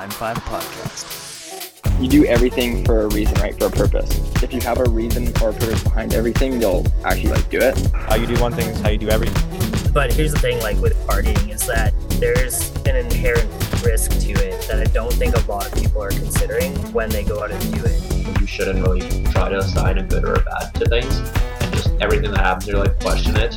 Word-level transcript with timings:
Prime 0.00 0.08
5 0.08 0.36
podcast. 0.44 2.00
You 2.00 2.08
do 2.08 2.24
everything 2.24 2.86
for 2.86 3.02
a 3.02 3.08
reason, 3.08 3.34
right? 3.34 3.54
For 3.58 3.66
a 3.66 3.70
purpose. 3.70 4.10
If 4.42 4.50
you 4.50 4.60
have 4.62 4.78
a 4.78 4.88
reason 4.88 5.26
or 5.42 5.50
a 5.50 5.52
purpose 5.52 5.84
behind 5.84 6.14
everything, 6.14 6.58
you'll 6.58 6.86
actually 7.04 7.32
like 7.32 7.50
do 7.50 7.58
it. 7.58 7.76
How 7.92 8.14
you 8.14 8.26
do 8.26 8.40
one 8.40 8.54
thing 8.54 8.68
is 8.68 8.80
how 8.80 8.88
you 8.88 8.96
do 8.96 9.10
everything. 9.10 9.92
But 9.92 10.10
here's 10.10 10.32
the 10.32 10.38
thing, 10.38 10.58
like 10.60 10.78
with 10.78 10.94
partying, 11.06 11.52
is 11.52 11.66
that 11.66 11.92
there's 12.12 12.74
an 12.86 12.96
inherent 12.96 13.46
risk 13.84 14.12
to 14.20 14.30
it 14.30 14.66
that 14.68 14.78
I 14.80 14.84
don't 14.84 15.12
think 15.12 15.36
a 15.36 15.40
lot 15.40 15.66
of 15.66 15.74
people 15.78 16.02
are 16.02 16.08
considering 16.08 16.74
when 16.94 17.10
they 17.10 17.22
go 17.22 17.44
out 17.44 17.50
and 17.50 17.74
do 17.74 17.84
it. 17.84 18.40
You 18.40 18.46
shouldn't 18.46 18.80
really 18.80 19.24
try 19.24 19.50
to 19.50 19.58
assign 19.58 19.98
a 19.98 20.02
good 20.02 20.24
or 20.24 20.32
a 20.32 20.42
bad 20.42 20.74
to 20.76 20.86
things, 20.86 21.14
and 21.60 21.74
just 21.74 21.90
everything 22.00 22.30
that 22.30 22.40
happens, 22.40 22.68
you're 22.68 22.78
like 22.78 22.98
question 23.00 23.36
it, 23.36 23.52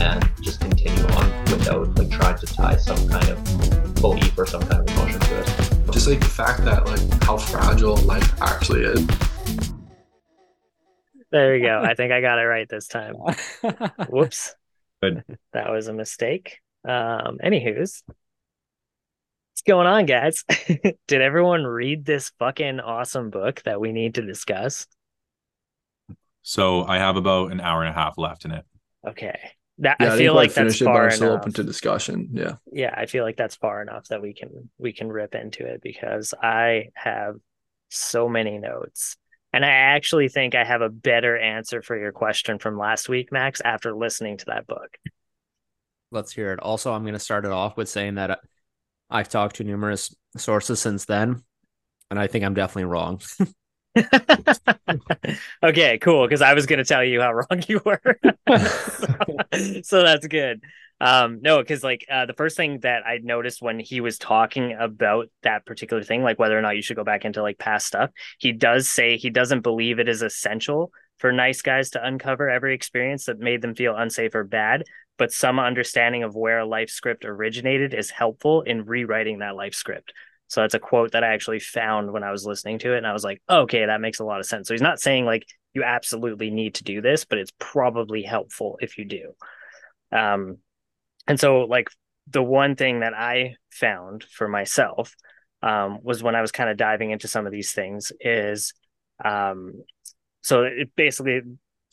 and 0.00 0.28
just 0.42 0.60
continue 0.60 1.04
on 1.14 1.30
without 1.44 1.96
like 1.96 2.10
trying 2.10 2.36
to 2.38 2.46
tie 2.46 2.76
some 2.76 3.08
kind 3.08 3.28
of 3.28 3.66
belief 4.00 4.38
or 4.38 4.46
some 4.46 4.62
kind 4.62 4.80
of 4.80 4.88
emotion 4.88 4.94
to 4.94 4.94
it. 4.94 4.95
Just 6.06 6.20
like 6.20 6.28
the 6.28 6.36
fact 6.36 6.64
that 6.64 6.86
like 6.86 7.24
how 7.24 7.36
fragile 7.36 7.96
life 7.96 8.40
actually 8.40 8.82
is. 8.82 9.04
There 11.32 11.52
we 11.52 11.60
go. 11.60 11.82
I 11.82 11.94
think 11.94 12.12
I 12.12 12.20
got 12.20 12.38
it 12.38 12.44
right 12.44 12.68
this 12.68 12.86
time. 12.86 13.14
Whoops. 14.08 14.54
Good. 15.02 15.24
That 15.52 15.72
was 15.72 15.88
a 15.88 15.92
mistake. 15.92 16.60
Um, 16.86 17.38
anywho's. 17.42 18.04
What's 18.06 19.62
going 19.66 19.88
on, 19.88 20.06
guys? 20.06 20.44
Did 21.08 21.22
everyone 21.22 21.64
read 21.64 22.04
this 22.04 22.30
fucking 22.38 22.78
awesome 22.78 23.30
book 23.30 23.62
that 23.64 23.80
we 23.80 23.90
need 23.90 24.14
to 24.14 24.22
discuss? 24.22 24.86
So 26.42 26.84
I 26.84 26.98
have 26.98 27.16
about 27.16 27.50
an 27.50 27.60
hour 27.60 27.82
and 27.82 27.90
a 27.90 27.98
half 27.98 28.16
left 28.16 28.44
in 28.44 28.52
it. 28.52 28.64
Okay. 29.04 29.36
That 29.78 29.98
Yeah, 29.98 30.12
I 30.12 30.14
I, 30.14 30.18
feel 30.18 30.34
like 30.34 30.34
like 30.34 30.54
that's 30.54 30.76
finish 30.76 30.82
it, 30.82 30.84
far 30.84 31.04
I'm 31.04 31.10
still 31.10 31.30
enough. 31.30 31.34
open 31.34 31.52
to 31.54 31.64
discussion. 31.64 32.30
Yeah. 32.32 32.56
yeah, 32.72 32.94
I 32.96 33.06
feel 33.06 33.24
like 33.24 33.36
that's 33.36 33.56
far 33.56 33.82
enough 33.82 34.08
that 34.08 34.22
we 34.22 34.34
can 34.34 34.70
we 34.78 34.92
can 34.92 35.10
rip 35.12 35.34
into 35.34 35.66
it 35.66 35.82
because 35.82 36.34
I 36.42 36.90
have 36.94 37.36
so 37.90 38.28
many 38.28 38.58
notes. 38.58 39.16
And 39.52 39.64
I 39.64 39.70
actually 39.70 40.28
think 40.28 40.54
I 40.54 40.64
have 40.64 40.82
a 40.82 40.90
better 40.90 41.38
answer 41.38 41.80
for 41.82 41.96
your 41.96 42.12
question 42.12 42.58
from 42.58 42.78
last 42.78 43.08
week, 43.08 43.32
Max, 43.32 43.60
after 43.62 43.94
listening 43.96 44.36
to 44.38 44.44
that 44.46 44.66
book. 44.66 44.98
Let's 46.10 46.32
hear 46.32 46.52
it. 46.52 46.60
Also, 46.60 46.92
I'm 46.92 47.02
going 47.02 47.14
to 47.14 47.18
start 47.20 47.44
it 47.44 47.52
off 47.52 47.76
with 47.76 47.88
saying 47.88 48.16
that 48.16 48.40
I've 49.08 49.28
talked 49.28 49.56
to 49.56 49.64
numerous 49.64 50.14
sources 50.36 50.80
since 50.80 51.04
then, 51.04 51.42
and 52.10 52.18
I 52.18 52.26
think 52.26 52.44
I'm 52.44 52.54
definitely 52.54 52.84
wrong. 52.84 53.20
okay, 55.62 55.98
cool. 55.98 56.26
Because 56.26 56.42
I 56.42 56.54
was 56.54 56.66
going 56.66 56.78
to 56.78 56.84
tell 56.84 57.04
you 57.04 57.20
how 57.20 57.32
wrong 57.34 57.62
you 57.68 57.80
were. 57.84 58.00
so, 58.48 59.80
so 59.82 60.02
that's 60.02 60.26
good. 60.26 60.62
Um, 60.98 61.40
no, 61.42 61.58
because 61.58 61.84
like 61.84 62.06
uh, 62.10 62.24
the 62.26 62.32
first 62.32 62.56
thing 62.56 62.80
that 62.80 63.06
I 63.06 63.18
noticed 63.22 63.60
when 63.60 63.78
he 63.78 64.00
was 64.00 64.18
talking 64.18 64.74
about 64.78 65.28
that 65.42 65.66
particular 65.66 66.02
thing, 66.02 66.22
like 66.22 66.38
whether 66.38 66.58
or 66.58 66.62
not 66.62 66.76
you 66.76 66.82
should 66.82 66.96
go 66.96 67.04
back 67.04 67.24
into 67.24 67.42
like 67.42 67.58
past 67.58 67.86
stuff, 67.86 68.10
he 68.38 68.52
does 68.52 68.88
say 68.88 69.16
he 69.16 69.28
doesn't 69.28 69.60
believe 69.60 69.98
it 69.98 70.08
is 70.08 70.22
essential 70.22 70.90
for 71.18 71.32
nice 71.32 71.62
guys 71.62 71.90
to 71.90 72.06
uncover 72.06 72.48
every 72.48 72.74
experience 72.74 73.26
that 73.26 73.38
made 73.38 73.62
them 73.62 73.74
feel 73.74 73.96
unsafe 73.96 74.34
or 74.34 74.44
bad, 74.44 74.84
but 75.18 75.32
some 75.32 75.58
understanding 75.58 76.22
of 76.22 76.34
where 76.34 76.60
a 76.60 76.66
life 76.66 76.90
script 76.90 77.24
originated 77.24 77.94
is 77.94 78.10
helpful 78.10 78.62
in 78.62 78.84
rewriting 78.84 79.38
that 79.38 79.56
life 79.56 79.74
script. 79.74 80.12
So 80.48 80.60
that's 80.60 80.74
a 80.74 80.78
quote 80.78 81.12
that 81.12 81.24
I 81.24 81.34
actually 81.34 81.58
found 81.58 82.12
when 82.12 82.22
I 82.22 82.30
was 82.30 82.46
listening 82.46 82.78
to 82.80 82.94
it. 82.94 82.98
And 82.98 83.06
I 83.06 83.12
was 83.12 83.24
like, 83.24 83.42
okay, 83.48 83.86
that 83.86 84.00
makes 84.00 84.20
a 84.20 84.24
lot 84.24 84.40
of 84.40 84.46
sense. 84.46 84.68
So 84.68 84.74
he's 84.74 84.82
not 84.82 85.00
saying 85.00 85.24
like 85.24 85.46
you 85.74 85.82
absolutely 85.82 86.50
need 86.50 86.76
to 86.76 86.84
do 86.84 87.00
this, 87.00 87.24
but 87.24 87.38
it's 87.38 87.52
probably 87.58 88.22
helpful 88.22 88.78
if 88.80 88.96
you 88.96 89.04
do. 89.04 89.32
Um, 90.12 90.58
and 91.26 91.38
so 91.38 91.60
like 91.60 91.90
the 92.28 92.42
one 92.42 92.76
thing 92.76 93.00
that 93.00 93.14
I 93.14 93.56
found 93.70 94.24
for 94.24 94.48
myself 94.48 95.14
um, 95.62 95.98
was 96.02 96.22
when 96.22 96.34
I 96.34 96.40
was 96.40 96.52
kind 96.52 96.70
of 96.70 96.76
diving 96.76 97.10
into 97.10 97.28
some 97.28 97.46
of 97.46 97.52
these 97.52 97.72
things 97.72 98.12
is 98.20 98.72
um, 99.24 99.72
so 100.42 100.62
it 100.62 100.90
basically 100.96 101.40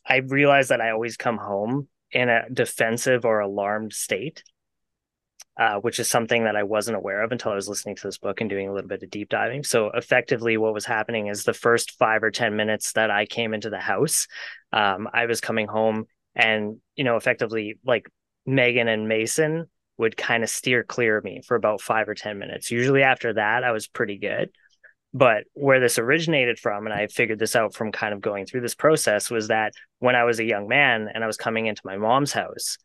I 0.05 0.17
realized 0.17 0.69
that 0.69 0.81
I 0.81 0.91
always 0.91 1.17
come 1.17 1.38
home 1.38 1.88
in 2.11 2.29
a 2.29 2.49
defensive 2.51 3.25
or 3.25 3.39
alarmed 3.39 3.94
state 3.94 4.44
uh, 5.58 5.75
which 5.75 6.00
is 6.00 6.08
something 6.09 6.46
that 6.46 6.56
I 6.56 6.64
wasn't 6.64 6.97
aware 6.97 7.22
of 7.24 7.31
until 7.31 7.52
I 7.52 7.56
was 7.56 7.69
listening 7.69 7.96
to 7.97 8.08
this 8.08 8.18
book 8.18 8.41
and 8.41 8.50
doing 8.50 8.68
a 8.68 8.74
little 8.74 8.88
bit 8.88 9.03
of 9.03 9.09
deep 9.09 9.30
diving. 9.30 9.64
So, 9.64 9.91
effectively, 9.94 10.58
what 10.58 10.74
was 10.74 10.86
happening 10.86 11.28
is 11.28 11.44
the 11.44 11.53
first 11.53 11.91
five 11.91 12.24
or 12.24 12.31
10 12.31 12.56
minutes 12.56 12.94
that 12.94 13.12
I 13.12 13.25
came 13.25 13.53
into 13.53 13.69
the 13.69 13.80
house, 13.80 14.28
um, 14.72 15.08
I 15.14 15.25
was 15.28 15.41
coming 15.41 15.68
home 15.68 16.06
and, 16.36 16.78
you 16.96 17.03
know, 17.03 17.18
effectively, 17.18 17.78
like 17.86 18.09
Megan 18.46 18.88
and 18.88 19.08
Mason 19.08 19.66
would 19.97 20.18
kind 20.18 20.44
of 20.44 20.50
steer 20.50 20.84
clear 20.84 21.18
of 21.18 21.24
me 21.24 21.41
for 21.46 21.56
about 21.56 21.81
five 21.81 22.09
or 22.09 22.16
10 22.16 22.40
minutes. 22.40 22.72
Usually, 22.72 23.03
after 23.03 23.34
that, 23.34 23.64
I 23.64 23.72
was 23.72 23.88
pretty 23.88 24.18
good. 24.18 24.50
But 25.14 25.44
where 25.53 25.80
this 25.80 26.00
originated 26.00 26.58
from, 26.58 26.88
and 26.88 26.94
I 26.94 27.06
figured 27.06 27.38
this 27.38 27.56
out 27.56 27.75
from 27.75 27.91
kind 27.91 28.16
of 28.16 28.22
going 28.22 28.47
through 28.47 28.62
this 28.62 28.74
process, 28.74 29.30
was 29.30 29.50
that 29.50 29.74
when 30.00 30.16
I 30.16 30.24
was 30.24 30.40
a 30.40 30.44
young 30.44 30.68
man 30.68 31.08
and 31.14 31.24
I 31.24 31.28
was 31.28 31.38
coming 31.38 31.68
into 31.68 31.84
my 31.85 31.97
mom's 31.97 32.31
house, 32.31 32.80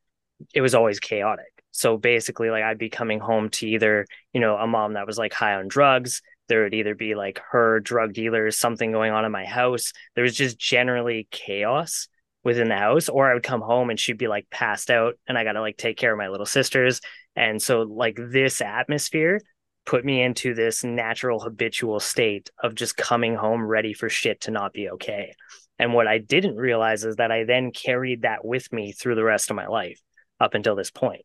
it 0.52 0.60
was 0.60 0.74
always 0.74 1.00
chaotic. 1.00 1.57
So 1.70 1.96
basically, 1.96 2.50
like 2.50 2.64
I'd 2.64 2.78
be 2.78 2.90
coming 2.90 3.20
home 3.20 3.50
to 3.50 3.68
either, 3.68 4.06
you 4.32 4.40
know, 4.40 4.56
a 4.56 4.66
mom 4.66 4.94
that 4.94 5.06
was 5.06 5.18
like 5.18 5.32
high 5.32 5.54
on 5.54 5.68
drugs. 5.68 6.22
There 6.48 6.62
would 6.62 6.74
either 6.74 6.94
be 6.94 7.14
like 7.14 7.40
her 7.50 7.78
drug 7.80 8.14
dealers, 8.14 8.58
something 8.58 8.90
going 8.90 9.12
on 9.12 9.24
in 9.24 9.32
my 9.32 9.44
house. 9.44 9.92
There 10.14 10.24
was 10.24 10.34
just 10.34 10.58
generally 10.58 11.28
chaos 11.30 12.08
within 12.42 12.68
the 12.68 12.76
house. 12.76 13.08
Or 13.08 13.30
I 13.30 13.34
would 13.34 13.42
come 13.42 13.60
home 13.60 13.90
and 13.90 14.00
she'd 14.00 14.18
be 14.18 14.28
like 14.28 14.48
passed 14.50 14.90
out 14.90 15.18
and 15.26 15.36
I 15.36 15.44
got 15.44 15.52
to 15.52 15.60
like 15.60 15.76
take 15.76 15.98
care 15.98 16.12
of 16.12 16.18
my 16.18 16.28
little 16.28 16.46
sisters. 16.46 17.00
And 17.36 17.60
so, 17.62 17.82
like, 17.82 18.18
this 18.18 18.60
atmosphere 18.60 19.40
put 19.86 20.04
me 20.04 20.20
into 20.22 20.54
this 20.54 20.82
natural 20.84 21.40
habitual 21.40 22.00
state 22.00 22.50
of 22.62 22.74
just 22.74 22.96
coming 22.96 23.34
home 23.34 23.62
ready 23.62 23.92
for 23.94 24.08
shit 24.08 24.40
to 24.42 24.50
not 24.50 24.72
be 24.72 24.90
okay. 24.90 25.34
And 25.78 25.94
what 25.94 26.08
I 26.08 26.18
didn't 26.18 26.56
realize 26.56 27.04
is 27.04 27.16
that 27.16 27.30
I 27.30 27.44
then 27.44 27.70
carried 27.70 28.22
that 28.22 28.44
with 28.44 28.72
me 28.72 28.92
through 28.92 29.14
the 29.14 29.24
rest 29.24 29.50
of 29.50 29.56
my 29.56 29.68
life 29.68 30.00
up 30.40 30.54
until 30.54 30.74
this 30.74 30.90
point. 30.90 31.22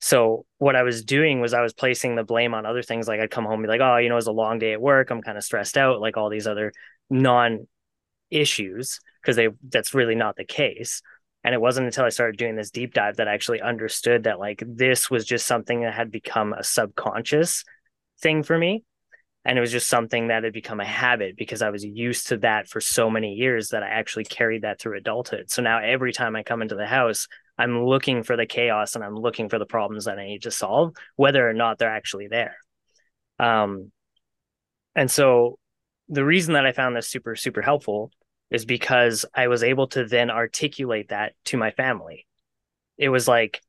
So 0.00 0.46
what 0.58 0.76
I 0.76 0.82
was 0.82 1.04
doing 1.04 1.40
was 1.40 1.54
I 1.54 1.60
was 1.60 1.72
placing 1.72 2.14
the 2.14 2.22
blame 2.22 2.54
on 2.54 2.66
other 2.66 2.82
things. 2.82 3.08
Like 3.08 3.20
I'd 3.20 3.30
come 3.30 3.44
home 3.44 3.54
and 3.54 3.62
be 3.64 3.68
like, 3.68 3.80
oh, 3.80 3.96
you 3.96 4.08
know, 4.08 4.14
it 4.14 4.16
was 4.16 4.26
a 4.28 4.32
long 4.32 4.58
day 4.58 4.72
at 4.72 4.80
work. 4.80 5.10
I'm 5.10 5.22
kind 5.22 5.36
of 5.36 5.44
stressed 5.44 5.76
out, 5.76 6.00
like 6.00 6.16
all 6.16 6.30
these 6.30 6.46
other 6.46 6.72
non 7.10 7.66
issues, 8.30 9.00
because 9.20 9.36
they 9.36 9.48
that's 9.68 9.94
really 9.94 10.14
not 10.14 10.36
the 10.36 10.44
case. 10.44 11.02
And 11.44 11.54
it 11.54 11.60
wasn't 11.60 11.86
until 11.86 12.04
I 12.04 12.10
started 12.10 12.36
doing 12.36 12.56
this 12.56 12.70
deep 12.70 12.94
dive 12.94 13.16
that 13.16 13.28
I 13.28 13.34
actually 13.34 13.60
understood 13.60 14.24
that 14.24 14.38
like 14.38 14.62
this 14.66 15.10
was 15.10 15.24
just 15.24 15.46
something 15.46 15.82
that 15.82 15.94
had 15.94 16.10
become 16.10 16.52
a 16.52 16.64
subconscious 16.64 17.64
thing 18.20 18.42
for 18.42 18.58
me. 18.58 18.84
And 19.44 19.56
it 19.56 19.60
was 19.60 19.72
just 19.72 19.88
something 19.88 20.28
that 20.28 20.44
had 20.44 20.52
become 20.52 20.80
a 20.80 20.84
habit 20.84 21.36
because 21.36 21.62
I 21.62 21.70
was 21.70 21.84
used 21.84 22.28
to 22.28 22.36
that 22.38 22.68
for 22.68 22.80
so 22.80 23.08
many 23.08 23.34
years 23.34 23.68
that 23.68 23.82
I 23.82 23.88
actually 23.88 24.24
carried 24.24 24.62
that 24.62 24.80
through 24.80 24.98
adulthood. 24.98 25.50
So 25.50 25.62
now 25.62 25.78
every 25.78 26.12
time 26.12 26.36
I 26.36 26.42
come 26.42 26.60
into 26.60 26.74
the 26.74 26.86
house, 26.86 27.28
I'm 27.58 27.84
looking 27.84 28.22
for 28.22 28.36
the 28.36 28.46
chaos 28.46 28.94
and 28.94 29.04
I'm 29.04 29.16
looking 29.16 29.48
for 29.48 29.58
the 29.58 29.66
problems 29.66 30.04
that 30.04 30.18
I 30.18 30.26
need 30.26 30.42
to 30.42 30.50
solve, 30.50 30.94
whether 31.16 31.48
or 31.48 31.52
not 31.52 31.78
they're 31.78 31.90
actually 31.90 32.28
there. 32.28 32.56
Um, 33.38 33.90
and 34.94 35.10
so 35.10 35.58
the 36.08 36.24
reason 36.24 36.54
that 36.54 36.66
I 36.66 36.72
found 36.72 36.96
this 36.96 37.08
super, 37.08 37.36
super 37.36 37.62
helpful 37.62 38.10
is 38.50 38.64
because 38.64 39.26
I 39.34 39.48
was 39.48 39.62
able 39.62 39.88
to 39.88 40.04
then 40.04 40.30
articulate 40.30 41.08
that 41.08 41.34
to 41.46 41.56
my 41.56 41.70
family. 41.72 42.26
It 42.96 43.10
was 43.10 43.28
like, 43.28 43.60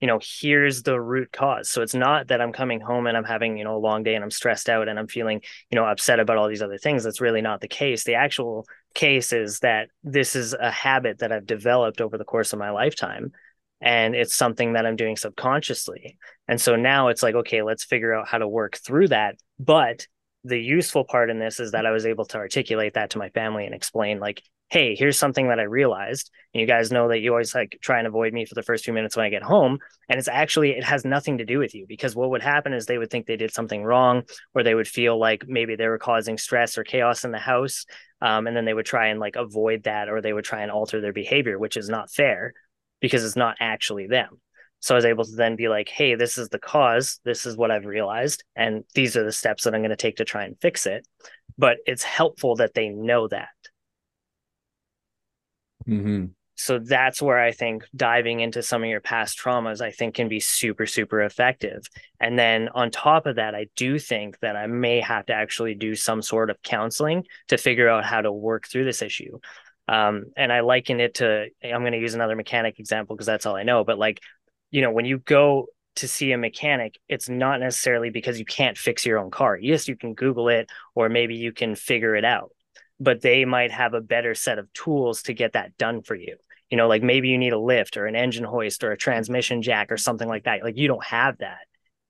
you 0.00 0.06
know, 0.06 0.20
here's 0.22 0.82
the 0.82 1.00
root 1.00 1.32
cause. 1.32 1.68
So 1.68 1.82
it's 1.82 1.94
not 1.94 2.28
that 2.28 2.40
I'm 2.40 2.52
coming 2.52 2.80
home 2.80 3.06
and 3.08 3.16
I'm 3.16 3.24
having, 3.24 3.58
you 3.58 3.64
know, 3.64 3.76
a 3.76 3.78
long 3.78 4.04
day 4.04 4.14
and 4.14 4.22
I'm 4.22 4.30
stressed 4.30 4.68
out 4.68 4.88
and 4.88 4.98
I'm 4.98 5.08
feeling, 5.08 5.40
you 5.70 5.76
know, 5.76 5.84
upset 5.84 6.20
about 6.20 6.36
all 6.36 6.48
these 6.48 6.62
other 6.62 6.78
things. 6.78 7.02
That's 7.02 7.20
really 7.20 7.42
not 7.42 7.60
the 7.60 7.68
case. 7.68 8.04
The 8.04 8.14
actual 8.14 8.66
case 8.94 9.32
is 9.32 9.60
that 9.60 9.88
this 10.02 10.34
is 10.34 10.54
a 10.54 10.70
habit 10.70 11.18
that 11.18 11.32
I've 11.32 11.46
developed 11.46 12.00
over 12.00 12.18
the 12.18 12.24
course 12.24 12.52
of 12.52 12.58
my 12.58 12.70
lifetime. 12.70 13.32
And 13.80 14.14
it's 14.14 14.34
something 14.34 14.72
that 14.72 14.86
I'm 14.86 14.96
doing 14.96 15.16
subconsciously. 15.16 16.18
And 16.48 16.60
so 16.60 16.74
now 16.74 17.08
it's 17.08 17.22
like, 17.22 17.36
okay, 17.36 17.62
let's 17.62 17.84
figure 17.84 18.12
out 18.12 18.26
how 18.26 18.38
to 18.38 18.48
work 18.48 18.76
through 18.76 19.08
that. 19.08 19.36
But 19.60 20.06
the 20.44 20.60
useful 20.60 21.04
part 21.04 21.30
in 21.30 21.38
this 21.38 21.60
is 21.60 21.72
that 21.72 21.86
I 21.86 21.92
was 21.92 22.06
able 22.06 22.24
to 22.26 22.38
articulate 22.38 22.94
that 22.94 23.10
to 23.10 23.18
my 23.18 23.28
family 23.30 23.66
and 23.66 23.74
explain, 23.74 24.18
like, 24.18 24.42
hey, 24.70 24.94
here's 24.94 25.18
something 25.18 25.48
that 25.48 25.58
I 25.58 25.64
realized. 25.64 26.30
And 26.52 26.60
you 26.60 26.66
guys 26.66 26.92
know 26.92 27.08
that 27.08 27.20
you 27.20 27.30
always 27.30 27.54
like 27.54 27.78
try 27.80 27.98
and 27.98 28.06
avoid 28.06 28.32
me 28.32 28.44
for 28.44 28.54
the 28.54 28.62
first 28.62 28.84
few 28.84 28.92
minutes 28.92 29.16
when 29.16 29.24
I 29.24 29.30
get 29.30 29.42
home. 29.42 29.78
And 30.08 30.18
it's 30.18 30.28
actually, 30.28 30.72
it 30.72 30.84
has 30.84 31.04
nothing 31.04 31.38
to 31.38 31.44
do 31.44 31.58
with 31.58 31.74
you 31.74 31.86
because 31.88 32.14
what 32.14 32.30
would 32.30 32.42
happen 32.42 32.74
is 32.74 32.84
they 32.84 32.98
would 32.98 33.10
think 33.10 33.26
they 33.26 33.36
did 33.36 33.52
something 33.52 33.82
wrong 33.82 34.24
or 34.54 34.62
they 34.62 34.74
would 34.74 34.88
feel 34.88 35.18
like 35.18 35.44
maybe 35.48 35.74
they 35.74 35.88
were 35.88 35.98
causing 35.98 36.36
stress 36.36 36.76
or 36.76 36.84
chaos 36.84 37.24
in 37.24 37.30
the 37.30 37.38
house. 37.38 37.86
Um, 38.20 38.46
and 38.46 38.56
then 38.56 38.64
they 38.64 38.74
would 38.74 38.86
try 38.86 39.08
and 39.08 39.20
like 39.20 39.36
avoid 39.36 39.84
that 39.84 40.08
or 40.08 40.20
they 40.20 40.32
would 40.32 40.44
try 40.44 40.62
and 40.62 40.70
alter 40.70 41.00
their 41.00 41.12
behavior, 41.12 41.58
which 41.58 41.76
is 41.76 41.88
not 41.88 42.10
fair 42.10 42.52
because 43.00 43.24
it's 43.24 43.36
not 43.36 43.56
actually 43.60 44.06
them. 44.06 44.40
So 44.80 44.94
I 44.94 44.96
was 44.96 45.04
able 45.04 45.24
to 45.24 45.34
then 45.34 45.56
be 45.56 45.68
like, 45.68 45.88
hey, 45.88 46.14
this 46.14 46.38
is 46.38 46.48
the 46.48 46.58
cause. 46.58 47.20
This 47.24 47.46
is 47.46 47.56
what 47.56 47.70
I've 47.70 47.84
realized. 47.84 48.44
And 48.54 48.84
these 48.94 49.16
are 49.16 49.24
the 49.24 49.32
steps 49.32 49.64
that 49.64 49.74
I'm 49.74 49.80
going 49.80 49.90
to 49.90 49.96
take 49.96 50.16
to 50.16 50.24
try 50.24 50.44
and 50.44 50.56
fix 50.60 50.86
it. 50.86 51.06
But 51.56 51.78
it's 51.86 52.04
helpful 52.04 52.56
that 52.56 52.74
they 52.74 52.88
know 52.88 53.26
that. 53.28 53.48
Mm-hmm. 55.88 56.26
So 56.58 56.80
that's 56.80 57.22
where 57.22 57.38
I 57.38 57.52
think 57.52 57.84
diving 57.94 58.40
into 58.40 58.64
some 58.64 58.82
of 58.82 58.88
your 58.88 59.00
past 59.00 59.38
traumas, 59.38 59.80
I 59.80 59.92
think 59.92 60.16
can 60.16 60.28
be 60.28 60.40
super, 60.40 60.86
super 60.86 61.22
effective. 61.22 61.86
And 62.18 62.36
then 62.36 62.68
on 62.74 62.90
top 62.90 63.26
of 63.26 63.36
that, 63.36 63.54
I 63.54 63.68
do 63.76 63.96
think 63.96 64.40
that 64.40 64.56
I 64.56 64.66
may 64.66 65.00
have 65.00 65.26
to 65.26 65.34
actually 65.34 65.76
do 65.76 65.94
some 65.94 66.20
sort 66.20 66.50
of 66.50 66.60
counseling 66.60 67.24
to 67.46 67.58
figure 67.58 67.88
out 67.88 68.04
how 68.04 68.22
to 68.22 68.32
work 68.32 68.66
through 68.66 68.86
this 68.86 69.02
issue. 69.02 69.38
Um, 69.86 70.32
and 70.36 70.52
I 70.52 70.60
liken 70.60 70.98
it 70.98 71.14
to, 71.14 71.46
I'm 71.62 71.82
going 71.82 71.92
to 71.92 72.00
use 72.00 72.14
another 72.14 72.34
mechanic 72.34 72.80
example 72.80 73.14
because 73.14 73.28
that's 73.28 73.46
all 73.46 73.54
I 73.54 73.62
know. 73.62 73.84
But 73.84 73.98
like, 74.00 74.20
you 74.72 74.82
know, 74.82 74.90
when 74.90 75.04
you 75.04 75.18
go 75.18 75.68
to 75.96 76.08
see 76.08 76.32
a 76.32 76.38
mechanic, 76.38 76.98
it's 77.08 77.28
not 77.28 77.60
necessarily 77.60 78.10
because 78.10 78.36
you 78.36 78.44
can't 78.44 78.76
fix 78.76 79.06
your 79.06 79.18
own 79.20 79.30
car. 79.30 79.56
Yes, 79.56 79.86
you 79.86 79.94
can 79.94 80.14
Google 80.14 80.48
it, 80.48 80.68
or 80.96 81.08
maybe 81.08 81.36
you 81.36 81.52
can 81.52 81.76
figure 81.76 82.16
it 82.16 82.24
out, 82.24 82.50
but 82.98 83.20
they 83.20 83.44
might 83.44 83.70
have 83.70 83.94
a 83.94 84.00
better 84.00 84.34
set 84.34 84.58
of 84.58 84.72
tools 84.72 85.22
to 85.22 85.34
get 85.34 85.52
that 85.52 85.76
done 85.78 86.02
for 86.02 86.16
you 86.16 86.36
you 86.70 86.76
know 86.76 86.88
like 86.88 87.02
maybe 87.02 87.28
you 87.28 87.38
need 87.38 87.52
a 87.52 87.58
lift 87.58 87.96
or 87.96 88.06
an 88.06 88.16
engine 88.16 88.44
hoist 88.44 88.84
or 88.84 88.92
a 88.92 88.96
transmission 88.96 89.62
jack 89.62 89.90
or 89.90 89.96
something 89.96 90.28
like 90.28 90.44
that. 90.44 90.62
Like 90.62 90.76
you 90.76 90.88
don't 90.88 91.04
have 91.04 91.38
that 91.38 91.60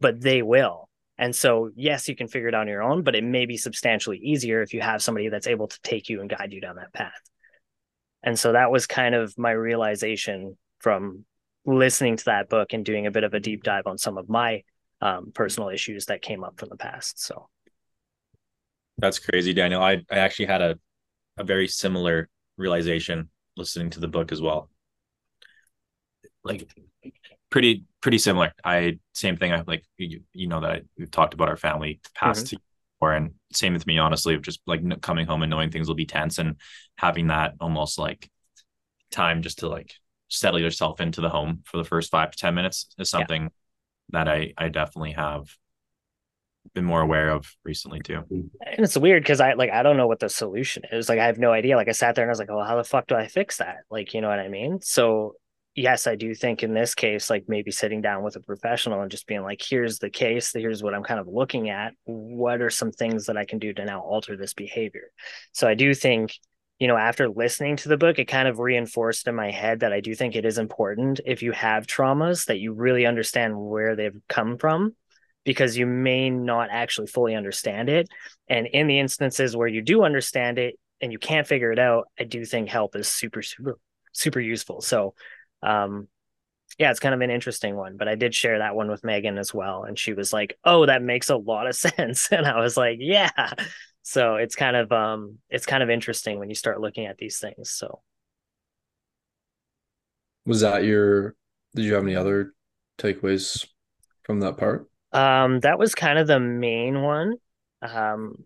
but 0.00 0.20
they 0.20 0.43
will. 0.43 0.88
And 1.16 1.34
so 1.34 1.70
yes 1.75 2.08
you 2.08 2.16
can 2.16 2.28
figure 2.28 2.49
it 2.49 2.55
out 2.55 2.62
on 2.62 2.69
your 2.69 2.82
own 2.82 3.02
but 3.02 3.14
it 3.14 3.25
may 3.25 3.46
be 3.46 3.56
substantially 3.56 4.19
easier 4.19 4.62
if 4.62 4.72
you 4.72 4.81
have 4.81 5.02
somebody 5.02 5.28
that's 5.28 5.46
able 5.46 5.69
to 5.69 5.81
take 5.82 6.08
you 6.08 6.20
and 6.20 6.31
guide 6.31 6.52
you 6.52 6.60
down 6.60 6.76
that 6.76 6.93
path. 6.93 7.12
And 8.22 8.38
so 8.38 8.52
that 8.52 8.70
was 8.70 8.87
kind 8.87 9.14
of 9.14 9.37
my 9.38 9.52
realization 9.52 10.56
from 10.81 11.25
listening 11.64 12.16
to 12.16 12.25
that 12.26 12.49
book 12.49 12.72
and 12.72 12.84
doing 12.84 13.06
a 13.06 13.10
bit 13.10 13.25
of 13.25 13.34
a 13.34 13.40
deep 13.40 13.62
dive 13.62 13.87
on 13.87 13.99
some 13.99 14.19
of 14.19 14.28
my 14.28 14.62
um, 15.00 15.31
personal 15.34 15.69
issues 15.69 16.06
that 16.06 16.22
came 16.22 16.43
up 16.43 16.58
from 16.58 16.69
the 16.70 16.76
past 16.76 17.22
so. 17.22 17.49
That's 18.96 19.19
crazy 19.19 19.52
daniel. 19.52 19.82
I, 19.82 20.02
I 20.10 20.19
actually 20.19 20.46
had 20.46 20.62
a, 20.62 20.78
a 21.37 21.44
very 21.44 21.69
similar 21.69 22.28
realization 22.56 23.28
listening 23.58 23.90
to 23.90 24.00
the 24.00 24.08
book 24.08 24.32
as 24.32 24.40
well. 24.40 24.70
Like 26.44 26.69
pretty 27.50 27.84
pretty 28.00 28.19
similar. 28.19 28.52
I 28.64 28.99
same 29.12 29.37
thing. 29.37 29.52
I 29.52 29.62
like 29.66 29.84
you, 29.99 30.20
you 30.32 30.46
know 30.46 30.60
that 30.60 30.70
I, 30.70 30.81
we've 30.96 31.10
talked 31.10 31.34
about 31.34 31.49
our 31.49 31.56
family 31.56 32.00
past 32.14 32.46
mm-hmm. 32.46 32.56
or 33.00 33.12
and 33.12 33.32
same 33.52 33.75
with 33.75 33.87
me 33.87 33.99
honestly 33.99 34.34
of 34.34 34.43
just 34.43 34.60
like 34.66 35.00
coming 35.00 35.26
home 35.26 35.43
and 35.43 35.50
knowing 35.50 35.70
things 35.70 35.88
will 35.88 35.94
be 35.94 36.06
tense 36.06 36.38
and 36.38 36.56
having 36.96 37.28
that 37.28 37.55
almost 37.60 37.99
like 37.99 38.31
time 39.10 39.43
just 39.43 39.58
to 39.60 39.69
like 39.69 39.94
settle 40.28 40.60
yourself 40.60 41.00
into 41.00 41.20
the 41.20 41.31
home 41.31 41.62
for 41.64 41.78
the 41.78 41.84
first 41.84 42.10
five 42.10 42.31
to 42.31 42.38
ten 42.38 42.55
minutes 42.55 42.88
is 42.99 43.10
something 43.10 43.43
yeah. 43.43 43.49
that 44.10 44.28
I 44.28 44.52
I 44.56 44.69
definitely 44.69 45.12
have 45.12 45.49
been 46.75 46.85
more 46.85 47.00
aware 47.00 47.31
of 47.31 47.55
recently 47.65 48.00
too. 48.00 48.23
And 48.31 48.85
it's 48.85 48.97
weird 48.97 49.23
because 49.23 49.41
I 49.41 49.55
like 49.55 49.70
I 49.70 49.82
don't 49.82 49.97
know 49.97 50.06
what 50.06 50.20
the 50.20 50.29
solution 50.29 50.85
is. 50.93 51.09
Like 51.09 51.19
I 51.19 51.26
have 51.26 51.38
no 51.38 51.53
idea. 51.53 51.76
Like 51.76 51.88
I 51.88 51.93
sat 51.93 52.15
there 52.15 52.25
and 52.25 52.31
I 52.31 52.32
was 52.32 52.38
like, 52.38 52.50
"Oh, 52.50 52.62
how 52.62 52.76
the 52.76 52.85
fuck 52.85 53.06
do 53.06 53.15
I 53.15 53.26
fix 53.26 53.59
that?" 53.59 53.79
Like 53.91 54.15
you 54.15 54.20
know 54.20 54.29
what 54.29 54.38
I 54.38 54.49
mean? 54.49 54.81
So 54.81 55.35
yes, 55.75 56.06
I 56.06 56.17
do 56.17 56.35
think 56.35 56.62
in 56.62 56.75
this 56.75 56.94
case, 56.94 57.31
like 57.31 57.44
maybe 57.49 57.70
sitting 57.70 58.00
down 58.00 58.23
with 58.23 58.37
a 58.37 58.41
professional 58.41 59.00
and 59.00 59.11
just 59.11 59.26
being 59.26 59.43
like, 59.43 59.62
"Here's 59.62 59.99
the 59.99 60.11
case. 60.11 60.53
Here's 60.53 60.82
what 60.82 60.94
I'm 60.94 61.05
kind 61.05 61.20
of 61.20 61.29
looking 61.29 61.70
at. 61.70 61.94
What 62.05 62.61
are 62.61 62.70
some 62.70 62.93
things 62.93 63.26
that 63.26 63.37
I 63.37 63.44
can 63.44 63.59
do 63.59 63.73
to 63.75 63.85
now 63.85 64.00
alter 64.00 64.37
this 64.37 64.55
behavior?" 64.55 65.11
So 65.53 65.69
I 65.69 65.75
do 65.75 65.94
think 65.94 66.35
you 66.79 66.87
know, 66.87 66.97
after 66.97 67.29
listening 67.29 67.75
to 67.75 67.88
the 67.88 67.97
book, 67.97 68.20
it 68.20 68.26
kind 68.26 68.47
of 68.47 68.61
reinforced 68.61 69.26
in 69.26 69.35
my 69.35 69.50
head 69.50 69.81
that 69.81 69.93
I 69.93 70.00
do 70.00 70.15
think 70.15 70.37
it 70.37 70.44
is 70.44 70.59
important 70.59 71.20
if 71.26 71.43
you 71.43 71.50
have 71.50 71.88
traumas 71.88 72.47
that 72.47 72.61
you 72.61 72.73
really 72.73 73.05
understand 73.05 73.59
where 73.59 73.97
they've 73.97 74.17
come 74.29 74.59
from 74.59 74.94
because 75.49 75.79
you 75.79 75.87
may 75.87 76.29
not 76.29 76.69
actually 76.71 77.06
fully 77.06 77.35
understand 77.35 77.89
it. 77.89 78.06
And 78.50 78.67
in 78.67 78.87
the 78.87 78.99
instances 78.99 79.56
where 79.56 79.67
you 79.67 79.81
do 79.81 80.03
understand 80.03 80.59
it 80.59 80.75
and 81.00 81.11
you 81.11 81.19
can't 81.19 81.47
figure 81.47 81.73
it 81.73 81.79
out, 81.79 82.09
I 82.21 82.25
do 82.25 82.45
think 82.45 82.69
help 82.69 82.95
is 82.95 83.09
super, 83.09 83.41
super, 83.41 83.79
super 84.12 84.41
useful. 84.41 84.83
So, 84.83 85.15
um, 85.62 86.09
yeah, 86.79 86.91
it's 86.91 87.00
kind 87.00 87.15
of 87.15 87.23
an 87.23 87.31
interesting 87.31 87.77
one, 87.77 87.97
but 87.97 88.09
I 88.09 88.15
did 88.15 88.35
share 88.35 88.59
that 88.59 88.77
one 88.77 88.91
with 88.91 89.03
Megan 89.05 89.39
as 89.39 89.55
well. 89.55 89.85
And 89.85 89.99
she 89.99 90.12
was 90.12 90.35
like, 90.35 90.59
Oh, 90.65 90.85
that 90.85 91.03
makes 91.03 91.31
a 91.31 91.37
lot 91.39 91.67
of 91.67 91.75
sense. 91.87 92.29
And 92.31 92.44
I 92.44 92.61
was 92.61 92.77
like, 92.77 92.99
Yeah. 93.01 93.55
So 94.03 94.37
it's 94.37 94.55
kind 94.55 94.77
of 94.77 94.93
um 94.93 95.39
it's 95.49 95.65
kind 95.65 95.83
of 95.83 95.89
interesting 95.89 96.39
when 96.39 96.51
you 96.51 96.55
start 96.55 96.79
looking 96.79 97.06
at 97.06 97.17
these 97.17 97.39
things. 97.39 97.71
So 97.71 98.03
was 100.44 100.61
that 100.61 100.85
your 100.85 101.37
did 101.75 101.87
you 101.87 101.94
have 101.94 102.03
any 102.03 102.17
other 102.17 102.53
takeaways 102.99 103.67
from 104.25 104.41
that 104.41 104.59
part? 104.59 104.91
Um, 105.12 105.60
that 105.60 105.78
was 105.78 105.94
kind 105.94 106.19
of 106.19 106.26
the 106.26 106.40
main 106.40 107.02
one. 107.02 107.37
Um, 107.82 108.44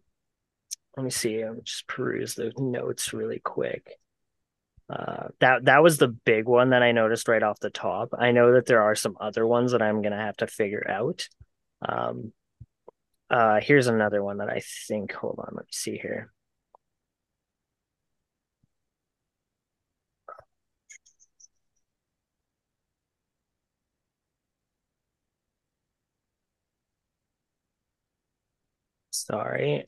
let 0.97 1.05
me 1.05 1.11
see. 1.11 1.41
I'm 1.41 1.63
just 1.65 1.87
peruse 1.87 2.35
the 2.35 2.53
notes 2.57 3.13
really 3.13 3.39
quick. 3.39 3.99
Uh, 4.91 5.29
that 5.41 5.65
that 5.65 5.83
was 5.83 5.97
the 5.97 6.09
big 6.09 6.47
one 6.47 6.71
that 6.71 6.83
I 6.83 6.93
noticed 6.93 7.29
right 7.29 7.43
off 7.43 7.61
the 7.61 7.71
top. 7.71 8.11
I 8.19 8.33
know 8.33 8.53
that 8.53 8.67
there 8.67 8.83
are 8.83 8.95
some 8.95 9.17
other 9.21 9.47
ones 9.47 9.73
that 9.73 9.81
I'm 9.81 10.03
gonna 10.03 10.19
have 10.19 10.37
to 10.39 10.47
figure 10.47 10.87
out. 10.89 11.29
Um, 11.87 12.33
uh, 13.31 13.61
here's 13.61 13.87
another 13.87 14.23
one 14.23 14.39
that 14.39 14.51
I 14.51 14.61
think. 14.89 15.13
Hold 15.13 15.39
on, 15.39 15.55
let 15.55 15.65
me 15.65 15.71
see 15.73 15.97
here. 15.97 16.31
Sorry. 29.27 29.87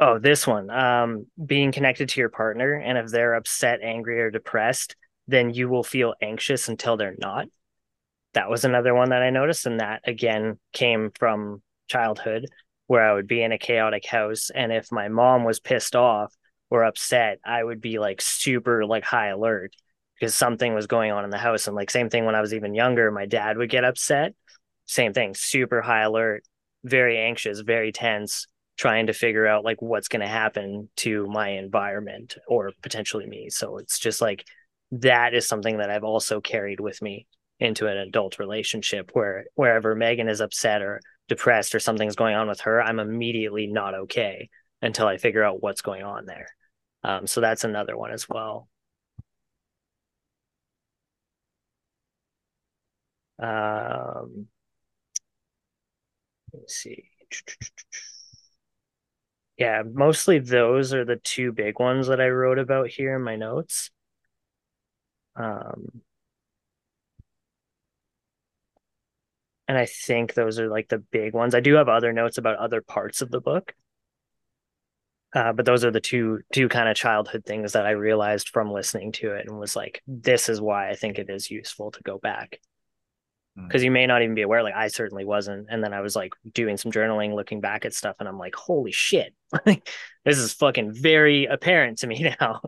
Oh, 0.00 0.18
this 0.18 0.46
one. 0.46 0.70
Um, 0.70 1.26
being 1.44 1.72
connected 1.72 2.08
to 2.10 2.20
your 2.20 2.28
partner, 2.28 2.74
and 2.74 2.98
if 2.98 3.08
they're 3.08 3.34
upset, 3.34 3.80
angry, 3.82 4.20
or 4.20 4.30
depressed, 4.30 4.96
then 5.26 5.52
you 5.52 5.68
will 5.68 5.84
feel 5.84 6.14
anxious 6.20 6.68
until 6.68 6.96
they're 6.96 7.16
not. 7.18 7.46
That 8.34 8.50
was 8.50 8.64
another 8.64 8.94
one 8.94 9.10
that 9.10 9.22
I 9.22 9.30
noticed, 9.30 9.66
and 9.66 9.80
that 9.80 10.02
again 10.04 10.58
came 10.72 11.10
from 11.18 11.62
childhood, 11.88 12.46
where 12.86 13.08
I 13.08 13.14
would 13.14 13.26
be 13.26 13.42
in 13.42 13.52
a 13.52 13.58
chaotic 13.58 14.06
house, 14.06 14.50
and 14.50 14.72
if 14.72 14.90
my 14.90 15.08
mom 15.08 15.44
was 15.44 15.60
pissed 15.60 15.96
off 15.96 16.34
or 16.70 16.84
upset, 16.84 17.38
I 17.44 17.62
would 17.62 17.80
be 17.80 17.98
like 17.98 18.20
super 18.20 18.84
like 18.84 19.04
high 19.04 19.28
alert 19.28 19.74
because 20.18 20.34
something 20.34 20.74
was 20.74 20.86
going 20.86 21.12
on 21.12 21.24
in 21.24 21.30
the 21.30 21.38
house. 21.38 21.66
And 21.66 21.76
like 21.76 21.90
same 21.90 22.10
thing 22.10 22.24
when 22.24 22.34
I 22.34 22.40
was 22.40 22.54
even 22.54 22.74
younger, 22.74 23.10
my 23.10 23.26
dad 23.26 23.56
would 23.58 23.70
get 23.70 23.84
upset. 23.84 24.34
Same 24.86 25.12
thing, 25.12 25.34
super 25.34 25.82
high 25.82 26.02
alert 26.02 26.44
very 26.84 27.18
anxious, 27.18 27.60
very 27.60 27.92
tense, 27.92 28.46
trying 28.76 29.06
to 29.06 29.12
figure 29.12 29.46
out 29.46 29.64
like 29.64 29.80
what's 29.80 30.08
going 30.08 30.20
to 30.20 30.28
happen 30.28 30.88
to 30.96 31.26
my 31.26 31.50
environment 31.50 32.36
or 32.46 32.72
potentially 32.82 33.26
me. 33.26 33.48
So 33.50 33.78
it's 33.78 33.98
just 33.98 34.20
like 34.20 34.44
that 34.92 35.34
is 35.34 35.48
something 35.48 35.78
that 35.78 35.90
I've 35.90 36.04
also 36.04 36.40
carried 36.40 36.80
with 36.80 37.00
me 37.02 37.26
into 37.60 37.86
an 37.86 37.96
adult 37.96 38.38
relationship 38.38 39.10
where 39.12 39.46
wherever 39.54 39.94
Megan 39.94 40.28
is 40.28 40.40
upset 40.40 40.82
or 40.82 41.00
depressed 41.28 41.74
or 41.74 41.80
something's 41.80 42.16
going 42.16 42.34
on 42.34 42.48
with 42.48 42.60
her, 42.60 42.82
I'm 42.82 43.00
immediately 43.00 43.66
not 43.66 43.94
okay 43.94 44.50
until 44.82 45.06
I 45.06 45.16
figure 45.16 45.42
out 45.42 45.62
what's 45.62 45.80
going 45.80 46.02
on 46.02 46.26
there. 46.26 46.48
Um, 47.02 47.26
so 47.26 47.40
that's 47.40 47.64
another 47.64 47.96
one 47.96 48.12
as 48.12 48.28
well. 48.28 48.68
Um, 53.38 54.48
Let's 56.54 56.76
see. 56.76 57.04
Yeah, 59.56 59.82
mostly 59.84 60.38
those 60.40 60.92
are 60.94 61.04
the 61.04 61.16
two 61.16 61.52
big 61.52 61.78
ones 61.78 62.08
that 62.08 62.20
I 62.20 62.28
wrote 62.28 62.58
about 62.58 62.88
here 62.88 63.14
in 63.16 63.22
my 63.22 63.36
notes. 63.36 63.90
Um, 65.36 66.02
and 69.68 69.78
I 69.78 69.86
think 69.86 70.34
those 70.34 70.58
are 70.58 70.68
like 70.68 70.88
the 70.88 70.98
big 70.98 71.34
ones. 71.34 71.54
I 71.54 71.60
do 71.60 71.74
have 71.74 71.88
other 71.88 72.12
notes 72.12 72.38
about 72.38 72.58
other 72.58 72.82
parts 72.82 73.22
of 73.22 73.30
the 73.30 73.40
book. 73.40 73.74
Uh, 75.34 75.52
but 75.52 75.64
those 75.66 75.84
are 75.84 75.90
the 75.90 76.00
two 76.00 76.40
two 76.52 76.68
kind 76.68 76.88
of 76.88 76.96
childhood 76.96 77.44
things 77.44 77.72
that 77.72 77.86
I 77.86 77.90
realized 77.90 78.50
from 78.50 78.72
listening 78.72 79.10
to 79.12 79.32
it 79.32 79.46
and 79.48 79.58
was 79.58 79.74
like, 79.74 80.00
this 80.06 80.48
is 80.48 80.60
why 80.60 80.90
I 80.90 80.94
think 80.94 81.18
it 81.18 81.28
is 81.28 81.50
useful 81.50 81.90
to 81.90 82.02
go 82.02 82.18
back 82.18 82.60
because 83.56 83.82
mm. 83.82 83.84
you 83.84 83.90
may 83.90 84.06
not 84.06 84.22
even 84.22 84.34
be 84.34 84.42
aware 84.42 84.62
like 84.62 84.74
i 84.74 84.88
certainly 84.88 85.24
wasn't 85.24 85.66
and 85.70 85.82
then 85.82 85.92
i 85.92 86.00
was 86.00 86.16
like 86.16 86.32
doing 86.52 86.76
some 86.76 86.90
journaling 86.90 87.34
looking 87.34 87.60
back 87.60 87.84
at 87.84 87.94
stuff 87.94 88.16
and 88.18 88.28
i'm 88.28 88.38
like 88.38 88.54
holy 88.54 88.92
shit. 88.92 89.34
This 90.24 90.38
is 90.38 90.54
fucking 90.54 90.92
very 90.94 91.44
apparent 91.44 91.98
to 91.98 92.06
me 92.06 92.34
now. 92.40 92.62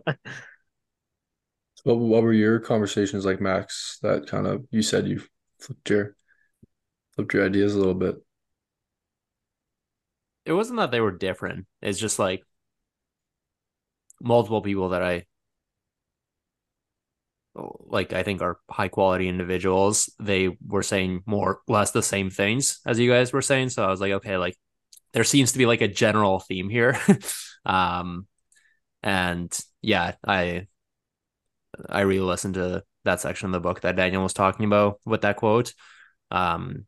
What, 1.83 1.97
what 1.97 2.23
were 2.23 2.33
your 2.33 2.59
conversations 2.59 3.25
like 3.25 3.41
max 3.41 3.97
that 4.03 4.27
kind 4.27 4.45
of 4.45 4.65
you 4.69 4.81
said 4.81 5.07
you 5.07 5.23
flipped 5.59 5.89
your 5.89 6.15
flipped 7.15 7.33
your 7.33 7.45
ideas 7.45 7.73
a 7.73 7.79
little 7.79 7.95
bit? 7.95 8.15
It 10.45 10.53
wasn't 10.53 10.77
that 10.77 10.91
they 10.91 11.01
were 11.01 11.11
different. 11.11 11.65
It's 11.81 11.99
just 11.99 12.19
like 12.19 12.43
multiple 14.21 14.61
people 14.61 14.89
that 14.89 15.03
i 15.03 15.23
like 17.79 18.13
I 18.13 18.23
think 18.23 18.41
are 18.41 18.59
high 18.69 18.87
quality 18.87 19.27
individuals. 19.27 20.13
They 20.19 20.57
were 20.65 20.83
saying 20.83 21.23
more 21.25 21.55
or 21.55 21.59
less 21.67 21.91
the 21.91 22.03
same 22.03 22.29
things 22.29 22.79
as 22.85 22.99
you 22.99 23.11
guys 23.11 23.33
were 23.33 23.41
saying. 23.41 23.69
So 23.69 23.83
I 23.83 23.89
was 23.89 24.01
like, 24.01 24.13
okay, 24.13 24.37
like 24.37 24.57
there 25.13 25.23
seems 25.23 25.53
to 25.53 25.57
be 25.57 25.65
like 25.65 25.81
a 25.81 25.87
general 25.87 26.39
theme 26.39 26.69
here. 26.69 26.99
um 27.65 28.27
and 29.03 29.57
yeah, 29.81 30.13
I 30.25 30.67
I 31.89 32.01
really 32.01 32.21
listened 32.21 32.55
to 32.55 32.83
that 33.03 33.21
section 33.21 33.47
of 33.47 33.53
the 33.53 33.59
book 33.59 33.81
that 33.81 33.95
Daniel 33.95 34.23
was 34.23 34.33
talking 34.33 34.65
about 34.65 34.99
with 35.05 35.21
that 35.21 35.37
quote. 35.37 35.73
Um, 36.31 36.85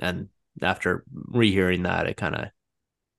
and 0.00 0.28
after 0.60 1.04
rehearing 1.12 1.84
that, 1.84 2.06
it 2.06 2.16
kind 2.16 2.34
of 2.34 2.48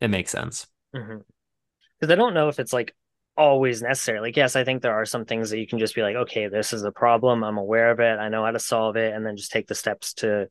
it 0.02 0.10
makes 0.10 0.32
sense. 0.32 0.68
Because 0.92 1.08
mm-hmm. 1.08 2.12
I 2.12 2.16
don't 2.16 2.34
know 2.34 2.50
if 2.50 2.60
it's 2.60 2.74
like 2.74 2.96
always 3.38 3.82
necessary. 3.82 4.20
Like, 4.20 4.38
yes, 4.38 4.56
I 4.56 4.64
think 4.64 4.82
there 4.82 4.94
are 4.94 5.06
some 5.06 5.26
things 5.26 5.50
that 5.50 5.60
you 5.60 5.68
can 5.68 5.80
just 5.80 5.96
be 5.96 6.02
like, 6.02 6.16
okay, 6.16 6.48
this 6.48 6.74
is 6.74 6.84
a 6.84 6.92
problem. 6.92 7.44
I'm 7.44 7.58
aware 7.58 7.92
of 7.92 8.00
it. 8.00 8.20
I 8.20 8.30
know 8.30 8.44
how 8.44 8.52
to 8.52 8.60
solve 8.60 8.96
it, 8.96 9.14
and 9.14 9.26
then 9.26 9.38
just 9.38 9.52
take 9.52 9.68
the 9.68 9.76
steps 9.76 10.14
to 10.16 10.50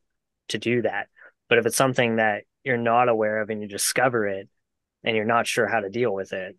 to 0.49 0.57
do 0.57 0.81
that. 0.81 1.07
But 1.49 1.57
if 1.57 1.65
it's 1.65 1.77
something 1.77 2.17
that 2.17 2.43
you're 2.63 2.77
not 2.77 3.09
aware 3.09 3.41
of 3.41 3.49
and 3.49 3.61
you 3.61 3.67
discover 3.67 4.27
it 4.27 4.49
and 5.03 5.15
you're 5.15 5.25
not 5.25 5.47
sure 5.47 5.67
how 5.67 5.79
to 5.79 5.89
deal 5.89 6.13
with 6.13 6.33
it, 6.33 6.57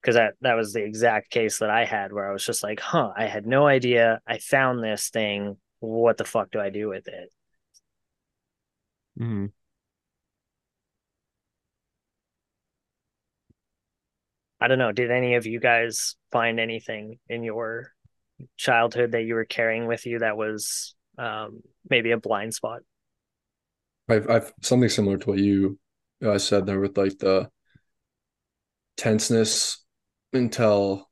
because 0.00 0.16
that 0.16 0.34
that 0.40 0.54
was 0.54 0.72
the 0.72 0.84
exact 0.84 1.30
case 1.30 1.58
that 1.58 1.70
I 1.70 1.84
had 1.84 2.12
where 2.12 2.28
I 2.28 2.32
was 2.32 2.44
just 2.44 2.62
like, 2.62 2.80
huh, 2.80 3.12
I 3.16 3.26
had 3.26 3.46
no 3.46 3.66
idea. 3.66 4.20
I 4.26 4.38
found 4.38 4.82
this 4.82 5.08
thing. 5.10 5.56
What 5.80 6.16
the 6.16 6.24
fuck 6.24 6.50
do 6.50 6.60
I 6.60 6.70
do 6.70 6.88
with 6.88 7.08
it? 7.08 7.32
Mm-hmm. 9.18 9.46
I 14.62 14.68
don't 14.68 14.78
know. 14.78 14.92
Did 14.92 15.10
any 15.10 15.34
of 15.34 15.44
you 15.44 15.58
guys 15.58 16.14
find 16.30 16.60
anything 16.60 17.18
in 17.28 17.42
your 17.42 17.92
childhood 18.56 19.10
that 19.10 19.22
you 19.22 19.34
were 19.34 19.44
carrying 19.44 19.88
with 19.88 20.06
you 20.06 20.20
that 20.20 20.36
was 20.36 20.94
um, 21.18 21.62
maybe 21.90 22.12
a 22.12 22.16
blind 22.16 22.54
spot? 22.54 22.82
I've, 24.08 24.30
I've 24.30 24.52
something 24.62 24.88
similar 24.88 25.18
to 25.18 25.30
what 25.30 25.38
you 25.40 25.80
uh, 26.24 26.38
said 26.38 26.64
there 26.64 26.78
with 26.78 26.96
like 26.96 27.18
the 27.18 27.50
tenseness 28.96 29.82
until 30.32 31.10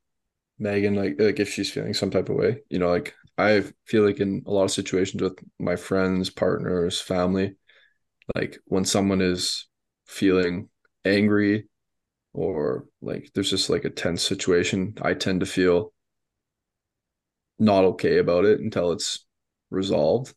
Megan, 0.57 0.95
like, 0.95 1.15
like 1.19 1.41
if 1.41 1.51
she's 1.51 1.69
feeling 1.69 1.93
some 1.93 2.09
type 2.09 2.29
of 2.29 2.37
way, 2.37 2.61
you 2.69 2.79
know, 2.79 2.89
like 2.89 3.13
I 3.37 3.65
feel 3.85 4.05
like 4.05 4.21
in 4.21 4.43
a 4.45 4.51
lot 4.51 4.63
of 4.63 4.71
situations 4.71 5.21
with 5.21 5.37
my 5.59 5.75
friends, 5.75 6.29
partners, 6.29 7.01
family, 7.01 7.55
like 8.33 8.59
when 8.63 8.85
someone 8.85 9.19
is 9.19 9.67
feeling 10.05 10.69
angry 11.03 11.65
or 12.33 12.85
like 13.01 13.31
there's 13.33 13.49
just 13.49 13.69
like 13.69 13.85
a 13.85 13.89
tense 13.89 14.21
situation, 14.21 14.95
I 15.01 15.13
tend 15.13 15.41
to 15.41 15.45
feel 15.45 15.93
not 17.59 17.83
okay 17.83 18.17
about 18.17 18.45
it 18.45 18.59
until 18.59 18.91
it's 18.91 19.25
resolved. 19.69 20.33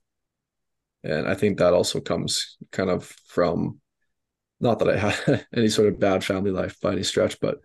And 1.02 1.26
I 1.28 1.34
think 1.34 1.58
that 1.58 1.74
also 1.74 2.00
comes 2.00 2.56
kind 2.72 2.90
of 2.90 3.04
from 3.26 3.80
not 4.60 4.78
that 4.78 4.88
I 4.88 4.96
had 4.96 5.46
any 5.54 5.68
sort 5.68 5.88
of 5.88 6.00
bad 6.00 6.24
family 6.24 6.50
life 6.50 6.80
by 6.80 6.92
any 6.92 7.02
stretch, 7.02 7.38
but 7.40 7.58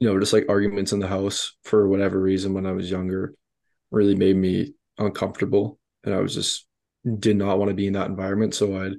you 0.00 0.08
know, 0.08 0.18
just 0.18 0.32
like 0.32 0.46
arguments 0.48 0.92
in 0.92 0.98
the 0.98 1.06
house 1.06 1.56
for 1.64 1.88
whatever 1.88 2.20
reason 2.20 2.54
when 2.54 2.66
I 2.66 2.72
was 2.72 2.90
younger 2.90 3.34
really 3.90 4.16
made 4.16 4.36
me 4.36 4.74
uncomfortable. 4.98 5.78
And 6.04 6.14
I 6.14 6.18
was 6.18 6.34
just 6.34 6.66
did 7.18 7.36
not 7.36 7.58
want 7.58 7.68
to 7.68 7.74
be 7.74 7.86
in 7.86 7.92
that 7.92 8.08
environment. 8.08 8.54
So 8.54 8.82
I'd 8.82 8.94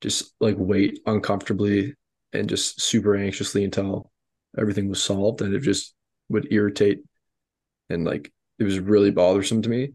just 0.00 0.34
like 0.40 0.56
wait 0.58 1.00
uncomfortably 1.06 1.94
and 2.32 2.48
just 2.48 2.80
super 2.80 3.16
anxiously 3.16 3.64
until 3.64 4.10
everything 4.58 4.88
was 4.88 5.02
solved 5.02 5.42
and 5.42 5.54
it 5.54 5.60
just 5.60 5.94
would 6.28 6.52
irritate 6.52 7.00
and 7.88 8.04
like 8.04 8.32
it 8.58 8.64
was 8.64 8.78
really 8.78 9.10
bothersome 9.10 9.62
to 9.62 9.68
me. 9.68 9.92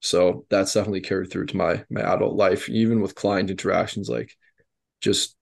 So 0.00 0.46
that's 0.50 0.74
definitely 0.74 1.00
carried 1.00 1.30
through 1.30 1.46
to 1.46 1.56
my 1.56 1.84
my 1.90 2.02
adult 2.02 2.36
life 2.36 2.68
even 2.68 3.00
with 3.00 3.14
client 3.14 3.50
interactions 3.50 4.08
like 4.08 4.32
just 5.00 5.36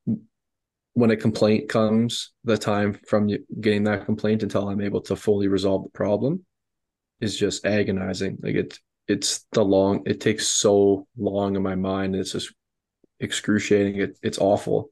when 0.94 1.10
a 1.10 1.16
complaint 1.16 1.68
comes 1.68 2.32
the 2.44 2.56
time 2.56 2.98
from 3.06 3.28
getting 3.60 3.84
that 3.84 4.04
complaint 4.06 4.42
until 4.42 4.68
i'm 4.68 4.80
able 4.80 5.00
to 5.00 5.16
fully 5.16 5.48
resolve 5.48 5.82
the 5.82 5.90
problem 5.90 6.44
is 7.20 7.36
just 7.36 7.66
agonizing. 7.66 8.38
Like 8.42 8.54
it 8.54 8.78
it's 9.08 9.46
the 9.52 9.64
long 9.64 10.02
it 10.06 10.20
takes 10.20 10.46
so 10.46 11.06
long 11.18 11.56
in 11.56 11.62
my 11.62 11.74
mind 11.74 12.16
it's 12.16 12.32
just 12.32 12.54
excruciating. 13.20 14.00
It, 14.00 14.18
it's 14.22 14.38
awful 14.38 14.90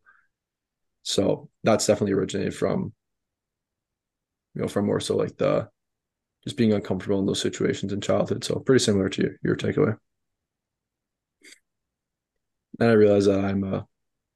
so 1.03 1.49
that's 1.65 1.87
definitely 1.87 2.13
originated 2.13 2.55
from, 2.55 2.93
you 4.55 4.63
know, 4.63 4.69
from 4.69 4.87
more 4.87 5.01
so 5.01 5.17
like 5.17 5.37
the 5.37 5.69
just 6.45 6.57
being 6.57 6.73
uncomfortable 6.73 7.19
in 7.19 7.27
those 7.27 7.41
situations 7.41 7.93
in 7.93 8.01
childhood. 8.01 8.45
So 8.45 8.59
pretty 8.59 8.85
similar 8.85 9.09
to 9.09 9.23
your, 9.23 9.33
your 9.43 9.57
takeaway. 9.57 9.97
And 12.81 12.89
I 12.89 12.93
realize 12.93 13.27
that 13.27 13.45
I'm 13.45 13.65
a, 13.65 13.87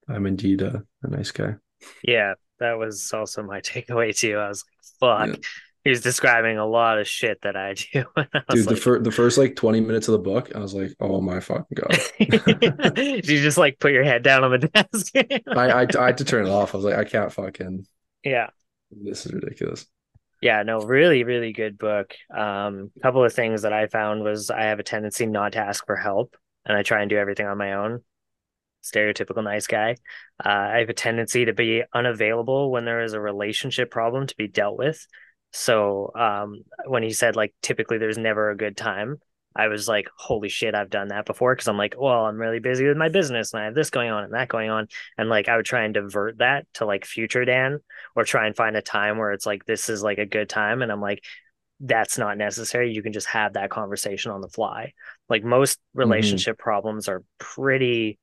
I'm 0.08 0.26
indeed 0.26 0.62
a, 0.62 0.84
a 1.02 1.08
nice 1.08 1.32
guy. 1.32 1.54
Yeah, 2.02 2.34
that 2.60 2.78
was 2.78 3.12
also 3.12 3.42
my 3.42 3.60
takeaway 3.62 4.16
too. 4.16 4.36
I 4.36 4.48
was 4.48 4.64
like, 5.00 5.28
fuck. 5.28 5.36
Yeah 5.38 5.50
he 5.86 5.90
was 5.90 6.00
describing 6.00 6.58
a 6.58 6.66
lot 6.66 6.98
of 6.98 7.06
shit 7.06 7.42
that 7.42 7.54
I 7.54 7.74
do. 7.92 8.04
I 8.16 8.26
Dude, 8.50 8.66
like, 8.66 8.74
the 8.74 8.76
first 8.76 9.04
the 9.04 9.12
first 9.12 9.38
like 9.38 9.54
twenty 9.54 9.80
minutes 9.80 10.08
of 10.08 10.12
the 10.12 10.18
book, 10.18 10.50
I 10.52 10.58
was 10.58 10.74
like, 10.74 10.92
"Oh 10.98 11.20
my 11.20 11.38
fucking 11.38 11.76
god!" 11.76 11.96
You 12.98 13.22
just 13.22 13.56
like 13.56 13.78
put 13.78 13.92
your 13.92 14.02
head 14.02 14.24
down 14.24 14.42
on 14.42 14.50
the 14.50 14.66
desk? 14.66 15.12
I, 15.46 15.68
I 15.68 15.86
I 15.96 16.06
had 16.06 16.18
to 16.18 16.24
turn 16.24 16.46
it 16.46 16.50
off. 16.50 16.74
I 16.74 16.78
was 16.78 16.84
like, 16.84 16.96
"I 16.96 17.04
can't 17.04 17.32
fucking." 17.32 17.86
Yeah. 18.24 18.48
This 18.90 19.24
is 19.24 19.32
ridiculous. 19.32 19.86
Yeah, 20.42 20.64
no, 20.64 20.80
really, 20.80 21.22
really 21.22 21.52
good 21.52 21.78
book. 21.78 22.12
Um, 22.36 22.90
a 22.96 23.00
couple 23.00 23.24
of 23.24 23.32
things 23.32 23.62
that 23.62 23.72
I 23.72 23.86
found 23.86 24.24
was 24.24 24.50
I 24.50 24.62
have 24.62 24.80
a 24.80 24.82
tendency 24.82 25.26
not 25.26 25.52
to 25.52 25.60
ask 25.60 25.86
for 25.86 25.94
help, 25.94 26.34
and 26.64 26.76
I 26.76 26.82
try 26.82 27.02
and 27.02 27.08
do 27.08 27.18
everything 27.18 27.46
on 27.46 27.56
my 27.56 27.74
own. 27.74 28.00
Stereotypical 28.82 29.44
nice 29.44 29.68
guy. 29.68 29.94
Uh, 30.44 30.48
I 30.48 30.78
have 30.78 30.88
a 30.88 30.94
tendency 30.94 31.44
to 31.44 31.52
be 31.52 31.84
unavailable 31.94 32.72
when 32.72 32.84
there 32.84 33.04
is 33.04 33.12
a 33.12 33.20
relationship 33.20 33.92
problem 33.92 34.26
to 34.26 34.34
be 34.36 34.48
dealt 34.48 34.76
with 34.76 35.06
so 35.56 36.12
um, 36.14 36.62
when 36.84 37.02
he 37.02 37.12
said 37.12 37.34
like 37.34 37.54
typically 37.62 37.96
there's 37.96 38.18
never 38.18 38.50
a 38.50 38.56
good 38.56 38.76
time, 38.76 39.16
I 39.54 39.68
was 39.68 39.88
like, 39.88 40.06
holy 40.14 40.50
shit, 40.50 40.74
I've 40.74 40.90
done 40.90 41.08
that 41.08 41.24
before. 41.24 41.56
Cause 41.56 41.66
I'm 41.66 41.78
like, 41.78 41.94
well, 41.98 42.26
I'm 42.26 42.36
really 42.36 42.58
busy 42.58 42.86
with 42.86 42.98
my 42.98 43.08
business 43.08 43.54
and 43.54 43.62
I 43.62 43.64
have 43.64 43.74
this 43.74 43.88
going 43.88 44.10
on 44.10 44.24
and 44.24 44.34
that 44.34 44.48
going 44.48 44.68
on. 44.68 44.88
And 45.16 45.30
like, 45.30 45.48
I 45.48 45.56
would 45.56 45.64
try 45.64 45.84
and 45.84 45.94
divert 45.94 46.38
that 46.38 46.66
to 46.74 46.84
like 46.84 47.06
future 47.06 47.46
Dan 47.46 47.78
or 48.14 48.24
try 48.24 48.46
and 48.46 48.54
find 48.54 48.76
a 48.76 48.82
time 48.82 49.16
where 49.16 49.32
it's 49.32 49.46
like, 49.46 49.64
this 49.64 49.88
is 49.88 50.02
like 50.02 50.18
a 50.18 50.26
good 50.26 50.50
time. 50.50 50.82
And 50.82 50.92
I'm 50.92 51.00
like, 51.00 51.24
that's 51.80 52.18
not 52.18 52.36
necessary. 52.36 52.92
You 52.92 53.02
can 53.02 53.14
just 53.14 53.28
have 53.28 53.54
that 53.54 53.70
conversation 53.70 54.32
on 54.32 54.42
the 54.42 54.48
fly. 54.48 54.92
Like 55.30 55.42
most 55.42 55.78
mm-hmm. 55.78 56.00
relationship 56.00 56.56
mm-hmm. 56.56 56.64
problems 56.64 57.08
are 57.08 57.24
pretty 57.38 58.18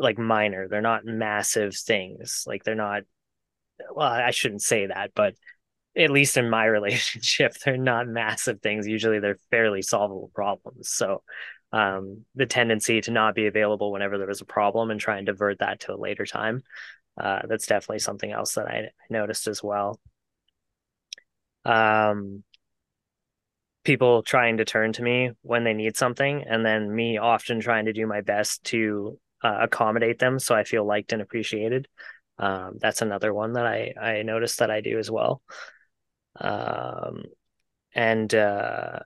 like 0.00 0.18
minor. 0.18 0.66
They're 0.66 0.82
not 0.82 1.04
massive 1.04 1.76
things. 1.76 2.42
Like 2.44 2.64
they're 2.64 2.74
not, 2.74 3.02
well, 3.94 4.10
I 4.10 4.32
shouldn't 4.32 4.62
say 4.62 4.86
that, 4.86 5.12
but 5.14 5.34
at 5.96 6.10
least 6.10 6.36
in 6.36 6.50
my 6.50 6.64
relationship, 6.66 7.54
they're 7.64 7.76
not 7.76 8.06
massive 8.06 8.60
things. 8.60 8.86
Usually 8.86 9.20
they're 9.20 9.38
fairly 9.50 9.82
solvable 9.82 10.30
problems. 10.34 10.88
So 10.90 11.22
um, 11.72 12.24
the 12.34 12.46
tendency 12.46 13.00
to 13.02 13.10
not 13.10 13.34
be 13.34 13.46
available 13.46 13.92
whenever 13.92 14.18
there 14.18 14.26
was 14.26 14.40
a 14.40 14.46
problem 14.46 14.90
and 14.90 15.00
try 15.00 15.16
and 15.18 15.26
divert 15.26 15.58
that 15.58 15.80
to 15.80 15.94
a 15.94 15.96
later 15.96 16.26
time. 16.26 16.62
Uh, 17.18 17.40
that's 17.48 17.66
definitely 17.66 17.98
something 17.98 18.30
else 18.30 18.54
that 18.54 18.66
I, 18.66 18.90
noticed 19.08 19.48
as 19.48 19.62
well. 19.62 19.98
Um, 21.64 22.44
people 23.84 24.22
trying 24.22 24.58
to 24.58 24.64
turn 24.64 24.92
to 24.92 25.02
me 25.02 25.30
when 25.42 25.64
they 25.64 25.72
need 25.72 25.96
something, 25.96 26.44
and 26.46 26.64
then 26.64 26.94
me 26.94 27.18
often 27.18 27.60
trying 27.60 27.86
to 27.86 27.92
do 27.92 28.06
my 28.06 28.20
best 28.20 28.62
to 28.64 29.18
uh, 29.42 29.58
accommodate 29.62 30.18
them 30.18 30.38
so 30.38 30.54
I 30.54 30.64
feel 30.64 30.84
liked 30.84 31.12
and 31.12 31.22
appreciated. 31.22 31.88
Um, 32.38 32.76
that's 32.80 33.00
another 33.00 33.32
one 33.32 33.54
that 33.54 33.66
I 33.66 33.94
I 33.98 34.22
noticed 34.22 34.58
that 34.58 34.70
I 34.70 34.82
do 34.82 34.98
as 34.98 35.10
well 35.10 35.40
um, 36.40 37.24
and 37.94 38.34
uh, 38.34 39.00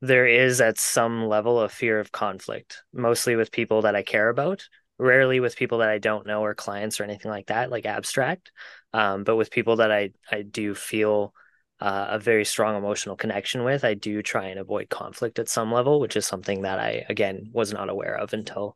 there 0.00 0.26
is 0.26 0.60
at 0.60 0.78
some 0.78 1.26
level 1.26 1.60
a 1.60 1.68
fear 1.68 2.00
of 2.00 2.12
conflict, 2.12 2.82
mostly 2.92 3.36
with 3.36 3.52
people 3.52 3.82
that 3.82 3.96
I 3.96 4.02
care 4.02 4.28
about. 4.28 4.68
Rarely 4.98 5.40
with 5.40 5.56
people 5.56 5.78
that 5.78 5.90
I 5.90 5.98
don't 5.98 6.26
know 6.26 6.42
or 6.42 6.54
clients 6.54 7.00
or 7.00 7.04
anything 7.04 7.30
like 7.30 7.48
that, 7.48 7.70
like 7.70 7.84
abstract. 7.86 8.50
Um, 8.94 9.24
but 9.24 9.36
with 9.36 9.50
people 9.50 9.76
that 9.76 9.92
I 9.92 10.12
I 10.30 10.42
do 10.42 10.74
feel 10.74 11.34
uh, 11.80 12.06
a 12.10 12.18
very 12.18 12.44
strong 12.46 12.76
emotional 12.76 13.16
connection 13.16 13.64
with, 13.64 13.84
I 13.84 13.94
do 13.94 14.22
try 14.22 14.46
and 14.46 14.58
avoid 14.58 14.88
conflict 14.88 15.38
at 15.38 15.50
some 15.50 15.70
level, 15.72 16.00
which 16.00 16.16
is 16.16 16.26
something 16.26 16.62
that 16.62 16.78
I 16.78 17.04
again 17.08 17.50
was 17.52 17.72
not 17.72 17.90
aware 17.90 18.16
of 18.16 18.32
until 18.32 18.74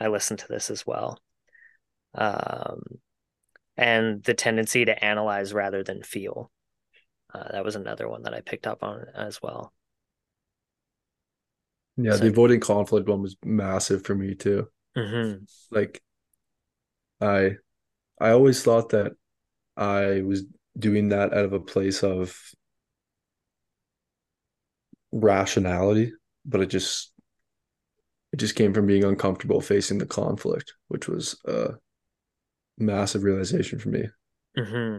I 0.00 0.08
listened 0.08 0.40
to 0.40 0.48
this 0.48 0.70
as 0.70 0.86
well. 0.86 1.20
Um, 2.14 2.82
and 3.76 4.22
the 4.24 4.34
tendency 4.34 4.84
to 4.84 5.04
analyze 5.04 5.54
rather 5.54 5.82
than 5.84 6.02
feel. 6.02 6.50
Uh, 7.32 7.52
that 7.52 7.64
was 7.64 7.76
another 7.76 8.08
one 8.08 8.22
that 8.22 8.34
I 8.34 8.40
picked 8.40 8.66
up 8.66 8.82
on 8.82 9.06
as 9.14 9.40
well. 9.42 9.72
Yeah, 11.96 12.12
so, 12.12 12.18
the 12.18 12.28
avoiding 12.28 12.60
conflict 12.60 13.08
one 13.08 13.22
was 13.22 13.36
massive 13.44 14.04
for 14.04 14.14
me 14.14 14.34
too. 14.34 14.68
Mm-hmm. 14.96 15.44
Like, 15.70 16.02
I, 17.20 17.56
I 18.20 18.30
always 18.30 18.62
thought 18.62 18.90
that 18.90 19.12
I 19.76 20.22
was 20.22 20.44
doing 20.78 21.10
that 21.10 21.32
out 21.32 21.44
of 21.44 21.52
a 21.52 21.60
place 21.60 22.02
of 22.02 22.36
rationality, 25.12 26.12
but 26.46 26.60
it 26.60 26.66
just, 26.66 27.12
it 28.32 28.36
just 28.36 28.54
came 28.54 28.72
from 28.72 28.86
being 28.86 29.04
uncomfortable 29.04 29.60
facing 29.60 29.98
the 29.98 30.06
conflict, 30.06 30.74
which 30.88 31.08
was 31.08 31.38
a 31.46 31.70
massive 32.78 33.24
realization 33.24 33.78
for 33.78 33.88
me. 33.88 34.04
Mm-hmm. 34.56 34.98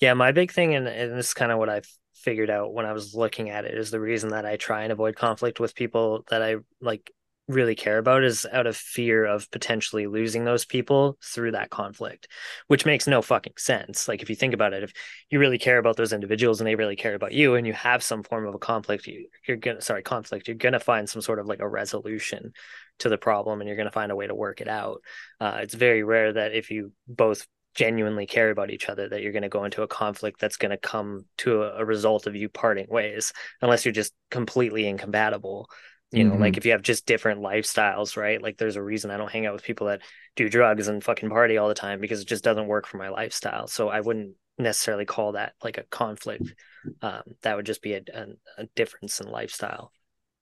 Yeah, 0.00 0.14
my 0.14 0.32
big 0.32 0.52
thing, 0.52 0.74
and, 0.74 0.86
and 0.86 1.18
this 1.18 1.28
is 1.28 1.34
kind 1.34 1.50
of 1.50 1.58
what 1.58 1.68
I've 1.68 1.88
figured 2.14 2.50
out 2.50 2.72
when 2.72 2.86
I 2.86 2.92
was 2.92 3.14
looking 3.14 3.50
at 3.50 3.64
it 3.64 3.76
is 3.76 3.90
the 3.90 4.00
reason 4.00 4.30
that 4.30 4.46
I 4.46 4.56
try 4.56 4.82
and 4.82 4.92
avoid 4.92 5.16
conflict 5.16 5.60
with 5.60 5.74
people 5.74 6.24
that 6.30 6.42
I 6.42 6.56
like 6.80 7.12
really 7.46 7.74
care 7.74 7.96
about 7.96 8.22
is 8.24 8.46
out 8.52 8.66
of 8.66 8.76
fear 8.76 9.24
of 9.24 9.50
potentially 9.50 10.06
losing 10.06 10.44
those 10.44 10.66
people 10.66 11.16
through 11.24 11.52
that 11.52 11.70
conflict, 11.70 12.28
which 12.66 12.84
makes 12.84 13.06
no 13.06 13.22
fucking 13.22 13.54
sense. 13.56 14.06
Like 14.06 14.20
if 14.20 14.28
you 14.28 14.36
think 14.36 14.52
about 14.52 14.74
it, 14.74 14.82
if 14.82 14.92
you 15.30 15.38
really 15.38 15.58
care 15.58 15.78
about 15.78 15.96
those 15.96 16.12
individuals 16.12 16.60
and 16.60 16.68
they 16.68 16.74
really 16.74 16.96
care 16.96 17.14
about 17.14 17.32
you 17.32 17.54
and 17.54 17.66
you 17.66 17.72
have 17.72 18.02
some 18.02 18.22
form 18.22 18.46
of 18.46 18.54
a 18.54 18.58
conflict, 18.58 19.06
you, 19.06 19.28
you're 19.46 19.56
gonna 19.56 19.80
sorry, 19.80 20.02
conflict, 20.02 20.46
you're 20.46 20.56
gonna 20.56 20.78
find 20.78 21.08
some 21.08 21.22
sort 21.22 21.38
of 21.38 21.46
like 21.46 21.60
a 21.60 21.68
resolution 21.68 22.52
to 22.98 23.08
the 23.08 23.18
problem 23.18 23.60
and 23.60 23.68
you're 23.68 23.78
gonna 23.78 23.90
find 23.90 24.12
a 24.12 24.16
way 24.16 24.26
to 24.26 24.34
work 24.34 24.60
it 24.60 24.68
out. 24.68 25.00
Uh, 25.40 25.60
it's 25.62 25.74
very 25.74 26.02
rare 26.02 26.34
that 26.34 26.52
if 26.52 26.70
you 26.70 26.92
both 27.06 27.46
genuinely 27.78 28.26
care 28.26 28.50
about 28.50 28.72
each 28.72 28.88
other 28.88 29.08
that 29.08 29.22
you're 29.22 29.30
going 29.30 29.42
to 29.44 29.48
go 29.48 29.62
into 29.62 29.82
a 29.82 29.86
conflict 29.86 30.40
that's 30.40 30.56
going 30.56 30.72
to 30.72 30.76
come 30.76 31.24
to 31.36 31.62
a, 31.62 31.76
a, 31.76 31.84
result 31.84 32.26
of 32.26 32.34
you 32.34 32.48
parting 32.48 32.88
ways 32.88 33.32
unless 33.62 33.84
you're 33.84 33.92
just 33.92 34.12
completely 34.32 34.88
incompatible. 34.88 35.70
You 36.10 36.24
know 36.24 36.32
mm-hmm. 36.32 36.42
like 36.42 36.56
if 36.56 36.66
you 36.66 36.72
have 36.72 36.82
just 36.82 37.06
different 37.06 37.40
lifestyles 37.40 38.16
right? 38.16 38.42
Like 38.42 38.56
there's 38.56 38.74
a 38.74 38.82
reason 38.82 39.12
i 39.12 39.16
don't 39.16 39.30
hang 39.30 39.46
out 39.46 39.52
with 39.52 39.62
people 39.62 39.86
that 39.86 40.00
do 40.34 40.48
drugs 40.48 40.88
and 40.88 41.04
fucking 41.04 41.30
party 41.30 41.56
all 41.56 41.68
the 41.68 41.74
time 41.74 42.00
because 42.00 42.20
it 42.20 42.26
just 42.26 42.42
doesn't 42.42 42.66
work 42.66 42.84
for 42.84 42.96
my 42.96 43.10
lifestyle. 43.10 43.68
So 43.68 43.90
i 43.90 44.00
wouldn't 44.00 44.34
necessarily 44.58 45.04
call 45.04 45.32
that 45.32 45.52
like 45.62 45.78
a 45.78 45.84
conflict. 45.84 46.52
Um, 47.00 47.22
that 47.42 47.54
would 47.54 47.66
just 47.66 47.82
be 47.82 47.94
a, 47.94 48.02
a, 48.12 48.26
a 48.56 48.66
difference 48.74 49.20
in 49.20 49.30
lifestyle. 49.30 49.92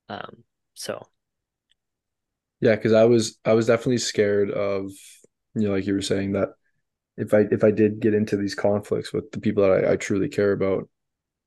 Um, 0.08 0.44
so. 0.72 1.06
Yeah 2.60 2.76
because 2.76 2.94
i 2.94 3.04
was 3.04 3.38
i 3.44 3.52
was 3.52 3.66
definitely 3.66 3.98
scared 3.98 4.50
of 4.50 4.90
you 5.54 5.68
know 5.68 5.72
like 5.72 5.86
you 5.86 5.92
were 5.92 6.00
saying 6.00 6.32
that 6.32 6.50
if 7.16 7.32
I 7.34 7.46
if 7.50 7.64
I 7.64 7.70
did 7.70 8.00
get 8.00 8.14
into 8.14 8.36
these 8.36 8.54
conflicts 8.54 9.12
with 9.12 9.30
the 9.32 9.40
people 9.40 9.62
that 9.62 9.84
I, 9.84 9.92
I 9.92 9.96
truly 9.96 10.28
care 10.28 10.52
about, 10.52 10.88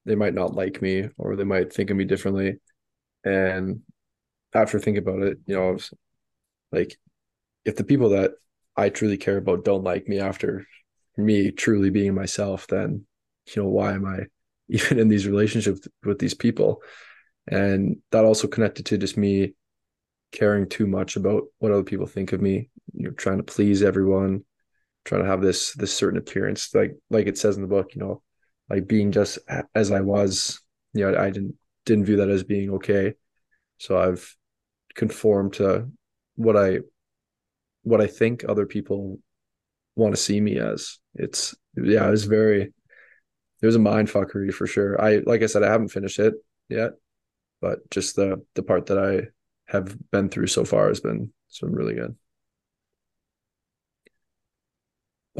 they 0.06 0.16
might 0.16 0.34
not 0.34 0.56
like 0.56 0.82
me 0.82 1.10
or 1.18 1.36
they 1.36 1.44
might 1.44 1.74
think 1.74 1.90
of 1.90 1.98
me 1.98 2.06
differently. 2.06 2.60
And 3.24 3.82
after 4.54 4.80
thinking 4.80 5.04
about 5.04 5.22
it, 5.22 5.38
you 5.46 5.56
know, 5.56 5.70
I 5.70 5.72
was 5.72 5.94
like 6.72 6.98
if 7.66 7.76
the 7.76 7.84
people 7.84 8.10
that 8.10 8.32
I 8.76 8.90
truly 8.90 9.18
care 9.18 9.38
about 9.38 9.66
don't 9.66 9.84
like 9.84 10.08
me 10.08 10.20
after 10.20 10.66
me 11.18 11.52
truly 11.52 11.90
being 11.90 12.16
myself, 12.16 12.68
then 12.68 13.06
you 13.48 13.64
know, 13.64 13.70
why 13.70 13.94
am 13.94 14.06
I 14.06 14.26
even 14.70 15.00
in 15.00 15.08
these 15.08 15.28
relationships 15.28 15.88
with 16.04 16.20
these 16.20 16.34
people? 16.34 16.82
And 17.48 17.98
that 18.12 18.26
also 18.26 18.48
connected 18.48 18.86
to 18.88 18.98
just 18.98 19.18
me 19.18 19.54
caring 20.32 20.70
too 20.70 20.86
much 20.86 21.16
about 21.16 21.44
what 21.58 21.72
other 21.72 21.84
people 21.84 22.06
think 22.06 22.32
of 22.32 22.42
me, 22.42 22.70
you 22.94 23.06
know, 23.06 23.12
trying 23.12 23.38
to 23.38 23.44
please 23.44 23.82
everyone, 23.82 24.46
trying 25.10 25.24
to 25.24 25.28
have 25.28 25.42
this 25.42 25.74
this 25.74 25.92
certain 25.92 26.20
appearance 26.20 26.74
like 26.76 26.96
like 27.10 27.26
it 27.26 27.38
says 27.38 27.56
in 27.56 27.64
the 27.64 27.68
book 27.68 27.96
you 27.96 28.00
know 28.00 28.22
like 28.70 28.88
being 28.88 29.12
just 29.12 29.40
as 29.74 29.92
i 29.92 30.00
was 30.00 30.62
you 30.94 31.04
know 31.04 31.20
i 31.20 31.32
didn't 31.32 31.56
didn't 31.90 32.06
view 32.06 32.18
that 32.18 32.30
as 32.30 32.44
being 32.44 32.70
okay. 32.70 33.14
So 33.80 33.98
i've 33.98 34.36
conformed 34.96 35.54
to 35.54 35.90
what 36.36 36.56
i 36.56 36.80
what 37.84 38.02
i 38.02 38.08
think 38.08 38.46
other 38.48 38.66
people 38.66 39.20
want 39.96 40.14
to 40.14 40.22
see 40.22 40.40
me 40.40 40.60
as. 40.60 41.00
It's 41.16 41.56
yeah 41.76 42.08
it 42.08 42.12
was 42.12 42.26
very 42.26 42.62
it 43.62 43.66
was 43.66 43.76
a 43.76 43.80
mind 43.80 44.08
fuckery 44.08 44.54
for 44.54 44.68
sure. 44.68 45.02
I 45.02 45.18
like 45.26 45.42
i 45.42 45.48
said 45.48 45.64
i 45.64 45.72
haven't 45.72 45.90
finished 45.90 46.20
it 46.20 46.36
yet 46.70 46.92
but 47.60 47.90
just 47.90 48.16
the 48.16 48.46
the 48.54 48.64
part 48.64 48.86
that 48.88 49.00
i 49.00 49.28
have 49.72 49.98
been 50.12 50.30
through 50.30 50.48
so 50.48 50.64
far 50.64 50.88
has 50.88 51.00
been 51.00 51.34
it's 51.50 51.60
been 51.60 51.74
really 51.74 51.96
good 51.96 52.16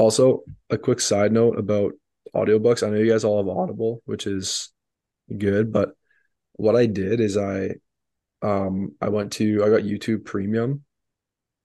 also, 0.00 0.44
a 0.70 0.78
quick 0.78 0.98
side 0.98 1.30
note 1.30 1.58
about 1.58 1.92
audiobooks. 2.34 2.82
I 2.82 2.88
know 2.88 2.96
you 2.96 3.10
guys 3.10 3.22
all 3.22 3.36
have 3.36 3.54
Audible, 3.54 4.00
which 4.06 4.26
is 4.26 4.72
good, 5.36 5.72
but 5.72 5.90
what 6.54 6.74
I 6.74 6.86
did 6.86 7.20
is 7.20 7.36
I 7.36 7.74
um 8.42 8.92
I 9.00 9.10
went 9.10 9.32
to 9.32 9.62
I 9.62 9.68
got 9.68 9.82
YouTube 9.82 10.24
Premium 10.24 10.84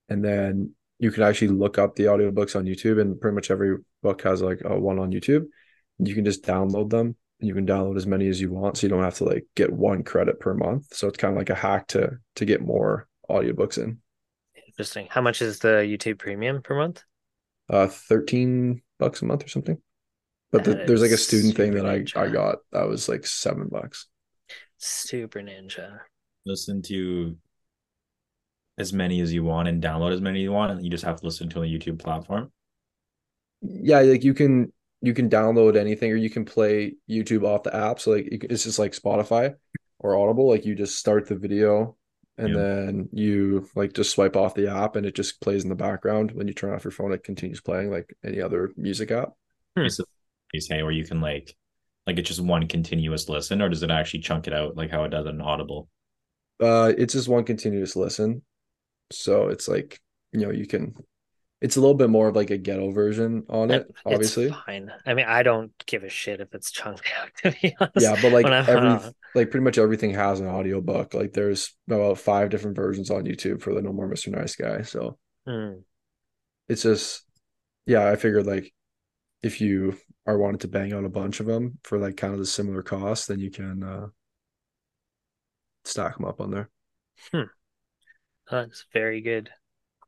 and 0.10 0.24
then 0.24 0.76
you 1.00 1.12
can 1.12 1.24
actually 1.24 1.48
look 1.48 1.78
up 1.78 1.95
the 1.95 2.06
audiobooks 2.06 2.58
on 2.58 2.65
YouTube 2.65 3.00
and 3.00 3.19
pretty 3.19 3.36
much 3.36 3.52
every 3.52 3.78
book 4.04 4.21
has 4.24 4.41
like 4.41 4.62
a 4.65 4.78
one 4.78 5.00
on 5.00 5.12
YouTube. 5.12 5.45
and 5.98 6.08
You 6.08 6.13
can 6.13 6.26
just 6.26 6.43
download 6.43 6.89
them 6.89 7.15
and 7.39 7.48
you 7.48 7.54
can 7.54 7.65
download 7.65 7.95
as 7.95 8.06
many 8.06 8.28
as 8.28 8.41
you 8.41 8.52
want 8.52 8.78
so 8.78 8.86
you 8.86 8.89
don't 8.89 9.04
have 9.04 9.15
to 9.15 9.24
like 9.24 9.45
get 9.56 9.71
one 9.71 10.04
credit 10.04 10.41
per 10.41 10.54
month. 10.54 10.93
So 10.93 11.08
it's 11.08 11.17
kind 11.17 11.34
of 11.34 11.38
like 11.38 11.50
a 11.50 11.56
hack 11.56 11.88
to 11.88 12.17
to 12.36 12.45
get 12.45 12.62
more 12.62 13.08
audiobooks 13.30 13.78
in. 13.78 14.00
Interesting. 14.67 15.08
How 15.10 15.21
much 15.21 15.41
is 15.41 15.60
the 15.60 15.86
YouTube 15.88 16.19
Premium 16.19 16.62
per 16.62 16.76
month? 16.76 17.02
Uh 17.69 17.88
13 17.88 18.82
bucks 18.99 19.21
a 19.21 19.25
month 19.25 19.43
or 19.43 19.49
something. 19.49 19.78
But 20.51 20.63
the, 20.63 20.75
there's 20.75 21.01
like 21.01 21.12
a 21.12 21.17
student 21.17 21.56
thing 21.56 21.73
that 21.73 21.86
I, 21.86 22.06
I 22.19 22.30
got 22.30 22.60
that 22.71 22.88
was 22.88 23.10
like 23.10 23.25
seven 23.25 23.67
bucks. 23.69 24.08
Super 24.78 25.41
ninja. 25.41 25.99
Listen 26.45 26.82
to 26.84 27.36
as 28.78 28.93
many 28.93 29.21
as 29.21 29.34
you 29.34 29.43
want 29.43 29.67
and 29.67 29.82
download 29.82 30.13
as 30.13 30.21
many 30.21 30.39
as 30.39 30.43
you 30.43 30.51
want 30.51 30.71
and 30.71 30.84
you 30.84 30.89
just 30.89 31.04
have 31.04 31.19
to 31.19 31.25
listen 31.25 31.49
to 31.49 31.60
on 31.60 31.63
the 31.63 31.80
youtube 31.80 31.99
platform? 31.99 32.51
Yeah 33.62 33.99
like 34.01 34.23
you 34.23 34.34
can 34.34 34.71
you 35.01 35.13
can 35.13 35.30
download 35.30 35.75
anything 35.75 36.12
or 36.12 36.15
you 36.15 36.30
can 36.30 36.45
play 36.45 36.95
youtube 37.10 37.43
off 37.43 37.63
the 37.63 37.75
app. 37.75 37.99
So 37.99 38.12
like 38.12 38.28
it's 38.30 38.63
just 38.63 38.80
like 38.80 38.93
spotify 38.93 39.56
or 39.99 40.17
audible. 40.17 40.49
Like 40.49 40.65
you 40.65 40.75
just 40.75 40.97
start 40.97 41.28
the 41.28 41.36
video 41.36 41.97
and 42.38 42.50
yeah. 42.50 42.56
then 42.56 43.10
you 43.12 43.67
like 43.76 43.93
just 43.93 44.12
swipe 44.12 44.36
off 44.36 44.56
the 44.56 44.67
app 44.67 44.95
and 44.95 45.06
it 45.06 45.15
just 45.15 45.39
plays 45.41 45.63
in 45.63 45.69
the 45.69 45.76
background 45.76 46.32
when 46.32 46.48
you 46.48 46.54
turn 46.54 46.74
off 46.74 46.84
your 46.84 46.91
phone 46.91 47.13
it 47.13 47.24
continues 47.24 47.62
playing 47.62 47.89
like 47.89 48.15
any 48.24 48.41
other 48.41 48.71
music 48.76 49.12
app 49.12 49.30
hmm. 49.78 49.88
you 50.54 50.62
say 50.62 50.84
where 50.84 50.91
you 50.91 51.06
can 51.06 51.21
like 51.21 51.56
like 52.06 52.17
it's 52.17 52.30
just 52.30 52.41
one 52.41 52.67
continuous 52.67 53.30
listen 53.30 53.62
or 53.62 53.69
does 53.69 53.84
it 53.84 53.91
actually 53.91 54.19
chunk 54.19 54.48
it 54.48 54.54
out 54.54 54.76
like 54.76 54.91
how 54.91 55.04
it 55.04 55.10
does 55.10 55.26
in 55.26 55.41
audible 55.41 55.89
uh 56.62 56.91
it's 56.98 57.13
just 57.13 57.28
one 57.28 57.43
continuous 57.43 57.95
listen 57.95 58.41
so 59.12 59.48
it's 59.48 59.67
like 59.67 60.02
you 60.32 60.39
know 60.39 60.52
you 60.52 60.67
can 60.67 60.95
it's 61.62 61.78
a 61.78 61.82
little 61.82 61.96
bit 61.96 62.10
more 62.10 62.28
of 62.28 62.36
like 62.36 62.50
a 62.50 62.58
ghetto 62.58 62.91
version 62.91 63.44
on 63.50 63.72
it, 63.72 63.88
it's 63.89 64.02
obviously. 64.06 64.50
fine. 64.65 64.91
I 65.06 65.13
mean, 65.13 65.26
I 65.26 65.41
don't 65.41 65.72
give 65.86 66.04
a 66.04 66.10
shit 66.10 66.41
if 66.41 66.54
it's 66.54 66.72
chunked 66.72 67.08
out 67.20 67.30
to 67.44 67.58
be 67.62 67.76
honest. 67.80 68.02
Yeah, 68.02 68.18
but 68.22 68.32
like 68.32 68.46
every 68.46 69.12
like 69.34 69.52
pretty 69.52 69.63
much 69.63 69.78
everything 69.78 70.12
has 70.12 70.39
an 70.39 70.48
audio 70.48 70.82
book. 70.82 71.13
Like 71.13 71.34
there's 71.34 71.76
about 71.88 72.20
five 72.20 72.50
different 72.50 72.76
versions 72.76 73.10
on 73.10 73.24
YouTube 73.24 73.62
for 73.62 73.74
the 73.74 73.82
No 73.82 73.94
More 73.94 74.10
Mr. 74.10 74.28
Nice 74.28 74.56
Guy. 74.56 74.82
So 74.82 75.18
mm. 75.48 75.82
it's 76.68 76.84
just 76.84 77.24
yeah, 77.86 78.10
I 78.10 78.15
figured 78.15 78.46
like 78.46 78.74
if 79.41 79.62
you 79.62 79.98
are 80.28 80.38
wanting 80.38 80.60
to 80.60 80.68
bang 80.68 80.91
out 80.91 81.06
a 81.06 81.10
bunch 81.10 81.39
of 81.39 81.46
them 81.46 81.78
for 81.84 81.98
like 81.98 82.18
kind 82.18 82.34
of 82.34 82.39
the 82.39 82.46
similar 82.46 82.84
cost, 82.84 83.28
then 83.28 83.39
you 83.39 83.52
can 83.52 83.84
uh 83.84 84.08
stack 85.86 86.18
them 86.18 86.26
up 86.26 86.41
on 86.41 86.52
there. 86.52 86.70
Hmm. 87.32 87.44
That's 88.52 88.86
very 88.91 89.22
good. 89.22 89.50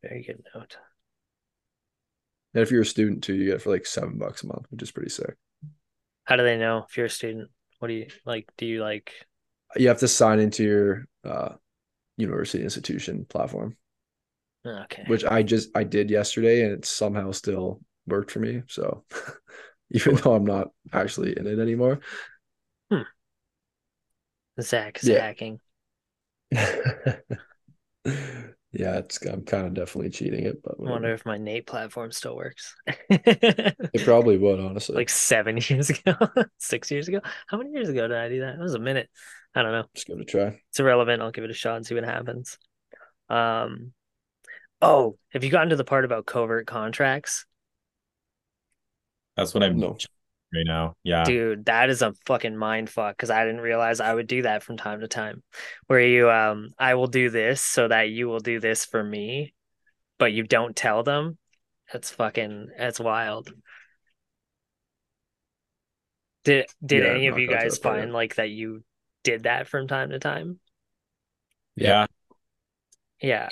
Very 0.04 0.24
good 0.24 0.44
note. 0.54 0.78
And 2.54 2.64
if 2.64 2.72
you're 2.72 2.82
a 2.82 2.86
student 2.86 3.24
too, 3.24 3.36
you 3.36 3.46
get 3.46 3.56
it 3.56 3.62
for 3.62 3.72
like 3.72 3.86
seven 3.86 4.18
bucks 4.18 4.44
a 4.44 4.48
month, 4.48 4.66
which 4.70 4.82
is 4.82 4.92
pretty 4.92 5.10
sick. 5.10 5.36
How 6.26 6.36
do 6.36 6.44
they 6.44 6.58
know 6.58 6.86
if 6.90 6.98
you're 6.98 7.06
a 7.06 7.10
student? 7.10 7.50
What 7.80 7.90
do 7.90 7.94
you 7.94 8.08
like? 8.26 8.50
Do 8.58 8.66
you 8.66 8.82
like? 8.82 9.14
You 9.76 9.90
have 9.90 10.00
to 10.00 10.08
sign 10.08 10.40
into 10.40 10.64
your 10.64 11.08
uh, 11.24 11.56
university 12.18 12.64
institution 12.64 13.26
platform. 13.26 13.78
Okay. 14.66 15.04
Which 15.08 15.24
I 15.24 15.44
just 15.44 15.70
I 15.76 15.84
did 15.84 16.10
yesterday, 16.10 16.64
and 16.64 16.74
it 16.74 16.86
somehow 16.86 17.32
still 17.32 17.82
worked 18.08 18.32
for 18.32 18.40
me. 18.40 18.64
So 18.68 19.06
even 19.92 20.16
though 20.16 20.34
I'm 20.34 20.46
not 20.46 20.70
actually 20.92 21.38
in 21.38 21.48
it 21.48 21.60
anymore. 21.60 22.00
Hmm. 22.92 23.04
Zach 24.60 25.00
is 25.02 25.10
yeah. 25.10 25.22
hacking. 25.22 25.60
Yeah, 28.78 29.00
it's 29.00 29.20
I'm 29.26 29.42
kind 29.42 29.66
of 29.66 29.74
definitely 29.74 30.12
cheating 30.12 30.46
it, 30.46 30.62
but 30.62 30.76
I 30.80 30.92
wonder 30.92 31.12
if 31.12 31.26
my 31.26 31.40
Nate 31.40 31.66
platform 31.66 32.12
still 32.12 32.36
works. 32.36 32.76
it 33.10 34.06
probably 34.06 34.38
would, 34.38 34.60
honestly. 34.60 34.96
Like 34.96 35.10
seven 35.10 35.58
years 35.68 35.90
ago, 35.90 36.14
six 36.60 36.92
years 36.92 37.08
ago. 37.08 37.22
How 37.48 37.58
many 37.58 37.72
years 37.72 37.90
ago 37.90 38.08
did 38.08 38.16
I 38.16 38.30
do 38.30 38.42
that? 38.42 38.54
It 38.54 38.60
was 38.60 38.76
a 38.76 38.80
minute. 38.80 39.10
I 39.56 39.64
don't 39.64 39.72
know. 39.72 39.86
Just 39.96 40.06
give 40.06 40.20
it 40.20 40.22
a 40.22 40.26
try. 40.26 40.62
It's 40.70 40.80
irrelevant. 40.80 41.24
I'll 41.24 41.32
give 41.32 41.44
it 41.44 41.50
a 41.50 41.56
shot 41.56 41.78
and 41.78 41.88
see 41.88 41.96
what 41.96 42.04
happens. 42.04 42.60
Um, 43.30 43.94
oh, 44.80 45.18
have 45.32 45.44
you 45.44 45.50
gotten 45.50 45.70
to 45.70 45.76
the 45.76 45.84
part 45.84 46.06
about 46.06 46.28
covert 46.28 46.68
contracts? 46.68 47.48
That's 49.36 49.56
what 49.56 49.64
I'm 49.64 49.80
no 49.80 49.98
right 50.54 50.66
now. 50.66 50.96
Yeah. 51.04 51.24
Dude, 51.24 51.66
that 51.66 51.90
is 51.90 52.02
a 52.02 52.14
fucking 52.26 52.56
mind 52.56 52.90
fuck 52.90 53.16
because 53.16 53.30
I 53.30 53.46
didn't 53.46 53.62
realize 53.62 54.00
I 54.00 54.14
would 54.14 54.28
do 54.28 54.44
that 54.44 54.64
from 54.64 54.78
time 54.78 55.02
to 55.02 55.08
time. 55.08 55.44
Where 55.88 56.00
you 56.00 56.30
um 56.30 56.70
I 56.78 56.96
will 56.96 57.08
do 57.08 57.30
this 57.30 57.62
so 57.62 57.88
that 57.88 58.10
you 58.10 58.28
will 58.28 58.40
do 58.40 58.60
this 58.60 58.86
for 58.86 59.04
me, 59.04 59.54
but 60.18 60.34
you 60.34 60.44
don't 60.44 60.76
tell 60.76 61.04
them. 61.04 61.38
That's 61.92 62.12
fucking 62.12 62.70
that's 62.78 63.00
wild. 63.00 63.52
Did 66.44 66.68
did 66.86 67.04
yeah, 67.04 67.10
any 67.12 67.28
of 67.28 67.38
you 67.38 67.48
guys 67.48 67.78
find 67.78 68.14
like 68.14 68.36
that 68.36 68.50
you 68.50 68.84
did 69.24 69.44
that 69.44 69.68
from 69.68 69.88
time 69.88 70.12
to 70.12 70.20
time? 70.20 70.60
Yeah. 71.76 72.08
Yeah. 73.22 73.50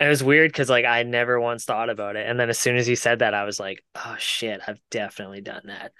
It 0.00 0.08
was 0.08 0.24
weird 0.24 0.50
because 0.50 0.70
like 0.70 0.86
I 0.86 1.02
never 1.02 1.38
once 1.38 1.64
thought 1.64 1.90
about 1.90 2.16
it. 2.16 2.26
And 2.26 2.40
then 2.40 2.48
as 2.48 2.58
soon 2.58 2.76
as 2.76 2.88
you 2.88 2.96
said 2.96 3.18
that, 3.18 3.34
I 3.34 3.44
was 3.44 3.60
like, 3.60 3.84
oh 3.94 4.16
shit, 4.18 4.60
I've 4.66 4.80
definitely 4.90 5.42
done 5.42 5.64
that. 5.66 5.92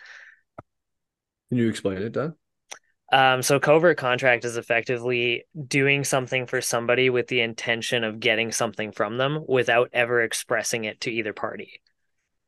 Can 1.51 1.59
you 1.59 1.69
explain 1.69 1.99
it, 1.99 2.13
Dan? 2.13 2.35
Um, 3.13 3.43
so 3.43 3.59
covert 3.61 3.99
contract 3.99 4.45
is 4.45 4.57
effectively 4.57 5.45
doing 5.67 6.05
something 6.05 6.47
for 6.47 6.61
somebody 6.61 7.11
with 7.11 7.27
the 7.27 7.41
intention 7.41 8.05
of 8.05 8.21
getting 8.21 8.53
something 8.53 8.93
from 8.93 9.19
them 9.19 9.45
without 9.47 9.91
ever 9.93 10.23
expressing 10.23 10.85
it 10.85 11.01
to 11.03 11.11
either 11.11 11.33
party. 11.33 11.83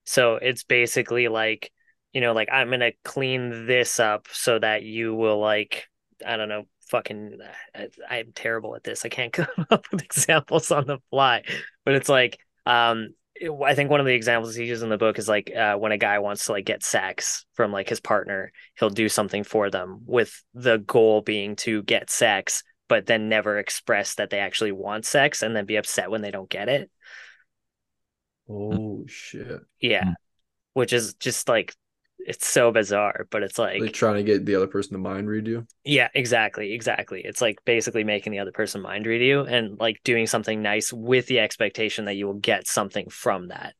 So 0.04 0.36
it's 0.36 0.64
basically 0.64 1.28
like, 1.28 1.70
you 2.12 2.20
know, 2.20 2.32
like 2.32 2.48
I'm 2.50 2.70
gonna 2.70 2.92
clean 3.04 3.66
this 3.66 4.00
up 4.00 4.28
so 4.32 4.58
that 4.58 4.84
you 4.84 5.14
will 5.14 5.38
like, 5.38 5.88
I 6.24 6.36
don't 6.36 6.48
know, 6.48 6.64
fucking. 6.92 7.38
I, 7.74 7.88
I'm 8.08 8.32
terrible 8.34 8.76
at 8.76 8.84
this. 8.84 9.04
I 9.04 9.08
can't 9.08 9.32
come 9.32 9.48
up 9.70 9.86
with 9.90 10.02
examples 10.02 10.70
on 10.70 10.86
the 10.86 10.98
fly, 11.10 11.42
but 11.84 11.94
it's 11.94 12.08
like, 12.08 12.38
um, 12.66 13.14
I 13.64 13.74
think 13.74 13.90
one 13.90 13.98
of 13.98 14.06
the 14.06 14.14
examples 14.14 14.54
he 14.54 14.66
uses 14.66 14.82
in 14.82 14.90
the 14.90 14.98
book 14.98 15.18
is 15.18 15.28
like 15.28 15.50
uh, 15.50 15.74
when 15.76 15.90
a 15.90 15.98
guy 15.98 16.20
wants 16.20 16.46
to 16.46 16.52
like 16.52 16.66
get 16.66 16.84
sex 16.84 17.44
from 17.54 17.72
like 17.72 17.88
his 17.88 18.00
partner, 18.00 18.52
he'll 18.78 18.90
do 18.90 19.08
something 19.08 19.42
for 19.42 19.70
them 19.70 20.02
with 20.06 20.44
the 20.54 20.78
goal 20.78 21.22
being 21.22 21.56
to 21.56 21.82
get 21.82 22.10
sex, 22.10 22.62
but 22.88 23.06
then 23.06 23.28
never 23.28 23.58
express 23.58 24.14
that 24.16 24.30
they 24.30 24.38
actually 24.38 24.72
want 24.72 25.06
sex 25.06 25.42
and 25.42 25.56
then 25.56 25.64
be 25.64 25.76
upset 25.76 26.10
when 26.10 26.22
they 26.22 26.30
don't 26.30 26.50
get 26.50 26.68
it. 26.68 26.90
Oh 28.48 29.04
shit! 29.08 29.62
Yeah, 29.80 30.12
which 30.74 30.92
is 30.92 31.14
just 31.14 31.48
like 31.48 31.74
it's 32.26 32.46
so 32.46 32.70
bizarre, 32.72 33.26
but 33.30 33.42
it's 33.42 33.58
like 33.58 33.84
Like 33.84 33.92
trying 33.92 34.16
to 34.16 34.22
get 34.22 34.46
the 34.46 34.54
other 34.54 34.66
person 34.66 34.92
to 34.92 34.98
mind 34.98 35.28
read 35.28 35.46
you. 35.46 35.66
yeah, 35.84 36.08
exactly, 36.14 36.72
exactly. 36.74 37.22
It's 37.24 37.40
like 37.40 37.58
basically 37.64 38.04
making 38.04 38.32
the 38.32 38.38
other 38.38 38.52
person 38.52 38.82
mind 38.82 39.04
read 39.06 39.20
you 39.22 39.40
and 39.42 39.78
like 39.80 40.00
doing 40.04 40.26
something 40.26 40.62
nice 40.62 40.92
with 40.92 41.26
the 41.26 41.40
expectation 41.40 42.04
that 42.04 42.14
you 42.14 42.26
will 42.26 42.34
get 42.34 42.68
something 42.68 43.08
from 43.10 43.48
that. 43.48 43.74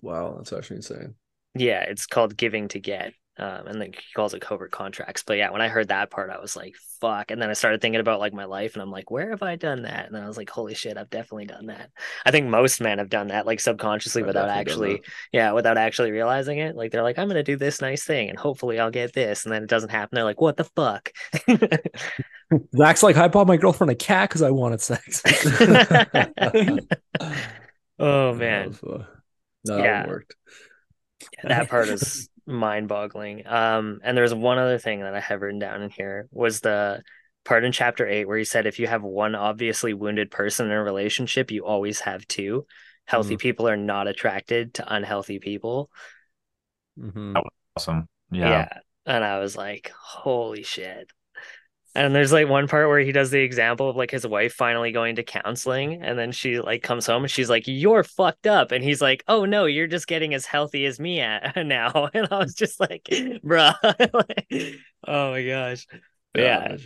Wow, 0.00 0.34
that's 0.36 0.52
actually 0.52 0.76
insane. 0.78 1.14
Yeah, 1.54 1.82
it's 1.82 2.06
called 2.06 2.36
giving 2.36 2.68
to 2.68 2.80
get. 2.80 3.14
Um, 3.38 3.66
and 3.68 3.80
then 3.80 3.92
he 3.94 4.00
calls 4.14 4.34
it 4.34 4.42
covert 4.42 4.70
contracts. 4.70 5.22
But 5.22 5.38
yeah, 5.38 5.50
when 5.50 5.62
I 5.62 5.68
heard 5.68 5.88
that 5.88 6.10
part, 6.10 6.28
I 6.30 6.38
was 6.40 6.56
like, 6.56 6.74
fuck. 7.00 7.30
And 7.30 7.40
then 7.40 7.48
I 7.48 7.54
started 7.54 7.80
thinking 7.80 8.00
about 8.00 8.20
like 8.20 8.34
my 8.34 8.44
life 8.44 8.74
and 8.74 8.82
I'm 8.82 8.90
like, 8.90 9.10
where 9.10 9.30
have 9.30 9.42
I 9.42 9.56
done 9.56 9.82
that? 9.82 10.06
And 10.06 10.14
then 10.14 10.22
I 10.22 10.26
was 10.26 10.36
like, 10.36 10.50
holy 10.50 10.74
shit, 10.74 10.98
I've 10.98 11.08
definitely 11.08 11.46
done 11.46 11.66
that. 11.66 11.90
I 12.26 12.32
think 12.32 12.48
most 12.48 12.82
men 12.82 12.98
have 12.98 13.08
done 13.08 13.28
that, 13.28 13.46
like 13.46 13.60
subconsciously 13.60 14.22
I've 14.22 14.26
without 14.26 14.50
actually, 14.50 15.02
yeah, 15.32 15.52
without 15.52 15.78
actually 15.78 16.10
realizing 16.10 16.58
it. 16.58 16.76
Like 16.76 16.90
they're 16.92 17.02
like, 17.02 17.18
I'm 17.18 17.28
gonna 17.28 17.42
do 17.42 17.56
this 17.56 17.80
nice 17.80 18.04
thing 18.04 18.28
and 18.28 18.38
hopefully 18.38 18.78
I'll 18.78 18.90
get 18.90 19.14
this. 19.14 19.44
And 19.44 19.54
then 19.54 19.62
it 19.62 19.70
doesn't 19.70 19.90
happen. 19.90 20.16
They're 20.16 20.24
like, 20.24 20.40
what 20.40 20.56
the 20.58 20.64
fuck? 20.64 21.10
Zach's 22.76 23.02
like, 23.02 23.16
I 23.16 23.28
bought 23.28 23.46
my 23.46 23.56
girlfriend 23.56 23.90
a 23.90 23.94
cat 23.94 24.28
because 24.28 24.42
I 24.42 24.50
wanted 24.50 24.80
sex. 24.80 25.22
oh 27.98 28.34
man. 28.34 28.72
That 28.72 28.82
was, 28.82 28.82
uh, 28.82 29.04
no, 29.66 29.76
Yeah. 29.78 30.02
that 30.02 30.08
worked. 30.08 30.34
that 31.44 31.68
part 31.68 31.88
is 31.88 32.28
mind-boggling. 32.50 33.46
Um, 33.46 34.00
and 34.02 34.16
there's 34.16 34.34
one 34.34 34.58
other 34.58 34.78
thing 34.78 35.00
that 35.00 35.14
I 35.14 35.20
have 35.20 35.40
written 35.40 35.58
down 35.58 35.82
in 35.82 35.90
here 35.90 36.28
was 36.30 36.60
the 36.60 37.02
part 37.44 37.64
in 37.64 37.72
chapter 37.72 38.06
eight 38.06 38.26
where 38.26 38.38
he 38.38 38.44
said 38.44 38.66
if 38.66 38.78
you 38.78 38.86
have 38.86 39.02
one 39.02 39.34
obviously 39.34 39.94
wounded 39.94 40.30
person 40.30 40.66
in 40.66 40.72
a 40.72 40.82
relationship, 40.82 41.50
you 41.50 41.64
always 41.64 42.00
have 42.00 42.26
two. 42.26 42.66
Healthy 43.06 43.36
people 43.38 43.68
are 43.68 43.76
not 43.76 44.06
attracted 44.06 44.74
to 44.74 44.94
unhealthy 44.94 45.38
people. 45.38 45.90
Mhm. 46.98 47.42
Awesome. 47.76 48.08
Yeah. 48.30 48.68
And 49.06 49.24
I 49.24 49.38
was 49.38 49.56
like, 49.56 49.90
holy 49.96 50.62
shit. 50.62 51.10
And 51.94 52.14
there's 52.14 52.32
like 52.32 52.48
one 52.48 52.68
part 52.68 52.88
where 52.88 53.00
he 53.00 53.10
does 53.10 53.30
the 53.32 53.40
example 53.40 53.90
of 53.90 53.96
like 53.96 54.12
his 54.12 54.24
wife 54.26 54.52
finally 54.54 54.92
going 54.92 55.16
to 55.16 55.24
counseling, 55.24 56.02
and 56.02 56.16
then 56.18 56.30
she 56.30 56.60
like 56.60 56.82
comes 56.84 57.06
home 57.06 57.24
and 57.24 57.30
she's 57.30 57.50
like, 57.50 57.64
"You're 57.66 58.04
fucked 58.04 58.46
up," 58.46 58.70
and 58.70 58.84
he's 58.84 59.02
like, 59.02 59.24
"Oh 59.26 59.44
no, 59.44 59.64
you're 59.64 59.88
just 59.88 60.06
getting 60.06 60.32
as 60.32 60.46
healthy 60.46 60.86
as 60.86 61.00
me 61.00 61.20
at 61.20 61.56
now." 61.66 62.08
And 62.14 62.28
I 62.30 62.38
was 62.38 62.54
just 62.54 62.78
like, 62.78 63.04
"Bruh," 63.10 63.74
Like, 64.14 64.78
oh 65.06 65.32
my 65.32 65.44
gosh, 65.44 65.86
But 66.32 66.42
yeah, 66.42 66.76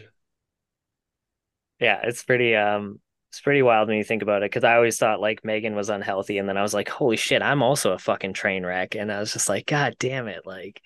yeah, 1.81 2.01
it's 2.05 2.23
pretty 2.25 2.55
um, 2.55 3.01
it's 3.31 3.41
pretty 3.41 3.63
wild 3.63 3.89
when 3.89 3.97
you 3.99 4.05
think 4.05 4.23
about 4.23 4.43
it. 4.43 4.51
Because 4.51 4.65
I 4.65 4.77
always 4.77 4.99
thought 4.99 5.21
like 5.21 5.45
Megan 5.45 5.75
was 5.75 5.91
unhealthy, 5.91 6.39
and 6.39 6.49
then 6.49 6.57
I 6.57 6.63
was 6.63 6.75
like, 6.75 6.89
"Holy 6.89 7.17
shit, 7.17 7.43
I'm 7.43 7.63
also 7.63 7.93
a 7.93 7.99
fucking 7.99 8.33
train 8.35 8.65
wreck," 8.65 8.95
and 8.95 9.11
I 9.13 9.21
was 9.21 9.33
just 9.33 9.49
like, 9.49 9.67
"God 9.67 9.97
damn 9.99 10.29
it!" 10.29 10.47
Like, 10.47 10.81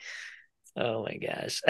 oh 0.77 1.05
my 1.05 1.17
gosh. 1.19 1.63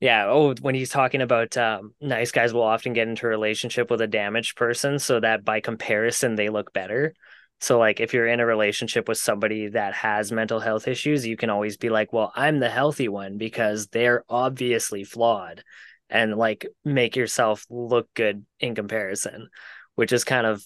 Yeah. 0.00 0.26
Oh, 0.28 0.54
when 0.62 0.74
he's 0.74 0.88
talking 0.88 1.20
about 1.20 1.56
um, 1.58 1.94
nice 2.00 2.32
guys 2.32 2.54
will 2.54 2.62
often 2.62 2.94
get 2.94 3.08
into 3.08 3.26
a 3.26 3.28
relationship 3.28 3.90
with 3.90 4.00
a 4.00 4.06
damaged 4.06 4.56
person 4.56 4.98
so 4.98 5.20
that 5.20 5.44
by 5.44 5.60
comparison 5.60 6.36
they 6.36 6.48
look 6.48 6.72
better. 6.72 7.14
So, 7.60 7.78
like, 7.78 8.00
if 8.00 8.14
you're 8.14 8.26
in 8.26 8.40
a 8.40 8.46
relationship 8.46 9.06
with 9.06 9.18
somebody 9.18 9.68
that 9.68 9.92
has 9.92 10.32
mental 10.32 10.60
health 10.60 10.88
issues, 10.88 11.26
you 11.26 11.36
can 11.36 11.50
always 11.50 11.76
be 11.76 11.90
like, 11.90 12.10
well, 12.10 12.32
I'm 12.34 12.58
the 12.58 12.70
healthy 12.70 13.08
one 13.08 13.36
because 13.36 13.88
they're 13.88 14.24
obviously 14.30 15.04
flawed 15.04 15.62
and 16.08 16.34
like 16.36 16.66
make 16.84 17.16
yourself 17.16 17.66
look 17.68 18.08
good 18.14 18.46
in 18.58 18.74
comparison, 18.74 19.50
which 19.96 20.12
is 20.12 20.24
kind 20.24 20.46
of 20.46 20.64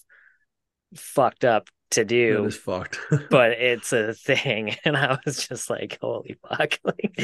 fucked 0.95 1.45
up 1.45 1.69
to 1.91 2.05
do 2.05 2.45
is 2.47 2.57
fucked. 2.57 2.99
but 3.31 3.53
it's 3.53 3.93
a 3.93 4.15
thing. 4.15 4.75
And 4.85 4.97
i 4.97 5.19
was 5.25 5.47
just 5.47 5.71
like 5.71 5.99
holy 6.01 6.37
fuck. 6.49 6.79
Like 6.85 7.15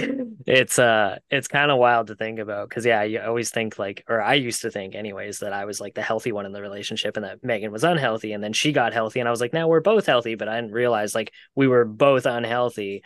it's 0.46 0.78
uh 0.78 1.18
it's 1.30 1.48
kind 1.48 1.70
of 1.70 1.78
wild 1.78 2.08
to 2.08 2.14
think 2.14 2.38
about 2.38 2.68
because 2.68 2.86
yeah 2.86 3.02
you 3.02 3.20
always 3.20 3.50
think 3.50 3.78
like 3.78 4.04
or 4.08 4.22
i 4.22 4.34
used 4.34 4.62
to 4.62 4.70
think 4.70 4.94
anyways 4.94 5.40
that 5.40 5.52
i 5.52 5.64
was 5.64 5.80
like 5.80 5.94
the 5.94 6.02
healthy 6.02 6.32
one 6.32 6.46
in 6.46 6.52
the 6.52 6.62
relationship 6.62 7.16
and 7.16 7.24
that 7.24 7.44
megan 7.44 7.72
was 7.72 7.84
unhealthy 7.84 8.32
and 8.32 8.42
then 8.42 8.52
she 8.52 8.72
got 8.72 8.92
healthy 8.92 9.20
and 9.20 9.28
i 9.28 9.30
was 9.30 9.40
like 9.40 9.52
now 9.52 9.68
we're 9.68 9.80
both 9.80 10.06
healthy 10.06 10.34
but 10.34 10.48
i 10.48 10.60
didn't 10.60 10.72
realize 10.72 11.14
like 11.14 11.32
we 11.54 11.66
were 11.68 11.84
both 11.84 12.26
unhealthy. 12.26 13.02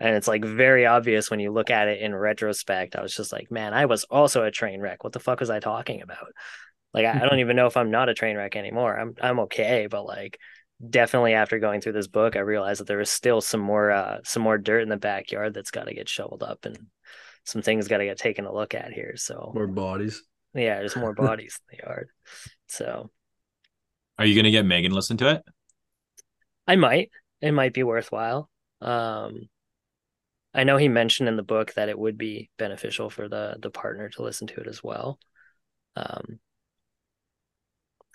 And 0.00 0.14
it's 0.14 0.28
like 0.28 0.44
very 0.44 0.86
obvious 0.86 1.28
when 1.28 1.40
you 1.40 1.50
look 1.50 1.70
at 1.70 1.88
it 1.88 2.00
in 2.00 2.14
retrospect. 2.14 2.94
I 2.94 3.02
was 3.02 3.14
just 3.14 3.32
like 3.32 3.50
man 3.50 3.74
i 3.74 3.86
was 3.86 4.04
also 4.04 4.44
a 4.44 4.50
train 4.50 4.80
wreck. 4.80 5.02
What 5.04 5.12
the 5.12 5.20
fuck 5.20 5.40
was 5.40 5.50
i 5.50 5.58
talking 5.60 6.02
about? 6.02 6.28
Like 6.94 7.04
i, 7.04 7.12
I 7.12 7.28
don't 7.28 7.40
even 7.40 7.56
know 7.56 7.66
if 7.66 7.76
i'm 7.76 7.90
not 7.90 8.08
a 8.08 8.14
train 8.14 8.36
wreck 8.36 8.56
anymore. 8.56 8.98
I'm 8.98 9.14
i'm 9.20 9.40
okay 9.40 9.88
but 9.90 10.04
like 10.06 10.38
definitely 10.86 11.32
after 11.34 11.58
going 11.58 11.80
through 11.80 11.92
this 11.92 12.06
book 12.06 12.36
i 12.36 12.38
realized 12.40 12.78
that 12.80 12.86
there 12.86 13.00
is 13.00 13.10
still 13.10 13.40
some 13.40 13.58
more 13.60 13.90
uh 13.90 14.18
some 14.22 14.42
more 14.42 14.56
dirt 14.58 14.80
in 14.82 14.88
the 14.88 14.96
backyard 14.96 15.52
that's 15.52 15.72
got 15.72 15.84
to 15.88 15.94
get 15.94 16.08
shoveled 16.08 16.42
up 16.42 16.64
and 16.66 16.78
some 17.44 17.62
things 17.62 17.88
got 17.88 17.98
to 17.98 18.04
get 18.04 18.16
taken 18.18 18.44
a 18.44 18.52
look 18.54 18.74
at 18.74 18.92
here 18.92 19.14
so 19.16 19.50
More 19.54 19.66
bodies. 19.66 20.22
yeah 20.54 20.78
there's 20.78 20.94
more 20.94 21.14
bodies 21.26 21.58
in 21.70 21.76
the 21.78 21.84
yard 21.84 22.10
so 22.68 23.10
Are 24.18 24.24
you 24.26 24.36
gonna 24.36 24.52
get 24.52 24.64
Megan 24.66 24.92
listen 24.92 25.16
to 25.18 25.30
it? 25.30 25.42
i 26.66 26.76
might. 26.76 27.10
It 27.40 27.52
might 27.52 27.72
be 27.74 27.82
worthwhile. 27.82 28.48
Um 28.80 29.48
i 30.54 30.62
know 30.64 30.76
he 30.76 30.88
mentioned 30.88 31.28
in 31.28 31.36
the 31.36 31.42
book 31.42 31.74
that 31.74 31.88
it 31.88 31.98
would 31.98 32.16
be 32.18 32.50
beneficial 32.56 33.10
for 33.10 33.28
the 33.28 33.56
the 33.60 33.70
partner 33.70 34.08
to 34.10 34.22
listen 34.22 34.46
to 34.48 34.60
it 34.60 34.66
as 34.68 34.82
well. 34.84 35.18
Um 35.96 36.38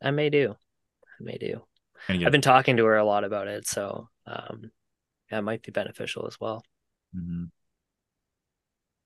i 0.01 0.11
may 0.11 0.29
do. 0.29 0.51
I 1.19 1.23
may 1.23 1.37
do. 1.37 1.47
Gonna 1.47 1.59
get- 1.59 1.72
I've 2.09 2.31
been 2.31 2.41
talking 2.41 2.77
to 2.77 2.85
her 2.85 2.97
a 2.97 3.05
lot 3.05 3.23
about 3.23 3.47
it, 3.47 3.67
so 3.67 4.09
um, 4.25 4.71
yeah, 5.31 5.39
it 5.39 5.43
might 5.43 5.63
be 5.63 5.71
beneficial 5.71 6.27
as 6.27 6.39
well. 6.39 6.63
Mhm. 7.15 7.51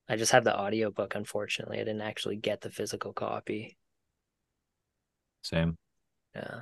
I 0.10 0.16
just 0.16 0.32
have 0.32 0.44
the 0.44 0.58
audiobook, 0.58 1.16
unfortunately. 1.16 1.78
I 1.78 1.84
didn't 1.84 2.02
actually 2.02 2.38
get 2.38 2.62
the 2.62 2.70
physical 2.70 3.14
copy. 3.14 3.78
Same. 5.42 5.78
Yeah. 6.36 6.62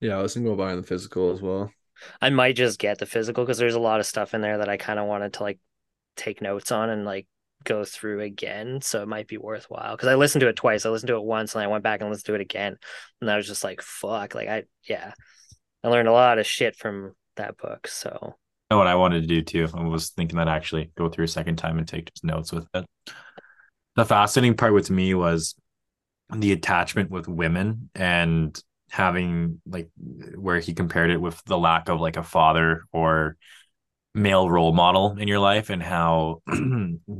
Yeah, 0.00 0.18
I 0.18 0.22
was 0.22 0.34
thinking 0.34 0.52
about 0.52 0.64
buying 0.64 0.80
the 0.80 0.86
physical 0.86 1.32
as 1.32 1.40
well. 1.40 1.70
I 2.20 2.30
might 2.30 2.56
just 2.56 2.78
get 2.78 2.98
the 2.98 3.06
physical 3.06 3.44
because 3.44 3.58
there's 3.58 3.74
a 3.74 3.80
lot 3.80 4.00
of 4.00 4.06
stuff 4.06 4.34
in 4.34 4.40
there 4.40 4.58
that 4.58 4.68
I 4.68 4.76
kind 4.76 4.98
of 4.98 5.06
wanted 5.06 5.34
to 5.34 5.42
like 5.42 5.58
take 6.16 6.42
notes 6.42 6.70
on 6.70 6.90
and 6.90 7.04
like 7.04 7.26
go 7.64 7.84
through 7.84 8.20
again. 8.20 8.80
So 8.82 9.02
it 9.02 9.08
might 9.08 9.28
be 9.28 9.38
worthwhile 9.38 9.96
because 9.96 10.08
I 10.08 10.14
listened 10.14 10.40
to 10.40 10.48
it 10.48 10.56
twice. 10.56 10.84
I 10.84 10.90
listened 10.90 11.08
to 11.08 11.16
it 11.16 11.24
once 11.24 11.54
and 11.54 11.64
I 11.64 11.68
went 11.68 11.84
back 11.84 12.00
and 12.00 12.10
listened 12.10 12.26
to 12.26 12.34
it 12.34 12.40
again. 12.40 12.76
And 13.20 13.30
I 13.30 13.36
was 13.36 13.46
just 13.46 13.64
like, 13.64 13.80
fuck. 13.80 14.34
Like, 14.34 14.48
I, 14.48 14.64
yeah, 14.88 15.12
I 15.86 15.88
learned 15.88 16.08
a 16.08 16.12
lot 16.12 16.40
of 16.40 16.46
shit 16.46 16.74
from 16.74 17.14
that 17.36 17.56
book. 17.58 17.86
So 17.86 18.34
know 18.72 18.78
what 18.78 18.88
I 18.88 18.96
wanted 18.96 19.20
to 19.20 19.28
do 19.28 19.40
too. 19.40 19.68
I 19.72 19.84
was 19.84 20.10
thinking 20.10 20.36
that 20.38 20.48
actually 20.48 20.90
go 20.96 21.08
through 21.08 21.26
a 21.26 21.28
second 21.28 21.56
time 21.56 21.78
and 21.78 21.86
take 21.86 22.12
just 22.12 22.24
notes 22.24 22.50
with 22.50 22.66
it. 22.74 22.84
The 23.94 24.04
fascinating 24.04 24.56
part 24.56 24.74
with 24.74 24.90
me 24.90 25.14
was 25.14 25.54
the 26.34 26.50
attachment 26.50 27.08
with 27.08 27.28
women 27.28 27.88
and 27.94 28.60
having 28.90 29.60
like 29.64 29.88
where 30.34 30.58
he 30.58 30.74
compared 30.74 31.12
it 31.12 31.20
with 31.20 31.40
the 31.44 31.56
lack 31.56 31.88
of 31.88 32.00
like 32.00 32.16
a 32.16 32.24
father 32.24 32.82
or 32.90 33.36
male 34.12 34.50
role 34.50 34.72
model 34.72 35.16
in 35.18 35.28
your 35.28 35.38
life 35.38 35.70
and 35.70 35.84
how 35.84 36.42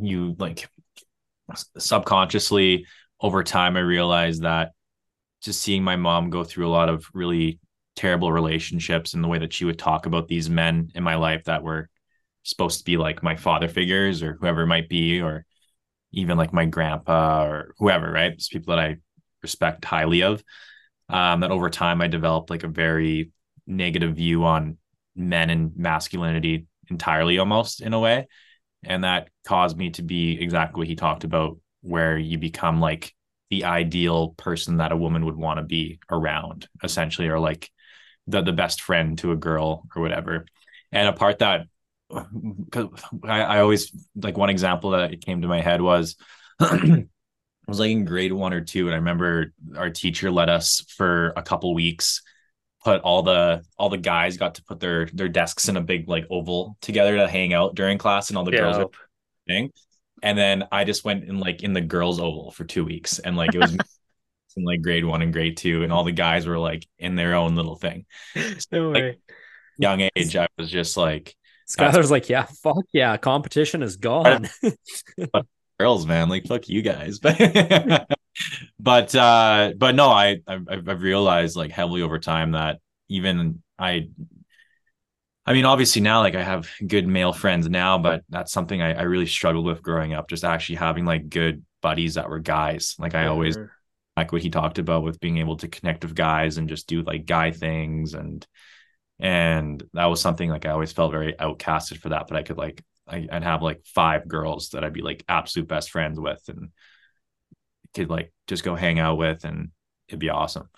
you 0.02 0.34
like 0.40 0.68
subconsciously 1.78 2.84
over 3.20 3.44
time 3.44 3.76
I 3.76 3.80
realized 3.80 4.42
that 4.42 4.72
just 5.40 5.62
seeing 5.62 5.84
my 5.84 5.94
mom 5.94 6.30
go 6.30 6.42
through 6.42 6.66
a 6.66 6.70
lot 6.70 6.88
of 6.88 7.06
really 7.14 7.60
terrible 7.96 8.30
relationships 8.30 9.14
and 9.14 9.24
the 9.24 9.28
way 9.28 9.38
that 9.38 9.52
she 9.52 9.64
would 9.64 9.78
talk 9.78 10.06
about 10.06 10.28
these 10.28 10.48
men 10.48 10.90
in 10.94 11.02
my 11.02 11.16
life 11.16 11.44
that 11.44 11.62
were 11.62 11.88
supposed 12.42 12.78
to 12.78 12.84
be 12.84 12.96
like 12.96 13.22
my 13.22 13.34
father 13.34 13.68
figures 13.68 14.22
or 14.22 14.34
whoever 14.34 14.62
it 14.62 14.66
might 14.66 14.88
be 14.88 15.20
or 15.20 15.44
even 16.12 16.36
like 16.36 16.52
my 16.52 16.64
grandpa 16.66 17.44
or 17.44 17.74
whoever 17.78 18.10
right? 18.12 18.32
It's 18.32 18.48
people 18.48 18.76
that 18.76 18.84
i 18.84 18.96
respect 19.42 19.84
highly 19.84 20.22
of. 20.22 20.42
Um 21.08 21.40
that 21.40 21.50
over 21.50 21.70
time 21.70 22.00
i 22.00 22.06
developed 22.06 22.50
like 22.50 22.64
a 22.64 22.68
very 22.68 23.32
negative 23.66 24.14
view 24.14 24.44
on 24.44 24.78
men 25.16 25.50
and 25.50 25.76
masculinity 25.76 26.66
entirely 26.88 27.38
almost 27.38 27.80
in 27.80 27.92
a 27.94 28.00
way. 28.00 28.28
And 28.84 29.02
that 29.04 29.30
caused 29.44 29.76
me 29.76 29.90
to 29.90 30.02
be 30.02 30.40
exactly 30.40 30.80
what 30.80 30.88
he 30.88 30.94
talked 30.94 31.24
about 31.24 31.58
where 31.80 32.16
you 32.16 32.38
become 32.38 32.80
like 32.80 33.14
the 33.50 33.64
ideal 33.64 34.30
person 34.30 34.78
that 34.78 34.92
a 34.92 34.96
woman 34.96 35.24
would 35.24 35.36
want 35.36 35.58
to 35.58 35.64
be 35.64 35.98
around 36.10 36.68
essentially 36.82 37.28
or 37.28 37.38
like 37.38 37.70
the 38.26 38.42
the 38.42 38.52
best 38.52 38.82
friend 38.82 39.18
to 39.18 39.32
a 39.32 39.36
girl 39.36 39.86
or 39.94 40.02
whatever 40.02 40.46
and 40.92 41.08
a 41.08 41.12
part 41.12 41.38
that 41.38 41.66
because 42.10 42.88
I, 43.24 43.42
I 43.42 43.60
always 43.60 43.92
like 44.14 44.36
one 44.36 44.50
example 44.50 44.90
that 44.90 45.20
came 45.24 45.42
to 45.42 45.48
my 45.48 45.60
head 45.60 45.80
was 45.80 46.16
I 46.60 47.06
was 47.66 47.80
like 47.80 47.90
in 47.90 48.04
grade 48.04 48.32
one 48.32 48.52
or 48.52 48.60
two, 48.60 48.86
and 48.86 48.94
I 48.94 48.98
remember 48.98 49.52
our 49.76 49.90
teacher 49.90 50.30
let 50.30 50.48
us 50.48 50.84
for 50.96 51.32
a 51.36 51.42
couple 51.42 51.74
weeks 51.74 52.22
put 52.84 53.00
all 53.02 53.22
the 53.22 53.64
all 53.78 53.88
the 53.90 53.98
guys 53.98 54.36
got 54.36 54.56
to 54.56 54.64
put 54.64 54.80
their 54.80 55.06
their 55.06 55.28
desks 55.28 55.68
in 55.68 55.76
a 55.76 55.80
big 55.80 56.08
like 56.08 56.26
oval 56.30 56.76
together 56.80 57.16
to 57.16 57.28
hang 57.28 57.54
out 57.54 57.74
during 57.74 57.98
class, 57.98 58.28
and 58.30 58.38
all 58.38 58.44
the 58.44 58.52
Yeah. 58.52 58.60
girls 58.60 58.78
were 58.78 58.88
thing. 59.48 59.72
And 60.22 60.38
then 60.38 60.64
I 60.72 60.84
just 60.84 61.04
went 61.04 61.24
in 61.24 61.38
like 61.40 61.62
in 61.62 61.72
the 61.72 61.80
girls' 61.80 62.20
oval 62.20 62.50
for 62.52 62.64
two 62.64 62.84
weeks, 62.84 63.18
and 63.18 63.36
like 63.36 63.54
it 63.54 63.58
was 63.58 63.95
in 64.56 64.64
like 64.64 64.82
grade 64.82 65.04
one 65.04 65.22
and 65.22 65.32
grade 65.32 65.56
two, 65.56 65.82
and 65.82 65.92
all 65.92 66.04
the 66.04 66.12
guys 66.12 66.46
were 66.46 66.58
like 66.58 66.86
in 66.98 67.14
their 67.16 67.34
own 67.34 67.54
little 67.56 67.76
thing. 67.76 68.06
No 68.72 68.90
Like- 68.90 69.02
way. 69.02 69.18
Young 69.78 70.08
age, 70.16 70.34
I 70.36 70.48
was 70.56 70.70
just 70.70 70.96
like 70.96 71.36
Skylar's 71.68 72.10
like, 72.10 72.30
yeah, 72.30 72.46
fuck 72.62 72.84
yeah, 72.92 73.16
competition 73.18 73.82
is 73.82 73.96
gone. 73.96 74.48
girls, 75.78 76.06
man. 76.06 76.30
Like 76.30 76.46
fuck 76.46 76.68
you 76.68 76.80
guys. 76.80 77.18
But 77.18 77.36
but 78.80 79.14
uh 79.14 79.72
but 79.76 79.94
no, 79.94 80.08
I 80.08 80.38
I've, 80.46 80.66
I've 80.88 81.02
realized 81.02 81.56
like 81.56 81.70
heavily 81.72 82.00
over 82.02 82.18
time 82.18 82.52
that 82.52 82.78
even 83.08 83.62
I 83.78 84.08
I 85.44 85.52
mean, 85.52 85.64
obviously 85.66 86.00
now 86.02 86.20
like 86.20 86.34
I 86.34 86.42
have 86.42 86.68
good 86.86 87.06
male 87.06 87.32
friends 87.34 87.68
now, 87.68 87.98
but 87.98 88.22
that's 88.30 88.52
something 88.52 88.80
I, 88.80 88.94
I 88.94 89.02
really 89.02 89.26
struggled 89.26 89.66
with 89.66 89.82
growing 89.82 90.14
up, 90.14 90.28
just 90.30 90.42
actually 90.44 90.76
having 90.76 91.04
like 91.04 91.28
good 91.28 91.64
buddies 91.82 92.14
that 92.14 92.28
were 92.30 92.40
guys. 92.40 92.96
Like 92.98 93.14
I 93.14 93.26
always. 93.26 93.58
Like 94.16 94.32
what 94.32 94.42
he 94.42 94.50
talked 94.50 94.78
about 94.78 95.02
with 95.02 95.20
being 95.20 95.38
able 95.38 95.56
to 95.58 95.68
connect 95.68 96.04
with 96.04 96.14
guys 96.14 96.56
and 96.58 96.68
just 96.68 96.86
do 96.86 97.02
like 97.02 97.26
guy 97.26 97.50
things. 97.50 98.14
And 98.14 98.46
and 99.18 99.82
that 99.94 100.06
was 100.06 100.20
something 100.20 100.50
like 100.50 100.66
I 100.66 100.70
always 100.70 100.92
felt 100.92 101.12
very 101.12 101.32
outcasted 101.34 101.98
for 101.98 102.10
that 102.10 102.26
but 102.28 102.36
I 102.36 102.42
could 102.42 102.58
like 102.58 102.82
I, 103.08 103.26
I'd 103.30 103.44
have 103.44 103.62
like 103.62 103.82
five 103.84 104.28
girls 104.28 104.70
that 104.70 104.84
I'd 104.84 104.92
be 104.92 105.02
like 105.02 105.24
absolute 105.28 105.68
best 105.68 105.90
friends 105.90 106.18
with 106.18 106.42
and 106.48 106.70
could 107.94 108.10
like 108.10 108.32
just 108.46 108.64
go 108.64 108.74
hang 108.74 108.98
out 108.98 109.16
with 109.16 109.44
and 109.44 109.70
it'd 110.08 110.20
be 110.20 110.30
awesome. 110.30 110.68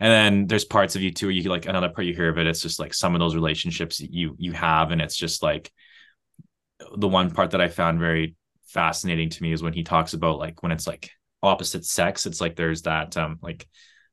And 0.00 0.10
then 0.10 0.46
there's 0.46 0.64
parts 0.64 0.96
of 0.96 1.02
you 1.02 1.12
too 1.12 1.26
where 1.26 1.32
you 1.32 1.48
like 1.48 1.66
another 1.66 1.88
part 1.88 2.06
you 2.06 2.14
hear 2.14 2.28
of 2.28 2.38
it 2.38 2.46
it's 2.46 2.60
just 2.60 2.80
like 2.80 2.94
some 2.94 3.14
of 3.14 3.20
those 3.20 3.34
relationships 3.34 4.00
you 4.00 4.34
you 4.38 4.52
have 4.52 4.90
and 4.90 5.00
it's 5.00 5.16
just 5.16 5.42
like 5.42 5.70
the 6.96 7.08
one 7.08 7.30
part 7.30 7.52
that 7.52 7.60
I 7.60 7.68
found 7.68 7.98
very 7.98 8.34
fascinating 8.66 9.30
to 9.30 9.42
me 9.42 9.52
is 9.52 9.62
when 9.62 9.72
he 9.72 9.84
talks 9.84 10.14
about 10.14 10.38
like 10.38 10.62
when 10.62 10.72
it's 10.72 10.86
like 10.86 11.10
opposite 11.44 11.84
sex 11.84 12.26
it's 12.26 12.40
like 12.40 12.56
there's 12.56 12.82
that 12.82 13.16
um 13.16 13.38
like 13.42 13.66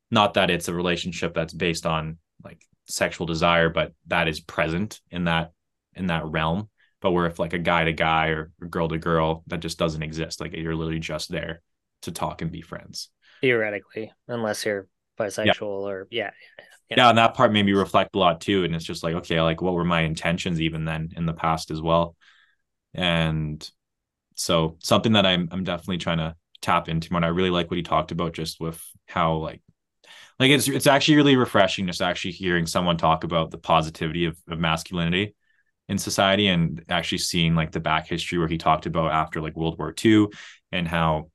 not 0.10 0.34
that 0.34 0.50
it's 0.50 0.68
a 0.68 0.74
relationship 0.74 1.34
that's 1.34 1.54
based 1.54 1.86
on 1.86 2.18
like 2.44 2.62
sexual 2.88 3.26
desire 3.26 3.70
but 3.70 3.94
that 4.08 4.28
is 4.28 4.40
present 4.40 5.00
in 5.10 5.26
that 5.26 5.52
in 5.96 6.08
that 6.08 6.26
realm 6.26 6.70
but 7.02 7.12
where 7.12 7.26
if 7.26 7.40
like 7.40 7.54
a 7.54 7.60
guy 7.60 7.86
to 7.86 7.94
guy 7.94 8.28
or 8.28 8.52
girl 8.70 8.88
to 8.88 8.98
girl 8.98 9.44
that 9.48 9.60
just 9.60 9.78
doesn't 9.78 10.04
exist 10.04 10.42
like 10.42 10.54
you're 10.54 10.76
literally 10.76 11.00
just 11.00 11.30
there 11.30 11.62
to 12.02 12.12
talk 12.12 12.42
and 12.42 12.52
be 12.52 12.62
friends 12.62 13.10
Theoretically, 13.42 14.12
unless 14.28 14.66
you're 14.66 14.88
bisexual 15.20 15.62
or 15.64 16.08
yeah. 16.12 16.30
Yeah. 16.90 16.96
yeah 16.98 17.10
and 17.10 17.18
that 17.18 17.34
part 17.34 17.52
made 17.52 17.66
me 17.66 17.74
reflect 17.74 18.16
a 18.16 18.20
lot 18.20 18.42
too 18.42 18.64
and 18.64 18.76
it's 18.76 18.86
just 18.86 19.04
like 19.04 19.16
okay 19.16 19.42
like 19.42 19.62
what 19.62 19.74
were 19.74 19.86
my 19.86 20.02
intentions 20.02 20.62
even 20.62 20.86
then 20.86 21.10
in 21.16 21.26
the 21.26 21.34
past 21.34 21.72
as 21.72 21.82
well 21.82 22.16
and 22.94 23.70
so 24.36 24.78
something 24.80 25.14
that 25.14 25.26
i'm 25.26 25.50
i'm 25.52 25.64
definitely 25.64 25.98
trying 25.98 26.18
to 26.18 26.36
tap 26.62 26.90
into 26.90 27.14
and 27.16 27.26
i 27.26 27.30
really 27.30 27.50
like 27.50 27.70
what 27.70 27.78
he 27.78 27.84
talked 27.84 28.12
about 28.12 28.34
just 28.34 28.60
with 28.60 28.82
how 29.08 29.36
like 29.36 29.62
like 30.40 30.52
it's 30.52 30.68
it's 30.68 30.88
actually 30.88 31.16
really 31.16 31.36
refreshing 31.36 31.88
just 31.88 32.02
actually 32.02 32.32
hearing 32.32 32.66
someone 32.66 32.98
talk 32.98 33.24
about 33.24 33.52
the 33.52 33.58
positivity 33.58 34.26
of, 34.26 34.38
of 34.50 34.60
masculinity 34.60 35.36
in 35.90 35.98
society 35.98 36.48
and 36.48 36.84
actually 36.90 37.18
seeing 37.18 37.56
like 37.56 37.72
the 37.72 37.80
back 37.80 38.08
history 38.08 38.38
where 38.38 38.48
he 38.48 38.58
talked 38.58 38.86
about 38.86 39.12
after 39.12 39.42
like 39.42 39.56
world 39.56 39.78
war 39.78 39.94
ii 40.06 40.28
and 40.72 40.88
how 40.88 41.30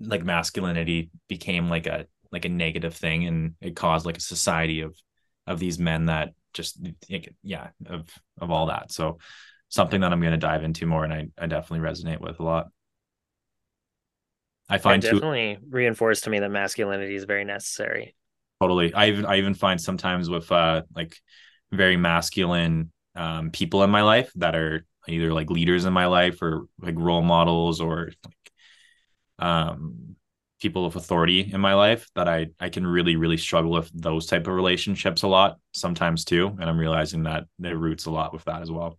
like 0.00 0.24
masculinity 0.24 1.10
became 1.28 1.68
like 1.68 1.86
a 1.86 2.06
like 2.32 2.44
a 2.44 2.50
negative 2.50 2.94
thing 2.94 3.26
and 3.26 3.54
it 3.60 3.76
caused 3.76 4.04
like 4.06 4.16
a 4.16 4.20
society 4.20 4.80
of 4.80 4.96
of 5.46 5.58
these 5.58 5.78
men 5.78 6.06
that 6.06 6.32
just 6.52 6.78
yeah 7.42 7.68
of 7.86 8.08
of 8.40 8.50
all 8.50 8.66
that. 8.66 8.90
So 8.90 9.18
something 9.68 10.00
that 10.00 10.12
i'm 10.12 10.20
going 10.20 10.32
to 10.32 10.38
dive 10.38 10.62
into 10.62 10.86
more 10.86 11.04
and 11.04 11.12
i, 11.12 11.26
I 11.38 11.46
definitely 11.46 11.86
resonate 11.86 12.20
with 12.20 12.38
a 12.40 12.42
lot 12.44 12.68
i 14.68 14.78
It 14.86 14.88
find 14.88 15.02
too 15.02 15.20
definitely 15.20 15.58
reinforced 15.68 16.24
to 16.24 16.30
me 16.30 16.38
that 16.40 16.50
masculinity 16.50 17.14
is 17.14 17.24
very 17.24 17.44
necessary. 17.44 18.14
totally 18.60 18.92
i 18.94 19.08
even 19.08 19.26
i 19.26 19.36
even 19.36 19.54
find 19.54 19.80
sometimes 19.80 20.28
with 20.30 20.50
uh 20.52 20.82
like 20.94 21.16
very 21.72 21.96
masculine 21.96 22.90
um 23.14 23.50
people 23.50 23.82
in 23.82 23.90
my 23.90 24.02
life 24.02 24.30
that 24.36 24.54
are 24.54 24.84
either 25.08 25.32
like 25.32 25.50
leaders 25.50 25.84
in 25.84 25.92
my 25.92 26.06
life 26.06 26.42
or 26.42 26.66
like 26.80 26.94
role 26.96 27.22
models 27.22 27.80
or 27.80 28.10
like 28.24 28.52
um 29.48 30.16
people 30.60 30.86
of 30.86 30.96
authority 30.96 31.40
in 31.52 31.60
my 31.60 31.74
life 31.74 32.08
that 32.14 32.28
i 32.28 32.46
i 32.60 32.68
can 32.68 32.86
really 32.86 33.16
really 33.16 33.36
struggle 33.36 33.70
with 33.70 33.90
those 33.94 34.26
type 34.26 34.46
of 34.46 34.54
relationships 34.54 35.22
a 35.22 35.28
lot 35.28 35.58
sometimes 35.74 36.24
too 36.24 36.48
and 36.60 36.64
i'm 36.64 36.78
realizing 36.78 37.24
that 37.24 37.44
their 37.58 37.76
roots 37.76 38.06
a 38.06 38.10
lot 38.10 38.32
with 38.32 38.44
that 38.44 38.62
as 38.62 38.70
well 38.70 38.98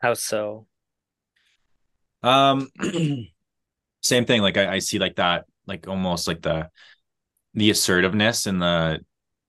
How 0.00 0.12
so? 0.14 0.66
Um, 2.22 2.68
same 4.02 4.24
thing. 4.24 4.42
Like 4.42 4.56
I, 4.56 4.74
I 4.74 4.78
see 4.80 4.98
like 4.98 5.16
that, 5.16 5.46
like 5.66 5.88
almost 5.88 6.28
like 6.28 6.42
the 6.42 6.70
the 7.54 7.70
assertiveness 7.70 8.46
and 8.46 8.62
the 8.62 9.00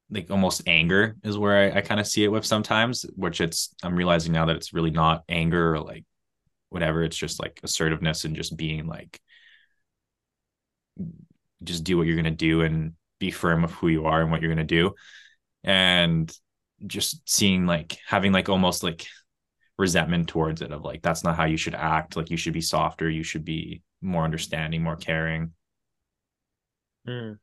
like 0.09 0.29
almost 0.31 0.63
anger 0.67 1.15
is 1.23 1.38
where 1.38 1.73
I, 1.73 1.79
I 1.79 1.81
kind 1.81 1.99
of 1.99 2.07
see 2.07 2.23
it 2.23 2.29
with 2.29 2.45
sometimes, 2.45 3.03
which 3.15 3.41
it's 3.41 3.75
I'm 3.83 3.95
realizing 3.95 4.33
now 4.33 4.45
that 4.45 4.55
it's 4.55 4.73
really 4.73 4.91
not 4.91 5.23
anger 5.29 5.75
or 5.75 5.79
like 5.79 6.05
whatever. 6.69 7.03
It's 7.03 7.17
just 7.17 7.41
like 7.41 7.59
assertiveness 7.63 8.25
and 8.25 8.36
just 8.36 8.57
being 8.57 8.88
like 8.88 9.19
just 11.63 11.83
do 11.83 11.97
what 11.97 12.07
you're 12.07 12.15
gonna 12.15 12.31
do 12.31 12.62
and 12.62 12.93
be 13.19 13.31
firm 13.31 13.63
of 13.63 13.71
who 13.73 13.88
you 13.88 14.05
are 14.05 14.21
and 14.21 14.31
what 14.31 14.41
you're 14.41 14.51
gonna 14.51 14.63
do. 14.63 14.93
And 15.63 16.31
just 16.86 17.27
seeing 17.29 17.65
like 17.65 17.97
having 18.07 18.31
like 18.33 18.49
almost 18.49 18.83
like 18.83 19.07
resentment 19.77 20.27
towards 20.27 20.62
it 20.62 20.71
of 20.71 20.83
like 20.83 21.01
that's 21.01 21.23
not 21.23 21.36
how 21.36 21.45
you 21.45 21.57
should 21.57 21.75
act 21.75 22.15
like 22.15 22.29
you 22.29 22.38
should 22.38 22.53
be 22.53 22.62
softer 22.62 23.09
you 23.09 23.23
should 23.23 23.43
be 23.43 23.81
more 24.01 24.23
understanding 24.23 24.83
more 24.83 24.95
caring 24.95 25.51
Hmm. 27.05 27.33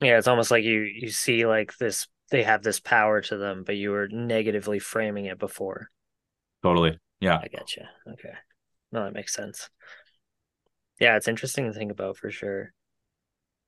Yeah, 0.00 0.18
it's 0.18 0.28
almost 0.28 0.50
like 0.50 0.64
you 0.64 0.80
you 0.82 1.08
see 1.10 1.46
like 1.46 1.76
this 1.78 2.06
they 2.30 2.42
have 2.42 2.62
this 2.62 2.80
power 2.80 3.20
to 3.20 3.36
them, 3.36 3.64
but 3.64 3.76
you 3.76 3.90
were 3.90 4.08
negatively 4.08 4.78
framing 4.78 5.26
it 5.26 5.38
before. 5.38 5.90
totally 6.62 6.98
yeah 7.20 7.40
I 7.42 7.48
get 7.48 7.76
you. 7.76 7.84
Okay. 8.12 8.34
No, 8.92 9.04
that 9.04 9.12
makes 9.14 9.34
sense. 9.34 9.68
Yeah, 11.00 11.16
it's 11.16 11.28
interesting 11.28 11.66
to 11.66 11.72
think 11.72 11.90
about 11.90 12.16
for 12.16 12.30
sure. 12.30 12.72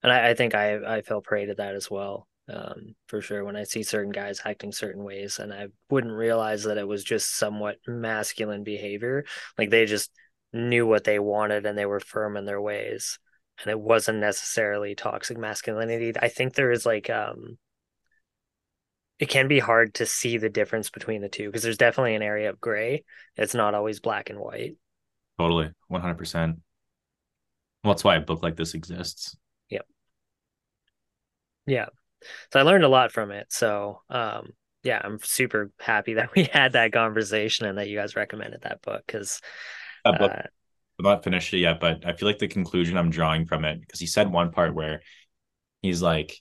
And 0.02 0.12
I, 0.12 0.30
I 0.30 0.34
think 0.34 0.54
I 0.54 0.96
I 0.98 1.02
fell 1.02 1.20
prey 1.20 1.46
to 1.46 1.54
that 1.54 1.74
as 1.74 1.90
well. 1.90 2.28
Um, 2.52 2.94
for 3.08 3.20
sure. 3.20 3.44
When 3.44 3.56
I 3.56 3.64
see 3.64 3.82
certain 3.82 4.12
guys 4.12 4.40
acting 4.44 4.70
certain 4.70 5.02
ways 5.02 5.40
and 5.40 5.52
I 5.52 5.66
wouldn't 5.90 6.12
realize 6.12 6.62
that 6.64 6.78
it 6.78 6.86
was 6.86 7.02
just 7.02 7.36
somewhat 7.36 7.78
masculine 7.88 8.62
behavior. 8.62 9.24
Like 9.58 9.70
they 9.70 9.84
just 9.84 10.10
knew 10.52 10.86
what 10.86 11.02
they 11.04 11.18
wanted 11.18 11.66
and 11.66 11.76
they 11.76 11.86
were 11.86 11.98
firm 12.00 12.36
in 12.36 12.44
their 12.44 12.60
ways. 12.60 13.18
And 13.60 13.70
it 13.70 13.80
wasn't 13.80 14.18
necessarily 14.18 14.94
toxic 14.94 15.36
masculinity. 15.38 16.12
I 16.20 16.28
think 16.28 16.54
there 16.54 16.70
is 16.70 16.86
like 16.86 17.10
um 17.10 17.58
it 19.18 19.28
can 19.28 19.48
be 19.48 19.58
hard 19.58 19.94
to 19.94 20.06
see 20.06 20.36
the 20.38 20.50
difference 20.50 20.90
between 20.90 21.22
the 21.22 21.28
two 21.28 21.46
because 21.46 21.62
there's 21.62 21.78
definitely 21.78 22.14
an 22.14 22.22
area 22.22 22.50
of 22.50 22.60
gray. 22.60 23.02
It's 23.36 23.54
not 23.54 23.74
always 23.74 23.98
black 23.98 24.30
and 24.30 24.38
white. 24.38 24.76
totally 25.38 25.70
100% 25.88 26.60
well 27.82 27.94
that's 27.94 28.04
why 28.04 28.16
a 28.16 28.20
book 28.20 28.42
like 28.42 28.56
this 28.56 28.74
exists 28.74 29.36
Yep. 29.70 29.86
Yeah. 31.66 31.86
So 32.52 32.60
I 32.60 32.62
learned 32.62 32.84
a 32.84 32.88
lot 32.88 33.12
from 33.12 33.30
it. 33.30 33.52
So 33.52 34.02
um 34.10 34.52
yeah, 34.82 35.00
I'm 35.02 35.18
super 35.22 35.72
happy 35.80 36.14
that 36.14 36.34
we 36.34 36.44
had 36.44 36.72
that 36.72 36.92
conversation 36.92 37.66
and 37.66 37.78
that 37.78 37.88
you 37.88 37.96
guys 37.96 38.16
recommended 38.16 38.62
that 38.62 38.82
book 38.82 39.02
because 39.06 39.40
uh, 40.04 40.42
I'm 40.98 41.04
not 41.04 41.24
finished 41.24 41.52
it 41.52 41.58
yet 41.58 41.78
but 41.80 42.06
i 42.06 42.12
feel 42.12 42.26
like 42.26 42.38
the 42.38 42.48
conclusion 42.48 42.96
i'm 42.96 43.10
drawing 43.10 43.44
from 43.44 43.64
it 43.64 43.80
because 43.80 44.00
he 44.00 44.06
said 44.06 44.30
one 44.30 44.50
part 44.50 44.74
where 44.74 45.02
he's 45.82 46.02
like 46.02 46.40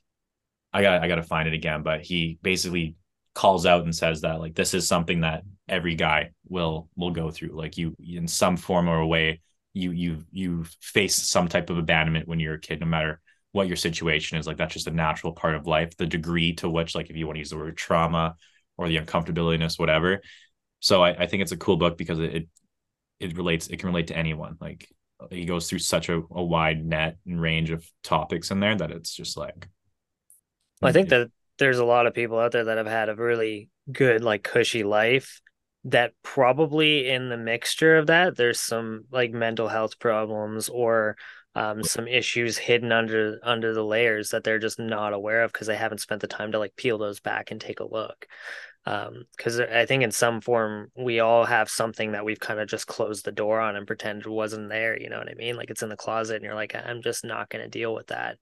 i 0.74 0.82
got 0.82 1.04
i 1.04 1.08
got 1.08 1.16
to 1.16 1.24
find 1.24 1.48
it 1.48 1.54
again 1.54 1.84
but 1.84 2.02
he 2.02 2.40
basically 2.42 2.96
calls 3.34 3.66
out 3.66 3.84
and 3.84 3.94
says 3.94 4.22
that 4.22 4.40
like 4.40 4.56
this 4.56 4.74
is 4.74 4.88
something 4.88 5.22
that 5.22 5.44
every 5.68 5.96
guy 5.96 6.30
will 6.48 6.90
will 6.96 7.12
go 7.12 7.32
through 7.32 7.50
like 7.50 7.78
you 7.78 7.96
in 8.00 8.28
some 8.28 8.56
form 8.56 8.88
or 8.88 9.00
a 9.00 9.08
way 9.08 9.42
you 9.74 9.92
you 9.92 10.24
you 10.32 10.66
face 10.80 11.16
some 11.16 11.50
type 11.50 11.70
of 11.70 11.78
abandonment 11.78 12.28
when 12.28 12.40
you're 12.40 12.54
a 12.54 12.60
kid 12.60 12.80
no 12.80 12.86
matter 12.86 13.20
what 13.56 13.68
your 13.68 13.78
situation 13.78 14.38
is 14.38 14.46
like 14.46 14.58
that's 14.58 14.74
just 14.74 14.88
a 14.88 14.92
natural 14.92 15.32
part 15.32 15.56
of 15.56 15.66
life 15.66 15.96
the 15.96 16.06
degree 16.06 16.54
to 16.54 16.70
which 16.70 16.94
like 16.94 17.10
if 17.10 17.16
you 17.16 17.26
want 17.26 17.36
to 17.36 17.40
use 17.40 17.50
the 17.50 17.58
word 17.58 17.78
trauma 17.78 18.36
or 18.78 18.90
the 18.90 18.98
uncomfortability, 18.98 19.80
whatever. 19.80 20.22
So 20.82 21.02
I, 21.02 21.24
I 21.24 21.28
think 21.28 21.42
it's 21.42 21.54
a 21.54 21.58
cool 21.58 21.78
book 21.78 21.98
because 21.98 22.20
it, 22.20 22.36
it 22.36 22.50
it 23.20 23.38
relates 23.38 23.68
it 23.68 23.78
can 23.80 23.88
relate 23.88 24.08
to 24.08 24.18
anyone. 24.18 24.58
Like 24.60 24.88
he 25.32 25.46
goes 25.46 25.70
through 25.70 25.80
such 25.80 26.10
a, 26.10 26.22
a 26.32 26.44
wide 26.44 26.86
net 26.86 27.18
and 27.26 27.42
range 27.42 27.72
of 27.72 27.90
topics 28.04 28.52
in 28.52 28.60
there 28.60 28.76
that 28.76 28.92
it's 28.92 29.14
just 29.14 29.38
like 29.38 29.70
Well, 30.82 30.90
I 30.90 30.94
think 30.94 31.10
that 31.10 31.30
there's 31.58 31.80
a 31.80 31.86
lot 31.86 32.06
of 32.06 32.14
people 32.14 32.38
out 32.40 32.52
there 32.52 32.66
that 32.66 32.78
have 32.78 32.88
had 32.88 33.10
a 33.10 33.16
really 33.16 33.70
good, 33.92 34.24
like 34.24 34.44
cushy 34.44 34.84
life 34.84 35.42
that 35.86 36.14
probably 36.24 37.10
in 37.10 37.30
the 37.30 37.38
mixture 37.38 37.98
of 37.98 38.08
that, 38.08 38.36
there's 38.36 38.60
some 38.60 39.06
like 39.12 39.32
mental 39.32 39.68
health 39.68 40.00
problems 40.00 40.68
or 40.68 41.16
um, 41.56 41.84
some 41.84 42.08
issues 42.08 42.58
hidden 42.58 42.92
under 42.92 43.40
under 43.42 43.74
the 43.74 43.84
layers 43.84 44.30
that 44.30 44.44
they're 44.44 44.60
just 44.60 44.78
not 44.78 45.14
aware 45.14 45.44
of 45.44 45.54
because 45.54 45.68
they 45.68 45.76
haven't 45.76 46.02
spent 46.02 46.22
the 46.22 46.28
time 46.28 46.52
to 46.52 46.60
like 46.60 46.76
peel 46.76 46.98
those 46.98 47.22
back 47.22 47.52
and 47.52 47.62
take 47.62 47.80
a 47.80 47.90
look. 47.90 48.28
Because 48.84 49.60
um, 49.60 49.66
I 49.74 49.88
think 49.88 50.04
in 50.04 50.12
some 50.12 50.42
form 50.42 50.92
we 50.96 51.20
all 51.20 51.46
have 51.46 51.70
something 51.70 52.12
that 52.12 52.26
we've 52.26 52.40
kind 52.40 52.60
of 52.60 52.68
just 52.68 52.86
closed 52.86 53.26
the 53.26 53.32
door 53.32 53.60
on 53.60 53.76
and 53.76 53.88
pretend 53.88 54.22
it 54.22 54.30
wasn't 54.30 54.70
there. 54.70 55.00
You 55.00 55.10
know 55.10 55.18
what 55.18 55.32
I 55.32 55.34
mean? 55.34 55.56
Like 55.56 55.70
it's 55.70 55.82
in 55.82 55.90
the 55.90 55.96
closet, 55.96 56.36
and 56.36 56.44
you're 56.44 56.54
like, 56.54 56.76
I'm 56.76 57.02
just 57.02 57.26
not 57.26 57.50
going 57.50 57.64
to 57.64 57.70
deal 57.70 57.96
with 57.96 58.08
that. 58.08 58.38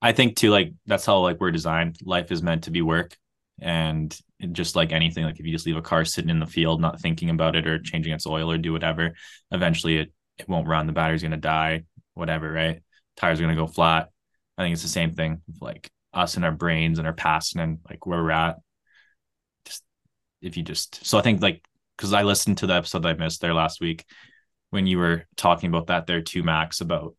I 0.00 0.12
think 0.12 0.36
too, 0.36 0.50
like 0.50 0.72
that's 0.86 1.04
how 1.04 1.18
like 1.18 1.40
we're 1.40 1.50
designed. 1.50 1.98
Life 2.04 2.32
is 2.32 2.42
meant 2.42 2.64
to 2.64 2.70
be 2.70 2.80
work, 2.80 3.16
and 3.60 4.16
just 4.52 4.76
like 4.76 4.92
anything, 4.92 5.24
like 5.24 5.38
if 5.38 5.44
you 5.44 5.52
just 5.52 5.66
leave 5.66 5.76
a 5.76 5.82
car 5.82 6.04
sitting 6.04 6.30
in 6.30 6.38
the 6.38 6.46
field, 6.46 6.80
not 6.80 7.00
thinking 7.00 7.28
about 7.28 7.56
it 7.56 7.66
or 7.66 7.80
changing 7.80 8.14
its 8.14 8.26
oil 8.26 8.50
or 8.50 8.56
do 8.56 8.72
whatever, 8.72 9.12
eventually 9.50 9.98
it 9.98 10.12
it 10.38 10.48
won't 10.48 10.68
run. 10.68 10.86
The 10.86 10.94
battery's 10.94 11.22
gonna 11.22 11.36
die, 11.36 11.84
whatever, 12.20 12.50
right? 12.52 12.82
Tires 13.16 13.40
are 13.40 13.42
gonna 13.42 13.56
go 13.56 13.66
flat. 13.66 14.10
I 14.56 14.62
think 14.62 14.74
it's 14.74 14.82
the 14.82 14.88
same 14.88 15.12
thing 15.12 15.42
with 15.46 15.60
like 15.60 15.90
us 16.12 16.36
and 16.36 16.44
our 16.44 16.52
brains 16.52 16.98
and 16.98 17.06
our 17.06 17.12
past 17.12 17.56
and 17.56 17.78
like 17.88 18.06
where 18.06 18.22
we're 18.22 18.30
at. 18.30 18.56
Just 19.66 19.82
if 20.40 20.56
you 20.56 20.62
just 20.62 21.04
so 21.04 21.18
I 21.18 21.22
think 21.22 21.42
like 21.42 21.64
because 21.96 22.12
I 22.12 22.22
listened 22.22 22.58
to 22.58 22.66
the 22.66 22.74
episode 22.74 23.02
that 23.02 23.08
I 23.08 23.14
missed 23.14 23.40
there 23.40 23.54
last 23.54 23.80
week 23.80 24.04
when 24.70 24.86
you 24.86 24.98
were 24.98 25.26
talking 25.36 25.68
about 25.68 25.88
that 25.88 26.06
there 26.06 26.22
too, 26.22 26.42
Max, 26.42 26.80
about 26.80 27.14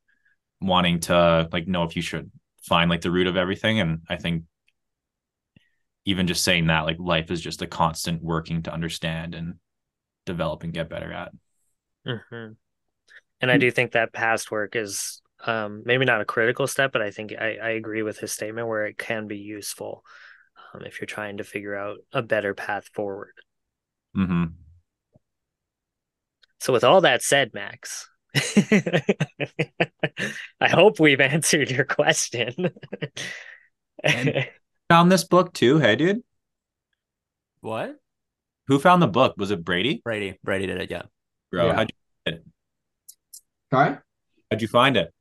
wanting 0.62 1.02
to 1.02 1.48
like 1.52 1.68
know 1.68 1.84
if 1.84 1.96
you 1.96 2.02
should 2.02 2.32
find 2.64 2.90
like 2.90 3.02
the 3.02 3.12
root 3.12 3.28
of 3.28 3.38
everything. 3.38 3.80
And 3.80 4.02
I 4.10 4.16
think 4.16 4.44
even 6.06 6.28
just 6.28 6.44
saying 6.44 6.68
that, 6.68 6.86
like 6.86 6.98
life 7.00 7.30
is 7.30 7.42
just 7.42 7.62
a 7.62 7.68
constant 7.68 8.24
working 8.24 8.64
to 8.64 8.74
understand 8.74 9.36
and 9.36 9.56
develop 10.26 10.64
and 10.64 10.74
get 10.74 10.90
better 10.90 11.12
at. 11.12 11.32
Mm-hmm. 12.08 12.54
And 13.42 13.52
I 13.52 13.58
do 13.58 13.72
think 13.72 13.92
that 13.92 14.14
past 14.14 14.52
work 14.52 14.76
is 14.76 15.22
um, 15.46 15.84
maybe 15.86 16.06
not 16.06 16.22
a 16.22 16.26
critical 16.26 16.68
step, 16.68 16.92
but 16.92 17.02
I 17.02 17.12
think 17.12 17.34
I, 17.38 17.58
I 17.62 17.70
agree 17.72 18.04
with 18.04 18.20
his 18.20 18.32
statement 18.32 18.68
where 18.68 18.86
it 18.86 18.98
can 18.98 19.28
be 19.28 19.38
useful 19.38 20.04
um, 20.74 20.84
if 20.84 21.02
you're 21.02 21.08
trying 21.08 21.38
to 21.38 21.44
figure 21.44 21.76
out 21.76 21.98
a 22.14 22.22
better 22.22 22.54
path 22.54 22.90
forward. 22.94 23.34
Mm-hmm. 24.16 24.46
So, 26.60 26.74
with 26.74 26.84
all 26.84 27.02
that 27.02 27.24
said, 27.24 27.54
Max, 27.56 28.08
I 28.36 29.02
hope 30.70 31.00
we've 31.00 31.22
answered 31.22 31.72
your 31.72 31.86
question. 31.86 32.70
found 34.90 35.12
this 35.12 35.24
book 35.24 35.54
too, 35.54 35.80
hey 35.80 35.96
dude? 35.96 36.22
What? 37.62 37.96
Who 38.68 38.80
found 38.80 39.02
the 39.02 39.08
book? 39.08 39.36
Was 39.38 39.52
it 39.52 39.64
Brady? 39.64 40.02
Brady. 40.04 40.38
Brady 40.44 40.68
did 40.68 40.82
it, 40.82 40.92
yeah. 40.92 41.04
Bro, 41.52 41.68
Yeah. 41.68 41.74
how'd 41.74 41.78
you 41.78 41.78
find 41.78 41.90
it? 41.90 42.01
Sorry? 43.72 43.98
How'd 44.50 44.62
you 44.62 44.68
find 44.68 44.98
it? 44.98 45.14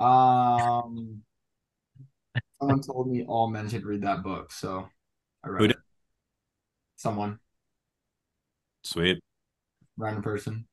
Um, 0.00 1.22
someone 2.60 2.82
told 2.82 3.08
me 3.10 3.24
all 3.26 3.48
men 3.48 3.68
should 3.68 3.84
read 3.84 4.02
that 4.02 4.22
book, 4.22 4.52
so 4.52 4.88
I 5.42 5.48
read 5.48 5.60
Who 5.62 5.70
it. 5.70 5.76
Someone, 6.96 7.38
Sweet. 8.82 9.20
random 9.96 10.22
person. 10.22 10.66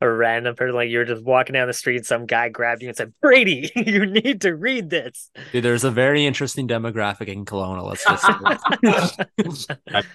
a 0.00 0.08
random 0.10 0.54
person, 0.54 0.74
like 0.74 0.90
you're 0.90 1.04
just 1.04 1.22
walking 1.22 1.54
down 1.54 1.66
the 1.66 1.72
street, 1.74 2.06
some 2.06 2.26
guy 2.26 2.48
grabbed 2.48 2.82
you 2.82 2.88
and 2.88 2.96
said, 2.96 3.12
Brady, 3.20 3.70
you 3.76 4.06
need 4.06 4.40
to 4.42 4.54
read 4.54 4.90
this. 4.90 5.30
Dude, 5.52 5.64
there's 5.64 5.84
a 5.84 5.90
very 5.90 6.24
interesting 6.26 6.66
demographic 6.68 7.28
in 7.28 7.44
Kelowna. 7.44 7.82
Let's 7.84 8.04
just 8.04 9.68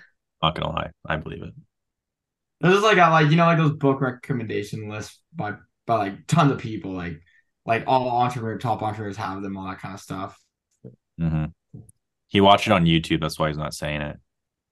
Not 0.44 0.56
gonna 0.56 0.70
lie. 0.70 0.90
I 1.06 1.18
believe 1.18 1.44
it. 1.44 1.54
This 2.62 2.76
is 2.76 2.84
like 2.84 2.98
a, 2.98 3.10
like 3.10 3.30
you 3.30 3.36
know 3.38 3.46
like 3.46 3.58
those 3.58 3.74
book 3.74 4.02
recommendation 4.02 4.90
lists 4.90 5.20
by 5.34 5.54
by 5.86 5.96
like 5.96 6.28
tons 6.28 6.52
of 6.52 6.60
people 6.60 6.92
like 6.92 7.22
like 7.66 7.84
all 7.88 8.10
entrepreneur 8.10 8.58
top 8.58 8.82
entrepreneurs 8.82 9.18
have 9.18 9.42
them 9.42 9.58
all 9.58 9.68
that 9.68 9.80
kind 9.80 9.94
of 9.94 10.00
stuff. 10.00 10.38
hmm 11.18 11.46
He 12.28 12.42
watched 12.42 12.68
it 12.68 12.74
on 12.74 12.86
YouTube. 12.86 13.22
That's 13.22 13.40
why 13.40 13.50
he's 13.50 13.58
not 13.58 13.74
saying 13.74 14.02
it. 14.02 14.18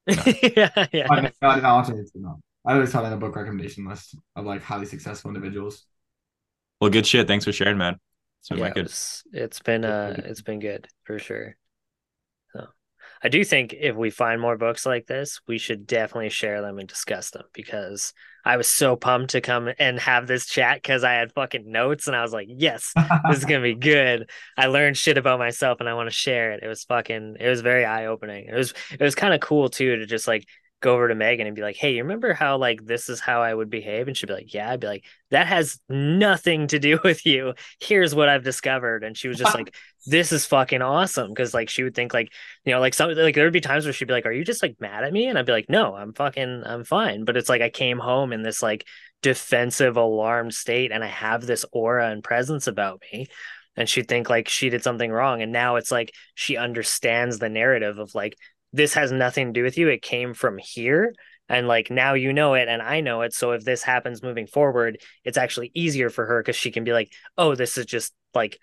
yeah, 0.57 0.87
yeah. 0.91 1.07
I, 1.09 1.21
no, 1.21 1.29
no, 1.41 1.59
no, 1.59 1.67
entrepreneurs, 1.69 2.11
no. 2.15 2.39
I 2.65 2.77
was 2.77 2.91
talking 2.91 3.11
a 3.11 3.17
book 3.17 3.35
recommendation 3.35 3.87
list 3.87 4.15
of 4.35 4.45
like 4.45 4.61
highly 4.61 4.85
successful 4.85 5.29
individuals. 5.29 5.85
Well, 6.81 6.89
good 6.89 7.05
shit. 7.05 7.27
Thanks 7.27 7.45
for 7.45 7.51
sharing, 7.51 7.77
man. 7.77 7.99
So 8.41 8.55
yeah, 8.55 8.63
my 8.63 8.71
it 8.75 8.83
was, 8.83 9.23
it's 9.33 9.59
been 9.59 9.85
uh 9.85 10.21
it's 10.25 10.41
been 10.41 10.59
good 10.59 10.87
for 11.03 11.19
sure. 11.19 11.55
I 13.21 13.29
do 13.29 13.43
think 13.43 13.73
if 13.77 13.95
we 13.95 14.09
find 14.09 14.39
more 14.39 14.57
books 14.57 14.85
like 14.85 15.05
this, 15.05 15.41
we 15.47 15.57
should 15.57 15.85
definitely 15.85 16.29
share 16.29 16.61
them 16.61 16.79
and 16.79 16.87
discuss 16.87 17.31
them 17.31 17.43
because 17.53 18.13
I 18.45 18.57
was 18.57 18.69
so 18.69 18.95
pumped 18.95 19.31
to 19.31 19.41
come 19.41 19.69
and 19.77 19.99
have 19.99 20.25
this 20.25 20.45
chat 20.45 20.81
because 20.81 21.03
I 21.03 21.13
had 21.13 21.33
fucking 21.33 21.69
notes 21.69 22.07
and 22.07 22.15
I 22.15 22.21
was 22.21 22.31
like, 22.31 22.47
yes, 22.49 22.93
this 23.27 23.39
is 23.39 23.45
gonna 23.45 23.61
be 23.61 23.75
good. 23.75 24.29
I 24.57 24.67
learned 24.67 24.97
shit 24.97 25.17
about 25.17 25.39
myself 25.39 25.79
and 25.81 25.89
I 25.89 25.93
want 25.93 26.07
to 26.07 26.15
share 26.15 26.53
it. 26.53 26.63
It 26.63 26.67
was 26.67 26.83
fucking 26.85 27.37
it 27.39 27.47
was 27.47 27.61
very 27.61 27.85
eye 27.85 28.05
opening. 28.05 28.45
It 28.47 28.55
was 28.55 28.73
it 28.91 29.01
was 29.01 29.15
kind 29.15 29.33
of 29.33 29.41
cool 29.41 29.69
too 29.69 29.97
to 29.97 30.05
just 30.05 30.27
like 30.27 30.47
go 30.81 30.93
over 30.93 31.07
to 31.07 31.15
Megan 31.15 31.45
and 31.45 31.55
be 31.55 31.61
like, 31.61 31.75
hey, 31.75 31.95
you 31.95 32.03
remember 32.03 32.33
how 32.33 32.57
like 32.57 32.85
this 32.85 33.09
is 33.09 33.19
how 33.19 33.41
I 33.41 33.53
would 33.53 33.69
behave? 33.69 34.07
And 34.07 34.15
she'd 34.15 34.27
be 34.27 34.33
like, 34.33 34.53
Yeah, 34.53 34.71
I'd 34.71 34.79
be 34.79 34.87
like, 34.87 35.05
that 35.31 35.47
has 35.47 35.79
nothing 35.89 36.67
to 36.67 36.79
do 36.79 36.99
with 37.03 37.25
you. 37.25 37.53
Here's 37.79 38.15
what 38.15 38.29
I've 38.29 38.43
discovered. 38.43 39.03
And 39.03 39.17
she 39.17 39.27
was 39.27 39.37
just 39.37 39.55
like, 39.55 39.75
This 40.05 40.31
is 40.31 40.45
fucking 40.45 40.81
awesome. 40.81 41.33
Cause 41.35 41.53
like 41.53 41.69
she 41.69 41.83
would 41.83 41.95
think 41.95 42.13
like, 42.13 42.31
you 42.65 42.73
know, 42.73 42.79
like 42.79 42.93
some 42.93 43.13
like 43.13 43.35
there 43.35 43.45
would 43.45 43.53
be 43.53 43.61
times 43.61 43.85
where 43.85 43.93
she'd 43.93 44.07
be 44.07 44.13
like, 44.13 44.25
Are 44.25 44.31
you 44.31 44.45
just 44.45 44.63
like 44.63 44.79
mad 44.79 45.03
at 45.03 45.13
me? 45.13 45.27
And 45.27 45.37
I'd 45.37 45.45
be 45.45 45.51
like, 45.51 45.69
No, 45.69 45.95
I'm 45.95 46.13
fucking 46.13 46.63
I'm 46.65 46.83
fine. 46.83 47.25
But 47.25 47.37
it's 47.37 47.49
like 47.49 47.61
I 47.61 47.69
came 47.69 47.99
home 47.99 48.31
in 48.31 48.41
this 48.41 48.63
like 48.63 48.85
defensive, 49.21 49.97
alarmed 49.97 50.53
state 50.53 50.91
and 50.91 51.03
I 51.03 51.07
have 51.07 51.45
this 51.45 51.65
aura 51.73 52.09
and 52.09 52.23
presence 52.23 52.67
about 52.67 53.01
me 53.11 53.27
and 53.75 53.89
she'd 53.89 54.07
think 54.07 54.29
like 54.29 54.47
she 54.47 54.69
did 54.69 54.83
something 54.83 55.11
wrong 55.11 55.41
and 55.41 55.51
now 55.51 55.77
it's 55.77 55.91
like 55.91 56.13
she 56.35 56.57
understands 56.57 57.39
the 57.39 57.49
narrative 57.49 57.97
of 57.97 58.13
like 58.13 58.37
this 58.73 58.93
has 58.93 59.11
nothing 59.11 59.47
to 59.47 59.53
do 59.53 59.63
with 59.63 59.77
you. 59.77 59.87
It 59.87 60.01
came 60.01 60.33
from 60.33 60.57
here. 60.57 61.13
And 61.51 61.67
like 61.67 61.89
now 61.89 62.13
you 62.13 62.31
know 62.31 62.53
it 62.53 62.67
and 62.67 62.79
i 62.79 63.01
know 63.01 63.21
it. 63.21 63.33
So 63.33 63.51
if 63.51 63.65
this 63.65 63.81
happens 63.81 64.21
moving 64.21 64.45
forward 64.45 65.01
it's 65.23 65.37
actually 65.37 65.71
easier 65.73 66.09
for 66.09 66.25
her 66.25 66.41
because 66.41 66.55
she 66.55 66.69
can 66.71 66.83
be 66.83 66.93
like 66.93 67.11
oh 67.37 67.55
this 67.55 67.77
is 67.77 67.87
just 67.87 68.13
like 68.35 68.59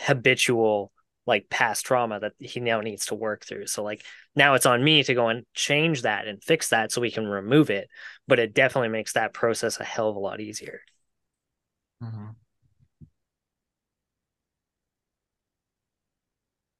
habitual 0.00 0.90
like 1.26 1.48
past 1.48 1.86
trauma 1.86 2.20
that 2.20 2.32
he 2.38 2.60
now 2.60 2.80
needs 2.80 3.06
to 3.06 3.14
work 3.14 3.44
through. 3.46 3.68
So 3.68 3.84
like 3.84 4.04
now 4.34 4.54
it's 4.54 4.66
on 4.66 4.82
me 4.82 5.04
to 5.04 5.14
go 5.14 5.28
and 5.28 5.44
change 5.54 6.02
that 6.02 6.26
and 6.26 6.42
fix 6.42 6.70
that 6.70 6.90
so 6.90 7.00
we 7.00 7.12
can 7.12 7.26
remove 7.26 7.70
it. 7.70 7.88
But 8.26 8.40
it 8.40 8.52
definitely 8.52 8.88
makes 8.88 9.12
that 9.12 9.32
process 9.32 9.78
a 9.78 9.84
hell 9.84 10.08
of 10.08 10.16
a 10.16 10.18
lot 10.18 10.40
easier 10.40 10.80
mm-hmm. 12.02 12.30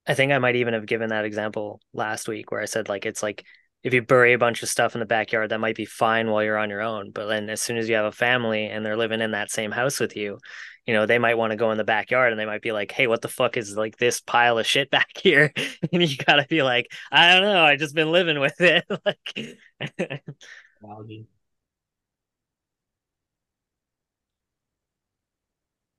I 0.07 0.14
think 0.14 0.33
I 0.33 0.38
might 0.38 0.57
even 0.57 0.75
have 0.75 0.87
given 0.87 1.11
that 1.11 1.25
example 1.25 1.81
last 1.93 2.29
week 2.29 2.51
where 2.51 2.61
I 2.61 2.67
said 2.67 2.88
like 2.88 3.07
it's 3.07 3.23
like 3.23 3.45
if 3.83 3.93
you 3.93 4.03
bury 4.03 4.33
a 4.33 4.38
bunch 4.38 4.62
of 4.62 4.69
stuff 4.69 4.95
in 4.95 5.01
the 5.01 5.07
backyard 5.07 5.51
that 5.51 5.61
might 5.61 5.77
be 5.77 5.85
fine 5.85 6.31
while 6.31 6.43
you're 6.43 6.57
on 6.59 6.71
your 6.71 6.81
own, 6.81 7.11
but 7.11 7.27
then 7.27 7.51
as 7.51 7.61
soon 7.61 7.77
as 7.77 7.88
you 7.88 7.95
have 7.97 8.07
a 8.07 8.12
family 8.12 8.67
and 8.67 8.85
they're 8.85 8.96
living 8.96 9.21
in 9.21 9.33
that 9.33 9.50
same 9.50 9.71
house 9.71 10.00
with 10.00 10.17
you, 10.17 10.38
you 10.87 10.94
know, 10.94 11.05
they 11.07 11.19
might 11.19 11.37
want 11.37 11.50
to 11.50 11.57
go 11.57 11.71
in 11.71 11.79
the 11.79 11.85
backyard 11.85 12.33
and 12.33 12.40
they 12.40 12.46
might 12.46 12.63
be 12.63 12.73
like, 12.73 12.90
"Hey, 12.92 13.07
what 13.07 13.21
the 13.23 13.29
fuck 13.29 13.57
is 13.57 13.77
like 13.77 13.96
this 13.98 14.21
pile 14.21 14.59
of 14.59 14.67
shit 14.67 14.90
back 14.90 15.09
here?" 15.19 15.52
and 15.92 16.02
you 16.02 16.17
got 16.17 16.37
to 16.37 16.46
be 16.48 16.63
like, 16.63 16.90
"I 17.13 17.33
don't 17.35 17.42
know, 17.42 17.63
I 17.65 17.77
just 17.77 17.94
been 17.94 18.13
living 18.13 18.40
with 18.40 18.61
it." 18.61 18.85
like 19.07 19.59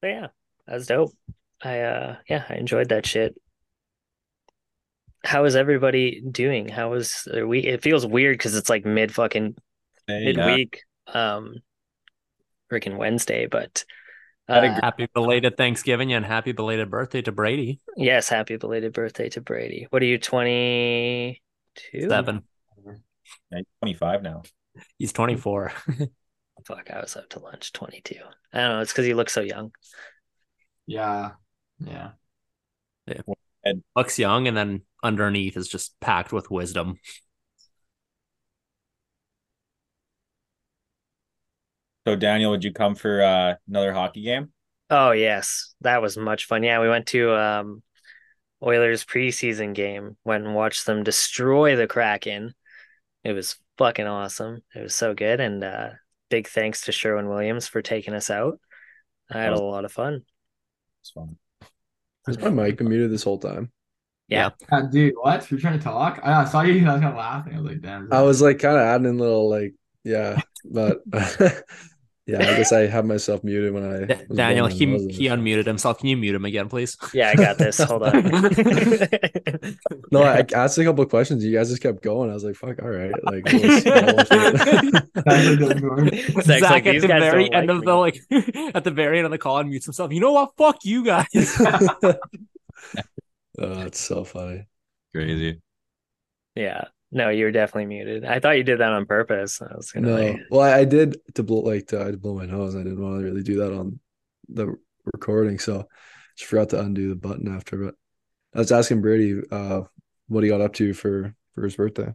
yeah, 0.03 0.27
that's 0.67 0.85
dope. 0.87 1.13
I 1.63 1.79
uh 1.81 2.17
yeah, 2.29 2.45
I 2.49 2.55
enjoyed 2.55 2.89
that 2.89 3.05
shit. 3.05 3.35
How 5.25 5.45
is 5.45 5.55
everybody 5.55 6.21
doing? 6.21 6.69
How 6.69 6.93
is 6.93 7.23
was 7.25 7.33
their 7.33 7.47
week? 7.47 7.65
It 7.65 7.81
feels 7.83 8.05
weird 8.05 8.37
because 8.37 8.55
it's 8.55 8.69
like 8.69 8.85
mid 8.85 9.13
fucking 9.13 9.55
Hey, 10.07 10.25
mid 10.25 10.37
yeah. 10.37 10.55
week, 10.55 10.83
um, 11.07 11.55
freaking 12.71 12.97
Wednesday. 12.97 13.47
But 13.47 13.83
uh, 14.47 14.61
happy 14.81 15.07
belated 15.13 15.57
Thanksgiving 15.57 16.13
and 16.13 16.23
happy 16.23 16.51
belated 16.51 16.91
birthday 16.91 17.23
to 17.23 17.31
Brady. 17.31 17.79
yes, 17.97 18.29
happy 18.29 18.57
belated 18.57 18.93
birthday 18.93 19.29
to 19.29 19.41
Brady. 19.41 19.87
What 19.89 20.03
are 20.03 20.05
you, 20.05 20.19
twenty 20.19 21.41
two? 21.75 22.07
Seven. 22.07 22.43
He's 23.51 23.65
25 23.81 24.21
now. 24.21 24.43
He's 24.99 25.13
24. 25.13 25.71
Fuck, 26.67 26.91
I 26.91 26.99
was 26.99 27.15
up 27.15 27.29
to 27.29 27.39
lunch. 27.39 27.73
Twenty 27.73 28.01
two. 28.01 28.19
I 28.53 28.59
don't 28.59 28.69
know. 28.69 28.79
It's 28.81 28.91
because 28.91 29.05
he 29.05 29.13
looks 29.15 29.33
so 29.33 29.41
young. 29.41 29.71
Yeah, 30.85 31.31
yeah. 31.79 32.11
And- 33.63 33.83
looks 33.95 34.19
young, 34.19 34.47
and 34.47 34.55
then 34.55 34.81
underneath 35.05 35.55
is 35.55 35.67
just 35.67 35.99
packed 36.01 36.33
with 36.33 36.51
wisdom. 36.51 36.97
So 42.07 42.15
Daniel, 42.15 42.51
would 42.51 42.63
you 42.63 42.73
come 42.73 42.95
for 42.95 43.21
uh, 43.21 43.55
another 43.67 43.93
hockey 43.93 44.21
game? 44.21 44.51
Oh 44.89 45.11
yes, 45.11 45.73
that 45.81 46.01
was 46.01 46.17
much 46.17 46.45
fun. 46.45 46.63
Yeah, 46.63 46.79
we 46.79 46.89
went 46.89 47.07
to 47.07 47.33
um 47.35 47.83
Oilers 48.63 49.05
preseason 49.05 49.75
game, 49.75 50.17
went 50.25 50.45
and 50.45 50.55
watched 50.55 50.85
them 50.85 51.03
destroy 51.03 51.75
the 51.75 51.87
Kraken. 51.87 52.55
It 53.23 53.33
was 53.33 53.57
fucking 53.77 54.07
awesome. 54.07 54.63
It 54.75 54.81
was 54.81 54.95
so 54.95 55.13
good, 55.13 55.39
and 55.39 55.63
uh 55.63 55.89
big 56.29 56.47
thanks 56.47 56.81
to 56.83 56.91
Sherwin 56.91 57.29
Williams 57.29 57.67
for 57.67 57.81
taking 57.81 58.13
us 58.13 58.29
out. 58.29 58.59
I 59.31 59.41
had 59.41 59.53
a 59.53 59.59
lot 59.59 59.85
of 59.85 59.91
fun. 59.91 60.25
It's 61.01 61.11
fun. 61.11 61.37
Has 62.27 62.39
my 62.39 62.49
mic 62.49 62.81
muted 62.81 63.11
this 63.11 63.23
whole 63.23 63.39
time? 63.39 63.71
Yeah. 64.27 64.49
Uh, 64.71 64.81
dude, 64.81 65.13
what? 65.21 65.49
You're 65.51 65.59
trying 65.59 65.77
to 65.77 65.83
talk? 65.83 66.19
I, 66.23 66.41
I 66.41 66.45
saw 66.45 66.61
you. 66.61 66.73
I 66.87 66.93
was 66.93 67.01
kind 67.01 67.13
of 67.13 67.15
laughing. 67.15 67.53
I 67.53 67.57
was 67.57 67.65
like, 67.71 67.81
damn. 67.81 68.11
I 68.11 68.21
was 68.21 68.41
like 68.41 68.59
kind 68.59 68.75
of 68.75 68.81
adding 68.81 69.07
in 69.07 69.17
little 69.17 69.49
like 69.49 69.73
yeah, 70.05 70.39
but 70.63 71.01
yeah, 72.27 72.39
I 72.39 72.57
guess 72.57 72.71
I 72.71 72.81
have 72.81 73.05
myself 73.05 73.43
muted 73.43 73.73
when 73.73 73.83
I. 73.83 74.05
Daniel, 74.33 74.67
he 74.67 74.85
my 74.85 74.93
nose 74.93 75.03
in 75.03 75.09
he 75.09 75.27
it. 75.27 75.31
unmuted 75.31 75.65
himself. 75.65 75.97
Can 75.97 76.07
you 76.09 76.15
mute 76.15 76.35
him 76.35 76.45
again, 76.45 76.69
please? 76.69 76.95
Yeah, 77.11 77.29
I 77.29 77.35
got 77.35 77.57
this. 77.57 77.79
Hold 77.79 78.03
on. 78.03 78.23
No, 80.11 80.21
I 80.21 80.45
asked 80.53 80.77
a 80.77 80.83
couple 80.83 81.03
of 81.03 81.09
questions. 81.09 81.43
You 81.43 81.53
guys 81.53 81.69
just 81.69 81.81
kept 81.81 82.03
going. 82.03 82.29
I 82.29 82.35
was 82.35 82.43
like, 82.43 82.55
"Fuck, 82.55 82.81
all 82.83 82.89
right." 82.89 83.11
Like, 83.23 83.45
we'll 83.45 83.81
see. 83.81 83.89
I'll 83.89 84.15
watch 84.15 84.27
it. 84.31 85.03
Actually 85.27 85.57
doesn't 85.57 85.81
work. 85.81 86.13
Zach's 86.43 86.59
Zach 86.59 86.71
like, 86.71 86.85
at 86.85 87.01
the 87.01 87.07
very 87.07 87.51
end 87.51 87.67
like 87.67 87.77
of 87.77 87.79
me." 87.79 87.85
the 87.85 87.95
like 87.95 88.75
at 88.75 88.83
the 88.83 88.91
very 88.91 89.17
end 89.17 89.25
of 89.25 89.31
the 89.31 89.39
call 89.39 89.63
unmutes 89.63 89.85
himself. 89.85 90.13
You 90.13 90.19
know 90.19 90.33
what? 90.33 90.55
Fuck 90.55 90.85
you 90.85 91.03
guys. 91.03 91.57
Oh, 93.59 93.81
it's 93.81 93.99
so 93.99 94.23
funny. 94.23 94.67
Crazy. 95.13 95.61
Yeah. 96.55 96.85
No, 97.11 97.29
you 97.29 97.45
were 97.45 97.51
definitely 97.51 97.85
muted. 97.85 98.25
I 98.25 98.39
thought 98.39 98.57
you 98.57 98.63
did 98.63 98.79
that 98.79 98.91
on 98.91 99.05
purpose. 99.05 99.61
I 99.61 99.73
was 99.75 99.91
gonna 99.91 100.07
No, 100.07 100.15
like, 100.15 100.39
well, 100.49 100.61
I 100.61 100.79
I 100.79 100.85
did 100.85 101.17
to 101.35 101.43
blow 101.43 101.61
like 101.61 101.87
to, 101.87 102.01
I 102.01 102.05
had 102.05 102.11
to 102.13 102.17
blow 102.17 102.35
my 102.35 102.45
nose. 102.45 102.75
I 102.75 102.79
didn't 102.83 103.01
want 103.01 103.19
to 103.19 103.25
really 103.25 103.43
do 103.43 103.57
that 103.57 103.73
on 103.73 103.99
the 104.49 104.75
recording, 105.13 105.59
so 105.59 105.87
just 106.35 106.49
forgot 106.49 106.69
to 106.69 106.79
undo 106.81 107.09
the 107.09 107.15
button 107.15 107.47
after. 107.47 107.77
But 107.77 107.95
I 108.53 108.59
was 108.59 108.71
asking 108.71 109.01
Brady, 109.01 109.41
uh, 109.51 109.83
what 110.27 110.43
he 110.43 110.49
got 110.49 110.61
up 110.61 110.73
to 110.73 110.93
for 110.93 111.33
for 111.53 111.63
his 111.63 111.75
birthday. 111.75 112.13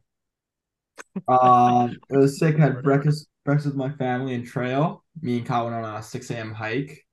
Um, 1.29 1.99
it 2.11 2.17
was 2.17 2.39
sick. 2.39 2.57
Had 2.57 2.83
breakfast 2.83 3.29
breakfast 3.45 3.67
with 3.69 3.77
my 3.77 3.91
family 3.93 4.35
in 4.35 4.45
Trail. 4.45 5.05
Me 5.23 5.39
and 5.39 5.47
Kyle 5.47 5.65
went 5.65 5.77
on 5.77 5.97
a 5.97 6.03
six 6.03 6.31
a.m. 6.31 6.53
hike. 6.53 7.07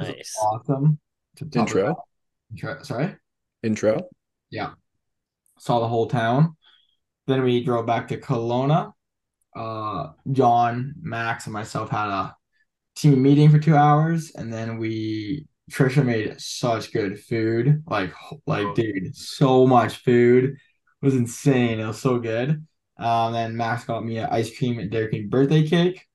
It 0.00 0.08
was 0.08 0.08
nice. 0.08 0.36
awesome. 0.40 0.98
To 1.36 1.44
the 1.44 1.50
top 1.50 1.62
In 1.62 1.66
of 1.68 1.68
the 1.68 1.72
Trail, 1.72 1.86
mountain. 1.86 2.02
In 2.50 2.56
Trail- 2.56 2.84
Sorry, 2.84 3.16
intro. 3.66 4.08
Yeah. 4.50 4.72
Saw 5.58 5.80
the 5.80 5.88
whole 5.88 6.06
town. 6.06 6.56
Then 7.26 7.42
we 7.42 7.64
drove 7.64 7.86
back 7.86 8.08
to 8.08 8.18
Kelowna. 8.18 8.92
Uh, 9.54 10.12
John, 10.32 10.94
Max, 11.00 11.46
and 11.46 11.52
myself 11.52 11.90
had 11.90 12.08
a 12.08 12.36
team 12.94 13.22
meeting 13.22 13.50
for 13.50 13.58
two 13.58 13.74
hours, 13.74 14.32
and 14.34 14.52
then 14.52 14.78
we 14.78 15.46
Trisha 15.70 16.04
made 16.04 16.40
such 16.40 16.92
good 16.92 17.18
food. 17.18 17.82
Like, 17.88 18.12
like, 18.46 18.74
dude, 18.74 19.16
so 19.16 19.66
much 19.66 19.96
food. 19.96 20.44
It 20.52 20.58
was 21.02 21.14
insane. 21.14 21.80
It 21.80 21.86
was 21.86 22.00
so 22.00 22.18
good. 22.18 22.64
Um, 22.98 23.32
then 23.32 23.56
Max 23.56 23.84
got 23.84 24.04
me 24.04 24.18
an 24.18 24.28
ice 24.30 24.56
cream 24.56 24.78
and 24.78 24.90
Dairy 24.90 25.08
Queen 25.08 25.28
birthday 25.28 25.66
cake. 25.66 26.06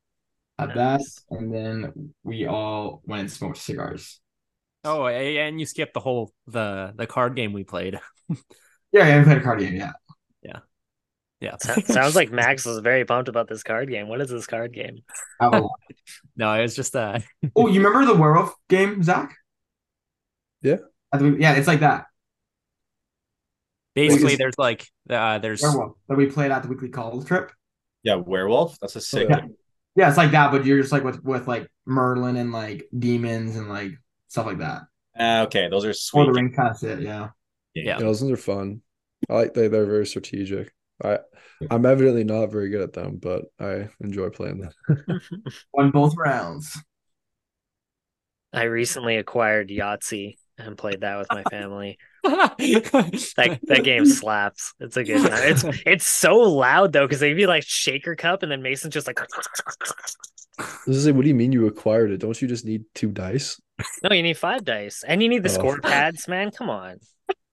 Had 0.58 0.70
that, 0.76 0.99
Nice. 0.99 1.24
and 1.30 1.54
then 1.54 2.14
we 2.24 2.45
all 2.45 3.02
went 3.06 3.22
and 3.22 3.32
smoked 3.32 3.58
cigars. 3.58 4.21
Oh, 4.84 5.08
and 5.08 5.60
you 5.60 5.66
skipped 5.66 5.94
the 5.94 6.00
whole 6.00 6.32
the 6.48 6.94
the 6.96 7.08
card 7.08 7.36
game 7.36 7.54
we 7.54 7.64
played. 7.64 8.00
Yeah, 8.94 9.08
yeah, 9.08 9.20
we 9.20 9.24
played 9.24 9.38
a 9.38 9.42
card 9.42 9.60
game. 9.60 9.76
Yet. 9.76 9.92
Yeah. 10.42 10.60
Yeah, 11.40 11.56
So- 11.62 11.80
Sounds 11.86 12.14
like 12.14 12.30
Max 12.30 12.66
was 12.68 12.80
very 12.80 13.06
pumped 13.06 13.30
about 13.30 13.48
this 13.48 13.64
card 13.64 13.90
game. 13.90 14.10
What 14.10 14.20
is 14.20 14.30
this 14.30 14.46
card 14.46 14.74
game? 14.74 14.98
Avalon. 15.42 15.70
no, 16.36 16.54
it 16.54 16.62
was 16.62 16.76
just 16.76 16.94
uh 16.94 17.20
oh, 17.56 17.68
you 17.68 17.82
remember 17.82 18.06
the 18.06 18.20
werewolf 18.20 18.54
game, 18.68 19.02
Zach? 19.02 19.34
Yeah. 20.62 20.78
Yeah, 21.14 21.54
it's 21.54 21.68
like 21.68 21.80
that. 21.80 22.06
basically 23.96 24.36
there's 24.36 24.58
like 24.58 24.88
uh 25.10 25.40
there's 25.40 25.62
Werewolf 25.62 25.98
that 26.08 26.18
we 26.18 26.26
played 26.28 26.52
at 26.52 26.64
the 26.64 26.70
weekly 26.70 26.90
call 26.90 27.24
trip. 27.24 27.52
Yeah, 28.04 28.16
werewolf. 28.16 28.78
That's 28.80 28.96
a 28.96 29.02
sick. 29.02 29.30
Yeah. 29.30 29.42
Yeah, 29.96 30.08
it's 30.08 30.18
like 30.18 30.32
that, 30.32 30.52
but 30.52 30.66
you're 30.66 30.80
just 30.80 30.92
like 30.92 31.04
with 31.04 31.24
with 31.24 31.48
like 31.48 31.68
Merlin 31.86 32.38
and 32.38 32.52
like 32.52 32.88
demons 32.98 33.56
and 33.56 33.68
like 33.70 33.92
stuff 34.32 34.46
like 34.46 34.60
that. 34.60 34.84
Uh, 35.20 35.44
okay, 35.46 35.68
those 35.68 35.84
are 35.86 35.90
Or 35.90 35.94
sweet. 35.94 36.26
the 36.26 36.32
ring 36.32 36.54
kind 36.54 36.70
of 36.70 36.80
shit, 36.80 37.02
yeah. 37.02 37.30
Yeah. 37.74 37.84
Yeah, 37.84 38.00
those 38.00 38.22
ones 38.22 38.32
are 38.32 38.42
fun. 38.42 38.82
I 39.30 39.34
like 39.34 39.54
they 39.54 39.68
they're 39.68 39.86
very 39.86 40.06
strategic. 40.06 40.74
I 41.04 41.20
I'm 41.70 41.86
evidently 41.86 42.24
not 42.24 42.52
very 42.52 42.70
good 42.70 42.82
at 42.82 42.94
them, 42.94 43.18
but 43.18 43.46
I 43.60 43.90
enjoy 44.00 44.30
playing 44.30 44.60
them. 44.60 44.72
Won 45.74 45.92
both 45.92 46.16
rounds. 46.18 46.78
I 48.54 48.64
recently 48.64 49.18
acquired 49.18 49.70
Yahtzee 49.70 50.38
and 50.58 50.78
played 50.78 51.02
that 51.02 51.18
with 51.18 51.28
my 51.32 51.44
family. 51.44 51.98
That 52.24 53.60
that 53.64 53.84
game 53.84 54.06
slaps. 54.06 54.74
It's 54.80 54.96
a 54.96 55.04
good 55.04 55.22
time. 55.28 55.40
It's 55.52 55.64
it's 55.86 56.06
so 56.06 56.38
loud 56.38 56.94
though 56.94 57.06
because 57.08 57.20
they'd 57.20 57.34
be 57.34 57.48
like 57.48 57.64
shaker 57.66 58.16
cup 58.16 58.44
and 58.44 58.52
then 58.52 58.62
Mason's 58.62 58.94
just 58.94 59.08
like 59.08 59.20
This 60.86 60.98
is 60.98 61.06
like, 61.08 61.16
what 61.16 61.24
do 61.24 61.30
you 61.30 61.36
mean 61.36 61.52
you 61.52 61.66
acquired 61.68 62.12
it? 62.12 62.18
Don't 62.20 62.40
you 62.42 62.48
just 62.48 62.66
need 62.66 62.84
two 62.94 63.10
dice? 63.12 63.60
No, 64.04 64.14
you 64.16 64.24
need 64.24 64.38
five 64.38 64.64
dice 64.64 65.04
and 65.08 65.22
you 65.22 65.30
need 65.30 65.44
the 65.44 65.50
Oh. 65.50 65.54
score 65.54 65.80
pads, 65.82 66.28
man. 66.28 66.52
Come 66.52 66.70
on. 66.70 66.98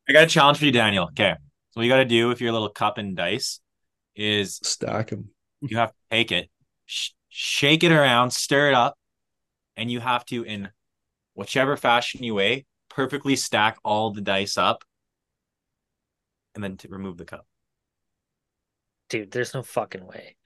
I 0.08 0.12
got 0.12 0.24
a 0.24 0.26
challenge 0.26 0.58
for 0.58 0.64
you, 0.64 0.72
Daniel. 0.72 1.04
Okay, 1.06 1.32
so 1.70 1.80
what 1.80 1.82
you 1.84 1.88
got 1.90 1.96
to 1.98 2.04
do 2.04 2.28
with 2.28 2.40
your 2.40 2.52
little 2.52 2.70
cup 2.70 2.98
and 2.98 3.16
dice 3.16 3.60
is 4.16 4.58
Stack 4.62 5.08
them. 5.10 5.30
you 5.60 5.76
have 5.76 5.90
to 5.90 5.96
take 6.10 6.32
it, 6.32 6.50
sh- 6.86 7.10
shake 7.28 7.84
it 7.84 7.92
around, 7.92 8.30
stir 8.32 8.68
it 8.68 8.74
up, 8.74 8.96
and 9.76 9.90
you 9.90 10.00
have 10.00 10.24
to, 10.26 10.42
in 10.44 10.70
whichever 11.34 11.76
fashion 11.76 12.22
you 12.24 12.34
weigh, 12.34 12.64
perfectly 12.88 13.36
stack 13.36 13.78
all 13.84 14.10
the 14.12 14.20
dice 14.22 14.56
up, 14.56 14.82
and 16.54 16.64
then 16.64 16.76
to 16.78 16.88
remove 16.88 17.16
the 17.18 17.24
cup. 17.24 17.46
Dude, 19.10 19.30
there's 19.30 19.54
no 19.54 19.62
fucking 19.62 20.04
way. 20.06 20.36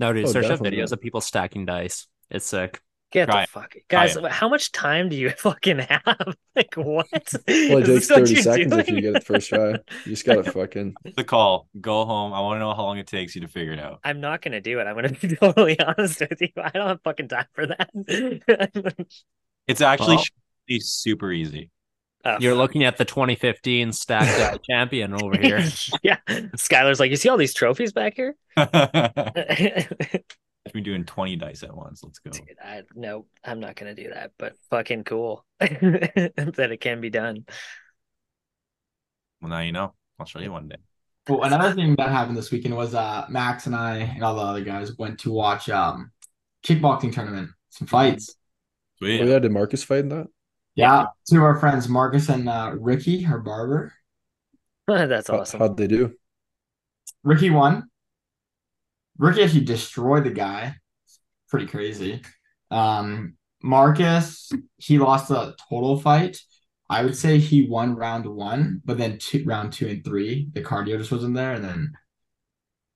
no 0.00 0.12
dude, 0.12 0.26
Oh, 0.26 0.32
search 0.32 0.46
up 0.46 0.60
videos 0.60 0.90
not. 0.90 0.92
of 0.92 1.00
people 1.00 1.20
stacking 1.20 1.64
dice. 1.64 2.06
It's 2.30 2.46
sick. 2.46 2.80
Get 3.12 3.26
Try 3.26 3.36
the 3.36 3.42
it. 3.44 3.48
fuck 3.50 3.70
Try 3.72 3.82
guys. 3.88 4.16
How 4.30 4.48
much 4.48 4.72
time 4.72 5.08
do 5.08 5.16
you 5.16 5.30
fucking 5.38 5.78
have? 5.78 6.34
Like 6.56 6.74
what? 6.74 7.06
Well, 7.12 7.78
it 7.78 7.84
takes 7.86 8.06
30 8.08 8.32
you're 8.32 8.42
seconds 8.42 8.72
if 8.72 8.88
you 8.88 9.00
get 9.02 9.16
it 9.16 9.24
first 9.24 9.50
try. 9.50 9.72
You 9.72 9.78
just 10.06 10.24
gotta 10.24 10.42
fucking 10.50 10.94
The 11.14 11.22
call. 11.22 11.68
Go 11.80 12.06
home. 12.06 12.32
I 12.32 12.40
want 12.40 12.56
to 12.56 12.60
know 12.60 12.72
how 12.74 12.84
long 12.84 12.96
it 12.96 13.06
takes 13.06 13.34
you 13.34 13.42
to 13.42 13.48
figure 13.48 13.74
it 13.74 13.78
out. 13.78 14.00
I'm 14.04 14.20
not 14.22 14.40
gonna 14.40 14.62
do 14.62 14.80
it. 14.80 14.84
I'm 14.86 14.94
gonna 14.94 15.10
be 15.10 15.36
totally 15.36 15.78
honest 15.78 16.18
with 16.20 16.40
you. 16.40 16.48
I 16.56 16.70
don't 16.70 16.88
have 16.88 17.02
fucking 17.02 17.28
time 17.28 17.44
for 17.52 17.66
that. 17.66 17.90
It's 19.68 19.80
actually 19.82 20.16
Well- 20.16 20.78
super 20.80 21.30
easy. 21.30 21.70
Oh, 22.24 22.38
You're 22.40 22.54
looking 22.56 22.82
at 22.84 22.96
the 22.96 23.04
2015 23.04 23.92
stacked 23.92 24.38
die 24.38 24.58
champion 24.68 25.12
over 25.14 25.36
here. 25.38 25.62
yeah. 26.02 26.16
Skylar's 26.56 26.98
like, 26.98 27.10
you 27.10 27.16
see 27.16 27.28
all 27.28 27.36
these 27.36 27.54
trophies 27.54 27.92
back 27.92 28.14
here? 28.16 28.34
I've 30.66 30.72
been 30.72 30.82
doing 30.82 31.04
20 31.04 31.36
dice 31.36 31.62
at 31.62 31.74
once. 31.74 32.02
Let's 32.02 32.18
go. 32.18 32.30
Dude, 32.30 32.56
I 32.62 32.82
no, 32.94 33.26
I'm 33.44 33.60
not 33.60 33.76
gonna 33.76 33.94
do 33.94 34.10
that, 34.12 34.32
but 34.38 34.54
fucking 34.70 35.04
cool 35.04 35.44
that 35.60 36.68
it 36.72 36.80
can 36.80 37.00
be 37.00 37.10
done. 37.10 37.46
Well, 39.40 39.50
now 39.50 39.60
you 39.60 39.72
know. 39.72 39.94
I'll 40.18 40.26
show 40.26 40.40
you 40.40 40.50
one 40.50 40.68
day. 40.68 40.76
Well, 41.28 41.42
another 41.42 41.74
thing 41.74 41.94
that 41.96 42.08
happened 42.08 42.36
this 42.36 42.50
weekend 42.50 42.76
was 42.76 42.94
uh 42.94 43.26
Max 43.28 43.66
and 43.66 43.76
I 43.76 43.98
and 43.98 44.24
all 44.24 44.34
the 44.34 44.42
other 44.42 44.64
guys 44.64 44.96
went 44.96 45.20
to 45.20 45.32
watch 45.32 45.68
um 45.68 46.10
kickboxing 46.64 47.12
tournament, 47.12 47.50
some 47.70 47.86
fights. 47.86 48.34
Sweet. 48.98 49.20
Oh 49.20 49.24
yeah, 49.24 49.38
did 49.38 49.52
Marcus 49.52 49.84
fight 49.84 50.00
in 50.00 50.08
that? 50.08 50.26
Yeah, 50.74 51.06
two 51.28 51.38
of 51.38 51.42
our 51.42 51.56
friends, 51.56 51.88
Marcus 51.88 52.28
and 52.28 52.48
uh, 52.48 52.72
Ricky, 52.78 53.22
her 53.22 53.38
barber. 53.38 53.92
That's 54.86 55.30
awesome. 55.30 55.60
How'd 55.60 55.76
they 55.76 55.86
do? 55.86 56.14
Ricky 57.22 57.50
won. 57.50 57.88
Ricky 59.18 59.42
actually 59.42 59.64
destroyed 59.64 60.24
the 60.24 60.30
guy. 60.30 60.76
Pretty 61.48 61.66
crazy. 61.66 62.22
Um, 62.70 63.36
Marcus, 63.62 64.50
he 64.76 64.98
lost 64.98 65.30
a 65.30 65.54
total 65.68 65.98
fight. 66.00 66.38
I 66.88 67.04
would 67.04 67.16
say 67.16 67.38
he 67.38 67.66
won 67.68 67.96
round 67.96 68.26
one, 68.26 68.80
but 68.84 68.98
then 68.98 69.18
two, 69.18 69.42
round 69.44 69.72
two 69.72 69.88
and 69.88 70.04
three, 70.04 70.48
the 70.52 70.62
cardio 70.62 70.98
just 70.98 71.10
wasn't 71.10 71.34
there, 71.34 71.54
and 71.54 71.64
then, 71.64 71.92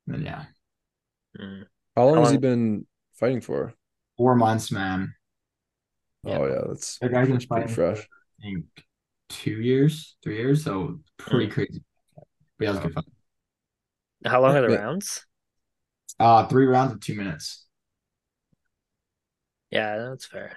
then 0.06 0.22
yeah, 0.22 0.44
Mm. 1.38 1.66
How 1.96 2.06
long 2.06 2.16
How 2.16 2.20
has 2.22 2.30
he 2.32 2.38
been 2.38 2.86
fighting 3.14 3.40
for? 3.40 3.74
four 4.16 4.34
months, 4.34 4.70
man. 4.72 5.14
Oh 6.24 6.46
yeah, 6.46 6.60
that's 6.68 6.98
The 6.98 7.08
guy's 7.08 7.28
been 7.28 7.40
fighting 7.40 7.68
fresh. 7.68 8.08
I 8.40 8.42
think 8.42 8.64
two 9.28 9.60
years, 9.60 10.16
three 10.22 10.36
years, 10.36 10.64
so 10.64 11.00
pretty 11.16 11.46
Mm. 11.46 11.52
crazy. 11.52 11.82
But 12.58 12.64
yeah, 12.64 12.70
it 12.70 12.72
was 12.74 12.80
good 12.80 12.94
fight. 12.94 13.04
How 14.24 14.42
long 14.42 14.56
are 14.56 14.62
the 14.62 14.76
rounds? 14.78 15.26
Uh, 16.20 16.46
three 16.46 16.66
rounds 16.66 16.92
of 16.92 17.00
two 17.00 17.14
minutes. 17.16 17.66
Yeah, 19.70 19.98
that's 20.10 20.26
fair. 20.26 20.56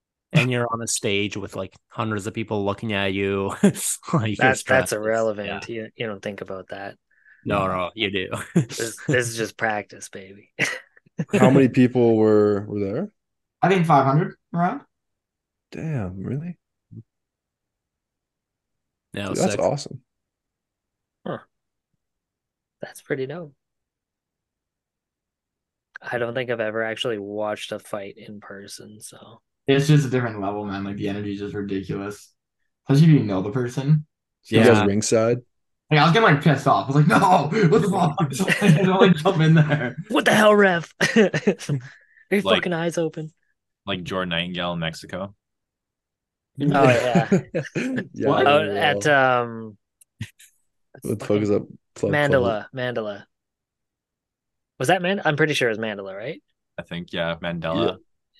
and 0.32 0.50
you're 0.50 0.66
on 0.72 0.82
a 0.82 0.86
stage 0.86 1.36
with 1.36 1.56
like 1.56 1.74
hundreds 1.88 2.26
of 2.26 2.34
people 2.34 2.64
looking 2.64 2.92
at 2.92 3.12
you. 3.12 3.48
like 3.62 4.36
That's 4.36 4.36
that's 4.38 4.60
stressed. 4.60 4.92
irrelevant. 4.92 5.68
You 5.68 5.88
you 5.96 6.06
don't 6.06 6.22
think 6.22 6.40
about 6.40 6.68
that. 6.68 6.96
No, 7.44 7.66
no, 7.66 7.90
you 7.94 8.10
do. 8.10 8.28
This, 8.54 8.96
this 9.06 9.28
is 9.28 9.36
just 9.36 9.56
practice, 9.56 10.08
baby. 10.08 10.50
How 11.32 11.50
many 11.50 11.68
people 11.68 12.16
were 12.16 12.64
were 12.66 12.80
there? 12.80 13.12
I 13.62 13.68
think 13.68 13.86
500 13.86 14.36
around. 14.54 14.82
Damn, 15.70 16.22
really? 16.22 16.58
Yeah, 19.12 19.28
Dude, 19.28 19.36
that's 19.36 19.52
sick. 19.52 19.60
awesome. 19.60 20.02
That's 22.80 23.02
pretty 23.02 23.26
dope. 23.26 23.54
I 26.00 26.18
don't 26.18 26.34
think 26.34 26.50
I've 26.50 26.60
ever 26.60 26.82
actually 26.82 27.18
watched 27.18 27.72
a 27.72 27.78
fight 27.78 28.16
in 28.16 28.40
person, 28.40 29.00
so 29.00 29.40
It's 29.66 29.88
just 29.88 30.06
a 30.06 30.10
different 30.10 30.40
level, 30.40 30.64
man. 30.64 30.84
Like 30.84 30.96
the 30.96 31.08
energy 31.08 31.32
is 31.34 31.40
just 31.40 31.54
ridiculous. 31.54 32.32
Especially 32.88 33.14
if 33.14 33.20
you 33.20 33.26
know 33.26 33.42
the 33.42 33.50
person. 33.50 34.06
You 34.44 34.58
Yeah. 34.60 34.66
guys 34.68 34.86
ringside? 34.86 35.38
Like 35.90 36.00
I 36.00 36.04
was 36.04 36.12
getting 36.12 36.28
like 36.34 36.42
pissed 36.42 36.66
off. 36.66 36.84
I 36.84 36.86
was 36.92 36.96
like, 36.96 37.06
no, 37.08 37.68
what 37.68 37.82
the 37.82 37.88
fuck? 37.88 38.62
I 38.62 38.82
don't 38.82 39.00
like 39.00 39.16
jump 39.16 39.40
in 39.40 39.54
there. 39.54 39.96
what 40.08 40.24
the 40.24 40.34
hell, 40.34 40.54
ref? 40.54 40.92
Are 41.16 41.30
your 42.30 42.42
Like- 42.42 42.56
fucking 42.58 42.72
eyes 42.72 42.98
open? 42.98 43.32
Like 43.86 44.02
Jordan 44.04 44.28
Nightingale 44.30 44.74
in 44.74 44.78
Mexico. 44.80 45.34
Oh 46.60 46.64
yeah. 46.66 47.28
yeah. 47.74 48.28
What? 48.28 48.46
Oh, 48.46 48.76
at 48.76 49.06
um 49.06 49.78
what 51.02 51.18
the 51.20 51.24
fuck 51.24 51.40
is 51.40 51.48
that? 51.48 51.66
Club 51.94 52.12
Mandala, 52.12 52.66
Mandala. 52.74 53.24
Was 54.78 54.88
that 54.88 55.02
Man? 55.02 55.20
I'm 55.24 55.36
pretty 55.36 55.54
sure 55.54 55.68
it 55.68 55.72
was 55.72 55.78
Mandala, 55.78 56.16
right? 56.16 56.42
I 56.78 56.82
think, 56.82 57.12
yeah, 57.12 57.36
Mandala. 57.42 57.98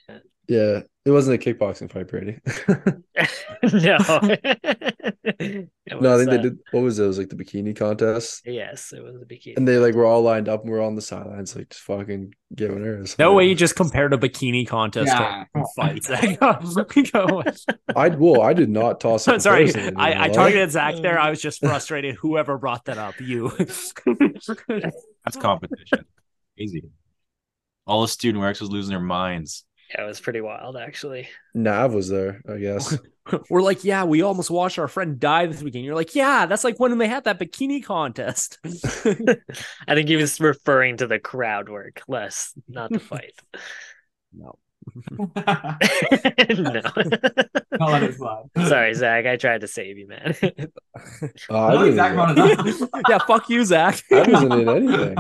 called? 0.09 0.21
Yeah, 0.49 0.81
it 1.05 1.11
wasn't 1.11 1.45
a 1.45 1.55
kickboxing 1.55 1.93
fight, 1.93 2.09
Brady. 2.09 2.39
no. 3.73 4.37
It 5.91 6.03
no, 6.03 6.11
I 6.11 6.17
was, 6.17 6.21
think 6.21 6.31
they 6.31 6.39
uh, 6.39 6.43
did. 6.43 6.59
What 6.71 6.83
was 6.83 6.99
it? 6.99 7.05
It 7.05 7.07
was 7.07 7.19
like 7.19 7.29
the 7.31 7.37
bikini 7.37 7.75
contest, 7.75 8.43
Yes, 8.45 8.93
it 8.93 9.03
was 9.03 9.17
a 9.17 9.25
bikini. 9.25 9.57
and 9.57 9.67
they 9.67 9.79
like 9.79 9.95
were 9.95 10.05
all 10.05 10.21
lined 10.23 10.49
up, 10.49 10.63
and 10.63 10.71
we're 10.71 10.83
on 10.83 10.97
the 10.97 11.03
sidelines, 11.03 11.57
like 11.57 11.71
just 11.71 11.83
fucking 11.83 12.35
giving 12.55 12.85
her. 12.85 13.05
No 13.19 13.33
way 13.35 13.47
you 13.49 13.55
just 13.55 13.75
compared 13.75 14.13
a 14.13 14.19
bikini 14.19 14.67
contest 14.67 15.07
Yeah. 15.07 15.45
to 15.55 15.65
fights. 15.77 16.09
Go. 17.11 17.43
I 17.97 18.09
well, 18.11 18.43
I 18.43 18.53
did 18.53 18.69
not 18.69 19.01
toss. 19.01 19.27
a 19.29 19.41
Sorry, 19.41 19.67
comparison, 19.67 19.97
I, 19.97 20.25
I 20.25 20.29
targeted 20.29 20.71
Zach 20.73 20.97
there. 20.97 21.19
I 21.19 21.31
was 21.31 21.41
just 21.41 21.61
frustrated. 21.61 22.17
Whoever 22.17 22.59
brought 22.59 22.85
that 22.87 22.99
up, 22.99 23.19
you. 23.21 23.51
That's 23.59 23.93
competition. 25.39 26.05
Easy. 26.59 26.83
All 27.87 28.03
the 28.03 28.09
student 28.09 28.43
works 28.43 28.61
was 28.61 28.71
losing 28.71 28.91
their 28.91 29.01
minds. 29.01 29.65
yeah, 29.91 30.03
it 30.03 30.07
was 30.07 30.21
pretty 30.21 30.41
wild 30.41 30.77
actually. 30.77 31.29
Nav 31.55 31.95
was 31.95 32.09
there, 32.09 32.43
I 32.49 32.59
guess. 32.59 32.99
We're 33.51 33.63
like, 33.63 33.85
yeah, 33.85 34.05
we 34.05 34.23
almost 34.23 34.51
watched 34.51 34.79
our 34.79 34.89
friend 34.89 35.21
die 35.21 35.47
this 35.47 35.63
weekend. 35.63 35.85
You're 35.85 35.95
like, 35.95 36.15
yeah, 36.15 36.47
that's 36.47 36.65
like 36.65 36.81
when 36.81 36.97
they 36.99 37.09
had 37.09 37.25
that 37.25 37.39
bikini 37.39 37.85
contest. 37.85 38.59
I 38.65 39.95
think 39.95 40.09
he 40.09 40.17
was 40.17 40.41
referring 40.41 40.99
to 40.99 41.07
the 41.07 41.19
crowd 41.19 41.69
work 41.69 42.03
less, 42.09 42.53
not 42.69 42.91
the 42.91 43.01
fight. 43.01 43.35
no. 44.33 44.59
No. 45.37 46.83
I'll 47.81 47.91
let 47.93 48.03
it 48.03 48.15
slide. 48.17 48.45
Sorry, 48.67 48.95
Zach. 48.95 49.27
I 49.27 49.37
tried 49.37 49.61
to 49.63 49.69
save 49.69 49.99
you, 49.99 50.09
man. 50.09 50.35
Uh, 50.43 51.67
I 51.67 51.75
No, 51.75 51.93
Zach 51.95 52.13
even- 52.37 52.67
it 52.67 52.91
yeah, 53.09 53.19
fuck 53.19 53.49
you, 53.51 53.65
Zach. 53.65 54.03
I 54.13 54.23
wasn't 54.31 54.53
in 54.53 54.69
anything. 54.69 55.17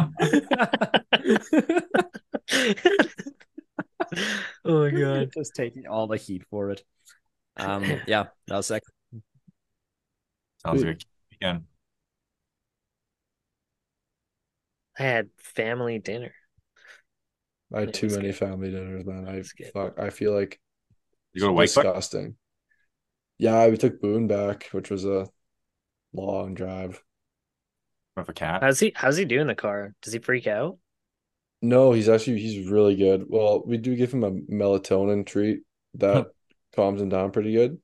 oh 4.64 4.84
my 4.84 4.90
god. 4.90 5.30
just 5.34 5.54
taking 5.54 5.86
all 5.86 6.06
the 6.06 6.16
heat 6.16 6.42
for 6.50 6.70
it. 6.70 6.82
Um, 7.56 7.84
yeah, 8.06 8.26
that 8.46 8.56
was 8.56 8.66
sick. 8.66 8.82
Sounds 10.64 10.84
Wait. 10.84 11.04
like 11.42 11.54
a. 11.56 11.62
I 14.98 15.02
had 15.02 15.28
family 15.38 15.98
dinner. 16.00 16.32
I 17.72 17.80
had 17.80 17.92
Yeah, 17.92 17.94
too 17.94 18.10
many 18.10 18.32
good. 18.32 18.32
family 18.32 18.70
dinners, 18.70 19.04
man. 19.06 19.28
I 19.28 19.42
fuck. 19.72 19.98
I 19.98 20.10
feel 20.10 20.32
like 20.34 20.60
You 21.32 21.40
go 21.40 21.48
to 21.48 21.52
Whitecourt? 21.54 21.88
disgusting. 21.90 22.36
Yeah, 23.38 23.66
we 23.68 23.76
took 23.76 24.00
Boone 24.00 24.26
back, 24.28 24.64
which 24.72 24.90
was 24.90 25.04
a 25.04 25.28
long 26.12 26.54
drive. 26.54 27.02
with 28.16 28.28
a 28.28 28.32
cat. 28.32 28.62
How's 28.62 28.80
he 28.80 28.92
how's 28.94 29.16
he 29.16 29.24
doing 29.24 29.46
the 29.46 29.54
car? 29.54 29.94
Does 30.02 30.12
he 30.12 30.18
freak 30.18 30.46
out? 30.46 30.78
No, 31.60 31.92
he's 31.92 32.08
actually 32.08 32.40
he's 32.40 32.68
really 32.68 32.94
good. 32.96 33.24
Well, 33.28 33.62
we 33.66 33.78
do 33.78 33.96
give 33.96 34.12
him 34.12 34.22
a 34.24 34.30
melatonin 34.32 35.26
treat 35.26 35.62
that 35.94 36.26
calms 36.74 37.00
him 37.00 37.08
down 37.08 37.32
pretty 37.32 37.52
good, 37.52 37.80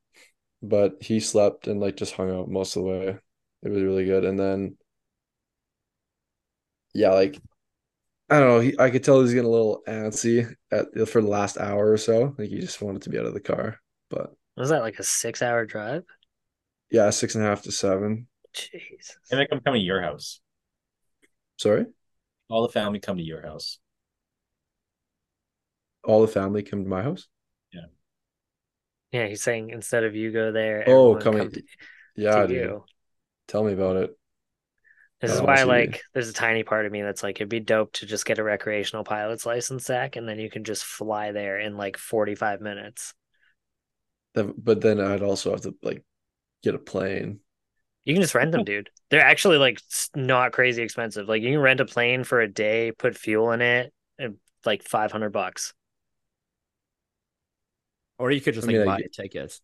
but 0.62 1.03
he 1.03 1.20
slept 1.20 1.68
and 1.68 1.80
like 1.80 1.97
just 1.97 2.14
hung 2.14 2.30
out 2.30 2.49
most 2.51 2.76
of 2.76 2.85
the 2.85 2.91
way. 2.91 3.18
It 3.62 3.70
was 3.70 3.82
really 3.82 4.05
good. 4.07 4.24
And 4.24 4.39
then, 4.39 4.78
yeah, 6.95 7.11
like 7.11 7.41
I 8.30 8.38
don't 8.40 8.48
know, 8.48 8.60
he 8.60 8.78
I 8.78 8.90
could 8.90 9.04
tell 9.04 9.20
he's 9.20 9.34
getting 9.34 9.48
a 9.48 9.52
little 9.52 9.82
antsy 9.86 10.54
at 10.72 10.86
for 11.08 11.20
the 11.20 11.28
last 11.28 11.58
hour 11.58 11.90
or 11.92 11.98
so. 11.98 12.34
Like 12.38 12.48
he 12.48 12.60
just 12.60 12.80
wanted 12.80 13.02
to 13.02 13.10
be 13.10 13.18
out 13.18 13.26
of 13.26 13.34
the 13.34 13.40
car. 13.40 13.78
But 14.10 14.34
Was 14.56 14.70
that 14.70 14.82
like 14.82 14.98
a 14.98 15.04
six 15.04 15.42
hour 15.42 15.64
drive? 15.64 16.04
yeah, 16.90 17.10
six 17.10 17.34
and 17.34 17.44
a 17.44 17.46
half 17.46 17.62
to 17.62 17.72
seven. 17.72 18.28
Jeez. 18.54 19.16
And 19.30 19.40
they 19.40 19.46
come 19.46 19.60
come 19.60 19.74
to 19.74 19.80
your 19.80 20.00
house. 20.00 20.40
Sorry, 21.56 21.86
All 22.48 22.62
the 22.62 22.72
family 22.72 23.00
come 23.00 23.18
to 23.18 23.22
your 23.22 23.42
house. 23.42 23.78
all 26.04 26.20
the 26.22 26.28
family 26.28 26.62
come 26.62 26.82
to 26.82 26.88
my 26.88 27.02
house. 27.02 27.28
Yeah, 27.72 27.86
Yeah, 29.12 29.26
he's 29.28 29.42
saying 29.42 29.70
instead 29.70 30.04
of 30.04 30.14
you 30.14 30.32
go 30.32 30.52
there, 30.52 30.84
Oh, 30.88 31.16
coming. 31.16 31.42
come 31.42 31.50
to, 31.52 31.62
Yeah, 32.16 32.42
to 32.42 32.48
dude. 32.48 32.62
you. 32.62 32.84
Tell 33.48 33.64
me 33.64 33.72
about 33.72 33.96
it. 33.96 34.18
This 35.20 35.32
is 35.32 35.40
Oh, 35.40 35.44
why, 35.44 35.62
like, 35.62 36.02
there's 36.12 36.28
a 36.28 36.32
tiny 36.34 36.64
part 36.64 36.84
of 36.86 36.92
me 36.92 37.00
that's 37.02 37.22
like, 37.22 37.36
it'd 37.36 37.48
be 37.48 37.60
dope 37.60 37.92
to 37.94 38.06
just 38.06 38.26
get 38.26 38.38
a 38.38 38.44
recreational 38.44 39.04
pilot's 39.04 39.46
license, 39.46 39.84
Zach, 39.86 40.16
and 40.16 40.28
then 40.28 40.38
you 40.38 40.50
can 40.50 40.64
just 40.64 40.84
fly 40.84 41.32
there 41.32 41.58
in 41.58 41.76
like 41.76 41.96
45 41.96 42.60
minutes. 42.60 43.14
That- 44.34 44.62
But 44.62 44.80
then 44.80 45.00
I'd 45.00 45.22
also 45.22 45.50
have 45.52 45.62
to 45.62 45.74
like 45.82 46.04
get 46.62 46.74
a 46.74 46.78
plane. 46.78 47.40
You 48.04 48.14
can 48.14 48.22
just 48.22 48.34
rent 48.34 48.52
them, 48.52 48.64
dude. 48.64 48.90
They're 49.10 49.24
actually 49.24 49.56
like 49.56 49.80
not 50.14 50.52
crazy 50.52 50.82
expensive. 50.82 51.28
Like, 51.28 51.42
you 51.42 51.52
can 51.52 51.60
rent 51.60 51.80
a 51.80 51.86
plane 51.86 52.24
for 52.24 52.40
a 52.40 52.48
day, 52.48 52.92
put 52.92 53.16
fuel 53.16 53.52
in 53.52 53.62
it, 53.62 53.92
and 54.18 54.36
like 54.66 54.82
500 54.82 55.30
bucks. 55.30 55.72
Or 58.18 58.30
you 58.30 58.40
could 58.40 58.54
just 58.54 58.66
I 58.68 58.72
like 58.72 58.76
mean, 58.76 58.86
buy 58.86 58.96
I- 58.96 59.06
a 59.06 59.08
ticket. 59.08 59.58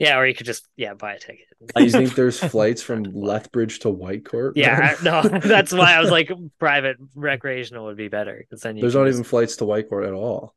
Yeah, 0.00 0.18
or 0.18 0.26
you 0.26 0.34
could 0.34 0.46
just, 0.46 0.66
yeah, 0.76 0.94
buy 0.94 1.12
a 1.14 1.18
ticket. 1.18 1.46
Do 1.76 1.84
you 1.84 1.90
think 1.90 2.14
there's 2.14 2.38
flights 2.50 2.82
from 2.82 3.02
Lethbridge 3.04 3.80
to 3.80 3.88
Whitecourt? 3.88 4.52
Yeah, 4.56 4.96
I- 4.98 5.02
no, 5.04 5.22
that's 5.38 5.72
why 5.72 5.94
I 5.94 6.00
was 6.00 6.10
like, 6.10 6.30
private 6.58 6.96
recreational 7.14 7.84
would 7.84 7.98
be 7.98 8.08
better 8.08 8.36
because 8.38 8.62
then 8.62 8.76
you 8.76 8.80
There's 8.80 8.94
not 8.94 9.04
just- 9.04 9.16
even 9.16 9.24
flights 9.24 9.56
to 9.56 9.64
Whitecourt 9.64 10.06
at 10.06 10.14
all. 10.14 10.54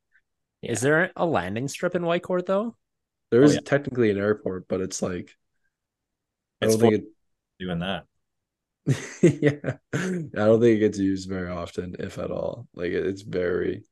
Is 0.64 0.80
there 0.80 1.12
a 1.18 1.26
landing 1.26 1.68
strip 1.68 1.94
in 1.94 2.04
Whitecourt 2.04 2.46
though? 2.46 2.78
There 3.32 3.42
oh, 3.42 3.46
is 3.46 3.52
Oh, 3.52 3.56
yeah. 3.56 3.60
technically 3.66 4.12
an 4.12 4.18
airport, 4.18 4.68
but 4.70 4.80
it's 4.80 5.02
like 5.02 5.36
I 6.62 6.68
It's 6.68 6.78
don't 6.78 6.92
think 6.92 7.04
Doing 7.60 7.80
that. 7.80 8.06
yeah, 9.22 9.76
I 9.94 10.46
don't 10.46 10.62
think 10.62 10.78
it 10.78 10.80
gets 10.80 11.00
used 11.00 11.28
very 11.30 11.50
often, 11.50 11.96
if 12.00 12.18
at 12.18 12.32
all. 12.32 12.68
Like 12.74 12.92
it's 12.92 13.22
very 13.24 13.84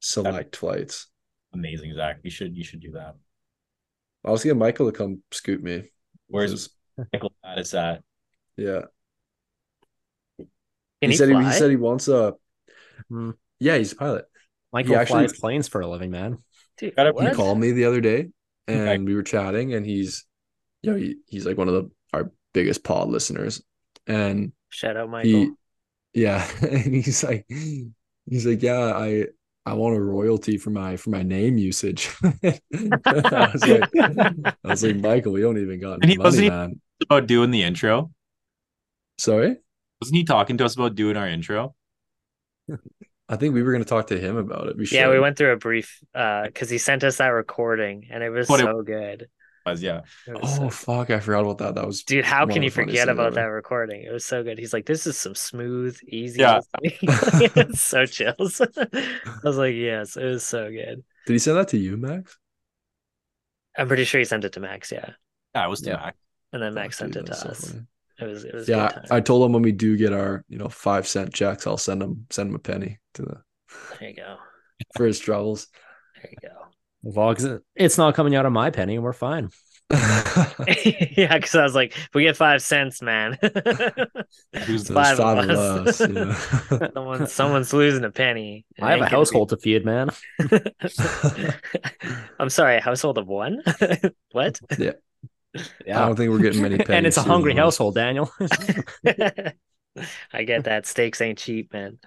select 0.00 0.56
flights. 0.56 1.08
Amazing, 1.52 1.94
Zach. 1.94 2.20
You 2.22 2.30
should 2.30 2.56
you 2.56 2.64
should 2.64 2.80
do 2.80 2.92
that. 2.92 3.16
I 4.24 4.30
was 4.30 4.42
getting 4.44 4.58
Michael 4.58 4.90
to 4.90 4.96
come 4.96 5.22
scoop 5.32 5.62
me. 5.62 5.90
Where's 6.28 6.68
Because- 6.96 7.08
Michael 7.12 7.32
at 7.44 7.58
is 7.58 7.74
at? 7.74 8.02
yeah? 8.56 8.82
Can 10.38 10.46
he 11.00 11.08
he 11.08 11.16
said 11.16 11.28
he, 11.28 11.34
fly? 11.34 11.44
he 11.52 11.58
said 11.58 11.70
he 11.70 11.76
wants 11.76 12.08
a. 12.08 12.34
Hmm. 13.08 13.30
Yeah, 13.58 13.78
he's 13.78 13.92
a 13.92 13.96
pilot. 13.96 14.24
Michael 14.72 14.96
actually- 14.96 15.26
flies 15.28 15.38
planes 15.38 15.68
for 15.68 15.80
a 15.80 15.86
living, 15.88 16.10
man. 16.10 16.38
Dude, 16.78 16.94
Gotta- 16.96 17.10
He 17.10 17.24
what? 17.24 17.34
called 17.34 17.58
me 17.58 17.72
the 17.72 17.84
other 17.84 18.00
day, 18.00 18.28
and 18.66 18.80
Okay. 18.88 18.98
we 18.98 19.14
were 19.14 19.22
chatting, 19.22 19.74
and 19.74 19.84
he's, 19.84 20.24
you 20.82 20.90
know, 20.90 20.96
he, 20.96 21.16
he's 21.28 21.44
like 21.46 21.58
one 21.58 21.68
of 21.68 21.74
the 21.74 21.90
our 22.12 22.30
biggest 22.54 22.82
pod 22.84 23.08
listeners, 23.08 23.62
and 24.06 24.52
Shout 24.70 24.96
out, 24.96 25.10
Michael. 25.10 25.30
he 25.30 25.50
yeah 26.14 26.46
and 26.62 26.94
he's 26.94 27.24
like 27.24 27.46
he's 27.48 28.44
like 28.46 28.62
yeah 28.62 28.92
i 28.94 29.24
i 29.66 29.72
want 29.74 29.96
a 29.96 30.00
royalty 30.00 30.56
for 30.58 30.70
my 30.70 30.96
for 30.96 31.10
my 31.10 31.22
name 31.22 31.56
usage 31.58 32.10
i 32.24 33.50
was 33.52 33.66
like 33.66 33.90
i 33.96 34.54
was 34.64 34.82
like 34.84 34.96
michael 34.96 35.32
we 35.32 35.40
don't 35.40 35.58
even 35.58 35.80
got 35.80 35.94
And 35.94 36.04
any 36.04 36.12
he- 36.14 36.18
wasn't 36.18 36.48
money 36.48 36.50
he- 36.50 36.50
man 36.72 36.80
About 37.02 37.26
doing 37.26 37.50
the 37.50 37.62
intro. 37.62 38.10
sorry 39.18 39.56
Wasn't 40.00 40.16
he 40.16 40.24
talking 40.24 40.56
to 40.58 40.64
us 40.64 40.74
about 40.74 40.94
doing 40.94 41.16
our 41.16 41.28
intro? 41.28 41.74
i 43.28 43.36
think 43.36 43.54
we 43.54 43.62
were 43.62 43.72
going 43.72 43.84
to 43.84 43.88
talk 43.88 44.06
to 44.08 44.18
him 44.18 44.36
about 44.36 44.68
it 44.68 44.76
we 44.76 44.86
yeah, 44.90 45.08
we 45.10 45.18
went 45.20 45.36
through 45.36 45.52
a 45.52 45.56
brief 45.56 45.98
uh 46.14 46.44
because 46.46 46.68
he 46.70 46.78
sent 46.78 47.02
us 47.04 47.16
that 47.18 47.28
recording 47.28 48.06
and 48.10 48.22
it 48.22 48.30
was 48.30 48.48
But 48.48 48.60
it- 48.60 48.64
so 48.64 48.82
good. 48.82 49.28
Was 49.64 49.82
yeah. 49.82 50.00
It 50.26 50.40
was 50.40 50.52
oh, 50.54 50.56
so 50.56 50.64
oh 50.64 50.70
fuck 50.70 51.10
i 51.10 51.20
forgot 51.20 51.44
about 51.44 51.58
that 51.58 51.74
that 51.76 51.86
was 51.86 52.02
Dude, 52.02 52.24
how 52.24 52.46
can 52.46 52.62
you 52.62 52.70
forget 52.70 53.08
about 53.08 53.34
that 53.34 53.44
recording? 53.44 54.02
It 54.02 54.12
was 54.12 54.24
so 54.24 54.42
good. 54.42 54.58
He's 54.58 54.72
like, 54.72 54.86
"This 54.86 55.06
is 55.06 55.16
some 55.16 55.34
smooth, 55.34 55.98
easy." 56.08 56.40
Yeah. 56.40 56.60
it's 56.82 57.80
so 57.80 58.04
chills. 58.06 58.60
I 58.76 58.86
was 59.44 59.56
like, 59.58 59.74
"Yes, 59.74 60.16
it 60.16 60.24
was 60.24 60.44
so 60.44 60.70
good." 60.70 61.04
did 61.26 61.32
he 61.32 61.38
send 61.38 61.56
that 61.56 61.68
to 61.68 61.78
you 61.78 61.96
max 61.96 62.36
I'm 63.76 63.88
pretty 63.88 64.04
sure 64.04 64.18
he 64.18 64.24
sent 64.24 64.44
it 64.44 64.52
to 64.52 64.60
Max, 64.60 64.92
yeah. 64.92 65.10
Yeah, 65.54 65.64
it 65.64 65.70
was 65.70 65.80
to 65.82 65.90
Yeah. 65.90 65.96
Max. 65.96 66.18
And 66.52 66.62
then 66.62 66.74
Max 66.74 66.98
Dude, 66.98 67.14
sent 67.14 67.16
it 67.16 67.26
to 67.26 67.34
so 67.34 67.48
us. 67.48 67.70
funny. 67.70 67.86
it 68.20 68.24
was 68.24 68.44
it 68.44 68.54
was 68.54 68.68
Yeah. 68.68 68.90
I 69.10 69.20
told 69.20 69.44
him 69.44 69.52
when 69.52 69.62
we 69.62 69.72
do 69.72 69.96
get 69.96 70.12
our, 70.12 70.44
you 70.48 70.58
know, 70.58 70.68
five 70.68 71.06
cent 71.08 71.32
checks, 71.32 71.66
I'll 71.66 71.78
send 71.78 72.02
him 72.02 72.26
send 72.30 72.50
him 72.50 72.56
a 72.56 72.58
penny 72.58 72.98
to 73.14 73.22
the 73.22 73.42
there 73.98 74.10
you 74.10 74.16
go. 74.16 74.36
for 74.96 75.06
his 75.06 75.18
troubles. 75.18 75.68
There 76.16 76.30
you 76.30 76.48
go. 76.48 76.61
Well, 77.02 77.34
'cause 77.34 77.44
it- 77.44 77.62
it's 77.74 77.98
not 77.98 78.14
coming 78.14 78.34
out 78.34 78.46
of 78.46 78.52
my 78.52 78.70
penny, 78.70 78.94
and 78.94 79.04
we're 79.04 79.12
fine. 79.12 79.50
yeah, 79.90 81.36
because 81.36 81.54
I 81.54 81.62
was 81.64 81.74
like, 81.74 81.94
if 81.96 82.08
we 82.14 82.22
get 82.22 82.36
five 82.36 82.62
cents, 82.62 83.02
man. 83.02 83.36
Who's 84.66 84.86
So 84.86 84.94
Five 84.94 85.18
there's 85.18 85.18
of 85.18 85.24
five 85.24 85.38
of 85.38 85.50
us. 85.50 86.00
us. 86.00 86.08
you 86.08 86.14
know. 86.14 86.32
Someone, 86.94 87.26
someone's 87.26 87.72
losing 87.74 88.04
a 88.04 88.10
penny. 88.10 88.64
It 88.76 88.82
I 88.82 88.90
have 88.92 89.00
a 89.00 89.02
gonna 89.02 89.10
household 89.10 89.50
to 89.50 89.58
feed, 89.58 89.84
man. 89.84 90.10
I'm 92.38 92.48
sorry, 92.48 92.76
a 92.76 92.80
household 92.80 93.18
of 93.18 93.26
one. 93.26 93.62
what? 94.32 94.60
Yeah. 94.78 94.92
yeah. 95.86 96.02
I 96.02 96.06
don't 96.06 96.16
think 96.16 96.30
we're 96.30 96.38
getting 96.38 96.62
many 96.62 96.78
pennies. 96.78 96.90
and 96.96 97.06
it's 97.06 97.16
a 97.18 97.22
hungry 97.22 97.54
though. 97.54 97.62
household, 97.62 97.94
Daniel. 97.94 98.30
I 100.32 100.44
get 100.44 100.64
that. 100.64 100.86
Steaks 100.86 101.20
ain't 101.20 101.38
cheap, 101.38 101.72
man. 101.72 101.98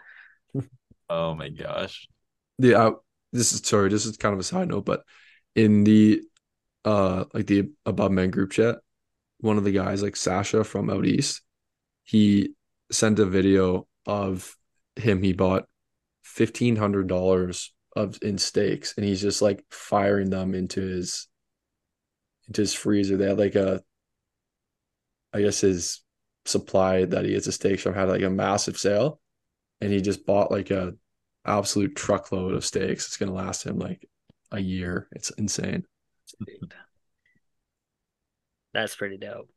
Oh 1.10 1.36
my 1.36 1.50
gosh. 1.50 2.08
Yeah, 2.58 2.88
I, 2.88 2.92
this 3.36 3.54
is 3.54 3.62
sorry, 3.68 3.90
this 3.90 4.06
is 4.06 4.18
kind 4.18 4.34
of 4.34 4.40
a 4.40 4.44
side 4.44 4.70
note, 4.70 4.86
but 4.86 5.04
in 5.56 5.84
the 5.84 6.22
uh 6.84 7.26
like 7.34 7.48
the 7.48 7.72
above 7.86 8.12
men 8.12 8.32
group 8.32 8.52
chat, 8.52 8.78
one 9.40 9.58
of 9.58 9.64
the 9.64 9.72
guys, 9.72 10.02
like 10.02 10.16
Sasha 10.16 10.64
from 10.64 10.90
out 10.90 11.06
east, 11.06 11.42
he 12.04 12.54
sent 12.92 13.20
a 13.20 13.26
video 13.26 13.88
of 14.06 14.56
him. 14.96 15.22
He 15.22 15.34
bought 15.34 15.66
fifteen 16.24 16.76
hundred 16.76 17.08
dollars 17.08 17.74
of 17.96 18.18
in 18.22 18.38
steaks, 18.38 18.94
and 18.98 19.06
he's 19.06 19.22
just 19.22 19.42
like 19.42 19.64
firing 19.72 20.30
them 20.30 20.54
into 20.54 20.82
his 20.82 21.28
into 22.48 22.62
his 22.62 22.74
freezer. 22.74 23.18
They 23.18 23.28
had 23.28 23.40
like 23.40 23.56
a, 23.56 23.82
I 25.34 25.42
guess 25.42 25.62
his 25.62 26.04
supply 26.46 27.06
that 27.06 27.26
he 27.26 27.32
gets 27.32 27.48
a 27.48 27.52
steak 27.52 27.80
shop 27.80 27.96
had 27.96 28.10
like 28.10 28.22
a 28.22 28.30
massive 28.30 28.78
sale, 28.78 29.20
and 29.82 29.92
he 29.92 30.02
just 30.02 30.26
bought 30.26 30.52
like 30.52 30.72
a 30.72 30.94
absolute 31.46 31.96
truckload 31.96 32.54
of 32.54 32.66
steaks. 32.66 33.08
It's 33.08 33.18
gonna 33.18 33.34
last 33.34 33.66
him 33.66 33.78
like 33.78 34.08
a 34.52 34.60
year. 34.60 35.08
It's 35.12 35.30
insane. 35.32 35.86
That's 38.74 38.96
pretty 38.96 39.18
dope. 39.18 39.50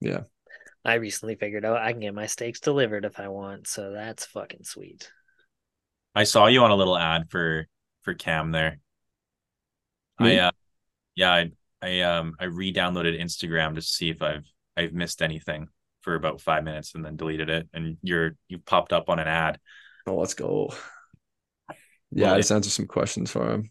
Yeah. 0.00 0.22
I 0.84 0.94
recently 0.94 1.34
figured 1.34 1.64
out 1.64 1.78
I 1.78 1.92
can 1.92 2.00
get 2.00 2.14
my 2.14 2.26
steaks 2.26 2.60
delivered 2.60 3.04
if 3.04 3.18
I 3.18 3.28
want, 3.28 3.66
so 3.66 3.92
that's 3.92 4.26
fucking 4.26 4.64
sweet. 4.64 5.10
I 6.14 6.24
saw 6.24 6.46
you 6.46 6.62
on 6.62 6.70
a 6.70 6.76
little 6.76 6.96
ad 6.96 7.30
for 7.30 7.66
for 8.02 8.14
Cam 8.14 8.52
there. 8.52 8.78
Me? 10.20 10.38
I 10.38 10.48
uh 10.48 10.50
yeah, 11.14 11.32
I 11.32 11.50
I 11.82 12.00
um 12.02 12.34
I 12.40 12.44
re-downloaded 12.44 13.20
Instagram 13.20 13.74
to 13.74 13.82
see 13.82 14.10
if 14.10 14.22
I've 14.22 14.46
I've 14.76 14.92
missed 14.92 15.22
anything 15.22 15.68
for 16.02 16.14
about 16.14 16.40
five 16.40 16.64
minutes 16.64 16.94
and 16.94 17.04
then 17.04 17.16
deleted 17.16 17.50
it. 17.50 17.68
And 17.74 17.98
you're 18.02 18.36
you 18.48 18.58
popped 18.58 18.92
up 18.92 19.08
on 19.08 19.18
an 19.18 19.28
ad. 19.28 19.58
Oh, 20.08 20.16
let's 20.16 20.34
go. 20.34 20.70
Yeah, 22.10 22.32
Well, 22.32 22.34
I 22.34 22.38
just 22.38 22.52
answered 22.52 22.70
some 22.72 22.86
questions 22.86 23.30
for 23.30 23.50
him. 23.50 23.70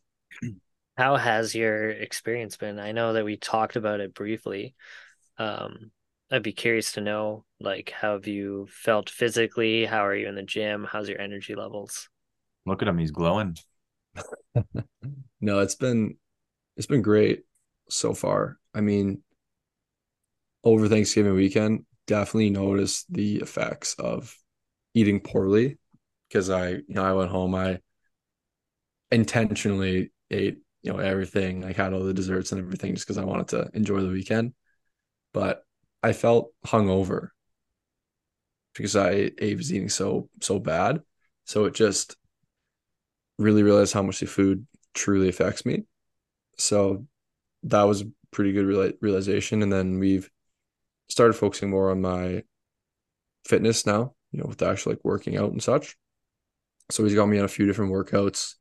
How 0.98 1.16
has 1.18 1.54
your 1.56 1.90
experience 1.92 2.58
been? 2.58 2.80
I 2.80 2.92
know 2.92 3.14
that 3.14 3.24
we 3.26 3.38
talked 3.38 3.76
about 3.76 4.00
it 4.00 4.14
briefly. 4.14 4.76
Um, 5.38 5.92
I'd 6.32 6.44
be 6.44 6.54
curious 6.54 6.94
to 6.94 7.02
know, 7.02 7.46
like, 7.60 7.92
how 7.92 8.14
have 8.14 8.28
you 8.28 8.68
felt 8.72 9.10
physically? 9.10 9.86
How 9.86 10.06
are 10.06 10.16
you 10.16 10.28
in 10.28 10.36
the 10.36 10.44
gym? 10.44 10.86
How's 10.86 11.10
your 11.10 11.22
energy 11.22 11.56
levels? 11.56 12.10
Look 12.68 12.84
at 12.84 12.88
him, 12.88 13.00
he's 13.00 13.10
glowing. 13.12 13.58
No, 15.42 15.60
it's 15.60 15.76
been 15.76 16.18
it's 16.78 16.88
been 16.88 17.02
great 17.02 17.44
so 17.90 18.14
far. 18.14 18.60
I 18.74 18.82
mean, 18.82 19.24
over 20.64 20.88
Thanksgiving 20.88 21.34
weekend, 21.34 21.86
definitely 22.06 22.50
noticed 22.50 23.12
the 23.12 23.38
effects 23.38 23.96
of 24.00 24.36
eating 24.94 25.20
poorly 25.20 25.78
because 26.28 26.50
I, 26.50 26.70
you 26.70 26.84
know, 26.90 27.04
I 27.04 27.14
went 27.14 27.32
home, 27.32 27.56
I 27.56 27.80
intentionally 29.12 30.12
ate, 30.30 30.60
you 30.82 30.92
know, 30.92 31.00
everything, 31.00 31.62
like 31.62 31.76
had 31.76 31.94
all 31.94 32.04
the 32.04 32.14
desserts 32.14 32.52
and 32.52 32.62
everything 32.62 32.94
just 32.94 33.08
because 33.08 33.18
I 33.18 33.24
wanted 33.26 33.50
to 33.50 33.70
enjoy 33.74 34.02
the 34.02 34.10
weekend. 34.10 34.54
But 35.34 35.64
I 36.04 36.14
felt 36.14 36.52
hungover 36.66 37.30
because 38.74 38.96
I, 38.96 39.32
I 39.42 39.56
was 39.56 39.74
eating 39.74 39.90
so 39.90 40.30
so 40.42 40.60
bad. 40.60 41.02
So 41.46 41.66
it 41.66 41.74
just 41.74 42.16
really 43.38 43.64
realized 43.64 43.94
how 43.94 44.02
much 44.02 44.20
the 44.20 44.26
food 44.28 44.66
truly 44.94 45.30
affects 45.30 45.66
me. 45.66 45.84
So 46.58 47.06
that 47.64 47.84
was 47.84 48.02
a 48.02 48.12
pretty 48.32 48.52
good 48.52 48.98
realization. 49.02 49.62
And 49.62 49.72
then 49.72 50.00
we've 50.00 50.30
started 51.10 51.34
focusing 51.34 51.70
more 51.70 51.92
on 51.92 52.02
my 52.02 52.44
fitness 53.46 53.86
now, 53.86 54.14
you 54.32 54.40
know, 54.40 54.46
with 54.48 54.62
actually 54.62 54.96
like 54.96 55.06
working 55.06 55.38
out 55.38 55.52
and 55.52 55.62
such. 55.62 55.96
So 56.90 57.04
he's 57.04 57.16
got 57.16 57.28
me 57.28 57.40
on 57.40 57.46
a 57.46 57.50
few 57.50 57.66
different 57.66 57.92
workouts 57.92 58.56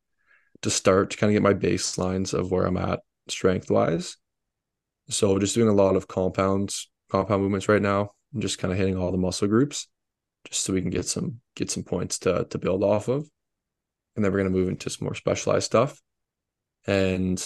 to 0.63 0.71
start 0.71 1.11
to 1.11 1.17
kind 1.17 1.31
of 1.31 1.35
get 1.35 1.43
my 1.43 1.55
baselines 1.55 2.35
of 2.35 2.51
where 2.51 2.65
I'm 2.65 2.77
at 2.77 3.01
strength 3.29 3.71
wise. 3.71 4.17
So 5.09 5.39
just 5.39 5.55
doing 5.55 5.69
a 5.69 5.73
lot 5.73 5.97
of 5.97 6.09
compounds, 6.09 6.91
compound 7.11 7.43
movements 7.43 7.69
right 7.69 7.83
now, 7.83 8.13
and 8.33 8.43
just 8.43 8.59
kind 8.59 8.73
of 8.73 8.79
hitting 8.79 8.97
all 8.97 9.13
the 9.13 9.19
muscle 9.19 9.49
groups, 9.49 9.89
just 10.45 10.65
so 10.65 10.73
we 10.73 10.81
can 10.83 10.91
get 10.91 11.07
some 11.07 11.41
get 11.55 11.71
some 11.71 11.85
points 11.85 12.19
to 12.21 12.47
to 12.51 12.59
build 12.59 12.83
off 12.83 13.09
of. 13.09 13.29
And 14.17 14.25
then 14.25 14.33
we're 14.33 14.39
gonna 14.39 14.51
move 14.51 14.69
into 14.69 14.91
some 14.91 15.05
more 15.05 15.15
specialized 15.15 15.67
stuff. 15.67 16.01
And 16.87 17.39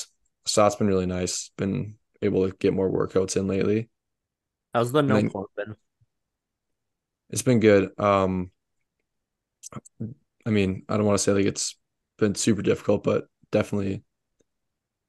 so 0.46 0.62
that's 0.62 0.76
been 0.76 0.86
really 0.86 1.06
nice. 1.06 1.50
Been 1.56 1.96
able 2.22 2.48
to 2.48 2.56
get 2.56 2.72
more 2.72 2.90
workouts 2.90 3.36
in 3.36 3.46
lately. 3.46 3.90
How's 4.74 4.92
the 4.92 5.02
no 5.02 5.46
been? 5.56 5.76
It's 7.30 7.42
been 7.42 7.60
good. 7.60 7.90
Um, 7.98 8.50
I 10.46 10.50
mean, 10.50 10.84
I 10.88 10.96
don't 10.96 11.06
want 11.06 11.18
to 11.18 11.22
say 11.22 11.32
like 11.32 11.46
it's 11.46 11.76
been 12.18 12.34
super 12.34 12.62
difficult, 12.62 13.04
but 13.04 13.26
definitely 13.50 14.02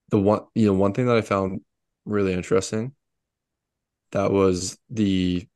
the 0.10 0.20
one, 0.20 0.42
you 0.56 0.68
know, 0.68 0.74
one 0.74 0.94
thing 0.94 1.06
that 1.08 1.18
I 1.18 1.22
found 1.22 1.62
really 2.06 2.34
interesting 2.34 2.94
that 4.12 4.32
was 4.32 4.78
the 4.90 5.48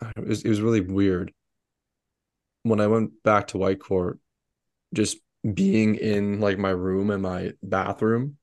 uh, 0.00 0.12
it 0.16 0.26
was, 0.26 0.42
it 0.42 0.48
was 0.48 0.60
really 0.60 0.80
weird. 0.80 1.32
When 2.62 2.80
I 2.80 2.86
went 2.86 3.22
back 3.22 3.48
to 3.48 3.58
Whitecourt, 3.58 4.18
just 4.94 5.18
being 5.54 5.96
in 5.96 6.40
like 6.40 6.58
my 6.58 6.70
room 6.70 7.10
and 7.10 7.22
my 7.22 7.52
bathroom, 7.62 8.38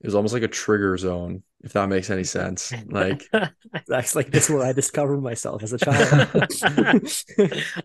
it 0.00 0.08
was 0.08 0.14
almost 0.14 0.34
like 0.34 0.44
a 0.44 0.48
trigger 0.48 0.96
zone, 0.98 1.44
if 1.62 1.72
that 1.72 1.88
makes 1.88 2.08
any 2.10 2.24
sense. 2.24 2.72
Like 2.86 3.28
That's 3.88 4.14
like 4.14 4.30
this 4.30 4.44
is 4.48 4.54
where 4.54 4.64
I 4.66 4.72
discovered 4.72 5.20
myself 5.20 5.62
as 5.62 5.72
a 5.72 5.78
child. 5.78 6.28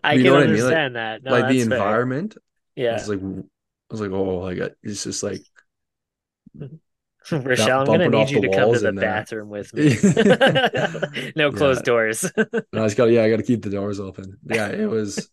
I 0.04 0.14
You 0.14 0.22
can 0.22 0.22
know 0.22 0.34
what 0.34 0.42
I 0.42 0.46
mean? 0.46 0.54
Like- 0.62 0.74
understand 0.74 0.96
that. 0.96 1.22
No, 1.24 1.30
like 1.32 1.48
the 1.48 1.54
that's 1.58 1.68
fair. 1.68 1.78
environment 1.78 2.36
Yeah. 2.76 2.94
It's 2.96 3.08
like 3.08 3.20
I 3.20 3.42
was 3.90 4.00
like, 4.00 4.10
oh, 4.10 4.36
like 4.38 4.58
it's 4.82 5.04
just 5.04 5.22
like 5.22 5.40
Rochelle, 7.30 7.80
I'm 7.80 7.86
gonna 7.86 8.08
need 8.08 8.30
you 8.30 8.42
to 8.42 8.48
come 8.50 8.72
to 8.74 8.78
the 8.78 8.88
in 8.88 8.94
there. 8.96 9.10
bathroom 9.10 9.48
with 9.48 9.72
me. 9.74 9.96
no 11.36 11.50
closed 11.52 11.84
doors. 11.84 12.24
and 12.36 12.46
I 12.74 12.84
just 12.84 12.96
got 12.98 13.06
yeah, 13.06 13.22
I 13.22 13.30
got 13.30 13.36
to 13.38 13.42
keep 13.42 13.62
the 13.62 13.70
doors 13.70 13.98
open. 13.98 14.36
Yeah, 14.44 14.68
it 14.68 14.88
was 14.90 15.30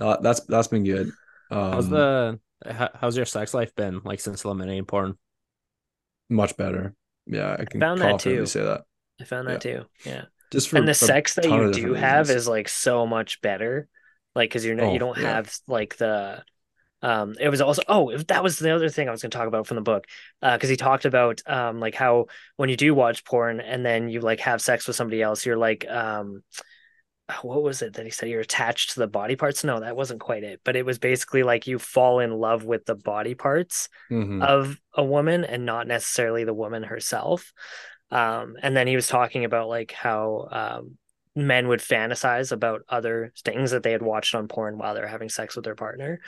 uh, 0.00 0.16
that's 0.22 0.40
that's 0.40 0.68
been 0.68 0.84
good. 0.84 1.08
Um, 1.50 1.72
how's 1.72 1.88
the 1.90 2.40
how- 2.66 2.90
how's 2.94 3.16
your 3.16 3.26
sex 3.26 3.52
life 3.52 3.74
been 3.74 4.00
like 4.04 4.20
since 4.20 4.44
eliminating 4.44 4.86
porn? 4.86 5.18
much 6.30 6.56
better? 6.56 6.94
Yeah, 7.26 7.56
I 7.58 7.64
can 7.64 7.80
found 7.80 8.00
that 8.00 8.18
too. 8.18 8.46
say 8.46 8.62
that. 8.62 8.84
I 9.20 9.24
found 9.24 9.48
that 9.48 9.60
too. 9.60 9.84
Yeah. 10.04 10.24
Just 10.50 10.68
for 10.68 10.76
and 10.76 10.86
the 10.86 10.94
sex 10.94 11.34
that 11.34 11.44
you 11.44 11.72
do 11.72 11.94
have 11.94 12.28
reasons. 12.28 12.42
is 12.42 12.48
like 12.48 12.68
so 12.68 13.06
much 13.06 13.40
better 13.40 13.88
like 14.34 14.50
because 14.50 14.64
you're 14.64 14.74
not 14.74 14.88
you 14.92 14.96
Oh, 14.96 14.98
don't 14.98 15.18
yeah. 15.18 15.34
have 15.34 15.56
like 15.66 15.96
the 15.96 16.42
um 17.02 17.34
it 17.40 17.48
was 17.48 17.60
also 17.60 17.82
oh 17.88 18.16
that 18.28 18.42
was 18.42 18.58
the 18.58 18.74
other 18.74 18.88
thing 18.88 19.08
i 19.08 19.10
was 19.10 19.20
going 19.22 19.30
to 19.30 19.36
talk 19.36 19.48
about 19.48 19.66
from 19.66 19.74
the 19.76 19.82
book 19.82 20.06
uh 20.42 20.56
because 20.56 20.70
he 20.70 20.76
talked 20.76 21.04
about 21.04 21.42
um 21.46 21.80
like 21.80 21.94
how 21.94 22.26
when 22.56 22.68
you 22.68 22.76
do 22.76 22.94
watch 22.94 23.24
porn 23.24 23.60
and 23.60 23.84
then 23.84 24.08
you 24.08 24.20
like 24.20 24.40
have 24.40 24.62
sex 24.62 24.86
with 24.86 24.96
somebody 24.96 25.20
else 25.22 25.44
you're 25.44 25.56
like 25.56 25.84
um 25.88 26.42
what 27.42 27.62
was 27.62 27.80
it 27.80 27.94
that 27.94 28.04
he 28.04 28.10
said 28.10 28.28
you're 28.28 28.40
attached 28.40 28.90
to 28.90 29.00
the 29.00 29.06
body 29.06 29.34
parts 29.34 29.64
no 29.64 29.80
that 29.80 29.96
wasn't 29.96 30.20
quite 30.20 30.44
it 30.44 30.60
but 30.62 30.76
it 30.76 30.84
was 30.84 30.98
basically 30.98 31.42
like 31.42 31.66
you 31.66 31.78
fall 31.78 32.20
in 32.20 32.30
love 32.30 32.64
with 32.64 32.84
the 32.84 32.94
body 32.94 33.34
parts 33.34 33.88
Mhm. 34.10 34.44
of 34.44 34.78
a 34.94 35.02
woman 35.02 35.42
and 35.44 35.64
not 35.64 35.86
necessarily 35.86 36.44
the 36.44 36.52
woman 36.54 36.82
herself. 36.82 37.52
Um, 38.10 38.56
and 38.62 38.76
then 38.76 38.86
he 38.86 38.94
was 38.94 39.08
talking 39.08 39.44
about 39.44 39.68
like 39.68 39.90
how 39.92 40.48
um, 40.52 40.98
men 41.34 41.66
would 41.68 41.80
fantasize 41.80 42.52
about 42.52 42.82
other 42.88 43.32
things 43.44 43.72
that 43.72 43.82
they 43.82 43.90
had 43.92 44.02
watched 44.02 44.34
on 44.34 44.46
porn 44.46 44.78
while 44.78 44.94
they're 44.94 45.06
having 45.08 45.28
sex 45.30 45.56
with 45.56 45.64
their 45.64 45.74
partner, 45.74 46.20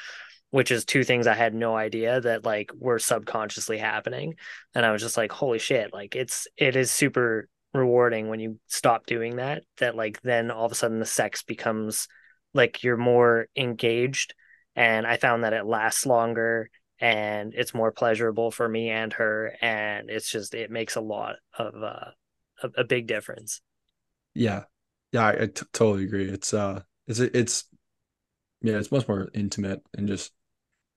which 0.50 0.70
is 0.72 0.84
two 0.84 1.04
things 1.04 1.26
I 1.28 1.34
had 1.34 1.54
no 1.54 1.76
idea 1.76 2.20
that 2.22 2.44
like 2.44 2.72
were 2.76 2.98
subconsciously 2.98 3.78
happening. 3.78 4.34
And 4.74 4.84
I 4.84 4.90
was 4.90 5.02
just 5.02 5.16
like, 5.16 5.30
holy 5.30 5.58
shit, 5.60 5.92
like 5.92 6.16
it's 6.16 6.48
it 6.56 6.74
is 6.74 6.90
super 6.90 7.48
rewarding 7.74 8.28
when 8.28 8.40
you 8.40 8.58
stop 8.66 9.06
doing 9.06 9.36
that, 9.36 9.62
that 9.78 9.96
like 9.96 10.20
then 10.22 10.50
all 10.50 10.66
of 10.66 10.72
a 10.72 10.74
sudden 10.74 10.98
the 11.00 11.06
sex 11.06 11.42
becomes 11.42 12.08
like 12.54 12.82
you're 12.82 12.96
more 12.96 13.48
engaged. 13.56 14.34
And 14.74 15.06
I 15.06 15.16
found 15.16 15.44
that 15.44 15.52
it 15.52 15.66
lasts 15.66 16.06
longer 16.06 16.70
and 17.00 17.54
it's 17.54 17.74
more 17.74 17.92
pleasurable 17.92 18.50
for 18.50 18.68
me 18.68 18.90
and 18.90 19.12
her 19.14 19.54
and 19.60 20.10
it's 20.10 20.30
just 20.30 20.54
it 20.54 20.70
makes 20.70 20.96
a 20.96 21.00
lot 21.00 21.36
of 21.58 21.74
uh 21.82 22.10
a, 22.62 22.70
a 22.78 22.84
big 22.84 23.06
difference 23.06 23.60
Yeah, 24.34 24.64
yeah, 25.12 25.26
I, 25.26 25.42
I 25.42 25.46
t- 25.46 25.66
totally 25.72 26.04
agree. 26.04 26.28
It's 26.28 26.52
uh, 26.54 26.82
it's 27.06 27.18
it's 27.20 27.64
yeah, 28.62 28.78
it's 28.78 28.92
much 28.92 29.08
more 29.08 29.28
intimate 29.34 29.82
and 29.96 30.08
just 30.08 30.32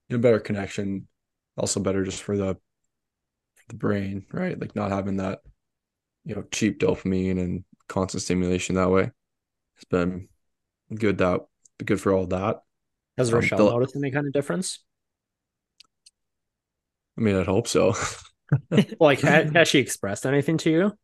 you 0.09 0.17
know 0.17 0.21
better 0.23 0.39
connection. 0.39 1.07
Also 1.57 1.79
better 1.81 2.03
just 2.05 2.23
for 2.23 2.37
the 2.37 2.57
the 3.67 3.75
brain, 3.75 4.25
right? 4.31 4.59
Like 4.59 4.75
not 4.75 4.91
having 4.91 5.17
that 5.17 5.41
you 6.29 6.35
know 6.35 6.43
cheap 6.51 6.79
dopamine 6.79 7.39
and 7.39 7.65
constant 7.89 8.23
stimulation 8.23 8.75
that 8.75 8.91
way. 8.91 9.11
It's 9.77 9.85
been 9.85 10.29
good 10.93 11.17
that 11.17 11.41
good 11.83 11.99
for 11.99 12.13
all 12.13 12.27
that. 12.27 12.61
Has 13.17 13.29
Um, 13.29 13.35
Rochelle 13.35 13.57
the- 13.57 13.71
noticed 13.71 13.95
any 13.97 14.11
kind 14.11 14.27
of 14.27 14.33
difference? 14.33 14.79
I 17.17 17.21
mean, 17.21 17.35
I'd 17.35 17.47
hope 17.47 17.67
so. 17.67 17.93
Like, 18.99 19.21
ha- 19.21 19.45
has 19.53 19.67
she 19.67 19.79
expressed 19.79 20.25
anything 20.25 20.57
to 20.59 20.71
you 20.71 20.97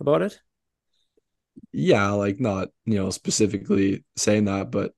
about 0.00 0.22
it? 0.22 0.40
yeah, 1.72 2.10
like 2.10 2.40
not 2.40 2.68
you 2.86 2.94
know 2.96 3.10
specifically 3.10 4.04
saying 4.16 4.46
that, 4.46 4.70
but 4.70 4.92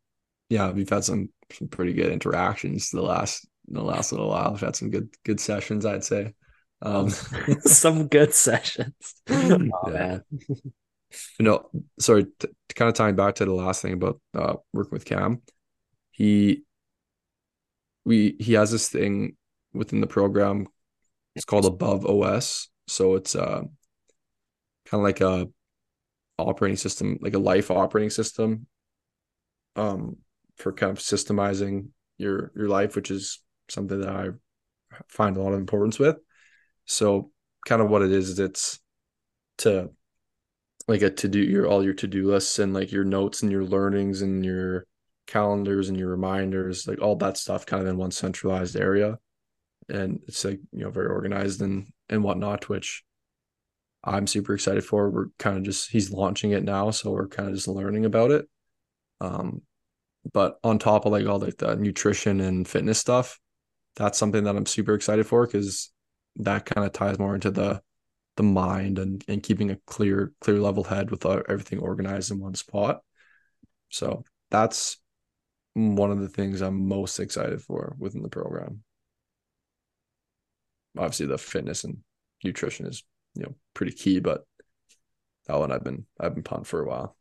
yeah, 0.48 0.70
we've 0.70 0.88
had 0.88 1.04
some 1.04 1.30
some 1.52 1.68
pretty 1.68 1.92
good 1.94 2.12
interactions 2.12 2.90
the 2.90 3.02
last 3.02 3.46
the 3.68 3.82
last 3.82 4.12
little 4.12 4.28
while. 4.28 4.50
We've 4.52 4.60
had 4.60 4.76
some 4.76 4.90
good 4.90 5.10
good 5.24 5.40
sessions, 5.40 5.84
I'd 5.86 6.04
say. 6.04 6.34
Um, 6.82 7.10
Some 7.60 8.08
good 8.08 8.34
sessions. 8.34 9.14
Yeah. 9.28 9.58
Oh, 9.84 9.90
man. 9.90 10.22
you 10.30 11.44
know, 11.44 11.68
sorry, 11.98 12.26
t- 12.38 12.48
kind 12.74 12.88
of 12.88 12.94
tying 12.94 13.16
back 13.16 13.36
to 13.36 13.44
the 13.44 13.52
last 13.52 13.82
thing 13.82 13.92
about 13.92 14.20
uh, 14.34 14.54
working 14.72 14.92
with 14.92 15.04
Cam, 15.04 15.42
he 16.10 16.62
we 18.04 18.36
he 18.40 18.54
has 18.54 18.70
this 18.70 18.88
thing 18.88 19.36
within 19.72 20.00
the 20.00 20.06
program. 20.06 20.66
It's 21.36 21.44
called 21.44 21.66
Above 21.66 22.06
OS, 22.06 22.68
so 22.86 23.14
it's 23.14 23.36
uh 23.36 23.62
kind 24.86 25.00
of 25.00 25.02
like 25.02 25.20
a 25.20 25.48
operating 26.38 26.76
system, 26.76 27.18
like 27.20 27.34
a 27.34 27.38
life 27.38 27.70
operating 27.70 28.10
system, 28.10 28.66
um, 29.76 30.16
for 30.56 30.72
kind 30.72 30.90
of 30.90 30.98
systemizing 30.98 31.88
your 32.18 32.52
your 32.56 32.68
life, 32.68 32.96
which 32.96 33.10
is 33.10 33.40
something 33.68 34.00
that 34.00 34.08
I 34.08 34.28
find 35.08 35.36
a 35.36 35.42
lot 35.42 35.52
of 35.52 35.60
importance 35.60 35.98
with. 35.98 36.16
So, 36.90 37.30
kind 37.66 37.80
of 37.80 37.88
what 37.88 38.02
it 38.02 38.10
is 38.10 38.30
is 38.30 38.38
it's 38.40 38.80
to 39.58 39.90
like 40.88 41.02
a 41.02 41.10
to 41.10 41.28
do 41.28 41.38
your 41.38 41.68
all 41.68 41.84
your 41.84 41.94
to 41.94 42.08
do 42.08 42.28
lists 42.28 42.58
and 42.58 42.74
like 42.74 42.90
your 42.90 43.04
notes 43.04 43.42
and 43.42 43.52
your 43.52 43.64
learnings 43.64 44.22
and 44.22 44.44
your 44.44 44.86
calendars 45.28 45.88
and 45.88 45.96
your 45.96 46.08
reminders, 46.08 46.88
like 46.88 47.00
all 47.00 47.14
that 47.16 47.36
stuff, 47.36 47.64
kind 47.64 47.80
of 47.80 47.88
in 47.88 47.96
one 47.96 48.10
centralized 48.10 48.74
area, 48.74 49.18
and 49.88 50.20
it's 50.26 50.44
like 50.44 50.58
you 50.72 50.80
know 50.80 50.90
very 50.90 51.06
organized 51.06 51.62
and 51.62 51.86
and 52.08 52.24
whatnot, 52.24 52.68
which 52.68 53.04
I'm 54.02 54.26
super 54.26 54.54
excited 54.54 54.84
for. 54.84 55.10
We're 55.10 55.26
kind 55.38 55.58
of 55.58 55.62
just 55.62 55.90
he's 55.92 56.10
launching 56.10 56.50
it 56.50 56.64
now, 56.64 56.90
so 56.90 57.12
we're 57.12 57.28
kind 57.28 57.48
of 57.48 57.54
just 57.54 57.68
learning 57.68 58.04
about 58.04 58.32
it. 58.32 58.48
Um, 59.20 59.62
but 60.32 60.58
on 60.64 60.80
top 60.80 61.06
of 61.06 61.12
like 61.12 61.26
all 61.26 61.38
like 61.38 61.58
the 61.58 61.76
nutrition 61.76 62.40
and 62.40 62.66
fitness 62.66 62.98
stuff, 62.98 63.38
that's 63.94 64.18
something 64.18 64.42
that 64.42 64.56
I'm 64.56 64.66
super 64.66 64.94
excited 64.94 65.26
for 65.28 65.46
because 65.46 65.92
that 66.36 66.66
kind 66.66 66.86
of 66.86 66.92
ties 66.92 67.18
more 67.18 67.34
into 67.34 67.50
the 67.50 67.82
the 68.36 68.42
mind 68.42 68.98
and 68.98 69.24
and 69.28 69.42
keeping 69.42 69.70
a 69.70 69.76
clear 69.86 70.32
clear 70.40 70.58
level 70.58 70.84
head 70.84 71.10
with 71.10 71.26
uh, 71.26 71.42
everything 71.48 71.78
organized 71.78 72.30
in 72.30 72.38
one 72.40 72.54
spot. 72.54 73.02
So 73.90 74.24
that's 74.50 74.98
one 75.74 76.10
of 76.10 76.20
the 76.20 76.28
things 76.28 76.60
I'm 76.60 76.88
most 76.88 77.18
excited 77.20 77.62
for 77.62 77.96
within 77.98 78.22
the 78.22 78.28
program. 78.28 78.82
Obviously, 80.96 81.26
the 81.26 81.38
fitness 81.38 81.84
and 81.84 81.98
nutrition 82.44 82.86
is 82.86 83.04
you 83.34 83.42
know 83.42 83.54
pretty 83.74 83.92
key, 83.92 84.20
but 84.20 84.44
that 85.46 85.58
one 85.58 85.72
I've 85.72 85.84
been 85.84 86.06
I've 86.18 86.34
been 86.34 86.42
pumped 86.42 86.66
for 86.66 86.80
a 86.80 86.86
while. 86.88 87.16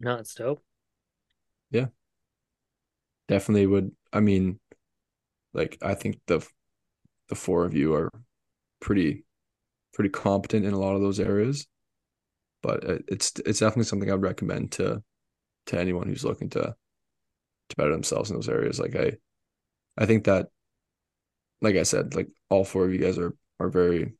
no 0.00 0.16
it's 0.16 0.34
dope 0.34 0.62
Yeah. 1.70 1.86
Definitely 3.28 3.66
would. 3.66 3.92
I 4.12 4.20
mean, 4.20 4.58
like 5.52 5.78
I 5.82 5.94
think 5.94 6.20
the 6.26 6.46
the 7.28 7.34
four 7.34 7.64
of 7.64 7.74
you 7.74 7.94
are 7.94 8.10
pretty 8.80 9.24
pretty 9.94 10.10
competent 10.10 10.66
in 10.66 10.74
a 10.74 10.78
lot 10.78 10.94
of 10.94 11.02
those 11.02 11.20
areas, 11.20 11.66
but 12.62 12.84
it's 12.84 13.32
it's 13.46 13.60
definitely 13.60 13.84
something 13.84 14.10
I'd 14.10 14.22
recommend 14.22 14.72
to 14.72 15.02
to 15.66 15.78
anyone 15.80 16.08
who's 16.08 16.24
looking 16.24 16.50
to 16.50 16.74
to 17.70 17.76
better 17.76 17.92
themselves 17.92 18.30
in 18.30 18.36
those 18.36 18.48
areas. 18.48 18.78
Like 18.80 18.96
I 18.96 19.12
I 19.98 20.06
think 20.06 20.24
that 20.24 20.48
like 21.60 21.76
I 21.76 21.82
said, 21.82 22.14
like 22.14 22.28
all 22.48 22.64
four 22.64 22.84
of 22.84 22.92
you 22.92 22.98
guys 22.98 23.18
are 23.18 23.34
are 23.58 23.68
very 23.68 24.14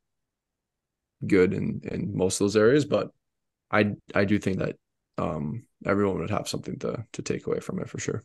good 1.26 1.52
in 1.52 1.80
in 1.84 2.16
most 2.16 2.40
of 2.40 2.46
those 2.46 2.56
areas, 2.56 2.84
but 2.84 3.10
I 3.70 3.94
I 4.14 4.24
do 4.24 4.38
think 4.38 4.58
that 4.58 4.76
um 5.18 5.66
everyone 5.86 6.20
would 6.20 6.30
have 6.30 6.48
something 6.48 6.78
to 6.80 7.04
to 7.12 7.22
take 7.22 7.46
away 7.46 7.60
from 7.60 7.80
it 7.80 7.88
for 7.88 7.98
sure. 7.98 8.24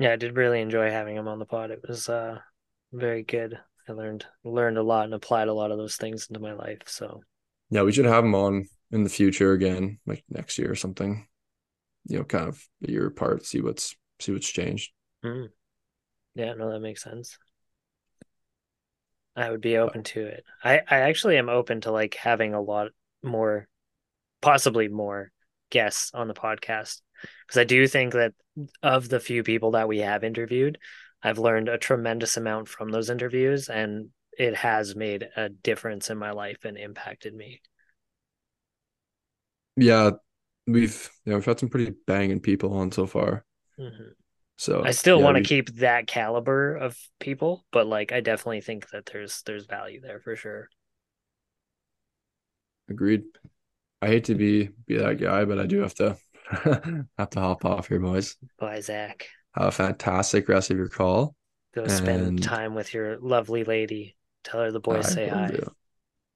Yeah 0.00 0.12
i 0.12 0.16
did 0.16 0.36
really 0.36 0.60
enjoy 0.60 0.90
having 0.90 1.16
him 1.16 1.28
on 1.28 1.38
the 1.38 1.44
pod 1.46 1.70
it 1.70 1.80
was 1.86 2.08
uh 2.08 2.38
very 2.92 3.22
good 3.22 3.58
i 3.88 3.92
learned 3.92 4.24
learned 4.44 4.78
a 4.78 4.82
lot 4.82 5.04
and 5.04 5.14
applied 5.14 5.48
a 5.48 5.54
lot 5.54 5.70
of 5.70 5.78
those 5.78 5.96
things 5.96 6.26
into 6.28 6.40
my 6.40 6.52
life 6.52 6.82
so 6.86 7.20
Yeah, 7.70 7.82
we 7.82 7.92
should 7.92 8.06
have 8.06 8.24
him 8.24 8.34
on 8.34 8.66
in 8.90 9.04
the 9.04 9.10
future 9.10 9.52
again, 9.52 9.98
like 10.06 10.24
next 10.30 10.56
year 10.58 10.70
or 10.70 10.74
something. 10.74 11.26
You 12.06 12.18
know, 12.18 12.24
kind 12.24 12.48
of 12.48 12.64
a 12.86 12.90
year 12.90 13.06
apart, 13.06 13.44
see 13.44 13.60
what's 13.60 13.94
see 14.20 14.32
what's 14.32 14.48
changed. 14.48 14.90
mm. 15.24 15.48
yeah 16.34 16.54
no 16.54 16.70
that 16.70 16.80
makes 16.80 17.02
sense 17.02 17.38
i 19.36 19.50
would 19.50 19.60
be 19.60 19.76
open 19.76 20.02
to 20.02 20.20
it 20.24 20.44
i 20.64 20.80
i 20.90 21.00
actually 21.00 21.36
am 21.36 21.48
open 21.48 21.80
to 21.80 21.90
like 21.90 22.14
having 22.14 22.54
a 22.54 22.60
lot 22.60 22.88
more 23.22 23.68
possibly 24.40 24.88
more 24.88 25.30
guests 25.70 26.10
on 26.14 26.28
the 26.28 26.34
podcast 26.34 27.00
because 27.46 27.58
I 27.60 27.64
do 27.64 27.86
think 27.86 28.12
that 28.14 28.34
of 28.82 29.08
the 29.08 29.20
few 29.20 29.42
people 29.42 29.72
that 29.72 29.88
we 29.88 29.98
have 29.98 30.24
interviewed, 30.24 30.78
I've 31.22 31.38
learned 31.38 31.68
a 31.68 31.78
tremendous 31.78 32.36
amount 32.36 32.68
from 32.68 32.90
those 32.90 33.10
interviews, 33.10 33.68
and 33.68 34.10
it 34.38 34.56
has 34.56 34.94
made 34.96 35.28
a 35.36 35.48
difference 35.48 36.10
in 36.10 36.18
my 36.18 36.30
life 36.32 36.64
and 36.64 36.76
impacted 36.78 37.34
me. 37.34 37.60
Yeah, 39.76 40.12
we've 40.66 41.10
yeah, 41.24 41.34
we've 41.34 41.44
had 41.44 41.60
some 41.60 41.68
pretty 41.68 41.92
banging 42.06 42.40
people 42.40 42.74
on 42.74 42.92
so 42.92 43.06
far. 43.06 43.44
Mhm. 43.78 44.14
So 44.56 44.84
I 44.84 44.92
still 44.92 45.20
yeah, 45.20 45.24
want 45.24 45.36
to 45.36 45.40
we- 45.40 45.48
keep 45.48 45.70
that 45.76 46.06
caliber 46.08 46.76
of 46.76 46.98
people, 47.20 47.66
but 47.72 47.86
like 47.86 48.12
I 48.12 48.20
definitely 48.20 48.62
think 48.62 48.90
that 48.90 49.06
there's 49.06 49.42
there's 49.44 49.66
value 49.66 50.00
there 50.00 50.20
for 50.20 50.36
sure. 50.36 50.70
agreed. 52.88 53.24
I 54.02 54.08
hate 54.08 54.24
to 54.26 54.34
be 54.34 54.70
be 54.86 54.98
that 54.98 55.18
guy, 55.20 55.44
but 55.44 55.58
I 55.58 55.66
do 55.66 55.80
have 55.80 55.94
to 55.96 56.18
have 57.18 57.30
to 57.30 57.40
hop 57.40 57.64
off 57.64 57.88
here, 57.88 58.00
boys. 58.00 58.36
Bye, 58.58 58.80
Zach. 58.80 59.26
Have 59.54 59.68
a 59.68 59.72
fantastic 59.72 60.48
rest 60.48 60.70
of 60.70 60.76
your 60.76 60.88
call. 60.88 61.34
Go 61.74 61.86
spend 61.88 62.42
time 62.42 62.74
with 62.74 62.94
your 62.94 63.18
lovely 63.18 63.64
lady. 63.64 64.16
Tell 64.44 64.60
her 64.60 64.72
the 64.72 64.80
boys 64.80 65.06
I 65.06 65.10
say 65.10 65.28
hi. 65.28 65.48
do. 65.48 65.70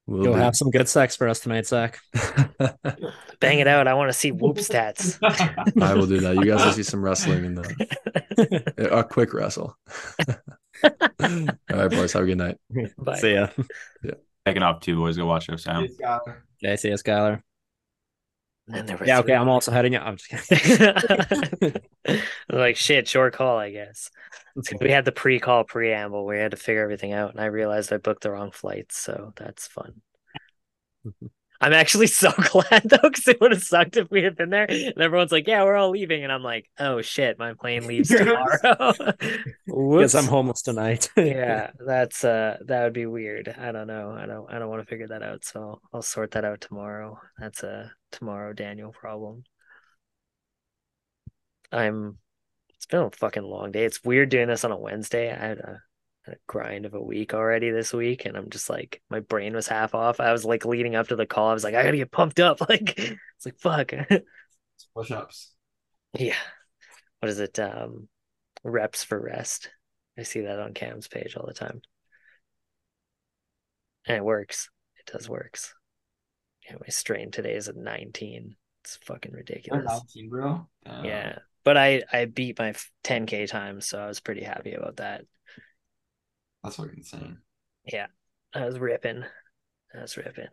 Will 0.06 0.24
You'll 0.24 0.34
do. 0.34 0.40
have 0.40 0.56
some 0.56 0.70
good 0.70 0.88
sex 0.88 1.16
for 1.16 1.28
us 1.28 1.40
tonight, 1.40 1.66
Zach. 1.66 1.98
Bang 3.40 3.60
it 3.60 3.68
out. 3.68 3.86
I 3.86 3.94
want 3.94 4.08
to 4.08 4.12
see 4.12 4.32
whoop 4.32 4.56
stats. 4.56 5.18
I 5.82 5.94
will 5.94 6.06
do 6.06 6.20
that. 6.20 6.36
You 6.36 6.44
guys 6.44 6.64
will 6.64 6.72
see 6.72 6.82
some 6.82 7.02
wrestling 7.02 7.44
in 7.44 7.54
the 7.54 8.76
uh, 8.78 8.98
a 8.98 9.04
quick 9.04 9.32
wrestle. 9.32 9.76
All 10.28 10.96
right, 11.70 11.90
boys. 11.90 12.12
Have 12.12 12.24
a 12.24 12.26
good 12.26 12.38
night. 12.38 12.58
Bye. 12.98 13.18
See 13.18 13.34
ya. 13.34 13.48
Taking 14.44 14.62
off 14.62 14.80
two 14.80 14.96
boys. 14.96 15.16
Go 15.16 15.26
watch 15.26 15.48
it, 15.48 15.60
Sam. 15.60 15.86
Okay, 16.62 16.76
see 16.76 16.90
ya, 16.90 16.96
Skylar. 16.96 17.42
And 18.72 18.88
there 18.88 18.96
were 18.96 19.06
Yeah, 19.06 19.18
okay. 19.20 19.34
I'm 19.34 19.48
also 19.48 19.70
heading 19.70 19.94
out. 19.94 20.06
I'm 20.06 20.16
just 20.16 20.48
kidding. 20.48 21.74
like 22.50 22.76
shit, 22.76 23.08
short 23.08 23.34
call, 23.34 23.58
I 23.58 23.70
guess. 23.70 24.10
We 24.80 24.90
had 24.90 25.04
the 25.04 25.12
pre-call 25.12 25.64
preamble. 25.64 26.26
We 26.26 26.38
had 26.38 26.50
to 26.50 26.56
figure 26.56 26.82
everything 26.82 27.12
out, 27.12 27.32
and 27.32 27.40
I 27.40 27.46
realized 27.46 27.92
I 27.92 27.98
booked 27.98 28.22
the 28.22 28.30
wrong 28.30 28.50
flights, 28.50 28.98
so 28.98 29.32
that's 29.36 29.66
fun. 29.66 30.02
I'm 31.62 31.72
actually 31.72 32.08
so 32.08 32.32
glad 32.32 32.82
though, 32.84 33.08
because 33.08 33.28
it 33.28 33.40
would 33.40 33.52
have 33.52 33.62
sucked 33.62 33.96
if 33.96 34.10
we 34.10 34.24
had 34.24 34.36
been 34.36 34.50
there. 34.50 34.66
And 34.68 35.00
everyone's 35.00 35.30
like, 35.30 35.46
"Yeah, 35.46 35.62
we're 35.62 35.76
all 35.76 35.90
leaving," 35.90 36.24
and 36.24 36.32
I'm 36.32 36.42
like, 36.42 36.68
"Oh 36.76 37.02
shit, 37.02 37.38
my 37.38 37.54
plane 37.54 37.86
leaves 37.86 38.08
tomorrow." 38.08 38.92
Because 39.66 40.16
I'm 40.16 40.24
homeless 40.24 40.62
tonight. 40.62 41.08
yeah, 41.16 41.70
that's 41.78 42.24
uh, 42.24 42.58
that 42.66 42.82
would 42.82 42.92
be 42.92 43.06
weird. 43.06 43.54
I 43.56 43.70
don't 43.70 43.86
know. 43.86 44.10
I 44.10 44.26
don't. 44.26 44.52
I 44.52 44.58
don't 44.58 44.70
want 44.70 44.82
to 44.82 44.88
figure 44.88 45.06
that 45.06 45.22
out. 45.22 45.44
So 45.44 45.80
I'll 45.92 46.02
sort 46.02 46.32
that 46.32 46.44
out 46.44 46.60
tomorrow. 46.60 47.20
That's 47.38 47.62
a 47.62 47.92
tomorrow 48.12 48.52
Daniel 48.52 48.92
problem. 48.92 49.44
I'm. 51.70 52.18
It's 52.76 52.86
been 52.86 53.00
a 53.00 53.10
fucking 53.10 53.44
long 53.44 53.70
day. 53.72 53.84
It's 53.84 54.04
weird 54.04 54.28
doing 54.28 54.48
this 54.48 54.64
on 54.64 54.72
a 54.72 54.78
Wednesday. 54.78 55.32
I 55.32 55.36
had 55.36 55.58
a, 55.58 55.82
a 56.26 56.34
grind 56.48 56.84
of 56.84 56.94
a 56.94 57.02
week 57.02 57.32
already 57.32 57.70
this 57.70 57.92
week, 57.92 58.24
and 58.26 58.36
I'm 58.36 58.50
just 58.50 58.68
like, 58.68 59.00
my 59.08 59.20
brain 59.20 59.54
was 59.54 59.68
half 59.68 59.94
off. 59.94 60.18
I 60.20 60.32
was 60.32 60.44
like 60.44 60.64
leading 60.64 60.96
up 60.96 61.08
to 61.08 61.16
the 61.16 61.26
call. 61.26 61.48
I 61.48 61.54
was 61.54 61.64
like, 61.64 61.74
I 61.74 61.84
gotta 61.84 61.96
get 61.96 62.10
pumped 62.10 62.40
up. 62.40 62.60
Like, 62.68 62.98
it's 62.98 63.46
like 63.46 63.58
fuck. 63.58 63.92
Push 64.94 65.10
ups. 65.10 65.54
Yeah. 66.18 66.36
What 67.20 67.30
is 67.30 67.38
it? 67.38 67.58
Um, 67.58 68.08
reps 68.64 69.04
for 69.04 69.20
rest. 69.20 69.70
I 70.18 70.24
see 70.24 70.42
that 70.42 70.58
on 70.58 70.74
Cam's 70.74 71.08
page 71.08 71.36
all 71.36 71.46
the 71.46 71.54
time. 71.54 71.80
And 74.06 74.18
it 74.18 74.24
works. 74.24 74.68
It 74.98 75.10
does 75.12 75.28
works. 75.28 75.74
Yeah, 76.68 76.76
my 76.80 76.88
strain 76.88 77.30
today 77.30 77.54
is 77.54 77.68
at 77.68 77.76
19. 77.76 78.56
It's 78.82 78.96
fucking 79.04 79.32
ridiculous. 79.32 79.84
19, 79.86 80.28
bro. 80.30 80.66
Damn. 80.84 81.04
Yeah. 81.04 81.38
But 81.64 81.76
I 81.76 82.02
I 82.12 82.24
beat 82.24 82.58
my 82.58 82.74
10k 83.04 83.48
time, 83.48 83.80
so 83.80 83.98
I 83.98 84.06
was 84.06 84.20
pretty 84.20 84.42
happy 84.42 84.74
about 84.74 84.96
that. 84.96 85.24
That's 86.62 86.76
fucking 86.76 86.94
insane. 86.98 87.38
Yeah. 87.84 88.06
I 88.54 88.64
was 88.66 88.78
ripping. 88.78 89.24
I 89.94 90.00
was 90.00 90.16
ripping. 90.16 90.48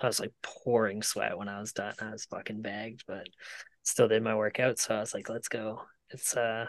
I 0.00 0.06
was 0.06 0.20
like 0.20 0.32
pouring 0.42 1.02
sweat 1.02 1.36
when 1.36 1.48
I 1.48 1.60
was 1.60 1.72
done. 1.72 1.94
I 2.00 2.10
was 2.10 2.26
fucking 2.26 2.62
bagged, 2.62 3.04
but 3.06 3.28
still 3.82 4.08
did 4.08 4.22
my 4.22 4.34
workout. 4.36 4.78
So 4.78 4.94
I 4.94 5.00
was 5.00 5.14
like, 5.14 5.28
let's 5.28 5.48
go. 5.48 5.82
It's 6.10 6.36
uh 6.36 6.66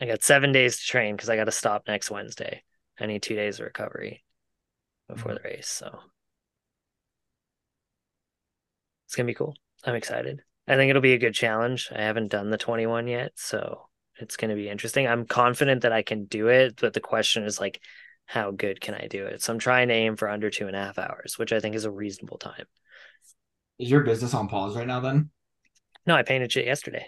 I 0.00 0.06
got 0.06 0.22
seven 0.22 0.52
days 0.52 0.78
to 0.78 0.84
train 0.84 1.16
because 1.16 1.30
I 1.30 1.36
gotta 1.36 1.52
stop 1.52 1.84
next 1.88 2.10
Wednesday. 2.10 2.62
I 3.00 3.06
need 3.06 3.22
two 3.22 3.34
days 3.34 3.58
of 3.58 3.66
recovery 3.66 4.24
before 5.08 5.34
the 5.34 5.40
race. 5.42 5.68
So 5.68 5.98
it's 9.06 9.14
gonna 9.14 9.26
be 9.26 9.34
cool. 9.34 9.54
I'm 9.84 9.94
excited. 9.94 10.42
I 10.68 10.76
think 10.76 10.90
it'll 10.90 11.02
be 11.02 11.14
a 11.14 11.18
good 11.18 11.34
challenge. 11.34 11.90
I 11.94 12.02
haven't 12.02 12.28
done 12.28 12.50
the 12.50 12.58
21 12.58 13.06
yet, 13.06 13.32
so 13.36 13.88
it's 14.18 14.36
going 14.36 14.50
to 14.50 14.56
be 14.56 14.68
interesting. 14.68 15.06
I'm 15.06 15.26
confident 15.26 15.82
that 15.82 15.92
I 15.92 16.02
can 16.02 16.24
do 16.24 16.48
it, 16.48 16.80
but 16.80 16.92
the 16.92 17.00
question 17.00 17.44
is 17.44 17.60
like, 17.60 17.80
how 18.24 18.50
good 18.50 18.80
can 18.80 18.94
I 18.94 19.06
do 19.06 19.26
it? 19.26 19.42
So 19.42 19.52
I'm 19.52 19.58
trying 19.58 19.88
to 19.88 19.94
aim 19.94 20.16
for 20.16 20.28
under 20.28 20.50
two 20.50 20.66
and 20.66 20.74
a 20.74 20.82
half 20.82 20.98
hours, 20.98 21.38
which 21.38 21.52
I 21.52 21.60
think 21.60 21.76
is 21.76 21.84
a 21.84 21.90
reasonable 21.90 22.38
time. 22.38 22.64
Is 23.78 23.90
your 23.90 24.02
business 24.02 24.34
on 24.34 24.48
pause 24.48 24.74
right 24.74 24.86
now 24.86 25.00
then? 25.00 25.30
No, 26.06 26.16
I 26.16 26.22
painted 26.22 26.50
shit 26.50 26.66
yesterday. 26.66 27.06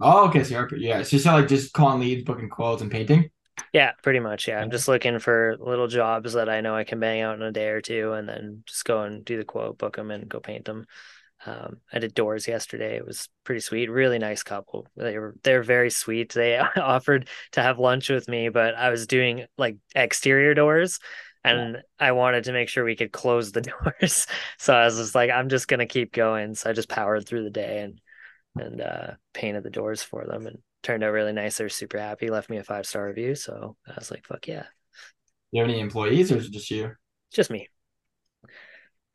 Oh, 0.00 0.28
okay. 0.28 0.44
So 0.44 0.54
you're, 0.54 0.76
yeah, 0.76 1.00
it's 1.00 1.10
just 1.10 1.26
like 1.26 1.48
just 1.48 1.72
calling 1.74 2.00
leads, 2.00 2.24
booking 2.24 2.48
quotes, 2.48 2.80
and 2.80 2.90
painting. 2.90 3.30
Yeah, 3.72 3.92
pretty 4.02 4.20
much. 4.20 4.48
Yeah, 4.48 4.60
I'm 4.60 4.70
just 4.70 4.88
looking 4.88 5.18
for 5.18 5.56
little 5.58 5.88
jobs 5.88 6.34
that 6.34 6.48
I 6.48 6.60
know 6.60 6.74
I 6.74 6.84
can 6.84 7.00
bang 7.00 7.20
out 7.20 7.34
in 7.34 7.42
a 7.42 7.52
day 7.52 7.68
or 7.68 7.80
two, 7.80 8.12
and 8.12 8.28
then 8.28 8.62
just 8.64 8.84
go 8.84 9.02
and 9.02 9.24
do 9.24 9.36
the 9.36 9.44
quote, 9.44 9.76
book 9.76 9.96
them, 9.96 10.12
and 10.12 10.28
go 10.28 10.38
paint 10.38 10.64
them. 10.64 10.86
Um, 11.46 11.78
I 11.92 11.98
did 12.00 12.14
doors 12.14 12.48
yesterday. 12.48 12.96
It 12.96 13.06
was 13.06 13.28
pretty 13.44 13.60
sweet. 13.60 13.90
Really 13.90 14.18
nice 14.18 14.42
couple. 14.42 14.86
They 14.96 15.18
were 15.18 15.34
they're 15.44 15.62
very 15.62 15.90
sweet. 15.90 16.32
They 16.32 16.58
offered 16.76 17.28
to 17.52 17.62
have 17.62 17.78
lunch 17.78 18.08
with 18.08 18.28
me, 18.28 18.48
but 18.48 18.74
I 18.74 18.90
was 18.90 19.06
doing 19.06 19.46
like 19.56 19.76
exterior 19.94 20.54
doors, 20.54 20.98
and 21.44 21.74
yeah. 21.74 21.80
I 21.98 22.12
wanted 22.12 22.44
to 22.44 22.52
make 22.52 22.68
sure 22.68 22.84
we 22.84 22.96
could 22.96 23.12
close 23.12 23.52
the 23.52 23.60
doors. 24.00 24.26
so 24.58 24.74
I 24.74 24.84
was 24.84 24.96
just 24.96 25.14
like, 25.14 25.30
I'm 25.30 25.48
just 25.48 25.68
gonna 25.68 25.86
keep 25.86 26.12
going. 26.12 26.54
So 26.54 26.70
I 26.70 26.72
just 26.72 26.88
powered 26.88 27.26
through 27.26 27.44
the 27.44 27.50
day 27.50 27.82
and 27.82 28.00
and 28.56 28.80
uh, 28.80 29.10
painted 29.32 29.62
the 29.62 29.70
doors 29.70 30.02
for 30.02 30.26
them, 30.26 30.46
and 30.46 30.58
turned 30.82 31.04
out 31.04 31.12
really 31.12 31.32
nice. 31.32 31.58
They're 31.58 31.68
super 31.68 31.98
happy. 31.98 32.30
Left 32.30 32.50
me 32.50 32.56
a 32.56 32.64
five 32.64 32.86
star 32.86 33.06
review. 33.06 33.34
So 33.36 33.76
I 33.86 33.94
was 33.96 34.10
like, 34.10 34.26
fuck 34.26 34.46
yeah. 34.48 34.64
You 35.52 35.62
have 35.62 35.70
any 35.70 35.80
employees, 35.80 36.32
or 36.32 36.38
is 36.38 36.46
it 36.46 36.52
just 36.52 36.70
you? 36.70 36.92
Just 37.32 37.50
me. 37.50 37.68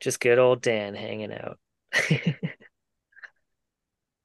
Just 0.00 0.20
good 0.20 0.38
old 0.38 0.62
Dan 0.62 0.94
hanging 0.94 1.32
out. 1.32 1.58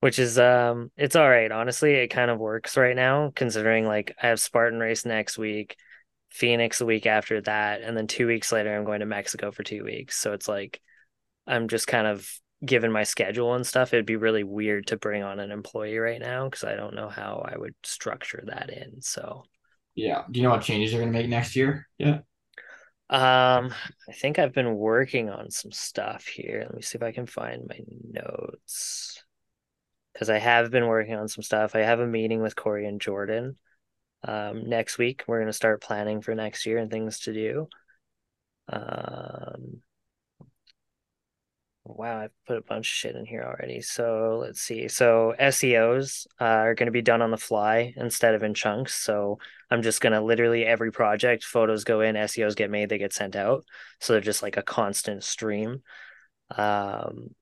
Which 0.01 0.17
is 0.17 0.39
um 0.39 0.91
it's 0.95 1.15
all 1.15 1.29
right. 1.29 1.51
Honestly, 1.51 1.93
it 1.93 2.07
kind 2.07 2.31
of 2.31 2.39
works 2.39 2.77
right 2.77 2.95
now 2.95 3.31
considering 3.35 3.85
like 3.85 4.15
I 4.21 4.27
have 4.27 4.39
Spartan 4.39 4.79
race 4.79 5.05
next 5.05 5.37
week, 5.37 5.75
Phoenix 6.31 6.79
a 6.81 6.85
week 6.85 7.05
after 7.05 7.41
that, 7.41 7.81
and 7.81 7.97
then 7.97 8.07
2 8.07 8.27
weeks 8.27 8.51
later 8.51 8.75
I'm 8.75 8.85
going 8.85 9.01
to 9.01 9.05
Mexico 9.05 9.51
for 9.51 9.63
2 9.63 9.83
weeks. 9.83 10.17
So 10.17 10.33
it's 10.33 10.47
like 10.47 10.79
I'm 11.47 11.67
just 11.67 11.87
kind 11.87 12.07
of 12.07 12.29
given 12.65 12.91
my 12.91 13.03
schedule 13.03 13.55
and 13.55 13.65
stuff, 13.65 13.93
it'd 13.93 14.05
be 14.05 14.15
really 14.17 14.43
weird 14.43 14.87
to 14.87 14.97
bring 14.97 15.23
on 15.23 15.39
an 15.39 15.51
employee 15.51 15.97
right 15.97 16.19
now 16.19 16.45
because 16.45 16.63
I 16.63 16.75
don't 16.75 16.95
know 16.95 17.09
how 17.09 17.45
I 17.49 17.57
would 17.57 17.75
structure 17.83 18.43
that 18.47 18.69
in. 18.69 19.01
So 19.01 19.43
yeah. 19.95 20.23
Do 20.29 20.39
you 20.39 20.43
know 20.45 20.51
what 20.51 20.61
changes 20.61 20.91
you're 20.93 21.01
gonna 21.01 21.11
make 21.11 21.29
next 21.29 21.55
year? 21.55 21.87
Yeah. 21.97 22.19
Um, 23.09 23.73
I 24.07 24.11
think 24.13 24.37
I've 24.37 24.53
been 24.53 24.75
working 24.75 25.29
on 25.29 25.49
some 25.49 25.71
stuff 25.71 26.27
here. 26.27 26.61
Let 26.61 26.75
me 26.75 26.81
see 26.81 26.97
if 26.97 27.03
I 27.03 27.11
can 27.11 27.25
find 27.25 27.67
my 27.67 27.79
notes. 28.11 29.23
Because 30.13 30.29
I 30.29 30.37
have 30.37 30.69
been 30.69 30.87
working 30.87 31.15
on 31.15 31.27
some 31.27 31.43
stuff. 31.43 31.75
I 31.75 31.79
have 31.79 31.99
a 31.99 32.07
meeting 32.07 32.41
with 32.41 32.55
Corey 32.55 32.85
and 32.85 33.01
Jordan 33.01 33.55
um, 34.23 34.69
next 34.69 34.97
week. 34.97 35.23
We're 35.27 35.39
going 35.39 35.47
to 35.47 35.53
start 35.53 35.81
planning 35.81 36.21
for 36.21 36.35
next 36.35 36.65
year 36.65 36.77
and 36.77 36.91
things 36.91 37.19
to 37.21 37.33
do. 37.33 37.67
Um, 38.67 39.81
wow, 41.83 42.19
I've 42.19 42.31
put 42.45 42.57
a 42.57 42.61
bunch 42.61 42.87
of 42.87 42.93
shit 42.93 43.15
in 43.15 43.25
here 43.25 43.43
already. 43.43 43.81
So 43.81 44.39
let's 44.41 44.61
see. 44.61 44.87
So 44.87 45.33
SEOs 45.39 46.27
uh, 46.39 46.43
are 46.43 46.75
going 46.75 46.87
to 46.87 46.91
be 46.91 47.01
done 47.01 47.21
on 47.21 47.31
the 47.31 47.37
fly 47.37 47.93
instead 47.95 48.35
of 48.35 48.43
in 48.43 48.53
chunks. 48.53 48.93
So 48.93 49.39
I'm 49.71 49.81
just 49.81 50.01
to 50.13 50.21
literally 50.21 50.65
every 50.65 50.91
project, 50.91 51.43
photos 51.43 51.83
go 51.83 52.01
in, 52.01 52.15
SEOs 52.15 52.55
get 52.55 52.71
made, 52.71 52.89
they 52.89 52.97
get 52.97 53.13
sent 53.13 53.35
out. 53.35 53.65
So 53.99 54.13
they're 54.13 54.21
just 54.21 54.41
like 54.41 54.57
a 54.57 54.63
constant 54.63 55.23
stream. 55.23 55.83
Um, 56.55 57.35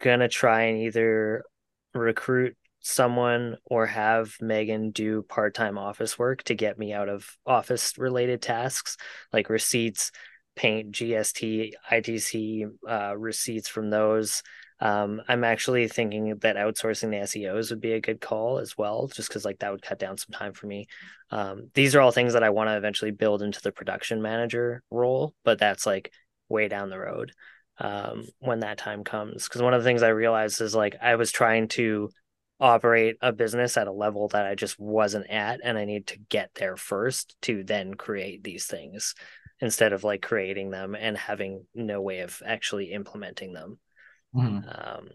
gonna 0.00 0.28
try 0.28 0.62
and 0.62 0.78
either 0.78 1.44
recruit 1.94 2.56
someone 2.80 3.56
or 3.66 3.86
have 3.86 4.34
Megan 4.40 4.90
do 4.90 5.22
part-time 5.22 5.76
office 5.76 6.18
work 6.18 6.42
to 6.44 6.54
get 6.54 6.78
me 6.78 6.92
out 6.92 7.08
of 7.08 7.36
office 7.44 7.98
related 7.98 8.40
tasks 8.40 8.96
like 9.32 9.50
receipts, 9.50 10.12
paint 10.56 10.92
GST, 10.92 11.72
ITC 11.90 12.66
uh, 12.88 13.16
receipts 13.16 13.68
from 13.68 13.90
those. 13.90 14.42
Um, 14.80 15.20
I'm 15.28 15.44
actually 15.44 15.88
thinking 15.88 16.34
that 16.38 16.56
outsourcing 16.56 17.10
the 17.10 17.18
SEOs 17.18 17.70
would 17.70 17.80
be 17.80 17.92
a 17.92 18.00
good 18.00 18.20
call 18.20 18.58
as 18.58 18.78
well, 18.78 19.08
just 19.08 19.28
because 19.28 19.44
like 19.44 19.58
that 19.58 19.72
would 19.72 19.82
cut 19.82 19.98
down 19.98 20.16
some 20.16 20.32
time 20.32 20.54
for 20.54 20.66
me. 20.66 20.86
Um, 21.30 21.70
these 21.74 21.94
are 21.94 22.00
all 22.00 22.12
things 22.12 22.32
that 22.32 22.42
I 22.42 22.50
want 22.50 22.68
to 22.68 22.76
eventually 22.76 23.10
build 23.10 23.42
into 23.42 23.60
the 23.60 23.72
production 23.72 24.22
manager 24.22 24.82
role, 24.90 25.34
but 25.44 25.58
that's 25.58 25.84
like 25.84 26.12
way 26.48 26.68
down 26.68 26.88
the 26.88 26.98
road 26.98 27.32
um, 27.78 28.24
when 28.38 28.60
that 28.60 28.78
time 28.78 29.04
comes. 29.04 29.44
Because 29.44 29.60
one 29.60 29.74
of 29.74 29.82
the 29.82 29.88
things 29.88 30.02
I 30.02 30.08
realized 30.08 30.60
is 30.62 30.74
like 30.74 30.96
I 31.02 31.16
was 31.16 31.30
trying 31.30 31.68
to 31.68 32.08
operate 32.58 33.16
a 33.20 33.32
business 33.32 33.76
at 33.76 33.86
a 33.86 33.92
level 33.92 34.28
that 34.28 34.46
I 34.46 34.54
just 34.54 34.78
wasn't 34.78 35.28
at, 35.30 35.60
and 35.62 35.76
I 35.76 35.84
need 35.84 36.06
to 36.08 36.18
get 36.28 36.50
there 36.54 36.76
first 36.76 37.36
to 37.42 37.64
then 37.64 37.94
create 37.94 38.42
these 38.42 38.66
things 38.66 39.14
instead 39.60 39.92
of 39.92 40.04
like 40.04 40.22
creating 40.22 40.70
them 40.70 40.94
and 40.94 41.18
having 41.18 41.66
no 41.74 42.00
way 42.00 42.20
of 42.20 42.42
actually 42.46 42.92
implementing 42.92 43.52
them. 43.52 43.78
Mm-hmm. 44.34 44.68
Um, 44.68 45.08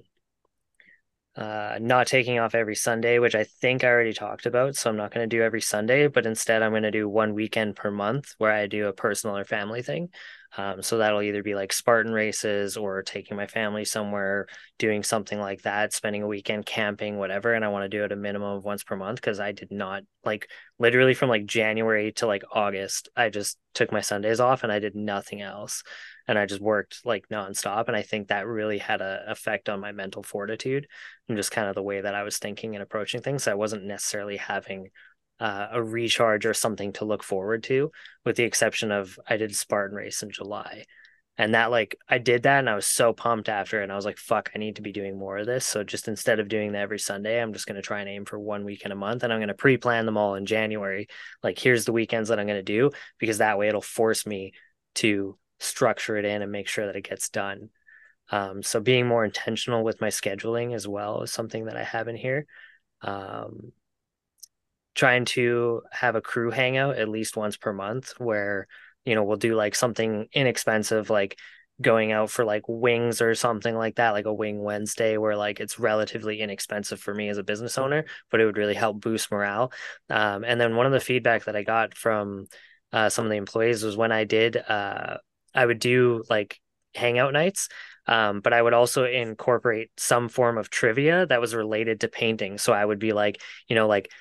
uh, 1.36 1.78
not 1.82 2.08
taking 2.08 2.40
off 2.40 2.56
every 2.56 2.76
Sunday, 2.76 3.20
which 3.20 3.36
I 3.36 3.44
think 3.44 3.84
I 3.84 3.88
already 3.88 4.14
talked 4.14 4.46
about. 4.46 4.76
So 4.78 4.90
I'm 4.90 4.96
not 4.96 5.14
going 5.14 5.30
to 5.30 5.36
do 5.36 5.44
every 5.44 5.60
Sunday, 5.60 6.08
but 6.08 6.26
instead 6.26 6.62
I'm 6.62 6.72
going 6.72 6.84
to 6.84 6.92
do 6.92 7.10
one 7.10 7.34
weekend 7.34 7.76
per 7.76 7.92
month 7.92 8.34
where 8.38 8.54
I 8.54 8.68
do 8.68 8.88
a 8.88 8.94
personal 8.94 9.36
or 9.36 9.44
family 9.44 9.82
thing. 9.82 10.10
Um, 10.58 10.82
so 10.82 10.98
that'll 10.98 11.22
either 11.22 11.44
be 11.44 11.54
like 11.54 11.74
Spartan 11.74 12.14
races 12.14 12.78
or 12.78 13.04
taking 13.04 13.36
my 13.36 13.48
family 13.48 13.84
somewhere, 13.84 14.48
doing 14.78 15.04
something 15.04 15.38
like 15.38 15.64
that, 15.64 15.92
spending 15.92 16.24
a 16.24 16.28
weekend 16.28 16.66
camping, 16.66 17.18
whatever. 17.18 17.54
And 17.54 17.66
I 17.66 17.68
want 17.68 17.84
to 17.84 17.98
do 17.98 18.06
it 18.06 18.14
a 18.14 18.16
minimum 18.16 18.56
of 18.58 18.64
once 18.64 18.86
per 18.86 18.96
month 18.96 19.20
because 19.20 19.42
I 19.42 19.52
did 19.52 19.72
not 19.72 20.04
like 20.24 20.50
literally 20.80 21.14
from 21.14 21.28
like 21.28 21.46
January 21.46 22.14
to 22.14 22.28
like 22.28 22.44
August, 22.50 23.10
I 23.18 23.28
just 23.28 23.58
took 23.74 23.92
my 23.92 24.00
Sundays 24.00 24.40
off 24.40 24.64
and 24.64 24.72
I 24.72 24.80
did 24.80 24.96
nothing 24.96 25.42
else. 25.42 25.84
And 26.28 26.40
I 26.40 26.46
just 26.46 26.62
worked 26.62 27.02
like 27.06 27.30
nonstop. 27.30 27.88
And 27.88 27.96
I 27.96 28.02
think 28.02 28.28
that 28.28 28.48
really 28.48 28.78
had 28.78 29.02
a 29.02 29.26
effect 29.28 29.70
on 29.70 29.80
my 29.80 29.92
mental 29.92 30.24
fortitude 30.24 30.88
and 31.28 31.38
just 31.38 31.52
kind 31.52 31.68
of 31.68 31.76
the 31.76 31.84
way 31.84 32.02
that 32.02 32.16
I 32.16 32.24
was 32.24 32.38
thinking 32.38 32.76
and 32.76 32.84
approaching 32.84 33.22
things. 33.22 33.48
I 33.48 33.54
wasn't 33.54 33.86
necessarily 33.86 34.38
having 34.38 34.90
uh, 35.40 35.68
a 35.72 35.84
recharge 35.84 36.46
or 36.46 36.54
something 36.54 36.94
to 36.94 37.06
look 37.06 37.24
forward 37.24 37.64
to, 37.64 37.92
with 38.24 38.38
the 38.38 38.44
exception 38.44 38.92
of 38.92 39.20
I 39.28 39.38
did 39.38 39.56
Spartan 39.56 39.96
race 39.96 40.24
in 40.24 40.32
July. 40.32 40.86
And 41.38 41.54
that, 41.54 41.70
like, 41.70 41.98
I 42.08 42.18
did 42.18 42.44
that 42.44 42.60
and 42.60 42.70
I 42.70 42.76
was 42.76 42.88
so 42.88 43.12
pumped 43.12 43.50
after. 43.50 43.82
And 43.82 43.92
I 43.92 43.96
was 43.96 44.06
like, 44.06 44.18
fuck, 44.18 44.52
I 44.56 44.58
need 44.58 44.78
to 44.78 44.82
be 44.82 44.94
doing 44.94 45.20
more 45.20 45.38
of 45.38 45.46
this. 45.46 45.66
So 45.66 45.84
just 45.84 46.08
instead 46.08 46.40
of 46.40 46.48
doing 46.48 46.72
that 46.72 46.82
every 46.82 46.98
Sunday, 47.00 47.42
I'm 47.42 47.52
just 47.52 47.68
going 47.68 47.76
to 47.76 47.82
try 47.82 48.00
and 48.00 48.08
aim 48.08 48.24
for 48.24 48.40
one 48.40 48.64
weekend 48.64 48.94
a 48.94 48.96
month. 48.96 49.24
And 49.24 49.34
I'm 49.34 49.40
going 49.40 49.50
to 49.50 49.54
pre 49.54 49.76
plan 49.76 50.06
them 50.06 50.16
all 50.16 50.36
in 50.36 50.46
January. 50.46 51.08
Like, 51.44 51.60
here's 51.60 51.84
the 51.84 51.92
weekends 51.92 52.30
that 52.30 52.40
I'm 52.40 52.48
going 52.48 52.58
to 52.58 52.64
do, 52.64 52.92
because 53.20 53.40
that 53.40 53.58
way 53.58 53.68
it'll 53.68 53.82
force 53.82 54.26
me 54.26 54.54
to 54.96 55.38
structure 55.60 56.18
it 56.18 56.26
in 56.26 56.42
and 56.42 56.52
make 56.52 56.68
sure 56.68 56.86
that 56.86 56.96
it 56.96 57.08
gets 57.08 57.30
done. 57.30 57.70
Um, 58.32 58.64
so 58.64 58.80
being 58.80 59.08
more 59.08 59.24
intentional 59.24 59.84
with 59.84 60.02
my 60.02 60.08
scheduling 60.10 60.74
as 60.74 60.88
well 60.88 61.22
is 61.22 61.32
something 61.32 61.66
that 61.66 61.78
I 61.78 61.84
have 61.84 62.08
in 62.08 62.16
here. 62.16 62.46
Um, 63.02 63.72
trying 64.96 65.26
to 65.26 65.82
have 65.92 66.16
a 66.16 66.22
crew 66.22 66.50
hangout 66.50 66.98
at 66.98 67.10
least 67.10 67.38
once 67.38 67.58
per 67.58 67.74
month 67.74 68.14
where 68.18 68.68
you 69.04 69.14
know 69.14 69.24
we'll 69.24 69.38
do 69.38 69.54
like 69.54 69.76
something 69.76 70.28
inexpensive 70.34 71.10
like 71.10 71.38
going 71.82 72.14
out 72.14 72.32
for 72.32 72.46
like 72.46 72.64
wings 72.68 73.22
or 73.22 73.36
something 73.36 73.76
like 73.76 73.96
that 73.96 74.12
like 74.12 74.26
a 74.26 74.34
wing 74.34 74.62
wednesday 74.62 75.18
where 75.18 75.36
like 75.36 75.60
it's 75.60 75.78
relatively 75.78 76.40
inexpensive 76.40 77.00
for 77.00 77.14
me 77.14 77.28
as 77.28 77.38
a 77.38 77.44
business 77.44 77.78
owner 77.78 78.06
but 78.32 78.40
it 78.40 78.46
would 78.46 78.58
really 78.58 78.74
help 78.74 79.02
boost 79.02 79.30
morale 79.30 79.72
um, 80.10 80.46
and 80.46 80.60
then 80.60 80.78
one 80.78 80.86
of 80.86 80.94
the 80.94 81.00
feedback 81.02 81.44
that 81.44 81.56
i 81.56 81.64
got 81.64 81.96
from 81.96 82.46
uh, 82.94 83.10
some 83.10 83.26
of 83.26 83.32
the 83.32 83.38
employees 83.38 83.84
was 83.84 83.98
when 83.98 84.14
i 84.14 84.24
did 84.24 84.56
uh, 84.56 85.18
i 85.56 85.66
would 85.66 85.80
do 85.80 86.24
like 86.30 86.60
hangout 86.96 87.34
nights 87.34 87.70
Um, 88.08 88.42
but 88.42 88.54
I 88.54 88.62
would 88.62 88.74
also 88.74 89.06
incorporate 89.06 89.90
some 89.98 90.30
form 90.30 90.60
of 90.60 90.70
trivia 90.70 91.26
that 91.26 91.42
was 91.42 91.56
related 91.56 92.02
to 92.02 92.08
painting. 92.08 92.60
So 92.60 92.72
I 92.72 92.86
would 92.86 93.00
be 93.00 93.14
like, 93.14 93.42
you 93.68 93.76
know, 93.76 93.88
like 93.88 94.12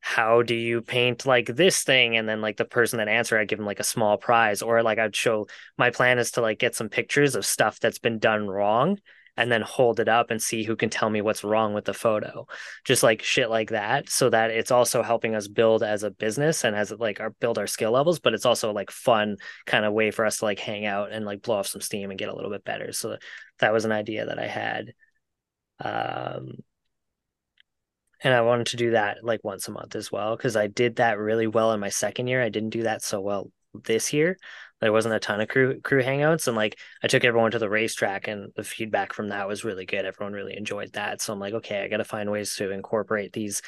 how 0.00 0.42
do 0.42 0.54
you 0.54 0.82
paint 0.82 1.24
like 1.26 1.46
this 1.46 1.82
thing? 1.82 2.16
And 2.18 2.28
then 2.28 2.40
like 2.42 2.58
the 2.58 2.66
person 2.66 2.98
that 2.98 3.08
answered 3.08 3.38
i'd 3.40 3.48
give 3.48 3.58
them 3.58 3.66
like 3.66 3.80
a 3.80 3.84
small 3.84 4.18
prize. 4.18 4.62
Or 4.62 4.82
like 4.82 4.98
i'd 4.98 5.16
show 5.16 5.46
my 5.78 5.90
plan 5.90 6.18
is 6.18 6.32
to 6.32 6.42
like 6.42 6.58
get 6.58 6.74
some 6.74 6.88
pictures 6.90 7.34
of 7.34 7.46
stuff 7.46 7.80
that's 7.80 7.98
been 7.98 8.18
done 8.18 8.46
wrong 8.48 8.98
and 9.36 9.50
then 9.50 9.62
hold 9.62 10.00
it 10.00 10.08
up 10.08 10.30
and 10.30 10.42
see 10.42 10.62
who 10.62 10.76
can 10.76 10.90
tell 10.90 11.10
me 11.10 11.20
what's 11.20 11.44
wrong 11.44 11.74
with 11.74 11.84
the 11.84 11.94
photo 11.94 12.46
just 12.84 13.02
like 13.02 13.22
shit 13.22 13.50
like 13.50 13.70
that 13.70 14.08
so 14.08 14.30
that 14.30 14.50
it's 14.50 14.70
also 14.70 15.02
helping 15.02 15.34
us 15.34 15.48
build 15.48 15.82
as 15.82 16.02
a 16.02 16.10
business 16.10 16.64
and 16.64 16.76
as 16.76 16.90
like 16.92 17.20
our 17.20 17.30
build 17.30 17.58
our 17.58 17.66
skill 17.66 17.92
levels 17.92 18.18
but 18.18 18.34
it's 18.34 18.46
also 18.46 18.72
like 18.72 18.90
fun 18.90 19.36
kind 19.66 19.84
of 19.84 19.92
way 19.92 20.10
for 20.10 20.24
us 20.24 20.38
to 20.38 20.44
like 20.44 20.58
hang 20.58 20.86
out 20.86 21.12
and 21.12 21.24
like 21.24 21.42
blow 21.42 21.56
off 21.56 21.66
some 21.66 21.80
steam 21.80 22.10
and 22.10 22.18
get 22.18 22.28
a 22.28 22.34
little 22.34 22.50
bit 22.50 22.64
better 22.64 22.92
so 22.92 23.16
that 23.58 23.72
was 23.72 23.84
an 23.84 23.92
idea 23.92 24.26
that 24.26 24.38
i 24.38 24.46
had 24.46 24.92
um 25.82 26.56
and 28.22 28.34
I 28.34 28.42
wanted 28.42 28.66
to 28.68 28.76
do 28.76 28.90
that 28.90 29.24
like 29.24 29.42
once 29.44 29.66
a 29.68 29.72
month 29.72 29.96
as 29.96 30.12
well 30.12 30.36
because 30.36 30.56
I 30.56 30.66
did 30.66 30.96
that 30.96 31.18
really 31.18 31.46
well 31.46 31.72
in 31.72 31.80
my 31.80 31.88
second 31.88 32.26
year. 32.26 32.42
I 32.42 32.50
didn't 32.50 32.70
do 32.70 32.82
that 32.82 33.02
so 33.02 33.20
well 33.20 33.50
this 33.84 34.12
year. 34.12 34.36
There 34.80 34.92
wasn't 34.92 35.14
a 35.14 35.20
ton 35.20 35.40
of 35.40 35.48
crew 35.48 35.80
crew 35.80 36.02
hangouts, 36.02 36.46
and 36.46 36.56
like 36.56 36.78
I 37.02 37.06
took 37.06 37.24
everyone 37.24 37.50
to 37.52 37.58
the 37.58 37.68
racetrack, 37.68 38.28
and 38.28 38.50
the 38.56 38.64
feedback 38.64 39.12
from 39.12 39.28
that 39.28 39.48
was 39.48 39.64
really 39.64 39.86
good. 39.86 40.04
Everyone 40.04 40.32
really 40.32 40.56
enjoyed 40.56 40.92
that. 40.94 41.20
So 41.20 41.32
I'm 41.32 41.40
like, 41.40 41.54
okay, 41.54 41.82
I 41.82 41.88
got 41.88 41.98
to 41.98 42.04
find 42.04 42.30
ways 42.30 42.54
to 42.56 42.70
incorporate 42.70 43.32
these 43.32 43.62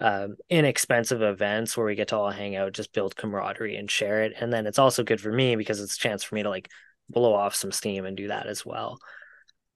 um, 0.00 0.36
inexpensive 0.50 1.22
events 1.22 1.76
where 1.76 1.86
we 1.86 1.94
get 1.94 2.08
to 2.08 2.16
all 2.16 2.30
hang 2.30 2.56
out, 2.56 2.72
just 2.72 2.92
build 2.92 3.16
camaraderie 3.16 3.76
and 3.76 3.90
share 3.90 4.22
it. 4.22 4.34
And 4.38 4.52
then 4.52 4.66
it's 4.66 4.78
also 4.78 5.04
good 5.04 5.20
for 5.20 5.32
me 5.32 5.56
because 5.56 5.80
it's 5.80 5.96
a 5.96 6.00
chance 6.00 6.22
for 6.22 6.34
me 6.34 6.42
to 6.42 6.50
like 6.50 6.68
blow 7.08 7.32
off 7.34 7.54
some 7.54 7.72
steam 7.72 8.04
and 8.04 8.16
do 8.16 8.28
that 8.28 8.46
as 8.46 8.66
well. 8.66 8.98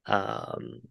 Um, 0.06 0.82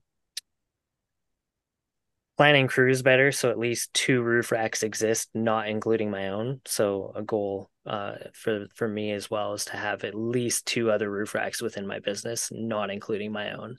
planning 2.39 2.69
crews 2.69 3.01
better 3.01 3.33
so 3.33 3.49
at 3.49 3.59
least 3.59 3.93
two 3.93 4.21
roof 4.21 4.53
racks 4.53 4.81
exist 4.81 5.27
not 5.33 5.67
including 5.67 6.09
my 6.09 6.29
own 6.29 6.61
so 6.63 7.11
a 7.13 7.21
goal 7.21 7.69
uh, 7.89 8.15
for 8.33 8.67
for 8.75 8.87
me 8.87 9.11
as 9.11 9.29
well 9.29 9.53
is 9.53 9.65
to 9.65 9.75
have 9.75 10.03
at 10.03 10.15
least 10.15 10.65
two 10.65 10.91
other 10.91 11.09
roof 11.09 11.33
racks 11.33 11.61
within 11.61 11.87
my 11.87 11.99
business 11.99 12.51
not 12.53 12.89
including 12.89 13.31
my 13.31 13.51
own 13.51 13.75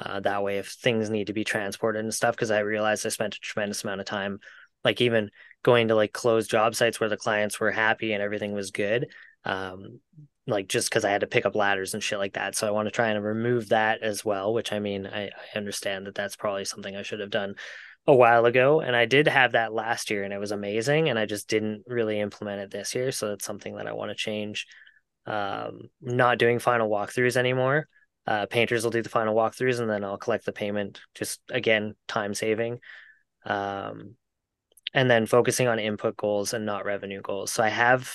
uh, 0.00 0.20
that 0.20 0.42
way 0.42 0.58
if 0.58 0.68
things 0.68 1.08
need 1.08 1.26
to 1.26 1.32
be 1.32 1.44
transported 1.44 2.04
and 2.04 2.12
stuff 2.12 2.34
because 2.36 2.50
i 2.50 2.58
realized 2.60 3.06
i 3.06 3.08
spent 3.08 3.34
a 3.34 3.40
tremendous 3.40 3.82
amount 3.82 4.00
of 4.00 4.06
time 4.06 4.38
like 4.84 5.00
even 5.00 5.30
going 5.62 5.88
to 5.88 5.94
like 5.94 6.12
close 6.12 6.46
job 6.46 6.74
sites 6.74 7.00
where 7.00 7.08
the 7.08 7.16
clients 7.16 7.58
were 7.58 7.70
happy 7.70 8.12
and 8.12 8.22
everything 8.22 8.52
was 8.52 8.70
good 8.70 9.08
um, 9.46 10.00
like 10.46 10.68
just 10.68 10.90
because 10.90 11.04
I 11.04 11.10
had 11.10 11.22
to 11.22 11.26
pick 11.26 11.46
up 11.46 11.54
ladders 11.54 11.94
and 11.94 12.02
shit 12.02 12.18
like 12.18 12.34
that. 12.34 12.54
So 12.54 12.66
I 12.66 12.70
want 12.70 12.86
to 12.86 12.92
try 12.92 13.08
and 13.08 13.24
remove 13.24 13.70
that 13.70 14.02
as 14.02 14.24
well, 14.24 14.52
which 14.52 14.72
I 14.72 14.78
mean, 14.78 15.06
I, 15.06 15.26
I 15.26 15.56
understand 15.58 16.06
that 16.06 16.14
that's 16.14 16.36
probably 16.36 16.64
something 16.64 16.94
I 16.94 17.02
should 17.02 17.20
have 17.20 17.30
done 17.30 17.54
a 18.06 18.14
while 18.14 18.44
ago 18.44 18.80
and 18.80 18.94
I 18.94 19.06
did 19.06 19.28
have 19.28 19.52
that 19.52 19.72
last 19.72 20.10
year 20.10 20.24
and 20.24 20.32
it 20.32 20.38
was 20.38 20.50
amazing 20.52 21.08
and 21.08 21.18
I 21.18 21.24
just 21.24 21.48
didn't 21.48 21.84
really 21.86 22.20
implement 22.20 22.60
it 22.60 22.70
this 22.70 22.94
year 22.94 23.10
so 23.10 23.32
it's 23.32 23.46
something 23.46 23.76
that 23.76 23.86
I 23.86 23.92
want 23.92 24.10
to 24.10 24.14
change. 24.14 24.66
Um 25.26 25.88
not 26.02 26.38
doing 26.38 26.58
final 26.58 26.90
walkthroughs 26.90 27.36
anymore. 27.36 27.88
Uh 28.26 28.44
painters 28.46 28.84
will 28.84 28.90
do 28.90 29.02
the 29.02 29.08
final 29.08 29.34
walkthroughs 29.34 29.80
and 29.80 29.88
then 29.88 30.04
I'll 30.04 30.18
collect 30.18 30.44
the 30.44 30.52
payment 30.52 31.00
just 31.14 31.40
again 31.50 31.94
time 32.06 32.34
saving. 32.34 32.80
Um 33.46 34.16
and 34.92 35.10
then 35.10 35.26
focusing 35.26 35.66
on 35.66 35.78
input 35.78 36.16
goals 36.16 36.52
and 36.52 36.66
not 36.66 36.84
revenue 36.84 37.22
goals. 37.22 37.52
So 37.52 37.62
I 37.62 37.68
have 37.68 38.14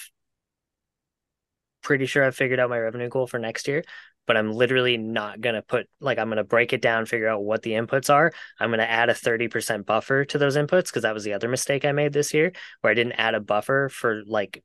pretty 1.82 2.06
sure 2.06 2.24
I've 2.24 2.36
figured 2.36 2.60
out 2.60 2.70
my 2.70 2.78
revenue 2.80 3.10
goal 3.10 3.26
for 3.28 3.40
next 3.40 3.68
year 3.68 3.84
but 4.30 4.38
I'm 4.38 4.52
literally 4.52 4.96
not 4.96 5.42
going 5.42 5.56
to 5.56 5.64
put 5.64 5.90
like 6.00 6.20
I'm 6.20 6.28
going 6.28 6.38
to 6.38 6.44
break 6.44 6.72
it 6.72 6.84
down, 6.84 7.08
figure 7.08 7.28
out 7.28 7.44
what 7.44 7.64
the 7.64 7.72
inputs 7.72 8.14
are. 8.14 8.32
I'm 8.60 8.70
going 8.70 8.78
to 8.78 8.88
add 8.88 9.10
a 9.10 9.16
30% 9.16 9.88
buffer 9.88 10.24
to 10.26 10.38
those 10.38 10.56
inputs 10.56 10.86
because 10.86 11.02
that 11.02 11.16
was 11.16 11.24
the 11.24 11.34
other 11.34 11.48
mistake 11.48 11.84
I 11.84 11.94
made 11.94 12.14
this 12.14 12.32
year 12.32 12.52
where 12.82 12.92
I 12.92 12.94
didn't 12.94 13.14
add 13.14 13.34
a 13.34 13.40
buffer 13.40 13.90
for 13.90 14.22
like 14.28 14.64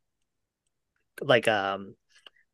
like 1.23 1.49
um 1.49 1.95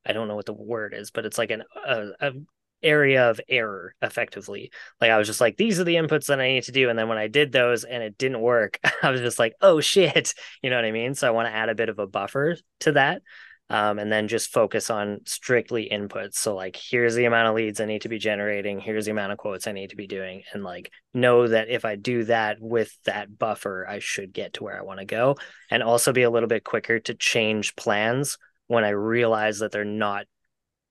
I 0.07 0.13
don't 0.13 0.29
know 0.29 0.37
what 0.37 0.47
the 0.47 0.53
word 0.53 0.95
is, 0.95 1.11
but 1.11 1.27
it's 1.27 1.37
like 1.37 1.51
an 1.51 1.65
a, 1.85 2.11
a 2.21 2.33
area 2.81 3.29
of 3.29 3.41
error 3.49 3.97
effectively. 4.01 4.71
Like 5.01 5.11
I 5.11 5.19
was 5.19 5.27
just 5.27 5.41
like, 5.41 5.57
these 5.57 5.81
are 5.81 5.85
the 5.85 5.97
inputs 5.97 6.27
that 6.27 6.41
I 6.41 6.47
need 6.47 6.63
to 6.65 6.73
do. 6.73 6.91
And 6.91 6.97
then 6.99 7.09
when 7.09 7.19
I 7.19 7.27
did 7.27 7.51
those 7.51 7.83
and 7.83 8.05
it 8.05 8.19
didn't 8.19 8.41
work, 8.41 8.79
I 9.03 9.11
was 9.11 9.21
just 9.21 9.41
like, 9.41 9.55
oh 9.61 9.81
shit. 9.81 10.33
You 10.63 10.71
know 10.71 10.77
what 10.77 10.85
I 10.85 10.93
mean? 10.93 11.15
So 11.15 11.27
I 11.27 11.33
want 11.33 11.49
to 11.49 11.55
add 11.55 11.71
a 11.71 11.75
bit 11.75 11.89
of 11.89 11.99
a 11.99 12.07
buffer 12.07 12.57
to 12.81 12.93
that 12.93 13.23
um, 13.71 14.01
and 14.01 14.11
then 14.11 14.27
just 14.27 14.53
focus 14.53 14.91
on 14.91 15.21
strictly 15.25 15.89
inputs. 15.91 16.35
So 16.35 16.57
like, 16.57 16.77
here's 16.77 17.15
the 17.15 17.25
amount 17.25 17.49
of 17.49 17.55
leads 17.55 17.81
I 17.81 17.85
need 17.85 18.03
to 18.03 18.09
be 18.09 18.19
generating. 18.19 18.81
Here's 18.81 19.05
the 19.05 19.13
amount 19.13 19.31
of 19.31 19.39
quotes 19.39 19.69
I 19.69 19.73
need 19.73 19.91
to 19.91 19.97
be 19.97 20.09
doing, 20.09 20.43
and 20.53 20.65
like 20.65 20.91
know 21.15 21.47
that 21.47 21.69
if 21.71 21.85
I 21.85 21.95
do 21.95 22.25
that 22.25 22.61
with 22.61 22.93
that 23.05 23.39
buffer, 23.39 23.87
I 23.89 24.01
should 24.01 24.33
get 24.33 24.55
to 24.55 24.65
where 24.65 24.77
I 24.77 24.83
want 24.83 24.99
to 24.99 25.07
go, 25.07 25.37
and 25.71 25.85
also 25.85 26.13
be 26.13 26.25
a 26.25 26.31
little 26.31 26.49
bit 26.49 26.65
quicker 26.65 26.99
to 26.99 27.15
change 27.15 27.77
plans 27.77 28.39
when 28.67 28.85
I 28.85 28.91
realize 28.91 29.61
that 29.61 29.71
they're 29.71 29.85
not 29.85 30.27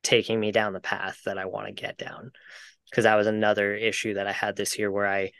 taking 0.02 0.40
me 0.40 0.52
down 0.54 0.72
the 0.72 0.80
path 0.80 1.20
that 1.26 1.38
I 1.38 1.46
want 1.46 1.68
to 1.68 1.74
get 1.74 1.98
down. 1.98 2.32
Because 2.90 3.04
that 3.04 3.16
was 3.16 3.28
another 3.28 3.76
issue 3.76 4.16
that 4.16 4.26
I 4.26 4.32
had 4.32 4.56
this 4.56 4.80
year 4.80 4.90
where 4.90 5.06
I 5.06 5.32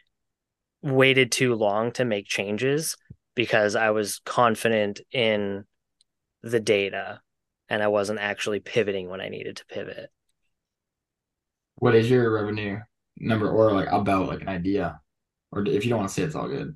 waited 0.82 1.32
too 1.32 1.56
long 1.56 1.92
to 1.94 2.06
make 2.06 2.28
changes 2.28 2.96
because 3.34 3.76
I 3.76 3.92
was 3.92 4.20
confident 4.26 5.00
in 5.12 5.64
the 6.44 6.60
data 6.60 7.22
and 7.70 7.84
I 7.84 7.88
wasn't 7.88 8.20
actually 8.20 8.60
pivoting 8.60 9.10
when 9.10 9.22
I 9.22 9.30
needed 9.30 9.58
to 9.58 9.66
pivot. 9.66 10.10
What 11.76 11.96
is 11.96 12.10
your 12.10 12.32
revenue 12.32 12.80
number 13.18 13.50
or 13.50 13.72
like 13.72 13.88
about 13.92 14.28
like 14.28 14.42
an 14.42 14.50
idea? 14.50 15.00
Or 15.52 15.66
if 15.66 15.84
you 15.84 15.90
don't 15.90 16.00
want 16.00 16.10
to 16.10 16.14
say 16.14 16.24
it's 16.24 16.36
all 16.36 16.48
good. 16.48 16.76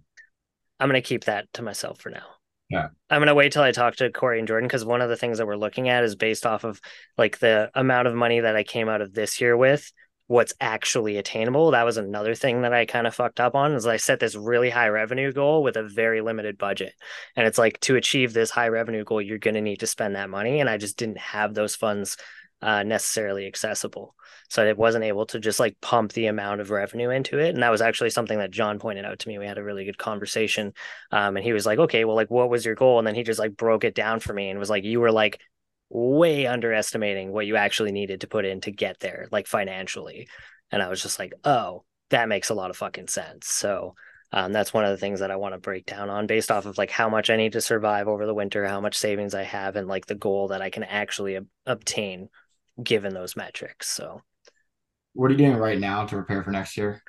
I'm 0.79 0.89
going 0.89 1.01
to 1.01 1.07
keep 1.07 1.25
that 1.25 1.51
to 1.53 1.61
myself 1.61 1.99
for 1.99 2.09
now. 2.09 2.25
Yeah. 2.69 2.87
I'm 3.09 3.19
going 3.19 3.27
to 3.27 3.35
wait 3.35 3.51
till 3.51 3.61
I 3.61 3.71
talk 3.71 3.97
to 3.97 4.11
Corey 4.11 4.39
and 4.39 4.47
Jordan 4.47 4.67
because 4.67 4.85
one 4.85 5.01
of 5.01 5.09
the 5.09 5.15
things 5.15 5.37
that 5.37 5.45
we're 5.45 5.55
looking 5.55 5.89
at 5.89 6.03
is 6.03 6.15
based 6.15 6.45
off 6.45 6.63
of 6.63 6.81
like 7.17 7.39
the 7.39 7.69
amount 7.75 8.07
of 8.07 8.15
money 8.15 8.39
that 8.39 8.55
I 8.55 8.63
came 8.63 8.89
out 8.89 9.01
of 9.01 9.13
this 9.13 9.39
year 9.39 9.55
with 9.55 9.91
what's 10.28 10.53
actually 10.61 11.17
attainable. 11.17 11.71
That 11.71 11.84
was 11.84 11.97
another 11.97 12.34
thing 12.34 12.61
that 12.61 12.74
I 12.74 12.86
kind 12.86 13.07
of 13.07 13.15
fucked 13.15 13.39
up 13.39 13.55
on 13.55 13.74
is 13.74 13.86
I 13.86 13.97
set 13.97 14.19
this 14.19 14.36
really 14.36 14.69
high 14.69 14.88
revenue 14.88 15.34
goal 15.34 15.63
with 15.63 15.76
a 15.76 15.84
very 15.84 16.21
limited 16.21 16.57
budget. 16.57 16.93
And 17.36 17.45
it's 17.45 17.57
like 17.57 17.80
to 17.82 17.95
achieve 17.95 18.34
this 18.34 18.49
high 18.49 18.69
revenue 18.69 19.03
goal, 19.03 19.21
you're 19.21 19.38
going 19.38 19.55
to 19.55 19.61
need 19.61 19.82
to 19.82 19.88
spend 19.88 20.15
that 20.15 20.30
money. 20.30 20.59
And 20.59 20.69
I 20.69 20.78
just 20.78 20.97
didn't 20.97 21.17
have 21.17 21.53
those 21.53 21.76
funds 21.76 22.17
uh, 22.61 22.84
necessarily 22.84 23.45
accessible. 23.45 24.15
So 24.49 24.63
I 24.63 24.71
wasn't 24.74 25.03
able 25.03 25.26
to 25.28 25.39
just 25.39 25.59
like 25.59 25.76
pump 25.82 26.13
the 26.13 26.28
amount 26.28 26.61
of 26.61 26.69
revenue 26.69 27.09
into 27.09 27.39
it. 27.39 27.49
And 27.49 27.63
that 27.63 27.71
was 27.71 27.82
actually 27.82 28.11
something 28.11 28.38
that 28.38 28.51
John 28.51 28.80
pointed 28.80 29.03
out 29.03 29.19
to 29.19 29.28
me. 29.28 29.38
We 29.38 29.47
had 29.47 29.57
a 29.57 29.63
really 29.63 29.84
good 29.84 29.97
conversation. 29.97 30.74
Um, 31.11 31.36
and 31.36 31.43
he 31.43 31.53
was 31.53 31.65
like, 31.65 31.80
okay, 31.80 32.05
well, 32.05 32.15
like, 32.15 32.32
what 32.32 32.49
was 32.49 32.63
your 32.63 32.76
goal? 32.76 32.99
And 32.99 33.07
then 33.07 33.15
he 33.15 33.24
just 33.24 33.39
like 33.39 33.57
broke 33.57 33.84
it 33.84 33.95
down 33.95 34.19
for 34.19 34.34
me 34.34 34.49
and 34.49 34.59
was 34.59 34.69
like, 34.69 34.86
you 34.86 35.01
were 35.01 35.11
like 35.11 35.41
way 35.93 36.47
underestimating 36.47 37.31
what 37.31 37.45
you 37.45 37.55
actually 37.55 37.91
needed 37.91 38.21
to 38.21 38.27
put 38.27 38.45
in 38.45 38.59
to 38.61 38.71
get 38.71 38.99
there, 38.99 39.27
like 39.31 39.45
financially. 39.45 40.27
And 40.71 40.81
I 40.81 40.89
was 40.89 41.01
just 41.01 41.19
like, 41.19 41.33
oh, 41.43 41.83
that 42.09 42.27
makes 42.27 42.49
a 42.49 42.55
lot 42.55 42.71
of 42.71 42.77
fucking 42.77 43.07
sense. 43.07 43.47
So 43.47 43.93
um, 44.31 44.51
that's 44.51 44.73
one 44.73 44.85
of 44.85 44.89
the 44.89 44.97
things 44.97 45.19
that 45.19 45.29
I 45.29 45.35
want 45.35 45.53
to 45.53 45.59
break 45.59 45.85
down 45.85 46.09
on 46.09 46.25
based 46.25 46.49
off 46.49 46.65
of 46.65 46.79
like 46.79 46.89
how 46.89 47.09
much 47.09 47.29
I 47.29 47.35
need 47.35 47.53
to 47.53 47.61
survive 47.61 48.07
over 48.07 48.25
the 48.25 48.33
winter, 48.33 48.65
how 48.65 48.81
much 48.81 48.97
savings 48.97 49.35
I 49.35 49.43
have, 49.43 49.75
and 49.75 49.87
like 49.87 50.07
the 50.07 50.15
goal 50.15 50.47
that 50.47 50.61
I 50.63 50.71
can 50.71 50.83
actually 50.83 51.37
ob- 51.37 51.47
obtain 51.67 52.29
given 52.81 53.13
those 53.13 53.35
metrics. 53.35 53.87
So, 53.87 54.21
what 55.13 55.27
are 55.27 55.33
you 55.33 55.37
doing 55.37 55.57
right 55.57 55.79
now 55.79 56.07
to 56.07 56.15
prepare 56.15 56.43
for 56.43 56.49
next 56.49 56.75
year? 56.75 57.03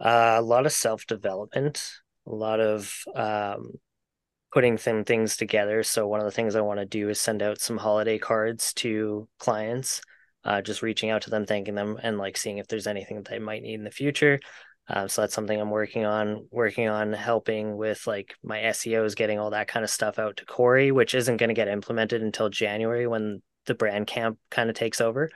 Uh, 0.00 0.36
a 0.38 0.42
lot 0.42 0.64
of 0.64 0.72
self 0.72 1.06
development, 1.06 1.86
a 2.26 2.34
lot 2.34 2.60
of 2.60 2.94
um, 3.14 3.72
putting 4.52 4.76
some 4.76 5.04
things 5.04 5.36
together. 5.36 5.82
So 5.82 6.06
one 6.06 6.20
of 6.20 6.26
the 6.26 6.32
things 6.32 6.54
I 6.54 6.60
want 6.60 6.78
to 6.80 6.86
do 6.86 7.08
is 7.08 7.20
send 7.20 7.42
out 7.42 7.60
some 7.60 7.78
holiday 7.78 8.18
cards 8.18 8.72
to 8.74 9.28
clients, 9.38 10.02
uh, 10.44 10.60
just 10.60 10.82
reaching 10.82 11.10
out 11.10 11.22
to 11.22 11.30
them, 11.30 11.46
thanking 11.46 11.74
them, 11.74 11.98
and 12.02 12.18
like 12.18 12.36
seeing 12.36 12.58
if 12.58 12.68
there's 12.68 12.86
anything 12.86 13.16
that 13.16 13.28
they 13.28 13.38
might 13.38 13.62
need 13.62 13.74
in 13.74 13.84
the 13.84 13.90
future. 13.90 14.38
Um, 14.88 15.08
so 15.08 15.22
that's 15.22 15.34
something 15.34 15.58
I'm 15.58 15.70
working 15.70 16.04
on, 16.04 16.48
working 16.50 16.88
on 16.88 17.12
helping 17.12 17.76
with 17.76 18.06
like 18.06 18.34
my 18.42 18.58
SEOs, 18.58 19.16
getting 19.16 19.38
all 19.38 19.50
that 19.50 19.68
kind 19.68 19.84
of 19.84 19.90
stuff 19.90 20.18
out 20.18 20.36
to 20.38 20.44
Corey, 20.44 20.90
which 20.92 21.14
isn't 21.14 21.36
going 21.36 21.48
to 21.48 21.54
get 21.54 21.68
implemented 21.68 22.20
until 22.20 22.48
January 22.48 23.06
when 23.06 23.42
the 23.66 23.74
brand 23.74 24.06
camp 24.06 24.38
kind 24.50 24.68
of 24.68 24.76
takes 24.76 25.00
over. 25.00 25.30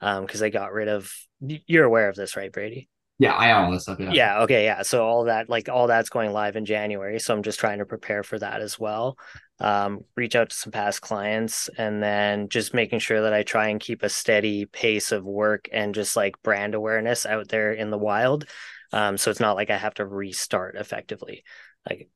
Um, 0.00 0.24
because 0.24 0.40
they 0.40 0.50
got 0.50 0.72
rid 0.72 0.88
of 0.88 1.12
you're 1.40 1.84
aware 1.84 2.08
of 2.08 2.16
this, 2.16 2.36
right, 2.36 2.52
Brady? 2.52 2.88
Yeah, 3.20 3.34
I 3.34 3.50
own 3.50 3.64
all 3.64 3.72
this 3.72 3.82
stuff. 3.82 3.98
Yeah. 3.98 4.12
Yeah. 4.12 4.42
Okay. 4.42 4.64
Yeah. 4.64 4.82
So 4.82 5.04
all 5.04 5.24
that, 5.24 5.48
like 5.48 5.68
all 5.68 5.88
that's 5.88 6.08
going 6.08 6.32
live 6.32 6.54
in 6.54 6.64
January. 6.64 7.18
So 7.18 7.34
I'm 7.34 7.42
just 7.42 7.58
trying 7.58 7.78
to 7.78 7.84
prepare 7.84 8.22
for 8.22 8.38
that 8.38 8.60
as 8.60 8.78
well. 8.78 9.18
Um, 9.58 10.04
reach 10.14 10.36
out 10.36 10.50
to 10.50 10.56
some 10.56 10.70
past 10.70 11.00
clients 11.00 11.68
and 11.76 12.00
then 12.00 12.48
just 12.48 12.74
making 12.74 13.00
sure 13.00 13.22
that 13.22 13.34
I 13.34 13.42
try 13.42 13.68
and 13.68 13.80
keep 13.80 14.04
a 14.04 14.08
steady 14.08 14.66
pace 14.66 15.10
of 15.10 15.24
work 15.24 15.68
and 15.72 15.96
just 15.96 16.14
like 16.14 16.40
brand 16.42 16.76
awareness 16.76 17.26
out 17.26 17.48
there 17.48 17.72
in 17.72 17.90
the 17.90 17.98
wild. 17.98 18.46
Um, 18.92 19.18
so 19.18 19.32
it's 19.32 19.40
not 19.40 19.56
like 19.56 19.70
I 19.70 19.76
have 19.76 19.94
to 19.94 20.06
restart 20.06 20.76
effectively. 20.76 21.42
Like 21.90 22.08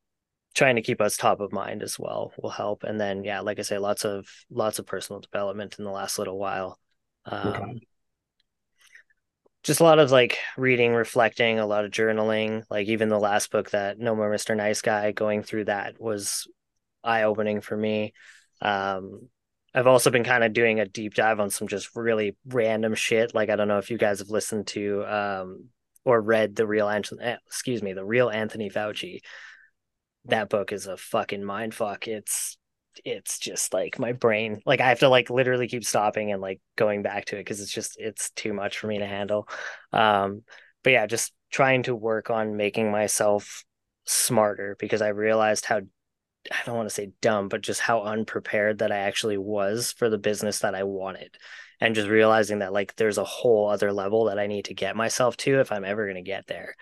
trying 0.55 0.77
to 0.77 0.83
keep 0.83 1.01
us 1.01 1.17
top 1.17 1.41
of 1.41 1.53
mind 1.53 1.83
as 1.83 1.99
well 1.99 2.33
will 2.41 2.51
help. 2.51 2.85
And 2.85 3.01
then 3.01 3.25
yeah, 3.25 3.41
like 3.41 3.59
I 3.59 3.63
say, 3.63 3.79
lots 3.79 4.05
of 4.05 4.29
lots 4.51 4.79
of 4.79 4.87
personal 4.87 5.19
development 5.19 5.81
in 5.81 5.85
the 5.85 5.91
last 5.91 6.17
little 6.17 6.39
while. 6.39 6.79
Um, 7.25 7.47
okay 7.47 7.87
just 9.63 9.81
a 9.81 9.85
lot 9.85 9.99
of 9.99 10.11
like 10.11 10.39
reading, 10.57 10.93
reflecting, 10.93 11.59
a 11.59 11.67
lot 11.67 11.85
of 11.85 11.91
journaling. 11.91 12.65
Like 12.69 12.89
even 12.89 13.09
the 13.09 13.19
last 13.19 13.51
book 13.51 13.71
that 13.71 13.99
No 13.99 14.15
More 14.15 14.31
Mr. 14.31 14.57
Nice 14.57 14.83
Guy, 14.83 15.13
going 15.13 15.43
through 15.43 15.67
that 15.67 16.01
was 16.01 16.49
eye 17.05 17.23
opening 17.23 17.61
for 17.61 17.77
me. 17.77 18.13
Um, 18.61 19.29
I've 19.75 19.87
also 19.87 20.11
been 20.11 20.25
kind 20.25 20.45
of 20.45 20.53
doing 20.53 20.81
a 20.81 20.87
deep 20.87 21.15
dive 21.15 21.41
on 21.41 21.51
some 21.51 21.69
just 21.69 21.95
really 21.97 22.37
random 22.47 22.95
shit. 22.95 23.35
Like 23.35 23.51
I 23.51 23.57
don't 23.57 23.69
know 23.69 23.79
if 23.79 23.91
you 23.91 23.99
guys 23.99 24.19
have 24.19 24.31
listened 24.31 24.67
to 24.69 25.05
um, 25.07 25.65
or 26.05 26.21
read 26.21 26.57
the 26.57 26.67
real 26.67 26.89
Anthony, 26.89 27.23
eh, 27.23 27.37
excuse 27.47 27.83
me, 27.83 27.93
the 27.93 28.05
real 28.05 28.29
Anthony 28.29 28.69
Fauci. 28.69 29.21
That 30.27 30.51
book 30.51 30.73
is 30.73 30.87
a 30.87 30.97
fucking 30.97 31.45
mind 31.45 31.75
fuck. 31.75 32.07
It's 32.07 32.59
it's 33.05 33.39
just 33.39 33.73
like 33.73 33.99
my 33.99 34.13
brain 34.13 34.61
like 34.67 34.81
i 34.81 34.89
have 34.89 35.01
to 35.01 35.09
like 35.09 35.31
literally 35.31 35.69
keep 35.69 35.85
stopping 35.85 36.33
and 36.33 36.43
like 36.43 36.61
going 36.77 37.03
back 37.03 37.25
to 37.25 37.37
it 37.37 37.41
because 37.41 37.61
it's 37.61 37.73
just 37.73 37.97
it's 37.99 38.31
too 38.31 38.53
much 38.53 38.79
for 38.79 38.87
me 38.87 38.99
to 38.99 39.07
handle. 39.07 39.49
Um 39.93 40.43
but 40.83 40.91
yeah 40.91 41.07
just 41.07 41.33
trying 41.51 41.83
to 41.85 41.95
work 41.95 42.31
on 42.31 42.57
making 42.57 42.91
myself 42.91 43.65
smarter 44.05 44.77
because 44.81 45.01
i 45.01 45.09
realized 45.09 45.65
how 45.65 45.77
i 46.51 46.57
don't 46.67 46.77
want 46.77 46.89
to 46.89 46.95
say 46.95 47.13
dumb 47.21 47.49
but 47.49 47.61
just 47.61 47.81
how 47.81 48.03
unprepared 48.03 48.79
that 48.79 48.91
i 48.91 48.99
actually 48.99 49.39
was 49.39 49.93
for 49.93 50.11
the 50.11 50.19
business 50.19 50.61
that 50.61 50.75
i 50.75 50.83
wanted 50.83 51.37
and 51.81 51.95
just 51.95 52.09
realizing 52.09 52.61
that 52.61 52.73
like 52.73 52.95
there's 52.97 53.19
a 53.19 53.25
whole 53.25 53.69
other 53.69 53.93
level 53.93 54.25
that 54.25 54.39
i 54.39 54.47
need 54.47 54.65
to 54.65 54.75
get 54.75 54.97
myself 54.97 55.37
to 55.37 55.61
if 55.61 55.71
i'm 55.71 55.85
ever 55.85 56.05
going 56.05 56.17
to 56.17 56.23
get 56.23 56.47
there. 56.47 56.75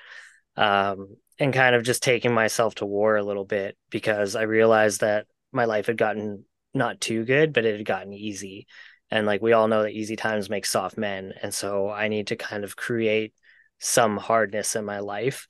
Um 0.57 1.17
and 1.39 1.55
kind 1.55 1.75
of 1.75 1.83
just 1.83 2.03
taking 2.03 2.35
myself 2.35 2.75
to 2.77 2.87
war 2.87 3.17
a 3.17 3.23
little 3.25 3.47
bit 3.47 3.77
because 3.89 4.37
i 4.37 4.43
realized 4.43 5.01
that 5.01 5.27
my 5.53 5.65
life 5.65 5.87
had 5.87 5.97
gotten 5.97 6.45
not 6.75 7.01
too 7.01 7.25
good, 7.25 7.53
but 7.53 7.65
it 7.65 7.77
had 7.77 7.87
gotten 7.87 8.13
easy. 8.13 8.67
And 9.11 9.27
like 9.27 9.43
we 9.43 9.53
all 9.53 9.69
know 9.69 9.83
that 9.83 9.93
easy 9.93 10.17
times 10.17 10.49
make 10.49 10.67
soft 10.67 10.97
men. 10.97 11.33
And 11.43 11.53
so 11.53 11.91
I 11.91 12.09
need 12.09 12.29
to 12.29 12.37
kind 12.37 12.65
of 12.65 12.77
create 12.77 13.35
some 13.79 14.17
hardness 14.17 14.77
in 14.77 14.85
my 14.85 15.01
life, 15.01 15.49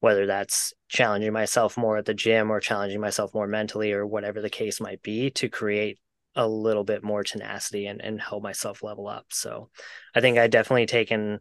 whether 0.00 0.26
that's 0.26 0.74
challenging 0.88 1.32
myself 1.32 1.76
more 1.76 1.96
at 1.96 2.04
the 2.04 2.14
gym 2.14 2.50
or 2.50 2.60
challenging 2.60 3.00
myself 3.00 3.32
more 3.34 3.46
mentally 3.46 3.92
or 3.92 4.06
whatever 4.06 4.42
the 4.42 4.50
case 4.50 4.80
might 4.80 5.02
be 5.02 5.30
to 5.30 5.48
create 5.48 5.98
a 6.34 6.46
little 6.46 6.84
bit 6.84 7.02
more 7.02 7.24
tenacity 7.24 7.86
and, 7.86 8.02
and 8.02 8.20
help 8.20 8.42
myself 8.42 8.82
level 8.82 9.08
up. 9.08 9.26
So 9.30 9.70
I 10.14 10.20
think 10.20 10.38
I 10.38 10.46
definitely 10.46 10.86
taken 10.86 11.40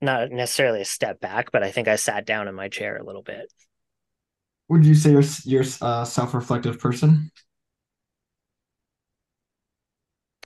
not 0.00 0.30
necessarily 0.30 0.80
a 0.80 0.84
step 0.84 1.20
back, 1.20 1.52
but 1.52 1.62
I 1.62 1.70
think 1.70 1.88
I 1.88 1.96
sat 1.96 2.26
down 2.26 2.48
in 2.48 2.54
my 2.54 2.68
chair 2.68 2.96
a 2.96 3.04
little 3.04 3.22
bit. 3.22 3.50
Would 4.68 4.84
you 4.86 4.94
say 4.94 5.10
you're 5.12 5.22
you're 5.44 5.64
a 5.82 6.06
self-reflective 6.06 6.78
person? 6.78 7.30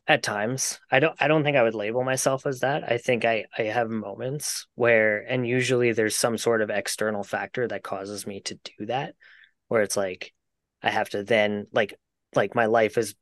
At 0.09 0.23
times, 0.23 0.79
I 0.89 1.01
don't. 1.01 1.21
I 1.21 1.27
don't 1.27 1.43
think 1.43 1.57
I 1.57 1.65
would 1.65 1.75
label 1.75 2.05
myself 2.05 2.47
as 2.47 2.61
that. 2.61 2.89
I 2.91 2.97
think 2.97 3.25
I 3.25 3.47
I 3.59 3.63
have 3.63 3.91
moments 3.91 4.69
where, 4.77 5.19
and 5.29 5.45
usually 5.47 5.91
there's 5.93 6.17
some 6.17 6.39
sort 6.39 6.63
of 6.63 6.71
external 6.71 7.25
factor 7.25 7.67
that 7.67 7.83
causes 7.83 8.25
me 8.25 8.41
to 8.43 8.55
do 8.79 8.87
that, 8.87 9.17
where 9.67 9.83
it's 9.83 9.97
like 9.97 10.33
I 10.81 10.91
have 10.91 11.09
to 11.11 11.25
then 11.25 11.67
like 11.73 11.99
like 12.37 12.55
my 12.55 12.67
life 12.67 12.99
is 12.99 13.17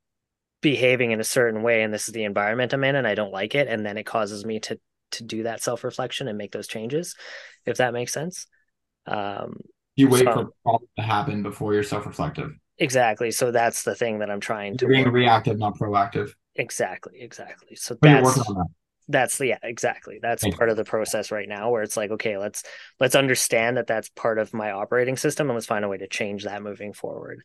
behaving 0.61 1.13
in 1.13 1.21
a 1.21 1.25
certain 1.25 1.63
way, 1.63 1.83
and 1.83 1.95
this 1.95 2.09
is 2.09 2.15
the 2.15 2.25
environment 2.25 2.75
I'm 2.75 2.85
in, 2.85 2.97
and 2.97 3.07
I 3.07 3.15
don't 3.15 3.33
like 3.33 3.55
it, 3.55 3.67
and 3.69 3.85
then 3.87 3.97
it 3.97 4.05
causes 4.05 4.45
me 4.45 4.61
to 4.61 4.79
to 5.13 5.25
do 5.25 5.45
that 5.45 5.63
self 5.63 5.85
reflection 5.85 6.29
and 6.29 6.37
make 6.37 6.53
those 6.53 6.69
changes, 6.69 7.17
if 7.65 7.79
that 7.79 7.95
makes 7.95 8.13
sense. 8.13 8.47
Um, 9.07 9.61
you 9.97 10.09
wait 10.09 10.25
so, 10.25 10.33
for 10.33 10.49
problems 10.63 10.91
to 10.99 11.03
happen 11.03 11.43
before 11.43 11.75
you're 11.75 11.83
self-reflective. 11.83 12.53
Exactly. 12.79 13.31
So 13.31 13.51
that's 13.51 13.85
the 13.85 13.95
thing 13.95 14.19
that 14.19 14.31
I'm 14.31 14.41
trying 14.41 14.77
you're 14.81 14.89
to 14.91 14.95
being 14.95 15.09
reactive, 15.09 15.59
not 15.59 15.79
proactive. 15.79 16.33
Exactly. 16.57 17.21
Exactly. 17.21 17.77
So 17.77 17.97
but 18.01 18.23
that's 18.23 18.35
that. 18.35 18.67
that's 19.09 19.41
yeah, 19.41 19.59
exactly. 19.63 20.19
That's 20.21 20.43
Thank 20.43 20.57
part 20.57 20.69
you. 20.69 20.73
of 20.73 20.77
the 20.77 20.85
process 20.85 21.31
right 21.31 21.49
now 21.49 21.71
where 21.71 21.83
it's 21.83 21.97
like, 21.97 22.11
okay, 22.11 22.37
let's 22.37 22.65
let's 22.99 23.15
understand 23.15 23.77
that 23.77 23.87
that's 23.87 24.09
part 24.11 24.39
of 24.39 24.53
my 24.53 24.73
operating 24.73 25.17
system 25.17 25.49
and 25.49 25.55
let's 25.55 25.67
find 25.67 25.85
a 25.85 25.89
way 25.89 25.99
to 25.99 26.09
change 26.09 26.45
that 26.45 26.63
moving 26.63 26.93
forward. 26.93 27.43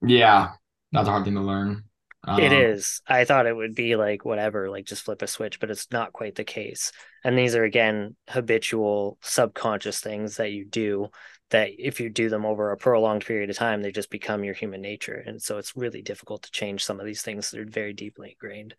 Yeah, 0.00 0.52
that's 0.92 1.08
a 1.08 1.10
hard 1.10 1.24
thing 1.24 1.34
to 1.34 1.40
learn. 1.40 1.84
Um, 2.24 2.38
it 2.38 2.52
is. 2.52 3.00
I 3.06 3.24
thought 3.24 3.46
it 3.46 3.56
would 3.56 3.74
be 3.74 3.96
like 3.96 4.24
whatever, 4.24 4.70
like 4.70 4.86
just 4.86 5.02
flip 5.02 5.22
a 5.22 5.26
switch, 5.26 5.58
but 5.58 5.70
it's 5.70 5.90
not 5.90 6.12
quite 6.12 6.36
the 6.36 6.44
case. 6.44 6.92
And 7.24 7.36
these 7.36 7.56
are 7.56 7.64
again 7.64 8.14
habitual 8.28 9.18
subconscious 9.22 10.00
things 10.00 10.36
that 10.36 10.52
you 10.52 10.64
do 10.64 11.08
that 11.52 11.70
if 11.78 12.00
you 12.00 12.10
do 12.10 12.28
them 12.28 12.46
over 12.46 12.72
a 12.72 12.78
prolonged 12.78 13.24
period 13.26 13.50
of 13.50 13.56
time, 13.56 13.82
they 13.82 13.92
just 13.92 14.10
become 14.10 14.44
your 14.44 14.54
human 14.54 14.82
nature. 14.82 15.22
And 15.26 15.42
so 15.42 15.58
it's 15.58 15.76
really 15.76 16.02
difficult 16.02 16.42
to 16.44 16.52
change 16.52 16.84
some 16.84 17.00
of 17.00 17.06
these 17.06 17.22
things 17.22 17.50
that 17.52 17.60
are 17.60 17.66
very 17.66 17.94
deeply 17.94 18.32
ingrained. 18.32 18.74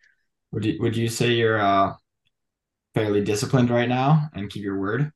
Would 0.52 0.64
you 0.64 0.80
would 0.80 0.96
you 0.96 1.08
say 1.08 1.32
you're 1.32 1.60
uh 1.60 1.94
fairly 2.94 3.22
disciplined 3.22 3.70
right 3.70 3.88
now 3.88 4.28
and 4.34 4.50
keep 4.50 4.62
your 4.64 4.78
word? 4.78 5.12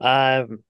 Um 0.00 0.64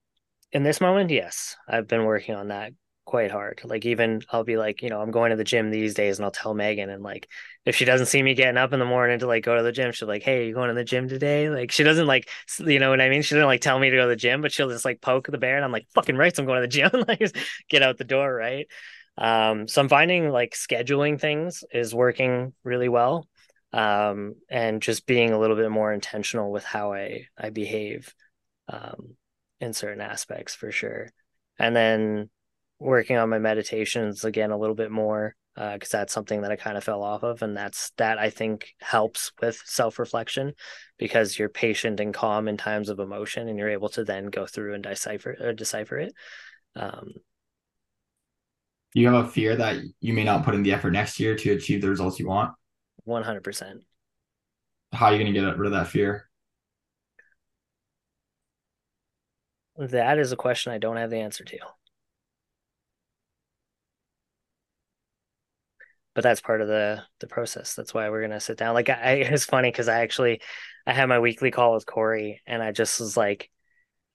in 0.53 0.63
this 0.63 0.81
moment, 0.81 1.11
yes. 1.11 1.55
I've 1.67 1.87
been 1.87 2.05
working 2.05 2.35
on 2.35 2.49
that 2.49 2.73
quite 3.05 3.31
hard. 3.31 3.61
Like 3.63 3.85
even 3.85 4.21
I'll 4.29 4.43
be 4.43 4.57
like, 4.57 4.81
you 4.81 4.89
know, 4.89 5.01
I'm 5.01 5.11
going 5.11 5.31
to 5.31 5.35
the 5.35 5.43
gym 5.43 5.69
these 5.69 5.93
days 5.93 6.17
and 6.17 6.25
I'll 6.25 6.31
tell 6.31 6.53
Megan 6.53 6.89
and 6.89 7.03
like 7.03 7.27
if 7.65 7.75
she 7.75 7.85
doesn't 7.85 8.07
see 8.07 8.21
me 8.23 8.33
getting 8.33 8.57
up 8.57 8.73
in 8.73 8.79
the 8.79 8.85
morning 8.85 9.19
to 9.19 9.27
like 9.27 9.43
go 9.43 9.55
to 9.55 9.63
the 9.63 9.71
gym, 9.71 9.91
she'll 9.91 10.07
like, 10.07 10.23
Hey, 10.23 10.47
you 10.47 10.53
going 10.53 10.69
to 10.69 10.73
the 10.75 10.83
gym 10.83 11.07
today? 11.07 11.49
Like 11.49 11.71
she 11.71 11.83
doesn't 11.83 12.07
like 12.07 12.29
you 12.59 12.79
know 12.79 12.89
what 12.89 13.01
I 13.01 13.09
mean? 13.09 13.21
She 13.21 13.35
doesn't 13.35 13.47
like 13.47 13.61
tell 13.61 13.79
me 13.79 13.89
to 13.89 13.95
go 13.95 14.03
to 14.03 14.09
the 14.09 14.15
gym, 14.15 14.41
but 14.41 14.51
she'll 14.51 14.69
just 14.69 14.85
like 14.85 15.01
poke 15.01 15.27
the 15.27 15.37
bear 15.37 15.55
and 15.55 15.65
I'm 15.65 15.71
like, 15.71 15.87
fucking 15.93 16.15
right, 16.15 16.35
so 16.35 16.43
I'm 16.43 16.47
going 16.47 16.61
to 16.61 16.67
the 16.67 16.67
gym. 16.67 17.05
like 17.07 17.21
get 17.69 17.83
out 17.83 17.97
the 17.97 18.03
door, 18.03 18.33
right? 18.33 18.67
Um, 19.17 19.67
so 19.67 19.81
I'm 19.81 19.89
finding 19.89 20.29
like 20.29 20.53
scheduling 20.53 21.19
things 21.19 21.63
is 21.71 21.93
working 21.93 22.53
really 22.63 22.89
well. 22.89 23.27
Um, 23.73 24.35
and 24.49 24.81
just 24.81 25.05
being 25.05 25.31
a 25.31 25.39
little 25.39 25.55
bit 25.55 25.71
more 25.71 25.93
intentional 25.93 26.51
with 26.51 26.65
how 26.65 26.93
I 26.93 27.27
I 27.37 27.51
behave 27.51 28.13
um 28.67 29.15
in 29.59 29.73
certain 29.73 30.01
aspects 30.01 30.55
for 30.55 30.71
sure. 30.71 31.09
And 31.59 31.75
then 31.75 32.29
working 32.81 33.17
on 33.17 33.29
my 33.29 33.39
meditations 33.39 34.25
again 34.25 34.51
a 34.51 34.57
little 34.57 34.75
bit 34.75 34.91
more 34.91 35.35
because 35.55 35.93
uh, 35.93 35.97
that's 35.97 36.13
something 36.13 36.41
that 36.41 36.51
I 36.51 36.55
kind 36.55 36.77
of 36.77 36.83
fell 36.83 37.03
off 37.03 37.23
of, 37.23 37.41
and 37.41 37.55
that's 37.55 37.91
that 37.97 38.17
I 38.17 38.29
think 38.29 38.73
helps 38.79 39.31
with 39.41 39.61
self 39.65 39.99
reflection 39.99 40.53
because 40.97 41.37
you're 41.37 41.49
patient 41.49 41.99
and 41.99 42.13
calm 42.13 42.47
in 42.47 42.57
times 42.57 42.89
of 42.89 42.99
emotion, 42.99 43.47
and 43.47 43.57
you're 43.57 43.69
able 43.69 43.89
to 43.89 44.03
then 44.03 44.27
go 44.27 44.45
through 44.45 44.73
and 44.73 44.83
decipher 44.83 45.35
or 45.39 45.53
decipher 45.53 45.99
it. 45.99 46.13
Um, 46.75 47.11
you 48.93 49.07
have 49.07 49.25
a 49.25 49.29
fear 49.29 49.55
that 49.57 49.77
you 49.99 50.13
may 50.13 50.23
not 50.23 50.43
put 50.43 50.55
in 50.55 50.63
the 50.63 50.73
effort 50.73 50.91
next 50.91 51.19
year 51.19 51.35
to 51.35 51.51
achieve 51.51 51.81
the 51.81 51.89
results 51.89 52.19
you 52.19 52.27
want. 52.27 52.53
One 53.03 53.23
hundred 53.23 53.43
percent. 53.43 53.83
How 54.93 55.07
are 55.07 55.11
you 55.13 55.19
going 55.19 55.33
to 55.33 55.39
get 55.39 55.57
rid 55.57 55.67
of 55.67 55.73
that 55.73 55.87
fear? 55.87 56.29
That 59.77 60.17
is 60.17 60.31
a 60.31 60.37
question 60.37 60.71
I 60.71 60.77
don't 60.77 60.97
have 60.97 61.09
the 61.09 61.19
answer 61.19 61.43
to. 61.43 61.57
But 66.13 66.23
that's 66.23 66.41
part 66.41 66.61
of 66.61 66.67
the 66.67 67.03
the 67.19 67.27
process. 67.27 67.75
That's 67.75 67.93
why 67.93 68.09
we're 68.09 68.21
gonna 68.21 68.39
sit 68.39 68.57
down. 68.57 68.73
Like 68.73 68.89
I, 68.89 69.13
it's 69.13 69.45
funny 69.45 69.71
because 69.71 69.87
I 69.87 70.01
actually 70.01 70.41
I 70.85 70.93
had 70.93 71.07
my 71.09 71.19
weekly 71.19 71.51
call 71.51 71.73
with 71.73 71.85
Corey, 71.85 72.41
and 72.47 72.61
I 72.61 72.71
just 72.71 72.99
was 72.99 73.15
like, 73.15 73.49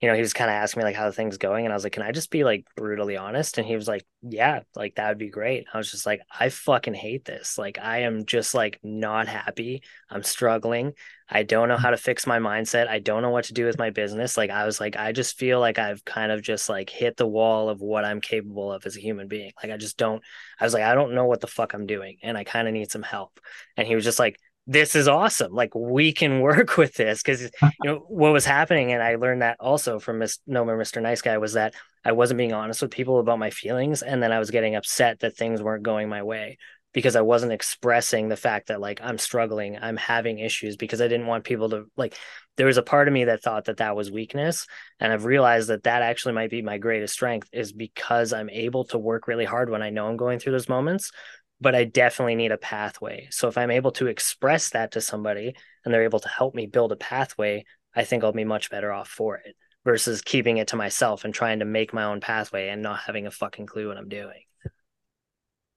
you 0.00 0.08
know, 0.08 0.14
he 0.14 0.20
was 0.20 0.34
kind 0.34 0.50
of 0.50 0.54
asking 0.54 0.80
me 0.80 0.84
like 0.84 0.96
how 0.96 1.10
thing's 1.10 1.38
going, 1.38 1.64
and 1.64 1.72
I 1.72 1.76
was 1.76 1.84
like, 1.84 1.94
can 1.94 2.02
I 2.02 2.12
just 2.12 2.30
be 2.30 2.44
like 2.44 2.66
brutally 2.76 3.16
honest? 3.16 3.56
And 3.56 3.66
he 3.66 3.76
was 3.76 3.88
like, 3.88 4.04
yeah, 4.22 4.60
like 4.74 4.96
that 4.96 5.08
would 5.08 5.18
be 5.18 5.30
great. 5.30 5.66
I 5.72 5.78
was 5.78 5.90
just 5.90 6.04
like, 6.04 6.20
I 6.38 6.50
fucking 6.50 6.92
hate 6.94 7.24
this. 7.24 7.56
Like 7.56 7.78
I 7.80 8.00
am 8.00 8.26
just 8.26 8.54
like 8.54 8.78
not 8.82 9.26
happy. 9.26 9.82
I'm 10.10 10.22
struggling. 10.22 10.92
I 11.28 11.42
don't 11.42 11.68
know 11.68 11.78
how 11.78 11.90
to 11.90 11.96
fix 11.96 12.26
my 12.26 12.38
mindset. 12.38 12.88
I 12.88 12.98
don't 12.98 13.22
know 13.22 13.30
what 13.30 13.46
to 13.46 13.54
do 13.54 13.64
with 13.64 13.78
my 13.78 13.90
business. 13.90 14.36
Like 14.36 14.50
I 14.50 14.66
was 14.66 14.80
like, 14.80 14.96
I 14.96 15.12
just 15.12 15.38
feel 15.38 15.60
like 15.60 15.78
I've 15.78 16.04
kind 16.04 16.30
of 16.30 16.42
just 16.42 16.68
like 16.68 16.90
hit 16.90 17.16
the 17.16 17.26
wall 17.26 17.68
of 17.70 17.80
what 17.80 18.04
I'm 18.04 18.20
capable 18.20 18.70
of 18.72 18.84
as 18.84 18.96
a 18.96 19.00
human 19.00 19.28
being. 19.28 19.52
Like 19.62 19.72
I 19.72 19.78
just 19.78 19.96
don't. 19.96 20.22
I 20.60 20.64
was 20.64 20.74
like, 20.74 20.82
I 20.84 20.94
don't 20.94 21.14
know 21.14 21.24
what 21.24 21.40
the 21.40 21.46
fuck 21.46 21.72
I'm 21.72 21.86
doing, 21.86 22.18
and 22.22 22.36
I 22.36 22.44
kind 22.44 22.68
of 22.68 22.74
need 22.74 22.90
some 22.90 23.02
help. 23.02 23.40
And 23.76 23.88
he 23.88 23.94
was 23.94 24.04
just 24.04 24.18
like, 24.18 24.38
this 24.66 24.96
is 24.96 25.08
awesome. 25.08 25.52
Like 25.52 25.74
we 25.74 26.12
can 26.12 26.40
work 26.40 26.76
with 26.76 26.94
this 26.94 27.22
because 27.22 27.42
you 27.42 27.50
know 27.84 27.98
what 28.08 28.32
was 28.32 28.44
happening, 28.44 28.92
and 28.92 29.02
I 29.02 29.16
learned 29.16 29.42
that 29.42 29.58
also 29.60 29.98
from 29.98 30.18
Miss 30.18 30.38
No 30.46 30.64
More 30.64 30.78
Mr. 30.78 31.00
Nice 31.00 31.22
Guy 31.22 31.38
was 31.38 31.54
that 31.54 31.74
I 32.04 32.12
wasn't 32.12 32.38
being 32.38 32.52
honest 32.52 32.82
with 32.82 32.90
people 32.90 33.18
about 33.18 33.38
my 33.38 33.50
feelings, 33.50 34.02
and 34.02 34.22
then 34.22 34.32
I 34.32 34.38
was 34.38 34.50
getting 34.50 34.74
upset 34.74 35.20
that 35.20 35.36
things 35.36 35.62
weren't 35.62 35.82
going 35.82 36.08
my 36.08 36.22
way 36.22 36.58
because 36.92 37.14
I 37.14 37.20
wasn't 37.20 37.52
expressing 37.52 38.28
the 38.28 38.36
fact 38.36 38.68
that 38.68 38.80
like 38.80 39.00
I'm 39.02 39.18
struggling, 39.18 39.78
I'm 39.80 39.98
having 39.98 40.38
issues 40.38 40.76
because 40.76 41.00
I 41.00 41.08
didn't 41.08 41.26
want 41.26 41.44
people 41.44 41.70
to 41.70 41.84
like. 41.96 42.16
There 42.56 42.66
was 42.66 42.78
a 42.78 42.82
part 42.82 43.06
of 43.06 43.12
me 43.12 43.24
that 43.24 43.42
thought 43.42 43.66
that 43.66 43.76
that 43.76 43.94
was 43.94 44.10
weakness, 44.10 44.66
and 44.98 45.12
I've 45.12 45.26
realized 45.26 45.68
that 45.68 45.82
that 45.82 46.02
actually 46.02 46.32
might 46.32 46.50
be 46.50 46.62
my 46.62 46.78
greatest 46.78 47.12
strength 47.12 47.50
is 47.52 47.70
because 47.70 48.32
I'm 48.32 48.48
able 48.48 48.84
to 48.86 48.98
work 48.98 49.28
really 49.28 49.44
hard 49.44 49.68
when 49.68 49.82
I 49.82 49.90
know 49.90 50.08
I'm 50.08 50.16
going 50.16 50.38
through 50.38 50.52
those 50.52 50.68
moments 50.68 51.12
but 51.60 51.74
I 51.74 51.84
definitely 51.84 52.34
need 52.34 52.52
a 52.52 52.58
pathway. 52.58 53.28
So 53.30 53.48
if 53.48 53.56
I'm 53.56 53.70
able 53.70 53.92
to 53.92 54.06
express 54.06 54.70
that 54.70 54.92
to 54.92 55.00
somebody 55.00 55.54
and 55.84 55.92
they're 55.92 56.04
able 56.04 56.20
to 56.20 56.28
help 56.28 56.54
me 56.54 56.66
build 56.66 56.92
a 56.92 56.96
pathway, 56.96 57.64
I 57.94 58.04
think 58.04 58.24
I'll 58.24 58.32
be 58.32 58.44
much 58.44 58.70
better 58.70 58.92
off 58.92 59.08
for 59.08 59.36
it 59.36 59.56
versus 59.84 60.20
keeping 60.20 60.58
it 60.58 60.68
to 60.68 60.76
myself 60.76 61.24
and 61.24 61.32
trying 61.32 61.60
to 61.60 61.64
make 61.64 61.94
my 61.94 62.04
own 62.04 62.20
pathway 62.20 62.68
and 62.68 62.82
not 62.82 63.00
having 63.00 63.26
a 63.26 63.30
fucking 63.30 63.66
clue 63.66 63.88
what 63.88 63.96
I'm 63.96 64.08
doing. 64.08 64.42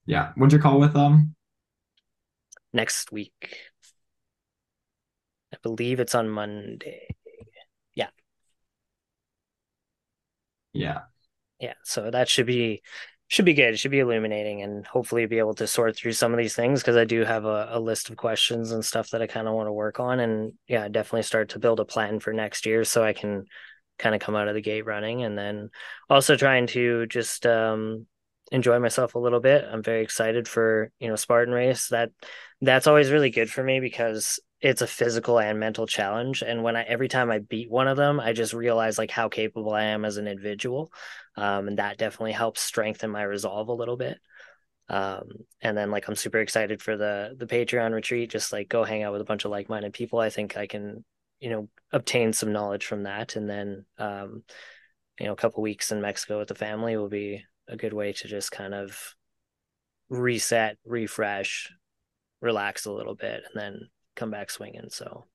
Yeah. 0.05 0.31
When's 0.35 0.53
your 0.53 0.61
call 0.61 0.79
with 0.79 0.93
them? 0.93 1.35
Next 2.73 3.11
week. 3.11 3.57
I 5.53 5.57
believe 5.63 5.99
it's 5.99 6.15
on 6.15 6.29
Monday. 6.29 7.07
Yeah. 7.95 8.09
Yeah. 10.73 11.01
Yeah, 11.59 11.73
so 11.83 12.09
that 12.09 12.29
should 12.29 12.45
be 12.45 12.81
should 13.29 13.45
be 13.45 13.53
good. 13.53 13.75
It 13.75 13.77
should 13.77 13.91
be 13.91 13.99
illuminating 13.99 14.63
and 14.63 14.85
hopefully 14.87 15.27
be 15.27 15.37
able 15.37 15.53
to 15.53 15.67
sort 15.67 15.95
through 15.95 16.13
some 16.13 16.33
of 16.33 16.39
these 16.39 16.55
things 16.55 16.81
because 16.81 16.97
I 16.97 17.05
do 17.05 17.23
have 17.23 17.45
a, 17.45 17.69
a 17.71 17.79
list 17.79 18.09
of 18.09 18.17
questions 18.17 18.71
and 18.71 18.83
stuff 18.83 19.11
that 19.11 19.21
I 19.21 19.27
kind 19.27 19.47
of 19.47 19.53
want 19.53 19.67
to 19.67 19.71
work 19.71 19.99
on. 19.99 20.19
And 20.19 20.53
yeah, 20.67 20.87
definitely 20.87 21.21
start 21.21 21.49
to 21.49 21.59
build 21.59 21.79
a 21.79 21.85
plan 21.85 22.19
for 22.19 22.33
next 22.33 22.65
year 22.65 22.83
so 22.83 23.03
I 23.03 23.13
can 23.13 23.45
kind 23.99 24.15
of 24.15 24.21
come 24.21 24.35
out 24.35 24.47
of 24.47 24.55
the 24.55 24.61
gate 24.61 24.85
running 24.85 25.23
and 25.23 25.37
then 25.37 25.69
also 26.09 26.35
trying 26.35 26.65
to 26.67 27.05
just 27.05 27.45
um 27.45 28.07
enjoy 28.51 28.79
myself 28.79 29.15
a 29.15 29.19
little 29.19 29.39
bit. 29.39 29.65
I'm 29.69 29.83
very 29.83 30.03
excited 30.03 30.47
for, 30.47 30.91
you 30.99 31.07
know, 31.07 31.15
Spartan 31.15 31.53
race. 31.53 31.87
That 31.89 32.11
that's 32.61 32.87
always 32.87 33.11
really 33.11 33.29
good 33.29 33.49
for 33.49 33.63
me 33.63 33.79
because 33.79 34.39
it's 34.61 34.81
a 34.81 34.87
physical 34.87 35.39
and 35.39 35.59
mental 35.59 35.87
challenge. 35.87 36.41
And 36.41 36.63
when 36.63 36.75
I 36.75 36.83
every 36.83 37.07
time 37.07 37.31
I 37.31 37.39
beat 37.39 37.69
one 37.69 37.87
of 37.87 37.97
them, 37.97 38.19
I 38.19 38.33
just 38.33 38.53
realize 38.53 38.97
like 38.97 39.11
how 39.11 39.29
capable 39.29 39.73
I 39.73 39.85
am 39.85 40.05
as 40.05 40.17
an 40.17 40.27
individual. 40.27 40.91
Um, 41.35 41.67
and 41.67 41.77
that 41.77 41.97
definitely 41.97 42.33
helps 42.33 42.61
strengthen 42.61 43.11
my 43.11 43.23
resolve 43.23 43.69
a 43.69 43.73
little 43.73 43.97
bit. 43.97 44.19
Um, 44.89 45.29
and 45.61 45.77
then 45.77 45.91
like 45.91 46.07
I'm 46.07 46.15
super 46.15 46.39
excited 46.39 46.81
for 46.81 46.97
the 46.97 47.35
the 47.37 47.45
Patreon 47.45 47.93
retreat, 47.93 48.31
just 48.31 48.51
like 48.51 48.69
go 48.69 48.83
hang 48.83 49.03
out 49.03 49.13
with 49.13 49.21
a 49.21 49.25
bunch 49.25 49.45
of 49.45 49.51
like-minded 49.51 49.93
people. 49.93 50.19
I 50.19 50.29
think 50.29 50.57
I 50.57 50.67
can, 50.67 51.05
you 51.39 51.51
know, 51.51 51.69
obtain 51.91 52.33
some 52.33 52.51
knowledge 52.51 52.85
from 52.85 53.03
that. 53.03 53.35
And 53.35 53.49
then 53.49 53.85
um, 53.99 54.43
you 55.19 55.25
know, 55.25 55.33
a 55.33 55.37
couple 55.37 55.61
weeks 55.61 55.91
in 55.91 56.01
Mexico 56.01 56.39
with 56.39 56.47
the 56.47 56.55
family 56.55 56.97
will 56.97 57.09
be 57.09 57.43
a 57.69 57.77
good 57.77 57.93
way 57.93 58.13
to 58.13 58.27
just 58.27 58.51
kind 58.51 58.73
of 58.73 59.15
reset, 60.09 60.77
refresh, 60.85 61.71
relax 62.41 62.85
a 62.85 62.91
little 62.91 63.15
bit, 63.15 63.43
and 63.45 63.61
then 63.61 63.89
come 64.15 64.31
back 64.31 64.49
swinging. 64.49 64.89
So, 64.89 65.25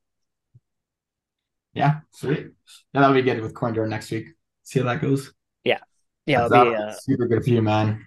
yeah, 1.73 2.01
sweet. 2.11 2.48
Yeah, 2.93 3.01
that'll 3.01 3.15
be 3.15 3.23
good 3.23 3.40
with 3.40 3.55
Corn 3.55 3.74
Door 3.74 3.89
next 3.89 4.11
week. 4.11 4.27
See 4.65 4.81
how 4.81 4.86
that 4.86 5.01
goes. 5.01 5.32
Yeah, 5.65 5.78
yeah, 6.27 6.47
it'll 6.47 6.65
be 6.65 6.74
uh, 6.74 6.93
super 6.93 7.27
good 7.27 7.44
for 7.44 7.51
you, 7.51 7.62
man. 7.62 8.06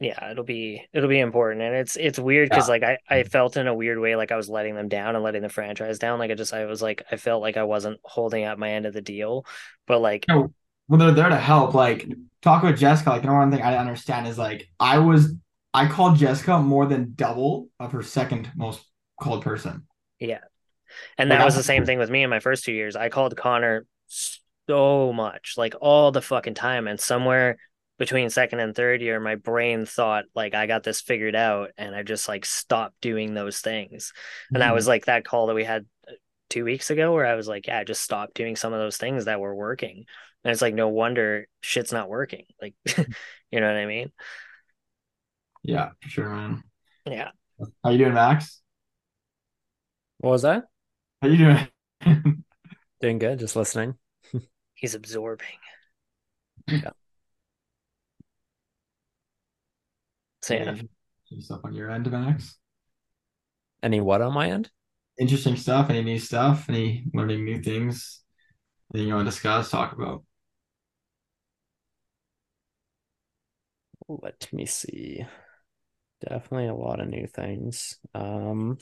Yeah, 0.00 0.30
it'll 0.32 0.44
be 0.44 0.84
it'll 0.92 1.08
be 1.08 1.20
important, 1.20 1.62
and 1.62 1.76
it's 1.76 1.96
it's 1.96 2.18
weird 2.18 2.48
because 2.48 2.68
yeah. 2.68 2.72
like 2.72 2.82
I 2.82 2.98
I 3.08 3.22
felt 3.22 3.56
in 3.56 3.68
a 3.68 3.74
weird 3.74 4.00
way 4.00 4.16
like 4.16 4.32
I 4.32 4.36
was 4.36 4.48
letting 4.48 4.74
them 4.74 4.88
down 4.88 5.14
and 5.14 5.22
letting 5.22 5.42
the 5.42 5.48
franchise 5.48 5.98
down. 5.98 6.18
Like 6.18 6.32
I 6.32 6.34
just 6.34 6.52
I 6.52 6.64
was 6.64 6.82
like 6.82 7.04
I 7.10 7.16
felt 7.16 7.40
like 7.40 7.56
I 7.56 7.62
wasn't 7.62 8.00
holding 8.02 8.44
up 8.44 8.58
my 8.58 8.70
end 8.72 8.86
of 8.86 8.94
the 8.94 9.02
deal, 9.02 9.46
but 9.86 10.00
like. 10.00 10.26
Oh, 10.28 10.52
well, 10.92 10.98
they're 10.98 11.12
there 11.12 11.30
to 11.30 11.38
help. 11.38 11.72
Like 11.72 12.06
talk 12.42 12.62
with 12.62 12.78
Jessica. 12.78 13.08
Like 13.08 13.22
the 13.22 13.32
one 13.32 13.50
thing 13.50 13.62
I 13.62 13.78
understand 13.78 14.26
is 14.26 14.36
like 14.36 14.68
I 14.78 14.98
was 14.98 15.34
I 15.72 15.86
called 15.86 16.18
Jessica 16.18 16.58
more 16.58 16.84
than 16.84 17.14
double 17.14 17.70
of 17.80 17.92
her 17.92 18.02
second 18.02 18.52
most 18.54 18.84
called 19.18 19.42
person. 19.42 19.86
Yeah. 20.18 20.40
And 21.16 21.30
that 21.30 21.46
was 21.46 21.56
the 21.56 21.62
same 21.62 21.86
thing 21.86 21.98
with 21.98 22.10
me 22.10 22.22
in 22.22 22.28
my 22.28 22.40
first 22.40 22.64
two 22.64 22.74
years. 22.74 22.94
I 22.94 23.08
called 23.08 23.34
Connor 23.38 23.86
so 24.68 25.14
much, 25.14 25.54
like 25.56 25.74
all 25.80 26.12
the 26.12 26.20
fucking 26.20 26.52
time. 26.52 26.86
And 26.86 27.00
somewhere 27.00 27.56
between 27.98 28.28
second 28.28 28.60
and 28.60 28.74
third 28.74 29.00
year, 29.00 29.18
my 29.18 29.36
brain 29.36 29.86
thought 29.86 30.26
like 30.34 30.52
I 30.54 30.66
got 30.66 30.82
this 30.82 31.00
figured 31.00 31.34
out 31.34 31.70
and 31.78 31.94
I 31.94 32.02
just 32.02 32.28
like 32.28 32.44
stopped 32.44 33.00
doing 33.00 33.32
those 33.32 33.60
things. 33.60 34.12
And 34.50 34.56
mm-hmm. 34.56 34.68
that 34.68 34.74
was 34.74 34.86
like 34.86 35.06
that 35.06 35.24
call 35.24 35.46
that 35.46 35.54
we 35.54 35.64
had 35.64 35.86
uh, 36.06 36.12
two 36.50 36.66
weeks 36.66 36.90
ago 36.90 37.14
where 37.14 37.24
I 37.24 37.34
was 37.34 37.48
like, 37.48 37.66
yeah, 37.66 37.78
I 37.78 37.84
just 37.84 38.02
stopped 38.02 38.34
doing 38.34 38.56
some 38.56 38.74
of 38.74 38.78
those 38.78 38.98
things 38.98 39.24
that 39.24 39.40
were 39.40 39.54
working. 39.54 40.04
And 40.44 40.52
it's 40.52 40.62
like, 40.62 40.74
no 40.74 40.88
wonder 40.88 41.46
shit's 41.60 41.92
not 41.92 42.08
working. 42.08 42.44
Like, 42.60 42.74
you 43.50 43.60
know 43.60 43.66
what 43.66 43.76
I 43.76 43.86
mean? 43.86 44.12
Yeah, 45.62 45.90
for 46.02 46.08
sure, 46.08 46.28
man. 46.28 46.62
Yeah. 47.06 47.30
How 47.84 47.90
you 47.90 47.98
doing, 47.98 48.14
Max? 48.14 48.60
What 50.18 50.30
was 50.30 50.42
that? 50.42 50.64
How 51.20 51.28
you 51.28 51.36
doing? 51.38 52.44
doing 53.00 53.18
good, 53.18 53.38
just 53.38 53.56
listening. 53.56 53.94
He's 54.74 54.94
absorbing. 54.94 55.46
Yeah. 56.66 56.90
So 60.42 60.54
yeah. 60.54 60.76
Any 61.30 61.40
stuff 61.40 61.60
on 61.64 61.74
your 61.74 61.90
end, 61.90 62.10
Max? 62.10 62.58
Any 63.82 64.00
what 64.00 64.22
on 64.22 64.32
my 64.32 64.50
end? 64.50 64.70
Interesting 65.18 65.56
stuff. 65.56 65.90
Any 65.90 66.02
new 66.02 66.18
stuff? 66.18 66.68
Any 66.68 67.04
learning 67.14 67.44
new 67.44 67.62
things? 67.62 68.22
Anything 68.92 69.08
you 69.08 69.14
want 69.14 69.26
to 69.26 69.30
discuss? 69.30 69.70
Talk 69.70 69.92
about? 69.92 70.24
Let 74.22 74.52
me 74.52 74.66
see. 74.66 75.26
Definitely 76.20 76.68
a 76.68 76.74
lot 76.74 77.00
of 77.00 77.08
new 77.08 77.26
things. 77.26 77.98
Um, 78.14 78.78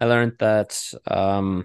I 0.00 0.06
learned 0.06 0.36
that 0.38 0.92
um, 1.06 1.64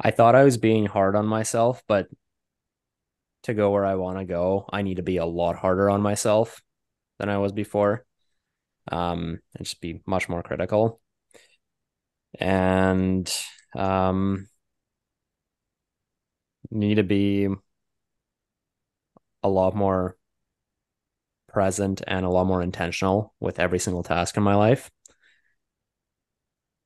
I 0.00 0.10
thought 0.10 0.34
I 0.34 0.44
was 0.44 0.56
being 0.56 0.86
hard 0.86 1.16
on 1.16 1.26
myself, 1.26 1.82
but 1.86 2.08
to 3.44 3.54
go 3.54 3.70
where 3.70 3.84
I 3.84 3.94
want 3.94 4.18
to 4.18 4.24
go, 4.24 4.68
I 4.72 4.82
need 4.82 4.96
to 4.96 5.02
be 5.02 5.18
a 5.18 5.26
lot 5.26 5.56
harder 5.56 5.90
on 5.90 6.02
myself 6.02 6.62
than 7.18 7.28
I 7.28 7.38
was 7.38 7.52
before. 7.52 8.04
Um, 8.90 9.40
and 9.54 9.64
just 9.64 9.80
be 9.80 10.02
much 10.06 10.28
more 10.28 10.42
critical. 10.42 11.00
And 12.38 13.32
um, 13.76 14.48
need 16.70 16.96
to 16.96 17.02
be 17.02 17.48
a 19.42 19.48
lot 19.48 19.74
more 19.74 20.16
present 21.48 22.02
and 22.06 22.26
a 22.26 22.30
lot 22.30 22.46
more 22.46 22.62
intentional 22.62 23.34
with 23.40 23.60
every 23.60 23.78
single 23.78 24.02
task 24.02 24.36
in 24.36 24.42
my 24.42 24.54
life. 24.56 24.90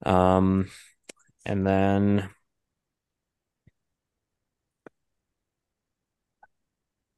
Um, 0.05 0.68
and 1.44 1.66
then 1.66 2.28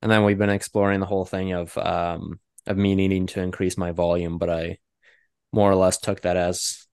and 0.02 0.10
then 0.10 0.24
we've 0.24 0.38
been 0.38 0.50
exploring 0.50 1.00
the 1.00 1.06
whole 1.06 1.24
thing 1.24 1.52
of 1.52 1.76
um 1.78 2.40
of 2.66 2.76
me 2.76 2.94
needing 2.94 3.26
to 3.26 3.40
increase 3.40 3.76
my 3.76 3.92
volume, 3.92 4.38
but 4.38 4.50
I 4.50 4.78
more 5.52 5.70
or 5.70 5.74
less 5.74 5.98
took 5.98 6.22
that 6.22 6.36
as 6.36 6.86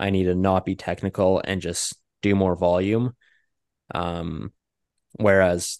I 0.00 0.10
need 0.10 0.24
to 0.24 0.34
not 0.34 0.64
be 0.64 0.74
technical 0.74 1.40
and 1.44 1.60
just 1.60 1.94
do 2.22 2.34
more 2.34 2.56
volume. 2.56 3.14
Um, 3.94 4.52
whereas 5.12 5.78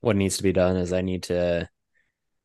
what 0.00 0.16
needs 0.16 0.36
to 0.38 0.42
be 0.42 0.52
done 0.52 0.76
is 0.76 0.92
I 0.92 1.02
need 1.02 1.24
to 1.24 1.68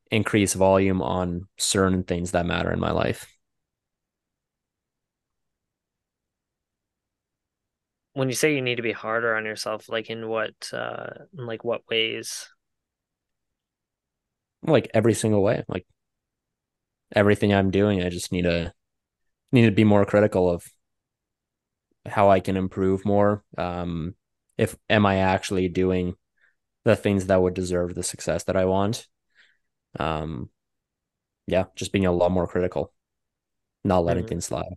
increase 0.10 0.54
volume 0.54 1.02
on 1.02 1.48
certain 1.58 2.04
things 2.04 2.32
that 2.32 2.46
matter 2.46 2.72
in 2.72 2.80
my 2.80 2.92
life. 2.92 3.31
When 8.14 8.28
you 8.28 8.36
say 8.36 8.54
you 8.54 8.62
need 8.62 8.76
to 8.76 8.82
be 8.82 8.92
harder 8.92 9.36
on 9.36 9.46
yourself, 9.46 9.88
like 9.90 10.10
in 10.10 10.28
what 10.28 10.54
uh 10.74 11.08
in 11.38 11.46
like 11.46 11.64
what 11.64 11.82
ways? 11.90 12.48
Like 14.64 14.92
every 14.94 15.14
single 15.14 15.42
way. 15.42 15.64
Like 15.68 15.86
everything 17.16 17.54
I'm 17.54 17.72
doing, 17.72 18.04
I 18.04 18.10
just 18.10 18.32
need 18.32 18.44
to 18.44 18.74
need 19.52 19.66
to 19.66 19.72
be 19.72 19.84
more 19.84 20.06
critical 20.06 20.50
of 20.50 20.66
how 22.06 22.30
I 22.30 22.40
can 22.40 22.58
improve 22.58 23.06
more. 23.06 23.44
Um 23.58 24.16
if 24.58 24.76
am 24.90 25.06
I 25.06 25.18
actually 25.18 25.70
doing 25.70 26.16
the 26.84 26.96
things 26.96 27.28
that 27.28 27.42
would 27.42 27.54
deserve 27.54 27.96
the 27.96 28.04
success 28.04 28.44
that 28.46 28.56
I 28.56 28.66
want. 28.66 29.08
Um, 30.00 30.50
yeah, 31.48 31.66
just 31.76 31.92
being 31.92 32.06
a 32.06 32.12
lot 32.12 32.32
more 32.32 32.48
critical, 32.48 32.94
not 33.84 34.04
letting 34.04 34.24
mm-hmm. 34.24 34.30
things 34.30 34.46
slide. 34.46 34.74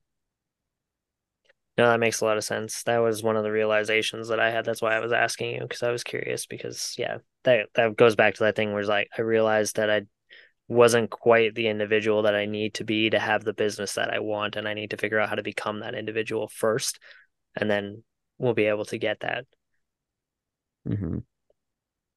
No, 1.76 1.88
that 1.88 1.98
makes 2.00 2.20
a 2.20 2.24
lot 2.24 2.36
of 2.36 2.44
sense. 2.44 2.84
That 2.84 2.98
was 2.98 3.22
one 3.22 3.36
of 3.36 3.42
the 3.42 3.50
realizations 3.50 4.28
that 4.28 4.38
I 4.38 4.50
had. 4.50 4.64
That's 4.64 4.80
why 4.80 4.94
I 4.94 5.00
was 5.00 5.12
asking 5.12 5.56
you 5.56 5.60
because 5.62 5.82
I 5.82 5.90
was 5.90 6.04
curious. 6.04 6.46
Because 6.46 6.94
yeah, 6.96 7.18
that 7.42 7.68
that 7.74 7.96
goes 7.96 8.14
back 8.14 8.34
to 8.34 8.44
that 8.44 8.54
thing 8.54 8.70
where 8.70 8.80
it's 8.80 8.88
like 8.88 9.08
I 9.18 9.22
realized 9.22 9.76
that 9.76 9.90
I 9.90 10.02
wasn't 10.68 11.10
quite 11.10 11.54
the 11.54 11.66
individual 11.66 12.22
that 12.22 12.34
I 12.34 12.46
need 12.46 12.74
to 12.74 12.84
be 12.84 13.10
to 13.10 13.18
have 13.18 13.44
the 13.44 13.52
business 13.52 13.94
that 13.94 14.14
I 14.14 14.20
want, 14.20 14.56
and 14.56 14.68
I 14.68 14.74
need 14.74 14.90
to 14.90 14.96
figure 14.96 15.18
out 15.18 15.28
how 15.28 15.34
to 15.34 15.42
become 15.42 15.80
that 15.80 15.96
individual 15.96 16.48
first, 16.48 17.00
and 17.56 17.68
then 17.68 18.04
we'll 18.38 18.54
be 18.54 18.66
able 18.66 18.84
to 18.86 18.98
get 18.98 19.20
that. 19.20 19.44
Mm-hmm. 20.88 21.18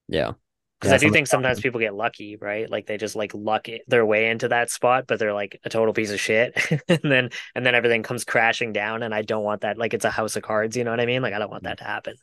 Yeah. 0.08 0.34
Because 0.80 0.92
yeah, 0.92 0.96
I 0.96 1.00
do 1.00 1.12
think 1.12 1.28
sometimes 1.28 1.60
people 1.60 1.80
get 1.80 1.96
lucky, 1.96 2.36
right? 2.36 2.70
Like 2.70 2.86
they 2.86 2.98
just 2.98 3.16
like 3.16 3.34
luck 3.34 3.68
their 3.88 4.06
way 4.06 4.30
into 4.30 4.50
that 4.50 4.70
spot, 4.70 5.06
but 5.08 5.18
they're 5.18 5.34
like 5.34 5.60
a 5.64 5.70
total 5.70 5.94
piece 5.94 6.12
of 6.12 6.20
shit, 6.20 6.56
and 6.88 7.00
then 7.04 7.30
and 7.56 7.66
then 7.66 7.74
everything 7.74 8.04
comes 8.04 8.24
crashing 8.24 8.74
down. 8.74 9.02
And 9.02 9.14
I 9.14 9.24
don't 9.24 9.44
want 9.44 9.62
that. 9.62 9.78
Like 9.78 9.94
it's 9.96 10.06
a 10.06 10.12
house 10.12 10.36
of 10.36 10.44
cards, 10.44 10.78
you 10.78 10.84
know 10.84 10.92
what 10.92 11.00
I 11.00 11.08
mean? 11.08 11.22
Like 11.24 11.34
I 11.34 11.40
don't 11.40 11.50
want 11.50 11.64
that 11.64 11.80
to 11.80 11.84
happen. 11.84 12.16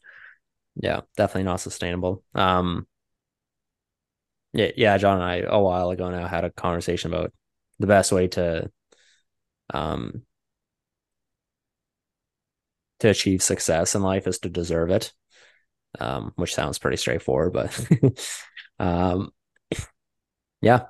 Yeah, 0.76 1.00
definitely 1.16 1.44
not 1.44 1.60
sustainable. 1.60 2.22
Um, 2.34 2.86
yeah, 4.52 4.70
yeah, 4.76 4.98
John 4.98 5.20
and 5.20 5.24
I 5.24 5.36
a 5.38 5.60
while 5.60 5.90
ago 5.90 6.10
now 6.10 6.28
had 6.28 6.44
a 6.44 6.50
conversation 6.50 7.12
about 7.12 7.32
the 7.80 7.88
best 7.88 8.12
way 8.12 8.28
to 8.28 8.70
um 9.72 10.22
to 13.00 13.08
achieve 13.08 13.42
success 13.42 13.94
in 13.94 14.02
life 14.02 14.26
is 14.26 14.38
to 14.40 14.48
deserve 14.48 14.90
it. 14.90 15.12
Um, 16.00 16.32
which 16.36 16.54
sounds 16.54 16.78
pretty 16.78 16.96
straightforward, 16.96 17.52
but 17.52 17.88
um 18.80 19.32
yeah. 20.60 20.86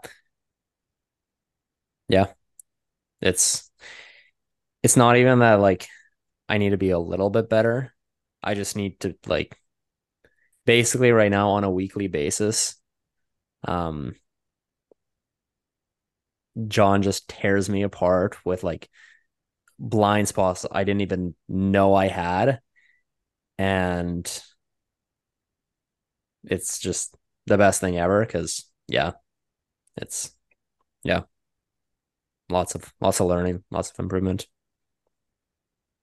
Yeah. 2.09 2.33
It's 3.21 3.71
it's 4.83 4.97
not 4.97 5.17
even 5.17 5.39
that 5.41 5.55
like 5.61 5.87
I 6.49 6.59
need 6.59 6.71
to 6.71 6.77
be 6.77 6.91
a 6.91 6.99
little 6.99 7.31
bit 7.31 7.49
better. 7.49 7.95
I 8.43 8.55
just 8.55 8.77
need 8.77 9.01
to 9.01 9.17
like 9.27 9.59
basically 10.67 11.13
right 11.13 11.31
now 11.31 11.51
on 11.51 11.65
a 11.65 11.71
weekly 11.71 12.07
basis 12.09 12.77
um 13.65 14.15
John 16.69 17.03
just 17.03 17.29
tears 17.29 17.69
me 17.69 17.83
apart 17.83 18.37
with 18.45 18.63
like 18.63 18.89
blind 19.79 20.29
spots 20.29 20.67
I 20.71 20.85
didn't 20.85 21.03
even 21.03 21.37
know 21.49 21.95
I 21.95 22.09
had. 22.09 22.61
And 23.59 24.27
it's 26.47 26.79
just 26.79 27.17
the 27.47 27.59
best 27.59 27.81
thing 27.81 27.99
ever 27.99 28.25
because, 28.25 28.65
yeah, 28.89 29.13
it's, 29.97 30.35
yeah, 31.03 31.23
lots 32.49 32.75
of, 32.75 32.93
lots 33.01 33.21
of 33.21 33.27
learning, 33.27 33.65
lots 33.71 33.91
of 33.91 33.99
improvement. 33.99 34.47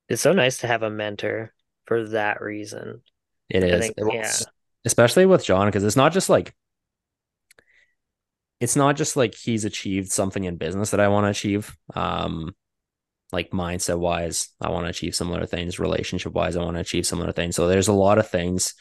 It's 0.10 0.22
so 0.22 0.34
nice 0.34 0.60
to 0.60 0.68
have 0.68 0.84
a 0.84 0.90
mentor 0.90 1.54
for 1.86 2.08
that 2.10 2.42
reason. 2.42 3.02
It 3.50 3.64
I 3.64 3.68
is. 3.68 3.80
think, 3.82 3.96
It 3.98 4.14
yeah. 4.14 4.32
especially 4.86 5.26
with 5.26 5.46
John, 5.46 5.68
because 5.68 5.84
it's 5.84 5.96
not 5.96 6.14
just 6.14 6.30
like 6.30 6.54
it's 8.60 8.76
not 8.76 8.96
just 8.96 9.18
like 9.18 9.34
he's 9.36 9.66
achieved 9.66 10.12
something 10.12 10.44
in 10.44 10.56
business 10.56 10.92
that 10.92 11.00
I 11.00 11.08
want 11.08 11.26
to 11.26 11.30
achieve. 11.30 11.76
Um, 11.96 12.56
like 13.32 13.52
mindset 13.52 13.98
wise, 13.98 14.50
I 14.62 14.70
want 14.70 14.86
to 14.86 14.90
achieve 14.90 15.16
similar 15.16 15.46
things. 15.46 15.80
Relationship 15.80 16.34
wise, 16.34 16.56
I 16.56 16.64
want 16.64 16.76
to 16.76 16.82
achieve 16.82 17.06
similar 17.06 17.32
things. 17.32 17.56
So 17.56 17.68
there's 17.68 17.88
a 17.88 17.94
lot 17.94 18.20
of 18.20 18.30
things, 18.30 18.76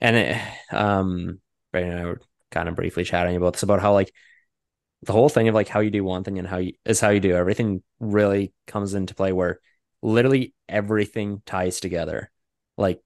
and 0.00 0.16
it, 0.16 0.40
um, 0.72 1.40
Brandon 1.72 1.92
and 1.92 2.00
I 2.00 2.04
were 2.06 2.20
kind 2.50 2.68
of 2.68 2.76
briefly 2.76 3.04
chatting 3.04 3.36
about 3.36 3.54
this 3.54 3.62
about 3.62 3.80
how 3.80 3.92
like 3.92 4.12
the 5.02 5.12
whole 5.12 5.28
thing 5.28 5.48
of 5.48 5.54
like 5.54 5.68
how 5.68 5.80
you 5.80 5.90
do 5.90 6.04
one 6.04 6.24
thing 6.24 6.38
and 6.38 6.48
how 6.48 6.58
you 6.58 6.72
is 6.84 7.00
how 7.00 7.10
you 7.10 7.20
do 7.20 7.34
everything 7.34 7.82
really 8.00 8.52
comes 8.66 8.94
into 8.94 9.14
play 9.14 9.32
where 9.32 9.60
literally 10.02 10.54
everything 10.68 11.42
ties 11.46 11.80
together. 11.80 12.30
Like 12.76 13.00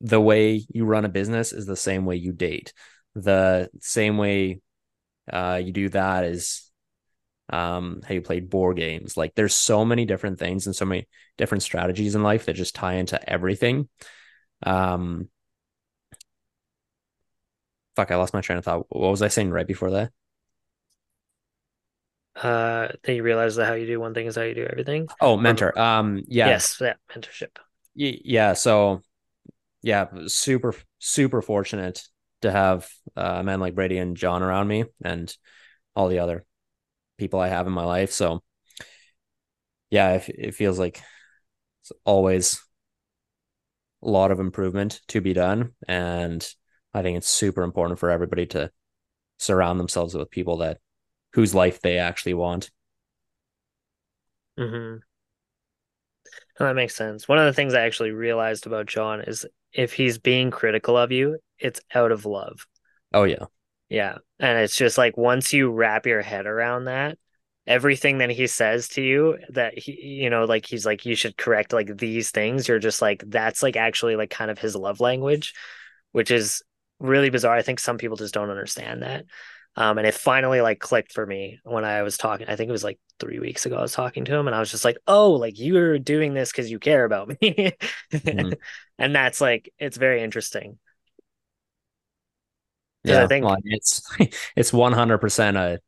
the 0.00 0.20
way 0.20 0.64
you 0.72 0.84
run 0.84 1.04
a 1.04 1.08
business 1.08 1.52
is 1.52 1.66
the 1.66 1.76
same 1.76 2.04
way 2.06 2.16
you 2.16 2.32
date. 2.32 2.72
The 3.14 3.70
same 3.80 4.16
way 4.16 4.60
uh, 5.30 5.60
you 5.62 5.72
do 5.72 5.88
that 5.90 6.24
is 6.24 6.70
um, 7.50 8.00
how 8.06 8.14
you 8.14 8.22
play 8.22 8.40
board 8.40 8.76
games. 8.76 9.16
Like 9.16 9.34
there's 9.34 9.54
so 9.54 9.84
many 9.84 10.04
different 10.04 10.38
things 10.38 10.66
and 10.66 10.74
so 10.74 10.84
many 10.84 11.08
different 11.36 11.62
strategies 11.62 12.14
in 12.14 12.22
life 12.22 12.46
that 12.46 12.54
just 12.54 12.74
tie 12.74 12.94
into 12.94 13.28
everything. 13.28 13.88
Um, 14.62 15.28
fuck, 17.96 18.10
I 18.10 18.16
lost 18.16 18.34
my 18.34 18.40
train 18.40 18.58
of 18.58 18.64
thought. 18.64 18.86
What 18.88 19.10
was 19.10 19.22
I 19.22 19.28
saying 19.28 19.50
right 19.50 19.66
before 19.66 19.90
that? 19.90 20.12
Uh, 22.36 22.88
then 23.02 23.16
you 23.16 23.22
realize 23.22 23.56
that 23.56 23.66
how 23.66 23.74
you 23.74 23.86
do 23.86 24.00
one 24.00 24.14
thing 24.14 24.26
is 24.26 24.36
how 24.36 24.42
you 24.42 24.54
do 24.54 24.64
everything. 24.64 25.08
Oh, 25.20 25.36
mentor. 25.36 25.78
Um, 25.78 26.22
yeah, 26.28 26.48
Yes, 26.48 26.78
that 26.78 26.98
mentorship. 27.10 27.50
Yeah 27.94 28.52
so 28.54 29.02
yeah 29.82 30.06
super 30.26 30.74
super 30.98 31.42
fortunate 31.42 32.02
to 32.42 32.50
have 32.50 32.88
uh, 33.16 33.36
a 33.38 33.42
man 33.42 33.60
like 33.60 33.74
brady 33.74 33.98
and 33.98 34.16
john 34.16 34.42
around 34.42 34.68
me 34.68 34.84
and 35.04 35.36
all 35.96 36.08
the 36.08 36.20
other 36.20 36.44
people 37.18 37.40
i 37.40 37.48
have 37.48 37.66
in 37.66 37.72
my 37.72 37.84
life 37.84 38.12
so 38.12 38.42
yeah 39.90 40.12
it, 40.14 40.28
it 40.28 40.54
feels 40.54 40.78
like 40.78 41.02
it's 41.82 41.92
always 42.04 42.60
a 44.02 44.08
lot 44.08 44.30
of 44.30 44.40
improvement 44.40 45.00
to 45.08 45.20
be 45.20 45.32
done 45.32 45.72
and 45.86 46.46
i 46.94 47.02
think 47.02 47.16
it's 47.16 47.28
super 47.28 47.62
important 47.62 47.98
for 47.98 48.10
everybody 48.10 48.46
to 48.46 48.70
surround 49.38 49.80
themselves 49.80 50.14
with 50.14 50.30
people 50.30 50.58
that 50.58 50.78
whose 51.32 51.54
life 51.54 51.80
they 51.80 51.98
actually 51.98 52.34
want 52.34 52.70
Mm-hmm. 54.58 55.00
that 56.58 56.74
makes 56.76 56.94
sense. 56.94 57.26
One 57.26 57.38
of 57.38 57.46
the 57.46 57.52
things 57.52 57.74
I 57.74 57.82
actually 57.82 58.10
realized 58.10 58.66
about 58.66 58.86
John 58.86 59.22
is 59.22 59.46
if 59.72 59.92
he's 59.92 60.18
being 60.18 60.50
critical 60.50 60.96
of 60.96 61.12
you, 61.12 61.38
it's 61.58 61.80
out 61.94 62.12
of 62.12 62.26
love. 62.26 62.66
oh 63.12 63.24
yeah 63.24 63.46
Yeah. 63.88 64.18
And 64.38 64.58
it's 64.58 64.76
just 64.76 64.98
like 64.98 65.16
once 65.16 65.52
you 65.52 65.70
wrap 65.70 66.06
your 66.06 66.22
head 66.22 66.46
around 66.46 66.84
that, 66.84 67.18
everything 67.66 68.18
that 68.18 68.30
he 68.30 68.46
says 68.46 68.88
to 68.88 69.02
you 69.02 69.38
that 69.50 69.78
he, 69.78 69.92
you 70.22 70.30
know, 70.30 70.44
like 70.44 70.66
he's 70.66 70.86
like, 70.86 71.04
you 71.06 71.14
should 71.14 71.36
correct 71.36 71.72
like 71.72 71.96
these 71.96 72.30
things, 72.30 72.68
you're 72.68 72.78
just 72.78 73.02
like, 73.02 73.22
that's 73.26 73.62
like 73.62 73.76
actually 73.76 74.16
like 74.16 74.30
kind 74.30 74.50
of 74.50 74.58
his 74.58 74.76
love 74.76 75.00
language, 75.00 75.54
which 76.12 76.30
is 76.30 76.62
really 77.00 77.30
bizarre. 77.30 77.56
I 77.56 77.62
think 77.62 77.80
some 77.80 77.98
people 77.98 78.16
just 78.18 78.34
don't 78.34 78.50
understand 78.50 79.02
that. 79.02 79.26
Um, 79.76 79.98
and 79.98 80.06
it 80.06 80.14
finally 80.14 80.60
like 80.60 80.80
clicked 80.80 81.12
for 81.12 81.24
me 81.26 81.60
when 81.64 81.84
I 81.84 82.02
was 82.02 82.18
talking. 82.18 82.48
I 82.48 82.56
think 82.56 82.68
it 82.68 82.72
was 82.72 82.84
like 82.84 82.98
three 83.20 83.38
weeks 83.38 83.66
ago. 83.66 83.76
I 83.76 83.82
was 83.82 83.92
talking 83.92 84.24
to 84.26 84.34
him, 84.36 84.48
and 84.48 84.54
I 84.54 84.60
was 84.60 84.70
just 84.70 84.84
like, 84.84 84.98
"Oh, 85.06 85.32
like 85.32 85.58
you're 85.58 85.98
doing 85.98 86.34
this 86.34 86.50
because 86.52 86.70
you 86.70 86.80
care 86.80 87.04
about 87.04 87.28
me," 87.40 87.72
Mhm. 88.26 88.54
and 88.98 89.14
that's 89.14 89.40
like 89.40 89.72
it's 89.78 89.96
very 89.96 90.22
interesting. 90.22 90.78
Yeah, 93.04 93.24
I 93.24 93.26
think- 93.26 93.44
well, 93.44 93.56
it's 93.64 94.02
it's 94.56 94.72
one 94.72 94.92
hundred 94.92 95.18
percent 95.18 95.56
a 95.56 95.80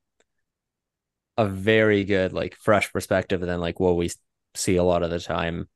a 1.36 1.46
very 1.46 2.04
good 2.04 2.32
like 2.32 2.56
fresh 2.56 2.92
perspective 2.92 3.40
than 3.40 3.60
like 3.60 3.80
what 3.80 3.96
we 3.96 4.10
see 4.54 4.76
a 4.76 4.82
lot 4.84 5.02
of 5.02 5.10
the 5.10 5.20
time. 5.20 5.68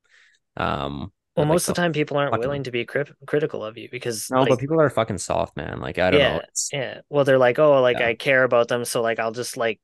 Um, 0.57 1.13
Well, 1.37 1.47
like, 1.47 1.49
most 1.49 1.69
of 1.69 1.75
the 1.75 1.81
time, 1.81 1.93
people 1.93 2.17
aren't 2.17 2.37
willing 2.37 2.65
to 2.65 2.71
be 2.71 2.85
crit- 2.85 3.15
critical 3.27 3.65
of 3.65 3.77
you 3.79 3.89
because 3.91 4.33
No, 4.33 4.45
like, 4.45 4.49
but 4.49 4.59
people 4.59 4.81
are 4.81 4.91
fucking 4.91 5.19
soft, 5.19 5.57
man. 5.57 5.81
Like 5.81 5.99
I 5.99 6.11
don't 6.11 6.21
yeah, 6.21 6.25
know. 6.25 6.41
It's, 6.49 6.73
yeah. 6.73 7.01
Well, 7.09 7.25
they're 7.25 7.39
like, 7.39 7.59
oh, 7.59 7.81
like 7.81 8.01
Yeah. 8.01 8.07
I 8.07 8.15
care 8.15 8.45
about 8.45 8.69
them, 8.69 8.85
so 8.85 9.03
like 9.03 9.19
I'll 9.19 9.33
just 9.33 9.57
like, 9.57 9.81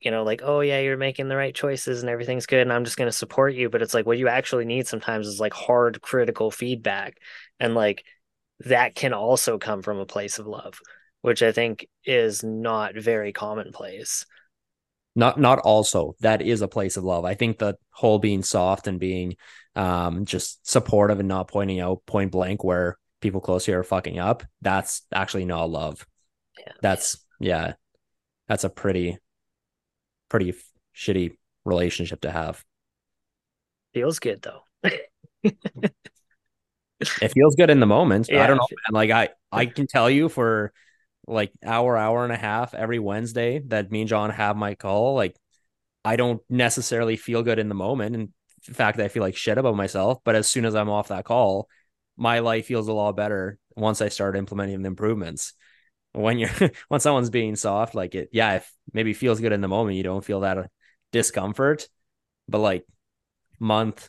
you 0.00 0.10
know, 0.10 0.24
like, 0.24 0.42
oh 0.44 0.60
yeah, 0.60 0.80
you're 0.80 0.96
making 0.98 1.28
the 1.28 1.36
right 1.36 1.54
choices 1.54 2.02
and 2.02 2.10
everything's 2.10 2.46
good, 2.46 2.62
and 2.62 2.72
I'm 2.72 2.84
just 2.84 2.96
gonna 2.98 3.12
support 3.12 3.54
you. 3.54 3.70
But 3.70 3.82
it's 3.82 3.94
like 3.94 4.06
what 4.06 4.18
you 4.18 4.28
actually 4.28 4.66
need 4.66 4.86
sometimes 4.88 5.28
is 5.28 5.40
like 5.40 5.54
hard 5.54 6.00
critical 6.02 6.50
feedback, 6.50 7.18
and 7.60 7.74
like 7.74 8.04
that 8.60 8.94
can 8.94 9.14
also 9.14 9.58
come 9.58 9.82
from 9.82 9.98
a 9.98 10.06
place 10.06 10.38
of 10.38 10.46
love, 10.46 10.80
which 11.22 11.42
I 11.42 11.52
think 11.52 11.88
is 12.06 12.44
not 12.44 12.96
very 12.96 13.32
commonplace. 13.32 14.26
not 15.16 15.38
not 15.38 15.58
also 15.60 16.14
that 16.20 16.42
is 16.42 16.60
a 16.62 16.68
place 16.68 16.96
of 16.96 17.04
love. 17.04 17.24
I 17.24 17.34
think 17.34 17.58
the 17.58 17.76
whole 17.90 18.18
being 18.18 18.42
soft 18.42 18.86
and 18.86 18.98
being 18.98 19.36
um 19.76 20.24
just 20.24 20.68
supportive 20.68 21.18
and 21.18 21.28
not 21.28 21.48
pointing 21.48 21.80
out 21.80 22.06
point 22.06 22.30
blank 22.30 22.62
where 22.62 22.96
people 23.20 23.40
close 23.40 23.64
to 23.64 23.72
you 23.72 23.78
are 23.78 23.82
fucking 23.82 24.18
up. 24.18 24.44
That's 24.60 25.02
actually 25.12 25.44
not 25.44 25.70
love. 25.70 26.06
Yeah. 26.58 26.72
That's 26.82 27.24
yeah. 27.40 27.74
That's 28.48 28.64
a 28.64 28.68
pretty 28.68 29.18
pretty 30.28 30.50
f- 30.50 30.70
shitty 30.94 31.36
relationship 31.64 32.20
to 32.22 32.30
have. 32.30 32.64
Feels 33.92 34.18
good 34.18 34.42
though. 34.42 34.62
it 35.42 37.32
feels 37.32 37.54
good 37.56 37.70
in 37.70 37.80
the 37.80 37.86
moment. 37.86 38.30
I 38.32 38.46
don't 38.46 38.56
know, 38.56 38.66
man. 38.70 38.92
Like 38.92 39.10
I, 39.10 39.28
I 39.50 39.66
can 39.66 39.86
tell 39.86 40.10
you 40.10 40.28
for 40.28 40.72
like 41.26 41.52
hour, 41.64 41.96
hour 41.96 42.24
and 42.24 42.32
a 42.32 42.36
half 42.36 42.74
every 42.74 42.98
Wednesday 42.98 43.60
that 43.68 43.90
me 43.90 44.02
and 44.02 44.08
John 44.08 44.30
have 44.30 44.56
my 44.56 44.74
call. 44.74 45.14
Like 45.14 45.36
I 46.04 46.16
don't 46.16 46.42
necessarily 46.50 47.16
feel 47.16 47.42
good 47.42 47.58
in 47.58 47.68
the 47.68 47.74
moment, 47.74 48.14
and 48.16 48.32
fact 48.72 48.96
that 48.96 49.04
I 49.04 49.08
feel 49.08 49.22
like 49.22 49.36
shit 49.36 49.58
about 49.58 49.76
myself. 49.76 50.18
But 50.24 50.36
as 50.36 50.46
soon 50.46 50.64
as 50.64 50.74
I'm 50.74 50.88
off 50.88 51.08
that 51.08 51.24
call, 51.24 51.68
my 52.16 52.38
life 52.38 52.66
feels 52.66 52.88
a 52.88 52.92
lot 52.92 53.16
better 53.16 53.58
once 53.76 54.00
I 54.00 54.08
start 54.08 54.36
implementing 54.36 54.82
the 54.82 54.88
improvements. 54.88 55.52
When 56.12 56.38
you're 56.38 56.50
when 56.88 57.00
someone's 57.00 57.30
being 57.30 57.56
soft, 57.56 57.94
like 57.94 58.14
it, 58.14 58.30
yeah, 58.32 58.56
if 58.56 58.72
maybe 58.92 59.12
feels 59.12 59.40
good 59.40 59.52
in 59.52 59.60
the 59.60 59.68
moment, 59.68 59.96
you 59.96 60.02
don't 60.02 60.24
feel 60.24 60.40
that 60.40 60.58
uh, 60.58 60.64
discomfort, 61.12 61.88
but 62.48 62.58
like 62.58 62.86
month, 63.58 64.08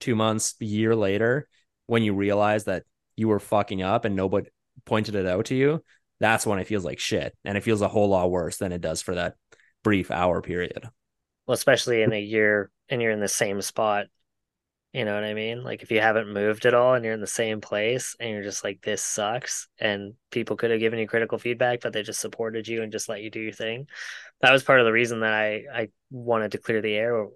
two 0.00 0.14
months, 0.14 0.54
year 0.60 0.96
later, 0.96 1.48
when 1.86 2.02
you 2.02 2.14
realize 2.14 2.64
that 2.64 2.84
you 3.16 3.28
were 3.28 3.40
fucking 3.40 3.82
up 3.82 4.04
and 4.04 4.16
nobody 4.16 4.48
pointed 4.84 5.14
it 5.14 5.26
out 5.26 5.46
to 5.46 5.54
you, 5.54 5.82
that's 6.20 6.46
when 6.46 6.58
it 6.58 6.66
feels 6.66 6.84
like 6.84 6.98
shit. 6.98 7.36
And 7.44 7.56
it 7.56 7.62
feels 7.62 7.82
a 7.82 7.88
whole 7.88 8.08
lot 8.08 8.30
worse 8.30 8.56
than 8.56 8.72
it 8.72 8.80
does 8.80 9.02
for 9.02 9.14
that 9.14 9.34
brief 9.82 10.10
hour 10.10 10.40
period. 10.42 10.88
Well, 11.46 11.54
especially 11.54 12.02
in 12.02 12.12
a 12.12 12.20
year 12.20 12.70
and 12.88 13.02
you're 13.02 13.10
in 13.10 13.20
the 13.20 13.28
same 13.28 13.60
spot. 13.60 14.06
You 14.92 15.04
know 15.04 15.14
what 15.14 15.24
I 15.24 15.34
mean? 15.34 15.64
Like 15.64 15.82
if 15.82 15.90
you 15.90 16.00
haven't 16.00 16.32
moved 16.32 16.66
at 16.66 16.74
all 16.74 16.94
and 16.94 17.04
you're 17.04 17.14
in 17.14 17.20
the 17.20 17.26
same 17.26 17.60
place 17.60 18.14
and 18.20 18.30
you're 18.30 18.44
just 18.44 18.62
like, 18.62 18.80
this 18.80 19.02
sucks, 19.02 19.66
and 19.80 20.14
people 20.30 20.56
could 20.56 20.70
have 20.70 20.78
given 20.78 21.00
you 21.00 21.08
critical 21.08 21.36
feedback, 21.36 21.80
but 21.80 21.92
they 21.92 22.04
just 22.04 22.20
supported 22.20 22.68
you 22.68 22.82
and 22.82 22.92
just 22.92 23.08
let 23.08 23.20
you 23.20 23.28
do 23.28 23.40
your 23.40 23.52
thing. 23.52 23.88
That 24.40 24.52
was 24.52 24.62
part 24.62 24.78
of 24.78 24.86
the 24.86 24.92
reason 24.92 25.20
that 25.20 25.32
I 25.32 25.64
I 25.72 25.88
wanted 26.10 26.52
to 26.52 26.58
clear 26.58 26.80
the 26.80 26.94
air 26.94 27.26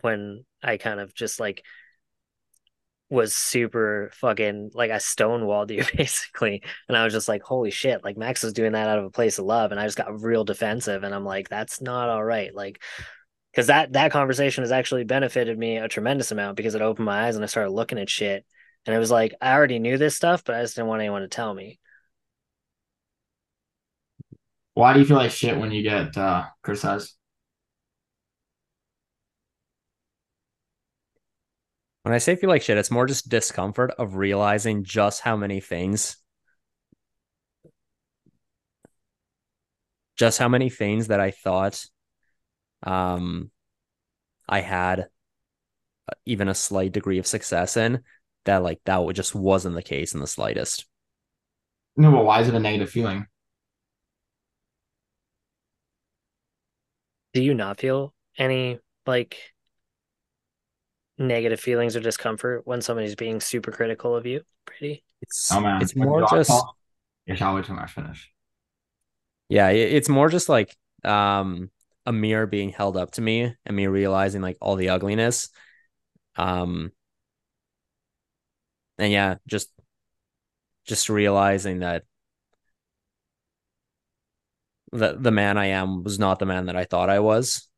when 0.00 0.44
I 0.62 0.76
kind 0.76 1.00
of 1.00 1.12
just 1.12 1.40
like 1.40 1.64
was 3.10 3.34
super 3.34 4.10
fucking 4.14 4.70
like 4.74 4.90
I 4.90 4.96
stonewalled 4.96 5.70
you 5.70 5.82
basically. 5.96 6.62
And 6.88 6.96
I 6.96 7.04
was 7.04 7.12
just 7.12 7.28
like, 7.28 7.42
holy 7.42 7.70
shit, 7.70 8.04
like 8.04 8.18
Max 8.18 8.44
is 8.44 8.52
doing 8.52 8.72
that 8.72 8.88
out 8.88 8.98
of 8.98 9.06
a 9.06 9.10
place 9.10 9.38
of 9.38 9.46
love. 9.46 9.70
And 9.72 9.80
I 9.80 9.84
just 9.86 9.96
got 9.96 10.20
real 10.20 10.44
defensive 10.44 11.04
and 11.04 11.14
I'm 11.14 11.24
like, 11.24 11.48
that's 11.48 11.80
not 11.80 12.10
all 12.10 12.22
right. 12.22 12.54
Like 12.54 12.82
because 13.58 13.66
that 13.66 13.94
that 13.94 14.12
conversation 14.12 14.62
has 14.62 14.70
actually 14.70 15.02
benefited 15.02 15.58
me 15.58 15.78
a 15.78 15.88
tremendous 15.88 16.30
amount 16.30 16.56
because 16.56 16.76
it 16.76 16.80
opened 16.80 17.06
my 17.06 17.26
eyes 17.26 17.34
and 17.34 17.42
I 17.42 17.48
started 17.48 17.72
looking 17.72 17.98
at 17.98 18.08
shit. 18.08 18.46
And 18.86 18.94
it 18.94 19.00
was 19.00 19.10
like 19.10 19.34
I 19.40 19.52
already 19.52 19.80
knew 19.80 19.98
this 19.98 20.14
stuff, 20.14 20.44
but 20.44 20.54
I 20.54 20.62
just 20.62 20.76
didn't 20.76 20.86
want 20.86 21.00
anyone 21.00 21.22
to 21.22 21.28
tell 21.28 21.52
me. 21.52 21.80
Why 24.74 24.92
do 24.92 25.00
you 25.00 25.04
feel 25.04 25.16
like 25.16 25.32
shit 25.32 25.58
when 25.58 25.72
you 25.72 25.82
get 25.82 26.16
uh, 26.16 26.44
criticized? 26.62 27.16
When 32.04 32.14
I 32.14 32.18
say 32.18 32.36
feel 32.36 32.48
like 32.48 32.62
shit, 32.62 32.78
it's 32.78 32.92
more 32.92 33.06
just 33.06 33.28
discomfort 33.28 33.90
of 33.98 34.14
realizing 34.14 34.84
just 34.84 35.20
how 35.20 35.36
many 35.36 35.58
things, 35.58 36.16
just 40.16 40.38
how 40.38 40.48
many 40.48 40.70
things 40.70 41.08
that 41.08 41.18
I 41.18 41.32
thought 41.32 41.84
um, 42.82 43.50
I 44.48 44.60
had 44.60 45.08
even 46.24 46.48
a 46.48 46.54
slight 46.54 46.92
degree 46.92 47.18
of 47.18 47.26
success 47.26 47.76
in 47.76 48.02
that 48.44 48.62
like 48.62 48.80
that 48.84 49.12
just 49.14 49.34
wasn't 49.34 49.74
the 49.74 49.82
case 49.82 50.14
in 50.14 50.20
the 50.20 50.26
slightest. 50.26 50.86
No, 51.96 52.12
but 52.12 52.24
why 52.24 52.40
is 52.40 52.48
it 52.48 52.54
a 52.54 52.60
negative 52.60 52.90
feeling? 52.90 53.26
Do 57.34 57.42
you 57.42 57.54
not 57.54 57.78
feel 57.78 58.14
any 58.38 58.78
like 59.06 59.36
negative 61.18 61.60
feelings 61.60 61.96
or 61.96 62.00
discomfort 62.00 62.62
when 62.66 62.80
somebody's 62.80 63.16
being 63.16 63.40
super 63.40 63.70
critical 63.70 64.14
of 64.14 64.26
you? 64.26 64.42
Pretty. 64.64 65.04
It's 65.20 65.52
oh, 65.52 65.60
man. 65.60 65.82
it's 65.82 65.94
more 65.94 66.26
just 66.30 66.50
you 67.26 67.36
shall 67.36 67.54
wait 67.54 67.64
till 67.64 67.78
I 67.78 67.86
finish. 67.86 68.30
Yeah, 69.48 69.68
it's 69.68 70.08
more 70.08 70.28
just 70.28 70.48
like 70.48 70.74
um 71.04 71.70
a 72.08 72.12
mirror 72.12 72.46
being 72.46 72.70
held 72.70 72.96
up 72.96 73.12
to 73.12 73.20
me 73.22 73.54
and 73.66 73.76
me 73.76 73.86
realizing 73.86 74.42
like 74.42 74.58
all 74.60 74.76
the 74.76 74.90
ugliness. 74.90 75.50
Um 76.36 76.92
and 78.98 79.12
yeah, 79.12 79.36
just 79.46 79.68
just 80.86 81.08
realizing 81.08 81.80
that 81.80 82.04
the 84.92 85.16
the 85.18 85.30
man 85.30 85.58
I 85.58 85.66
am 85.66 86.02
was 86.02 86.18
not 86.18 86.38
the 86.38 86.46
man 86.46 86.66
that 86.66 86.76
I 86.76 86.84
thought 86.84 87.10
I 87.10 87.20
was. 87.20 87.68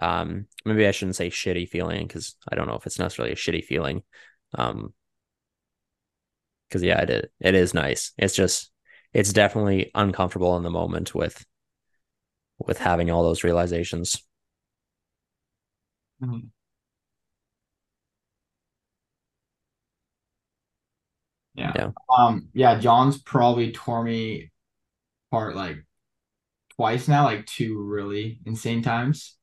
Um, 0.00 0.46
maybe 0.64 0.86
I 0.86 0.90
shouldn't 0.90 1.16
say 1.16 1.30
shitty 1.30 1.68
feeling 1.68 2.06
because 2.06 2.36
I 2.50 2.54
don't 2.56 2.68
know 2.68 2.76
if 2.76 2.86
it's 2.86 2.98
necessarily 2.98 3.32
a 3.32 3.36
shitty 3.36 3.64
feeling. 3.64 4.02
Um, 4.54 4.94
because 6.68 6.82
yeah, 6.82 7.00
it 7.00 7.30
it 7.40 7.54
is 7.54 7.74
nice. 7.74 8.12
It's 8.18 8.34
just 8.34 8.70
it's 9.12 9.32
definitely 9.32 9.90
uncomfortable 9.94 10.56
in 10.56 10.62
the 10.62 10.70
moment 10.70 11.14
with 11.14 11.44
with 12.58 12.78
having 12.78 13.10
all 13.10 13.22
those 13.22 13.44
realizations. 13.44 14.22
Mm-hmm. 16.22 16.46
Yeah. 21.54 21.72
yeah. 21.74 21.90
Um. 22.16 22.48
Yeah. 22.52 22.78
John's 22.78 23.18
probably 23.20 23.72
tore 23.72 24.02
me 24.02 24.50
apart 25.30 25.56
like 25.56 25.78
twice 26.76 27.08
now, 27.08 27.24
like 27.24 27.46
two 27.46 27.82
really 27.82 28.40
insane 28.44 28.82
times. 28.82 29.36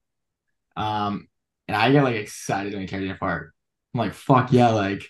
Um, 0.76 1.28
and 1.68 1.76
I 1.76 1.92
get 1.92 2.04
like 2.04 2.16
excited 2.16 2.74
when 2.74 2.82
he 2.82 2.88
tears 2.88 3.04
me 3.04 3.10
apart. 3.10 3.54
I'm 3.94 4.00
like, 4.00 4.14
fuck 4.14 4.52
yeah, 4.52 4.70
like, 4.70 5.08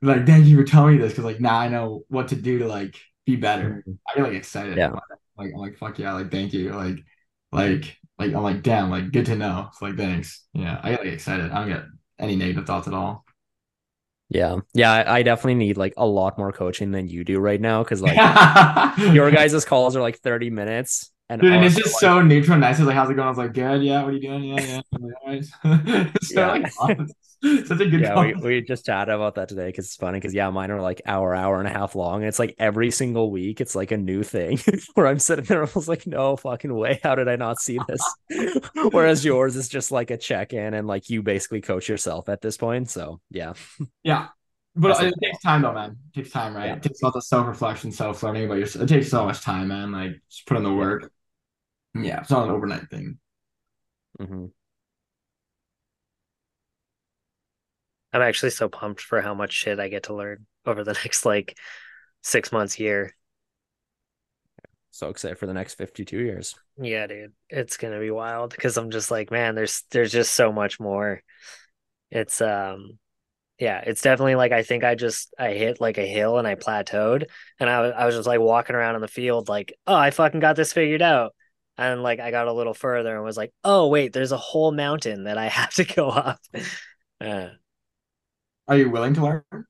like 0.00 0.26
thank 0.26 0.46
you 0.46 0.56
for 0.56 0.64
telling 0.64 0.96
me 0.96 1.02
this 1.02 1.12
because 1.12 1.24
like 1.24 1.40
now 1.40 1.58
I 1.58 1.68
know 1.68 2.04
what 2.08 2.28
to 2.28 2.36
do 2.36 2.58
to 2.60 2.66
like 2.66 2.96
be 3.26 3.36
better. 3.36 3.84
Mm-hmm. 3.86 3.92
I 4.08 4.14
get 4.14 4.22
like 4.24 4.32
excited. 4.34 4.76
Yeah. 4.76 4.90
Like 5.36 5.52
I'm 5.54 5.60
like 5.60 5.76
fuck 5.78 5.98
yeah, 5.98 6.12
like 6.12 6.30
thank 6.30 6.52
you, 6.52 6.72
like, 6.72 6.98
like, 7.52 7.98
like 8.18 8.34
I'm 8.34 8.42
like 8.42 8.62
damn, 8.62 8.90
like 8.90 9.12
good 9.12 9.26
to 9.26 9.36
know. 9.36 9.68
It's 9.70 9.82
like 9.82 9.96
thanks. 9.96 10.44
Yeah, 10.52 10.80
I 10.82 10.90
get 10.90 11.00
like 11.00 11.12
excited. 11.12 11.50
I 11.50 11.60
don't 11.60 11.68
get 11.68 11.84
any 12.18 12.36
negative 12.36 12.66
thoughts 12.66 12.88
at 12.88 12.94
all. 12.94 13.24
Yeah. 14.32 14.60
Yeah. 14.72 15.04
I, 15.06 15.22
definitely 15.22 15.56
need 15.56 15.76
like 15.76 15.92
a 15.98 16.06
lot 16.06 16.38
more 16.38 16.52
coaching 16.52 16.90
than 16.90 17.06
you 17.06 17.22
do 17.22 17.38
right 17.38 17.60
now. 17.60 17.84
Cause 17.84 18.00
like 18.00 18.16
your 19.12 19.30
guys' 19.30 19.64
calls 19.66 19.94
are 19.94 20.00
like 20.00 20.20
30 20.20 20.48
minutes. 20.48 21.11
And, 21.32 21.40
Dude, 21.40 21.52
and 21.52 21.64
it's 21.64 21.76
just 21.76 21.94
like, 21.94 22.00
so 22.00 22.20
neutral, 22.20 22.58
nice. 22.58 22.78
It's 22.78 22.86
like, 22.86 22.94
how's 22.94 23.08
it 23.08 23.14
going? 23.14 23.26
I 23.26 23.30
was 23.30 23.38
like, 23.38 23.54
good. 23.54 23.82
Yeah. 23.82 24.02
What 24.02 24.10
are 24.10 24.12
you 24.12 24.20
doing? 24.20 24.44
Yeah. 24.44 24.82
Yeah. 25.26 26.10
so, 26.22 26.34
yeah. 26.34 26.68
Like, 26.78 27.08
such 27.66 27.80
a 27.80 27.86
good. 27.86 28.00
Yeah. 28.02 28.20
We, 28.20 28.34
we 28.34 28.60
just 28.60 28.84
chatted 28.84 29.14
about 29.14 29.36
that 29.36 29.48
today 29.48 29.66
because 29.66 29.86
it's 29.86 29.96
funny. 29.96 30.18
Because 30.18 30.34
yeah, 30.34 30.50
mine 30.50 30.70
are 30.70 30.80
like 30.82 31.00
hour, 31.06 31.34
hour 31.34 31.58
and 31.58 31.66
a 31.66 31.72
half 31.72 31.94
long. 31.94 32.16
And 32.16 32.26
it's 32.26 32.38
like 32.38 32.54
every 32.58 32.90
single 32.90 33.30
week, 33.30 33.62
it's 33.62 33.74
like 33.74 33.92
a 33.92 33.96
new 33.96 34.22
thing 34.22 34.58
where 34.94 35.06
I'm 35.06 35.18
sitting 35.18 35.46
there. 35.46 35.64
I 35.64 35.68
was 35.74 35.88
like, 35.88 36.06
no 36.06 36.36
fucking 36.36 36.74
way. 36.74 37.00
How 37.02 37.14
did 37.14 37.28
I 37.28 37.36
not 37.36 37.60
see 37.60 37.78
this? 37.88 38.62
Whereas 38.90 39.24
yours 39.24 39.56
is 39.56 39.70
just 39.70 39.90
like 39.90 40.10
a 40.10 40.18
check 40.18 40.52
in 40.52 40.74
and 40.74 40.86
like 40.86 41.08
you 41.08 41.22
basically 41.22 41.62
coach 41.62 41.88
yourself 41.88 42.28
at 42.28 42.42
this 42.42 42.58
point. 42.58 42.90
So 42.90 43.20
yeah. 43.30 43.54
Yeah. 44.02 44.28
But 44.74 45.02
it 45.02 45.14
takes 45.22 45.42
time 45.42 45.62
though, 45.62 45.72
man. 45.72 45.96
It 46.14 46.20
takes 46.20 46.30
time, 46.30 46.56
right? 46.56 46.66
Yeah. 46.66 46.76
It 46.76 46.82
takes 46.82 47.02
lots 47.02 47.16
of 47.16 47.24
self 47.24 47.46
reflection, 47.46 47.92
self 47.92 48.22
learning 48.22 48.46
about 48.46 48.58
yourself. 48.58 48.84
It 48.84 48.88
takes 48.88 49.10
so 49.10 49.24
much 49.24 49.42
time, 49.42 49.68
man. 49.68 49.92
Like 49.92 50.12
just 50.30 50.46
put 50.46 50.56
in 50.56 50.62
the 50.62 50.72
work. 50.72 51.12
Yeah, 51.94 52.20
it's 52.20 52.30
not 52.30 52.44
an 52.44 52.50
overnight 52.50 52.88
thing. 52.88 53.18
Mm-hmm. 54.20 54.46
I'm 58.12 58.22
actually 58.22 58.50
so 58.50 58.68
pumped 58.68 59.00
for 59.00 59.20
how 59.20 59.34
much 59.34 59.52
shit 59.52 59.80
I 59.80 59.88
get 59.88 60.04
to 60.04 60.14
learn 60.14 60.46
over 60.66 60.84
the 60.84 60.92
next 61.04 61.24
like 61.24 61.56
six 62.22 62.52
months, 62.52 62.78
year. 62.78 63.14
So 64.90 65.08
excited 65.08 65.38
for 65.38 65.46
the 65.46 65.54
next 65.54 65.74
52 65.74 66.18
years. 66.18 66.54
Yeah, 66.78 67.06
dude. 67.06 67.32
It's 67.48 67.78
gonna 67.78 67.98
be 67.98 68.10
wild 68.10 68.50
because 68.50 68.76
I'm 68.76 68.90
just 68.90 69.10
like, 69.10 69.30
man, 69.30 69.54
there's 69.54 69.84
there's 69.90 70.12
just 70.12 70.34
so 70.34 70.52
much 70.52 70.78
more. 70.78 71.22
It's 72.10 72.40
um 72.42 72.98
yeah, 73.58 73.80
it's 73.86 74.02
definitely 74.02 74.34
like 74.34 74.52
I 74.52 74.62
think 74.62 74.84
I 74.84 74.94
just 74.94 75.32
I 75.38 75.52
hit 75.52 75.80
like 75.80 75.96
a 75.96 76.06
hill 76.06 76.38
and 76.38 76.46
I 76.46 76.56
plateaued 76.56 77.26
and 77.58 77.70
I 77.70 77.76
I 77.88 78.04
was 78.06 78.14
just 78.14 78.26
like 78.26 78.40
walking 78.40 78.76
around 78.76 78.96
in 78.96 79.00
the 79.00 79.08
field 79.08 79.48
like, 79.48 79.72
oh, 79.86 79.94
I 79.94 80.10
fucking 80.10 80.40
got 80.40 80.56
this 80.56 80.74
figured 80.74 81.02
out 81.02 81.34
and 81.78 82.02
like 82.02 82.20
I 82.20 82.30
got 82.30 82.48
a 82.48 82.52
little 82.52 82.74
further 82.74 83.14
and 83.14 83.24
was 83.24 83.36
like, 83.36 83.52
oh 83.64 83.88
wait, 83.88 84.12
there's 84.12 84.32
a 84.32 84.36
whole 84.36 84.72
mountain 84.72 85.24
that 85.24 85.38
I 85.38 85.46
have 85.48 85.74
to 85.74 85.84
go 85.84 86.08
up. 86.08 86.40
Uh, 87.20 87.48
Are 88.68 88.76
you 88.76 88.90
willing 88.90 89.14
to 89.14 89.22
learn? 89.22 89.66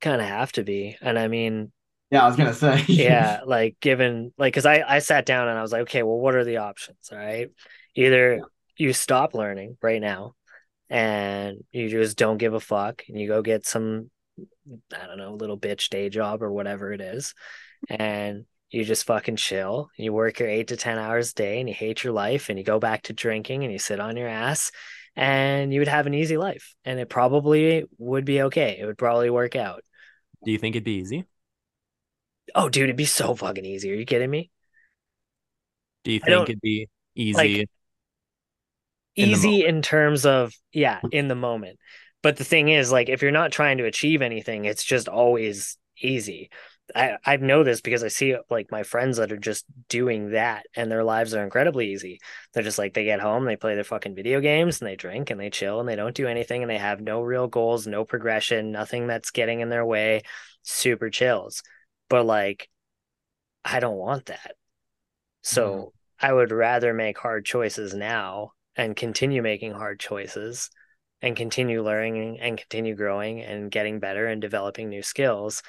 Kind 0.00 0.20
of 0.20 0.28
have 0.28 0.52
to 0.52 0.64
be, 0.64 0.96
and 1.00 1.18
I 1.18 1.28
mean, 1.28 1.72
yeah, 2.10 2.24
I 2.24 2.26
was 2.26 2.36
gonna 2.36 2.52
say, 2.52 2.84
yeah, 2.88 3.40
like 3.46 3.76
given 3.80 4.32
like 4.36 4.52
because 4.52 4.66
I 4.66 4.84
I 4.86 4.98
sat 4.98 5.24
down 5.24 5.48
and 5.48 5.58
I 5.58 5.62
was 5.62 5.72
like, 5.72 5.82
okay, 5.82 6.02
well, 6.02 6.18
what 6.18 6.34
are 6.34 6.44
the 6.44 6.58
options? 6.58 7.10
All 7.10 7.18
right, 7.18 7.48
either 7.94 8.34
yeah. 8.36 8.42
you 8.76 8.92
stop 8.92 9.32
learning 9.32 9.78
right 9.80 10.00
now, 10.00 10.34
and 10.90 11.64
you 11.72 11.88
just 11.88 12.18
don't 12.18 12.36
give 12.36 12.52
a 12.52 12.60
fuck, 12.60 13.04
and 13.08 13.18
you 13.18 13.28
go 13.28 13.40
get 13.40 13.64
some, 13.64 14.10
I 14.92 15.06
don't 15.06 15.18
know, 15.18 15.34
little 15.34 15.58
bitch 15.58 15.88
day 15.88 16.10
job 16.10 16.42
or 16.42 16.52
whatever 16.52 16.92
it 16.92 17.00
is, 17.00 17.34
and 17.88 18.44
you 18.72 18.84
just 18.84 19.04
fucking 19.04 19.36
chill. 19.36 19.90
You 19.96 20.12
work 20.12 20.40
your 20.40 20.48
eight 20.48 20.68
to 20.68 20.76
10 20.76 20.98
hours 20.98 21.30
a 21.30 21.34
day 21.34 21.60
and 21.60 21.68
you 21.68 21.74
hate 21.74 22.02
your 22.02 22.14
life 22.14 22.48
and 22.48 22.58
you 22.58 22.64
go 22.64 22.80
back 22.80 23.02
to 23.02 23.12
drinking 23.12 23.62
and 23.62 23.72
you 23.72 23.78
sit 23.78 24.00
on 24.00 24.16
your 24.16 24.28
ass 24.28 24.72
and 25.14 25.72
you 25.72 25.80
would 25.80 25.88
have 25.88 26.06
an 26.06 26.14
easy 26.14 26.38
life 26.38 26.74
and 26.86 26.98
it 26.98 27.10
probably 27.10 27.84
would 27.98 28.24
be 28.24 28.42
okay. 28.42 28.78
It 28.80 28.86
would 28.86 28.96
probably 28.96 29.28
work 29.28 29.56
out. 29.56 29.84
Do 30.42 30.50
you 30.50 30.58
think 30.58 30.74
it'd 30.74 30.84
be 30.84 30.92
easy? 30.92 31.26
Oh, 32.54 32.70
dude, 32.70 32.84
it'd 32.84 32.96
be 32.96 33.04
so 33.04 33.34
fucking 33.34 33.64
easy. 33.64 33.92
Are 33.92 33.94
you 33.94 34.06
kidding 34.06 34.30
me? 34.30 34.50
Do 36.04 36.12
you 36.12 36.20
think 36.20 36.48
it'd 36.48 36.60
be 36.60 36.88
easy? 37.14 37.58
Like, 37.58 37.68
easy 39.14 39.66
in 39.66 39.82
terms 39.82 40.24
of, 40.24 40.52
yeah, 40.72 41.00
in 41.12 41.28
the 41.28 41.34
moment. 41.34 41.78
But 42.22 42.38
the 42.38 42.44
thing 42.44 42.70
is, 42.70 42.90
like, 42.90 43.10
if 43.10 43.20
you're 43.20 43.30
not 43.32 43.52
trying 43.52 43.78
to 43.78 43.84
achieve 43.84 44.22
anything, 44.22 44.64
it's 44.64 44.82
just 44.82 45.08
always 45.08 45.76
easy. 46.00 46.50
I, 46.94 47.18
I 47.24 47.36
know 47.36 47.64
this 47.64 47.80
because 47.80 48.04
I 48.04 48.08
see 48.08 48.36
like 48.50 48.70
my 48.70 48.82
friends 48.82 49.16
that 49.16 49.32
are 49.32 49.36
just 49.36 49.64
doing 49.88 50.30
that 50.30 50.66
and 50.76 50.90
their 50.90 51.04
lives 51.04 51.34
are 51.34 51.42
incredibly 51.42 51.92
easy. 51.92 52.20
They're 52.52 52.62
just 52.62 52.78
like 52.78 52.94
they 52.94 53.04
get 53.04 53.20
home, 53.20 53.44
they 53.44 53.56
play 53.56 53.74
their 53.74 53.84
fucking 53.84 54.14
video 54.14 54.40
games 54.40 54.80
and 54.80 54.88
they 54.88 54.96
drink 54.96 55.30
and 55.30 55.40
they 55.40 55.50
chill 55.50 55.80
and 55.80 55.88
they 55.88 55.96
don't 55.96 56.14
do 56.14 56.26
anything 56.26 56.62
and 56.62 56.70
they 56.70 56.78
have 56.78 57.00
no 57.00 57.22
real 57.22 57.46
goals, 57.46 57.86
no 57.86 58.04
progression, 58.04 58.72
nothing 58.72 59.06
that's 59.06 59.30
getting 59.30 59.60
in 59.60 59.68
their 59.68 59.86
way, 59.86 60.22
super 60.62 61.10
chills. 61.10 61.62
But 62.08 62.26
like 62.26 62.68
I 63.64 63.80
don't 63.80 63.96
want 63.96 64.26
that. 64.26 64.54
So 65.42 65.70
mm-hmm. 65.70 66.26
I 66.26 66.32
would 66.32 66.52
rather 66.52 66.92
make 66.92 67.18
hard 67.18 67.44
choices 67.44 67.94
now 67.94 68.52
and 68.76 68.96
continue 68.96 69.42
making 69.42 69.72
hard 69.72 70.00
choices 70.00 70.70
and 71.20 71.36
continue 71.36 71.82
learning 71.82 72.40
and 72.40 72.58
continue 72.58 72.94
growing 72.94 73.40
and 73.40 73.70
getting 73.70 74.00
better 74.00 74.26
and 74.26 74.40
developing 74.40 74.88
new 74.88 75.02
skills 75.02 75.62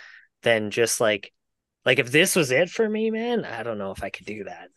than 0.43 0.71
just 0.71 1.01
like 1.01 1.31
like 1.85 1.99
if 1.99 2.11
this 2.11 2.35
was 2.35 2.51
it 2.51 2.69
for 2.69 2.87
me, 2.87 3.11
man, 3.11 3.45
I 3.45 3.63
don't 3.63 3.77
know 3.77 3.91
if 3.91 4.03
I 4.03 4.09
could 4.09 4.25
do 4.25 4.45
that. 4.45 4.69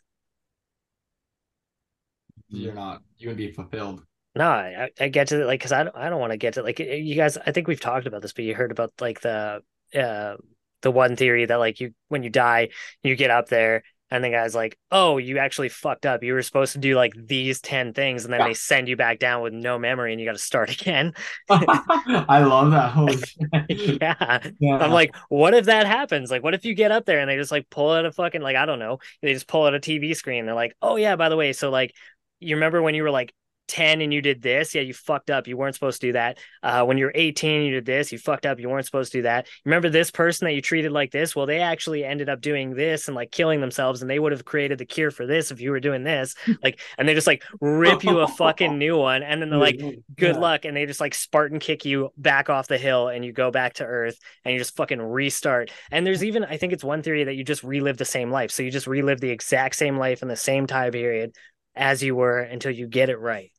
You're 2.48 2.74
not 2.74 3.02
you 3.18 3.28
would 3.28 3.36
be 3.36 3.50
fulfilled. 3.50 4.02
No, 4.34 4.48
I, 4.48 4.90
I 5.00 5.08
get 5.08 5.28
to 5.28 5.44
like 5.44 5.60
because 5.60 5.72
I 5.72 5.84
don't 5.84 5.96
I 5.96 6.10
don't 6.10 6.20
want 6.20 6.32
to 6.32 6.36
get 6.36 6.54
to 6.54 6.62
like 6.62 6.78
you 6.78 7.14
guys. 7.14 7.36
I 7.38 7.52
think 7.52 7.68
we've 7.68 7.80
talked 7.80 8.06
about 8.06 8.22
this, 8.22 8.32
but 8.32 8.44
you 8.44 8.54
heard 8.54 8.70
about 8.70 8.92
like 9.00 9.20
the 9.20 9.62
uh 9.94 10.36
the 10.82 10.90
one 10.90 11.16
theory 11.16 11.46
that 11.46 11.56
like 11.56 11.80
you 11.80 11.92
when 12.08 12.22
you 12.22 12.30
die 12.30 12.68
you 13.02 13.16
get 13.16 13.30
up 13.30 13.48
there 13.48 13.82
and 14.10 14.22
the 14.22 14.30
guy's 14.30 14.54
like, 14.54 14.78
"Oh, 14.90 15.18
you 15.18 15.38
actually 15.38 15.68
fucked 15.68 16.06
up. 16.06 16.22
You 16.22 16.32
were 16.34 16.42
supposed 16.42 16.72
to 16.74 16.78
do 16.78 16.94
like 16.94 17.12
these 17.16 17.60
ten 17.60 17.92
things, 17.92 18.24
and 18.24 18.32
then 18.32 18.40
Yeah. 18.40 18.48
they 18.48 18.54
send 18.54 18.88
you 18.88 18.96
back 18.96 19.18
down 19.18 19.42
with 19.42 19.52
no 19.52 19.78
memory, 19.78 20.12
and 20.12 20.20
you 20.20 20.26
got 20.26 20.32
to 20.32 20.38
start 20.38 20.70
again." 20.80 21.12
I 21.50 22.40
love 22.44 22.70
that. 22.70 23.68
Shit. 23.68 23.98
yeah, 24.00 24.40
Yeah. 24.60 24.78
I'm 24.78 24.90
like, 24.92 25.14
what 25.28 25.54
if 25.54 25.66
that 25.66 25.86
happens? 25.86 26.30
Like, 26.30 26.42
what 26.42 26.54
if 26.54 26.64
you 26.64 26.74
get 26.74 26.92
up 26.92 27.04
there 27.06 27.18
and 27.20 27.28
they 27.28 27.36
just 27.36 27.50
like 27.52 27.68
pull 27.70 27.92
out 27.92 28.06
a 28.06 28.12
fucking 28.12 28.42
like 28.42 28.56
I 28.56 28.66
don't 28.66 28.78
know, 28.78 28.98
they 29.22 29.32
just 29.32 29.46
pull 29.48 29.64
out 29.64 29.74
a 29.74 29.80
TV 29.80 30.14
screen. 30.14 30.46
They're 30.46 30.54
like, 30.54 30.74
oh 30.82 30.96
yeah, 30.96 31.16
by 31.16 31.28
the 31.28 31.36
way, 31.36 31.52
so 31.52 31.70
like, 31.70 31.92
you 32.40 32.56
remember 32.56 32.82
when 32.82 32.94
you 32.94 33.02
were 33.02 33.10
like 33.10 33.32
10 33.68 34.00
and 34.00 34.12
you 34.12 34.20
did 34.22 34.42
this? 34.42 34.74
Yeah, 34.74 34.82
you 34.82 34.94
fucked 34.94 35.30
up. 35.30 35.46
You 35.46 35.56
weren't 35.56 35.74
supposed 35.74 36.00
to 36.00 36.08
do 36.08 36.12
that. 36.14 36.38
Uh, 36.62 36.84
when 36.84 36.98
you're 36.98 37.12
18, 37.14 37.62
you 37.62 37.72
did 37.72 37.84
this. 37.86 38.12
You 38.12 38.18
fucked 38.18 38.46
up. 38.46 38.60
You 38.60 38.68
weren't 38.68 38.86
supposed 38.86 39.12
to 39.12 39.18
do 39.18 39.22
that. 39.22 39.46
Remember 39.64 39.88
this 39.88 40.10
person 40.10 40.46
that 40.46 40.54
you 40.54 40.62
treated 40.62 40.92
like 40.92 41.10
this? 41.10 41.34
Well, 41.36 41.46
they 41.46 41.60
actually 41.60 42.04
ended 42.04 42.28
up 42.28 42.40
doing 42.40 42.74
this 42.74 43.08
and 43.08 43.14
like 43.14 43.30
killing 43.30 43.60
themselves, 43.60 44.00
and 44.02 44.10
they 44.10 44.18
would 44.18 44.32
have 44.32 44.44
created 44.44 44.78
the 44.78 44.84
cure 44.86 45.10
for 45.10 45.26
this 45.26 45.50
if 45.50 45.60
you 45.60 45.70
were 45.70 45.80
doing 45.80 46.04
this. 46.04 46.34
Like, 46.62 46.80
and 46.98 47.08
they 47.08 47.14
just 47.14 47.26
like 47.26 47.44
rip 47.60 48.02
you 48.02 48.20
a 48.20 48.26
fucking 48.28 48.78
new 48.78 48.96
one, 48.96 49.22
and 49.22 49.40
then 49.42 49.50
they're 49.50 49.58
like, 49.58 49.78
good 50.16 50.34
Yeah. 50.34 50.40
luck 50.40 50.64
and 50.64 50.76
they 50.76 50.86
just 50.86 51.00
like 51.00 51.14
spartan 51.14 51.58
kick 51.58 51.84
you 51.84 52.10
back 52.16 52.48
off 52.50 52.68
the 52.68 52.78
hill 52.78 53.08
and 53.08 53.24
you 53.24 53.32
go 53.32 53.50
back 53.50 53.74
to 53.74 53.84
earth 53.84 54.18
and 54.44 54.52
you 54.52 54.58
just 54.58 54.76
fucking 54.76 55.00
restart 55.00 55.70
and 55.90 56.06
there's 56.06 56.24
even 56.24 56.44
i 56.44 56.56
think 56.56 56.72
it's 56.72 56.84
one 56.84 57.02
theory 57.02 57.24
that 57.24 57.34
you 57.34 57.44
just 57.44 57.62
relive 57.62 57.96
the 57.98 58.04
same 58.04 58.30
life 58.30 58.50
so 58.50 58.62
you 58.62 58.70
just 58.70 58.86
relive 58.86 59.20
the 59.20 59.30
exact 59.30 59.76
same 59.76 59.96
life 59.98 60.22
in 60.22 60.28
the 60.28 60.36
same 60.36 60.66
time 60.66 60.92
period 60.92 61.34
as 61.74 62.02
you 62.02 62.14
were 62.16 62.38
until 62.40 62.70
you 62.70 62.86
get 62.86 63.10
it 63.10 63.18
right 63.18 63.52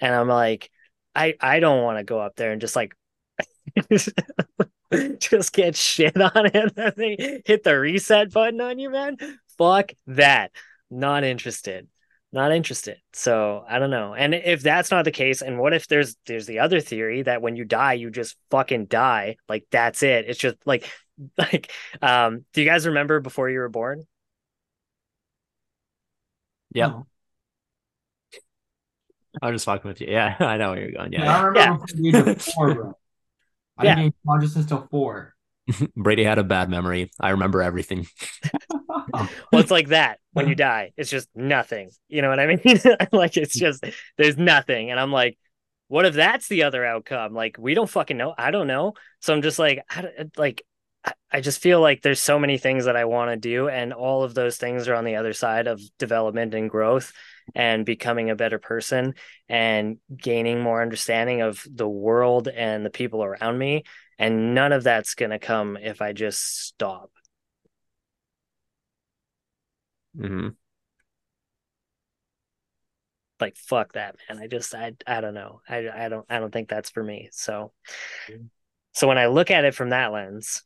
and 0.00 0.14
i'm 0.14 0.28
like 0.28 0.70
i 1.14 1.34
i 1.40 1.60
don't 1.60 1.82
want 1.82 1.98
to 1.98 2.04
go 2.04 2.18
up 2.20 2.36
there 2.36 2.52
and 2.52 2.60
just 2.60 2.76
like 2.76 2.94
just 5.18 5.52
get 5.52 5.76
shit 5.76 6.20
on 6.20 6.46
it 6.46 6.54
and 6.54 6.72
then 6.74 6.92
they 6.96 7.42
hit 7.44 7.62
the 7.62 7.78
reset 7.78 8.32
button 8.32 8.60
on 8.60 8.78
you 8.78 8.90
man. 8.90 9.16
Fuck 9.58 9.92
that. 10.06 10.52
Not 10.90 11.24
interested. 11.24 11.86
Not 12.32 12.52
interested. 12.52 12.98
So 13.12 13.64
i 13.68 13.78
don't 13.78 13.90
know. 13.90 14.14
And 14.14 14.34
if 14.34 14.62
that's 14.62 14.90
not 14.90 15.04
the 15.04 15.10
case 15.10 15.42
and 15.42 15.58
what 15.58 15.74
if 15.74 15.86
there's 15.88 16.16
there's 16.26 16.46
the 16.46 16.60
other 16.60 16.80
theory 16.80 17.22
that 17.22 17.42
when 17.42 17.56
you 17.56 17.64
die 17.64 17.94
you 17.94 18.10
just 18.10 18.36
fucking 18.50 18.86
die? 18.86 19.36
Like 19.48 19.66
that's 19.70 20.02
it. 20.02 20.26
It's 20.28 20.38
just 20.38 20.56
like 20.66 20.90
like 21.38 21.70
um 22.02 22.44
do 22.52 22.62
you 22.62 22.68
guys 22.68 22.86
remember 22.86 23.20
before 23.20 23.50
you 23.50 23.58
were 23.60 23.68
born? 23.68 24.04
Yep. 26.72 27.02
I 29.42 29.46
was 29.50 29.54
just 29.56 29.64
fucking 29.66 29.88
with 29.88 30.00
you. 30.00 30.08
Yeah, 30.10 30.36
I 30.40 30.56
know 30.56 30.70
where 30.72 30.80
you're 30.80 30.92
going. 30.92 31.12
Yeah, 31.12 31.24
Yeah. 31.24 31.38
I 31.38 31.42
remember 31.42 31.58
Yeah. 31.60 31.72
before 31.76 31.86
the 31.96 32.08
age 32.30 32.36
of 32.36 32.42
four, 32.42 32.74
bro. 32.74 32.98
I 33.78 33.84
Yeah. 33.84 33.94
didn't 33.96 34.14
consciousness 34.26 34.66
till 34.66 34.86
four. 34.90 35.34
Brady 35.96 36.24
had 36.24 36.38
a 36.38 36.44
bad 36.44 36.68
memory. 36.68 37.10
I 37.20 37.30
remember 37.30 37.62
everything. 37.62 38.06
well 39.12 39.28
it's 39.60 39.70
like 39.70 39.88
that 39.88 40.18
when 40.32 40.48
you 40.48 40.54
die 40.54 40.92
it's 40.96 41.10
just 41.10 41.28
nothing 41.34 41.90
you 42.08 42.22
know 42.22 42.28
what 42.28 42.38
i 42.40 42.46
mean 42.46 42.60
like 43.12 43.36
it's 43.36 43.58
just 43.58 43.84
there's 44.16 44.36
nothing 44.36 44.90
and 44.90 44.98
i'm 45.00 45.12
like 45.12 45.38
what 45.88 46.06
if 46.06 46.14
that's 46.14 46.48
the 46.48 46.62
other 46.64 46.84
outcome 46.84 47.32
like 47.34 47.56
we 47.58 47.74
don't 47.74 47.90
fucking 47.90 48.16
know 48.16 48.34
i 48.38 48.50
don't 48.50 48.66
know 48.66 48.92
so 49.20 49.32
i'm 49.32 49.42
just 49.42 49.58
like 49.58 49.82
I, 49.90 50.02
don't- 50.02 50.18
uh, 50.18 50.24
like 50.36 50.62
I- 51.04 51.12
I 51.32 51.40
just 51.40 51.60
feel 51.62 51.80
like 51.80 52.02
there's 52.02 52.20
so 52.20 52.38
many 52.38 52.58
things 52.58 52.84
that 52.84 52.94
I 52.96 53.06
want 53.06 53.30
to 53.30 53.36
do, 53.38 53.68
and 53.70 53.94
all 53.94 54.22
of 54.22 54.34
those 54.34 54.58
things 54.58 54.86
are 54.86 54.94
on 54.94 55.04
the 55.04 55.16
other 55.16 55.32
side 55.32 55.66
of 55.66 55.80
development 55.98 56.52
and 56.52 56.68
growth 56.68 57.12
and 57.54 57.84
becoming 57.86 58.30
a 58.30 58.36
better 58.36 58.58
person 58.58 59.14
and 59.48 59.98
gaining 60.16 60.60
more 60.60 60.82
understanding 60.82 61.42
of 61.42 61.66
the 61.70 61.88
world 61.88 62.48
and 62.48 62.84
the 62.84 62.90
people 62.90 63.22
around 63.24 63.58
me. 63.58 63.84
And 64.18 64.54
none 64.54 64.72
of 64.72 64.84
that's 64.84 65.14
going 65.14 65.30
to 65.30 65.38
come 65.38 65.76
if 65.76 66.02
I 66.02 66.12
just 66.12 66.66
stop. 66.66 67.10
hmm 70.16 70.56
Like, 73.40 73.56
fuck 73.56 73.94
that, 73.94 74.16
man. 74.28 74.38
I 74.38 74.46
just, 74.48 74.74
I, 74.74 74.92
I 75.06 75.22
don't 75.22 75.32
know. 75.32 75.62
I, 75.68 75.88
I 75.88 76.08
don't, 76.10 76.26
I 76.28 76.38
don't 76.40 76.52
think 76.52 76.68
that's 76.68 76.90
for 76.90 77.02
me. 77.02 77.30
So, 77.32 77.72
so 78.92 79.08
when 79.08 79.18
I 79.18 79.26
look 79.26 79.50
at 79.50 79.64
it 79.64 79.74
from 79.74 79.90
that 79.90 80.12
lens, 80.12 80.62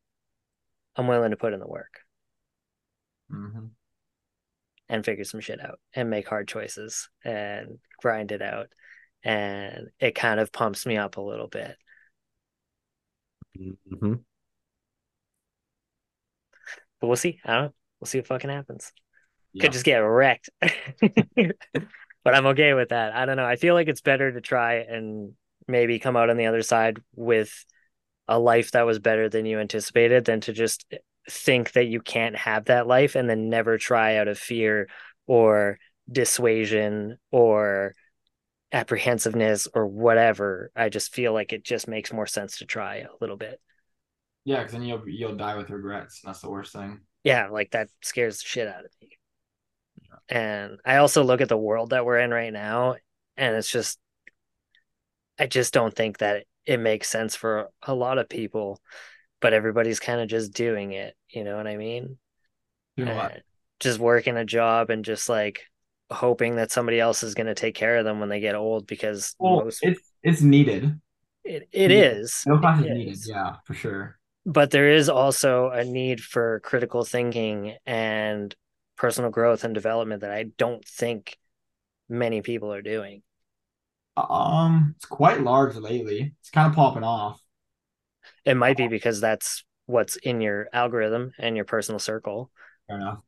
I'm 0.96 1.06
willing 1.08 1.30
to 1.32 1.36
put 1.36 1.52
in 1.54 1.60
the 1.60 1.68
work. 1.68 2.00
Mhm. 3.28 3.74
And 4.88 5.04
figure 5.04 5.24
some 5.24 5.40
shit 5.40 5.60
out 5.60 5.78
and 5.94 6.10
make 6.10 6.28
hard 6.28 6.48
choices 6.48 7.08
and 7.24 7.78
grind 8.00 8.32
it 8.32 8.42
out. 8.42 8.68
And 9.22 9.88
it 9.98 10.14
kind 10.14 10.38
of 10.38 10.52
pumps 10.52 10.84
me 10.84 10.96
up 10.96 11.16
a 11.16 11.22
little 11.22 11.48
bit. 11.48 11.76
hmm 13.56 14.14
But 17.00 17.06
we'll 17.06 17.16
see. 17.16 17.40
I 17.44 17.54
don't 17.54 17.62
know. 17.64 17.74
We'll 18.00 18.06
see 18.06 18.18
what 18.18 18.26
fucking 18.26 18.50
happens. 18.50 18.92
Yeah. 19.52 19.62
Could 19.62 19.72
just 19.72 19.84
get 19.84 19.98
wrecked. 19.98 20.50
but 20.60 22.34
I'm 22.34 22.46
okay 22.46 22.74
with 22.74 22.90
that. 22.90 23.14
I 23.14 23.26
don't 23.26 23.36
know. 23.36 23.44
I 23.46 23.56
feel 23.56 23.74
like 23.74 23.88
it's 23.88 24.00
better 24.00 24.32
to 24.32 24.40
try 24.40 24.76
and 24.76 25.32
maybe 25.68 25.98
come 25.98 26.16
out 26.16 26.30
on 26.30 26.36
the 26.36 26.46
other 26.46 26.62
side 26.62 26.98
with 27.14 27.64
a 28.28 28.38
life 28.38 28.72
that 28.72 28.86
was 28.86 28.98
better 28.98 29.28
than 29.28 29.46
you 29.46 29.58
anticipated 29.58 30.24
than 30.24 30.40
to 30.42 30.52
just 30.52 30.86
think 31.30 31.72
that 31.72 31.86
you 31.86 32.00
can't 32.00 32.36
have 32.36 32.66
that 32.66 32.86
life 32.86 33.14
and 33.14 33.28
then 33.28 33.48
never 33.48 33.78
try 33.78 34.16
out 34.16 34.28
of 34.28 34.38
fear 34.38 34.88
or 35.26 35.78
dissuasion 36.10 37.18
or 37.30 37.94
apprehensiveness 38.72 39.68
or 39.72 39.86
whatever. 39.86 40.70
I 40.74 40.88
just 40.88 41.14
feel 41.14 41.32
like 41.32 41.52
it 41.52 41.64
just 41.64 41.88
makes 41.88 42.12
more 42.12 42.26
sense 42.26 42.58
to 42.58 42.66
try 42.66 42.96
a 42.96 43.08
little 43.20 43.36
bit. 43.36 43.60
Yeah, 44.44 44.58
because 44.58 44.72
then 44.72 44.82
you'll 44.82 45.08
you'll 45.08 45.36
die 45.36 45.56
with 45.56 45.70
regrets. 45.70 46.20
That's 46.22 46.40
the 46.40 46.50
worst 46.50 46.72
thing. 46.72 47.00
Yeah, 47.22 47.48
like 47.48 47.70
that 47.70 47.88
scares 48.02 48.38
the 48.38 48.46
shit 48.46 48.68
out 48.68 48.84
of 48.84 48.90
me. 49.00 49.10
And 50.28 50.78
I 50.84 50.96
also 50.96 51.24
look 51.24 51.40
at 51.40 51.48
the 51.48 51.56
world 51.56 51.90
that 51.90 52.04
we're 52.04 52.18
in 52.18 52.30
right 52.30 52.52
now, 52.52 52.96
and 53.36 53.56
it's 53.56 53.70
just, 53.70 53.98
I 55.38 55.46
just 55.46 55.72
don't 55.72 55.94
think 55.94 56.18
that 56.18 56.44
it 56.66 56.78
makes 56.78 57.08
sense 57.08 57.34
for 57.36 57.68
a 57.82 57.94
lot 57.94 58.18
of 58.18 58.28
people, 58.28 58.80
but 59.44 59.52
everybody's 59.52 60.00
kind 60.00 60.20
of 60.20 60.28
just 60.28 60.54
doing 60.54 60.92
it. 60.92 61.14
You 61.28 61.44
know 61.44 61.56
what 61.58 61.68
I 61.68 61.76
mean? 61.76 62.18
Doing 62.96 63.14
what? 63.14 63.42
Just 63.80 63.98
working 63.98 64.36
a 64.36 64.44
job 64.44 64.90
and 64.90 65.04
just 65.04 65.28
like 65.28 65.62
hoping 66.10 66.56
that 66.56 66.72
somebody 66.72 67.00
else 67.00 67.22
is 67.22 67.34
going 67.34 67.46
to 67.48 67.54
take 67.54 67.74
care 67.74 67.98
of 67.98 68.04
them 68.06 68.20
when 68.20 68.30
they 68.30 68.40
get 68.40 68.54
old 68.54 68.86
because 68.86 69.36
Well, 69.38 69.56
most 69.66 69.82
it's 69.82 70.00
it's 70.22 70.40
needed. 70.42 71.00
it, 71.44 71.68
it 71.72 71.90
yeah. 71.90 72.04
is. 72.04 72.42
No 72.46 72.58
class 72.58 72.80
is 72.80 72.86
It 72.86 72.90
needed. 72.90 73.12
is. 73.12 73.28
Yeah, 73.28 73.56
for 73.66 73.74
sure. 73.74 74.18
but 74.46 74.70
there 74.70 74.90
is 74.90 75.08
also 75.08 75.70
a 75.70 75.84
need 75.84 76.22
for 76.22 76.60
critical 76.60 77.04
thinking 77.04 77.76
and 77.86 78.54
personal 78.96 79.30
growth 79.30 79.64
and 79.64 79.74
development 79.74 80.20
that 80.22 80.30
I 80.32 80.44
don't 80.58 80.84
think 80.86 81.38
many 82.08 82.42
people 82.42 82.72
are 82.74 82.82
doing. 82.82 83.22
Um, 84.16 84.94
it's 84.96 85.06
quite 85.06 85.40
large 85.40 85.76
lately. 85.76 86.34
It's 86.40 86.50
kind 86.50 86.68
of 86.68 86.76
popping 86.76 87.02
off. 87.02 87.40
It 88.44 88.56
might 88.56 88.76
be 88.76 88.88
because 88.88 89.20
that's 89.20 89.64
what's 89.86 90.16
in 90.16 90.40
your 90.40 90.68
algorithm 90.72 91.32
and 91.38 91.56
your 91.56 91.64
personal 91.64 91.98
circle. 91.98 92.50
Fair 92.88 92.96
enough. 92.96 93.18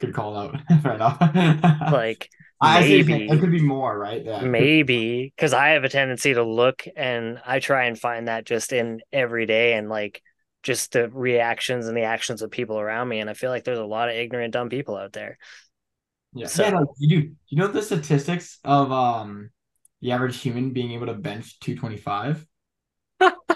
Good 0.00 0.14
call 0.14 0.36
out. 0.36 0.56
Fair 0.82 0.94
enough. 0.94 1.18
Like 1.92 2.28
I 2.60 2.82
see 2.82 2.98
what 2.98 3.08
you're 3.08 3.18
saying. 3.18 3.18
maybe 3.18 3.28
There 3.28 3.38
could 3.38 3.52
be 3.52 3.62
more, 3.62 3.98
right? 3.98 4.24
Yeah. 4.24 4.42
maybe 4.42 5.32
because 5.34 5.52
I 5.54 5.70
have 5.70 5.84
a 5.84 5.88
tendency 5.88 6.34
to 6.34 6.42
look 6.44 6.84
and 6.96 7.40
I 7.46 7.58
try 7.58 7.84
and 7.86 7.98
find 7.98 8.28
that 8.28 8.44
just 8.44 8.72
in 8.72 9.00
every 9.12 9.46
day 9.46 9.74
and 9.74 9.88
like 9.88 10.22
just 10.62 10.92
the 10.92 11.08
reactions 11.08 11.86
and 11.86 11.96
the 11.96 12.02
actions 12.02 12.42
of 12.42 12.50
people 12.50 12.78
around 12.78 13.08
me. 13.08 13.20
And 13.20 13.30
I 13.30 13.34
feel 13.34 13.50
like 13.50 13.64
there's 13.64 13.78
a 13.78 13.84
lot 13.84 14.10
of 14.10 14.14
ignorant, 14.14 14.52
dumb 14.52 14.68
people 14.68 14.96
out 14.96 15.12
there. 15.14 15.38
Yeah. 16.34 16.46
So- 16.48 16.64
yeah, 16.64 16.80
you 16.98 17.22
do. 17.22 17.30
You 17.48 17.58
know 17.58 17.66
the 17.68 17.82
statistics 17.82 18.58
of 18.64 18.92
um 18.92 19.50
the 20.02 20.12
average 20.12 20.38
human 20.40 20.72
being 20.72 20.92
able 20.92 21.06
to 21.06 21.14
bench 21.14 21.58
225? 21.60 22.46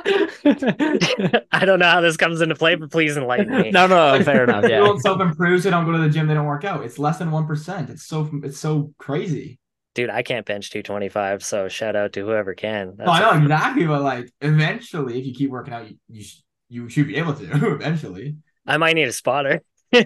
I 1.52 1.64
don't 1.64 1.78
know 1.78 1.88
how 1.88 2.00
this 2.00 2.16
comes 2.16 2.40
into 2.40 2.54
play, 2.54 2.74
but 2.74 2.90
please 2.90 3.16
enlighten 3.16 3.50
me. 3.50 3.70
no, 3.70 3.86
no, 3.86 4.22
fair 4.22 4.44
enough. 4.44 4.62
They 4.64 4.70
Yeah. 4.70 4.78
don't 4.78 5.00
self-improve, 5.00 5.62
they 5.62 5.70
don't 5.70 5.84
go 5.86 5.92
to 5.92 5.98
the 5.98 6.08
gym, 6.08 6.26
they 6.26 6.34
don't 6.34 6.46
work 6.46 6.64
out. 6.64 6.84
It's 6.84 6.98
less 6.98 7.18
than 7.18 7.30
1%. 7.30 7.90
It's 7.90 8.04
so 8.04 8.28
it's 8.42 8.58
so 8.58 8.92
crazy. 8.98 9.58
Dude, 9.94 10.10
I 10.10 10.22
can't 10.22 10.44
bench 10.44 10.70
225, 10.70 11.44
so 11.44 11.68
shout 11.68 11.94
out 11.96 12.12
to 12.14 12.20
whoever 12.26 12.54
can. 12.54 12.94
No, 12.98 13.04
I 13.06 13.20
know 13.20 13.42
exactly, 13.42 13.86
but 13.86 14.02
like 14.02 14.28
eventually, 14.40 15.18
if 15.20 15.26
you 15.26 15.32
keep 15.34 15.50
working 15.50 15.72
out, 15.72 15.88
you 15.88 15.96
you, 16.08 16.22
sh- 16.24 16.40
you 16.68 16.88
should 16.88 17.06
be 17.06 17.16
able 17.16 17.34
to 17.34 17.44
eventually. 17.74 18.36
I 18.66 18.76
might 18.76 18.94
need 18.94 19.08
a 19.08 19.12
spotter. 19.12 19.62
Yeah, 19.92 20.02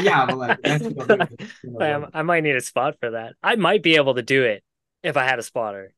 yeah, 0.00 0.26
but 0.26 0.36
like 0.38 0.58
eventually 0.62 0.94
you'll 0.96 1.06
do 1.06 1.14
it. 1.22 1.40
You 1.64 1.70
know, 1.72 2.08
I, 2.14 2.20
I 2.20 2.22
might 2.22 2.44
need 2.44 2.54
a 2.54 2.60
spot 2.60 2.96
for 3.00 3.10
that. 3.12 3.34
I 3.42 3.56
might 3.56 3.82
be 3.82 3.96
able 3.96 4.14
to 4.14 4.22
do 4.22 4.44
it 4.44 4.62
if 5.02 5.16
I 5.16 5.24
had 5.24 5.40
a 5.40 5.42
spotter, 5.42 5.92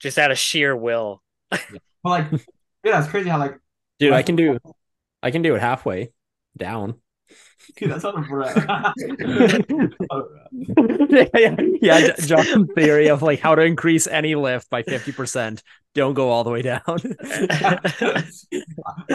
just 0.00 0.18
out 0.18 0.30
of 0.30 0.38
sheer 0.38 0.76
will. 0.76 1.22
But 1.50 1.62
like, 2.04 2.26
yeah, 2.84 2.92
that's 3.00 3.08
crazy 3.08 3.28
how 3.28 3.38
like 3.38 3.58
Dude, 3.98 4.12
I 4.12 4.22
can 4.22 4.36
do 4.36 4.58
I 5.22 5.30
can 5.30 5.42
do 5.42 5.54
it 5.54 5.60
halfway 5.60 6.12
down. 6.56 7.00
Dude, 7.76 7.90
that's 7.90 8.04
not 8.04 8.16
a 8.16 8.22
breath. 8.22 8.56
yeah, 11.10 11.26
yeah, 11.34 11.56
yeah. 11.82 12.00
J- 12.00 12.14
John's 12.26 12.68
theory 12.74 13.08
of 13.08 13.20
like 13.22 13.40
how 13.40 13.54
to 13.54 13.62
increase 13.62 14.06
any 14.06 14.34
lift 14.34 14.70
by 14.70 14.82
50%. 14.82 15.62
Don't 15.94 16.14
go 16.14 16.30
all 16.30 16.44
the 16.44 16.50
way 16.50 16.62
down. 16.62 16.80
I 16.86 16.94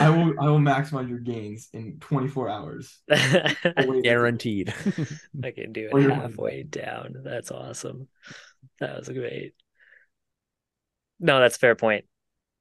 will 0.10 0.34
I 0.40 0.49
will 0.49 0.60
maximize 0.60 1.07
your 1.10 1.19
gains 1.19 1.69
in 1.73 1.98
24 1.99 2.49
hours. 2.49 2.99
Guaranteed. 4.03 4.73
I 5.44 5.52
can 5.52 5.72
do 5.72 5.90
it 5.91 6.02
you're- 6.02 6.14
halfway 6.14 6.64
down. 6.64 7.15
That's 7.23 7.52
awesome. 7.52 8.07
That 8.80 8.98
was 8.98 9.10
great. 9.10 9.53
No, 11.19 11.40
that's 11.40 11.56
a 11.56 11.60
fair 11.60 11.76
point. 11.76 12.06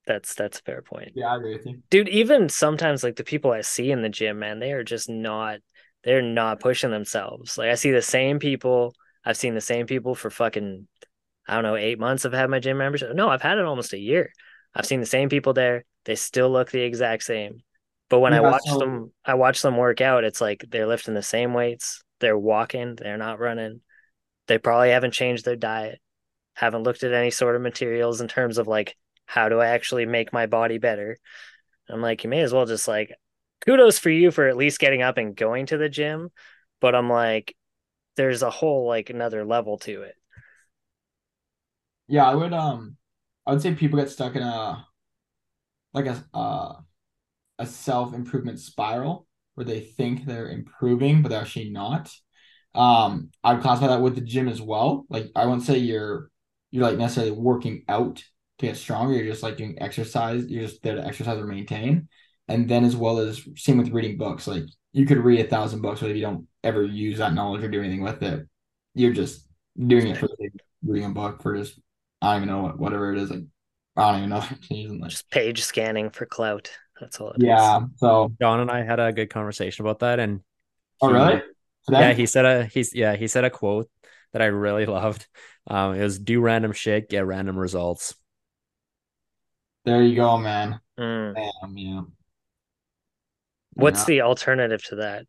That's 0.07 0.35
that's 0.35 0.59
a 0.59 0.63
fair 0.63 0.83
point. 0.83 1.13
Yeah, 1.15 1.33
I 1.33 1.37
agree 1.37 1.57
with 1.57 1.67
you. 1.67 1.83
Dude, 1.91 2.09
even 2.09 2.49
sometimes 2.49 3.05
like 3.05 3.17
the 3.17 3.25
people 3.25 3.53
I 3.53 3.61
see 3.61 3.91
in 3.91 4.03
the 4.03 4.09
gym, 4.09 4.39
man, 4.39 4.59
they 4.59 4.73
are 4.73 4.85
just 4.85 5.09
not 5.09 5.59
they're 6.03 6.23
not 6.23 6.61
pushing 6.61 6.91
themselves. 6.91 7.57
Like 7.57 7.71
I 7.71 7.75
see 7.75 7.93
the 7.93 8.03
same 8.03 8.39
people. 8.39 8.95
I've 9.25 9.37
seen 9.37 9.55
the 9.55 9.61
same 9.61 9.87
people 9.87 10.15
for 10.15 10.31
fucking 10.31 10.89
I 11.47 11.55
don't 11.55 11.63
know, 11.63 11.77
eight 11.77 11.99
months 11.99 12.25
I've 12.25 12.33
had 12.33 12.51
my 12.51 12.59
gym 12.59 12.79
membership. 12.79 13.15
No, 13.15 13.29
I've 13.29 13.43
had 13.43 13.59
it 13.59 13.65
almost 13.65 13.93
a 13.93 13.99
year. 13.99 14.33
I've 14.75 14.87
seen 14.87 15.01
the 15.01 15.07
same 15.07 15.29
people 15.29 15.53
there. 15.53 15.85
They 16.05 16.17
still 16.17 16.51
look 16.51 16.71
the 16.71 16.81
exact 16.81 17.23
same. 17.23 17.63
But 18.09 18.21
when 18.21 18.35
I 18.35 18.41
watch 18.41 18.63
so- 18.67 18.79
them 18.79 19.13
I 19.25 19.35
watch 19.35 19.63
them 19.63 19.77
work 19.77 20.01
out, 20.01 20.25
it's 20.25 20.41
like 20.41 20.65
they're 20.69 20.87
lifting 20.87 21.15
the 21.15 21.23
same 21.23 21.55
weights, 21.55 22.03
they're 22.21 22.39
walking, 22.39 22.97
they're 22.97 23.17
not 23.17 23.39
running. 23.39 23.81
They 24.49 24.59
probably 24.59 24.91
haven't 24.91 25.13
changed 25.13 25.45
their 25.45 25.57
diet, 25.57 26.01
haven't 26.55 26.83
looked 26.83 27.05
at 27.05 27.13
any 27.13 27.31
sort 27.31 27.55
of 27.55 27.63
materials 27.63 28.21
in 28.21 28.27
terms 28.29 28.59
of 28.59 28.67
like 28.67 28.97
how 29.27 29.49
do 29.49 29.61
I 29.61 29.69
actually 29.69 30.07
make 30.07 30.33
my 30.33 30.47
body 30.47 30.79
better? 30.79 31.19
I'm 31.89 32.03
like, 32.03 32.25
you 32.25 32.31
may 32.31 32.41
as 32.43 32.53
well 32.53 32.67
just 32.67 32.89
like 32.89 33.15
kudos 33.65 33.99
for 33.99 34.11
you 34.11 34.31
for 34.31 34.49
at 34.49 34.57
least 34.57 34.79
getting 34.81 35.03
up 35.03 35.19
and 35.19 35.37
going 35.37 35.67
to 35.67 35.79
the 35.79 35.89
gym. 35.89 36.31
But 36.81 36.95
I'm 36.95 37.09
like, 37.11 37.57
there's 38.17 38.43
a 38.43 38.51
whole 38.51 38.87
like 38.87 39.11
another 39.11 39.45
level 39.45 39.79
to 39.81 40.03
it. 40.03 40.17
Yeah, 42.09 42.25
I 42.29 42.35
would 42.35 42.53
um 42.53 42.97
I 43.47 43.53
would 43.53 43.63
say 43.63 43.75
people 43.75 43.99
get 43.99 44.11
stuck 44.11 44.37
in 44.37 44.43
a 44.43 44.87
like 45.95 46.07
a 46.07 46.25
uh 46.35 46.75
a 47.59 47.67
self-improvement 47.67 48.61
spiral 48.61 49.27
where 49.55 49.67
they 49.67 49.81
think 49.81 50.25
they're 50.27 50.51
improving 50.51 51.23
but 51.23 51.31
they're 51.31 51.43
actually 51.43 51.71
not. 51.71 52.13
Um 52.75 53.31
I 53.45 53.55
would 53.55 53.63
classify 53.63 53.89
that 53.89 54.03
with 54.03 54.17
the 54.17 54.21
gym 54.23 54.49
as 54.49 54.63
well. 54.63 55.07
Like 55.11 55.31
I 55.37 55.47
wouldn't 55.47 55.65
say 55.65 55.79
you're 55.79 56.31
you're 56.71 56.85
like 56.85 56.99
necessarily 56.99 57.33
working 57.33 57.85
out 57.89 58.25
to 58.63 58.69
get 58.69 58.77
stronger. 58.77 59.15
You're 59.15 59.33
just 59.33 59.43
like 59.43 59.57
doing 59.57 59.77
exercise. 59.81 60.47
You're 60.47 60.65
just 60.65 60.83
there 60.83 60.97
to 60.97 61.07
exercise 61.07 61.39
or 61.39 61.47
maintain. 61.47 62.09
And 62.49 62.69
then 62.69 62.85
as 62.85 62.97
well 62.97 63.19
as 63.19 63.47
same 63.57 63.79
with 63.79 63.91
reading 63.91 64.17
books. 64.17 64.47
Like 64.47 64.65
you 64.93 65.07
could 65.07 65.19
read 65.19 65.41
a 65.45 65.49
thousand 65.49 65.83
books, 65.83 66.01
but 66.01 66.11
if 66.11 66.17
you 66.17 66.23
don't 66.23 66.47
ever 66.65 66.85
use 66.85 67.19
that 67.19 67.35
knowledge 67.35 67.63
or 67.63 67.69
do 67.69 67.81
anything 67.81 68.03
with 68.03 68.23
it, 68.23 68.47
you're 68.95 69.13
just 69.13 69.47
doing 69.79 70.09
it 70.09 70.19
for 70.19 70.29
the 70.29 70.51
reading 70.85 71.11
a 71.11 71.15
book 71.15 71.43
for 71.43 71.57
just 71.57 71.79
I 72.21 72.35
don't 72.35 72.43
even 72.45 72.55
know 72.55 72.63
what 72.63 72.79
whatever 72.79 73.13
it 73.13 73.19
is. 73.19 73.31
Like 73.31 73.45
I 73.97 74.13
don't 74.13 74.19
even 74.19 74.31
know. 74.31 74.45
Using 74.71 75.01
like, 75.01 75.11
Just 75.11 75.31
page 75.31 75.63
scanning 75.63 76.11
for 76.11 76.27
clout. 76.27 76.71
That's 77.01 77.21
all 77.21 77.31
it 77.31 77.43
is. 77.43 77.49
yeah. 77.49 77.81
So 77.97 78.33
John 78.41 78.61
and 78.61 78.71
I 78.71 78.83
had 78.83 79.01
a 79.01 79.13
good 79.13 79.31
conversation 79.31 79.85
about 79.85 80.01
that. 80.01 80.19
And 80.19 80.41
oh 81.01 81.09
he- 81.09 81.15
really? 81.15 81.43
Today? 81.87 82.01
Yeah, 82.01 82.13
he 82.13 82.27
said 82.27 82.45
a 82.45 82.65
he's 82.65 82.95
yeah, 82.95 83.17
he 83.17 83.27
said 83.27 83.45
a 83.45 83.51
quote 83.51 83.91
that 84.33 84.43
I 84.43 84.47
really 84.47 84.87
loved. 84.99 85.27
Um, 85.67 85.95
it 85.95 86.03
was 86.03 86.19
do 86.19 86.41
random 86.41 86.73
shit, 86.73 87.09
get 87.09 87.27
random 87.27 87.59
results. 87.59 88.15
There 89.85 90.03
you 90.03 90.17
go, 90.17 90.39
man. 90.39 90.81
Mm. 90.99 91.35
Damn, 91.35 91.77
yeah. 91.77 92.01
What's 93.75 94.01
Yeah. 94.01 94.07
the 94.07 94.21
alternative 94.23 94.83
to 94.85 94.97
that? 94.97 95.27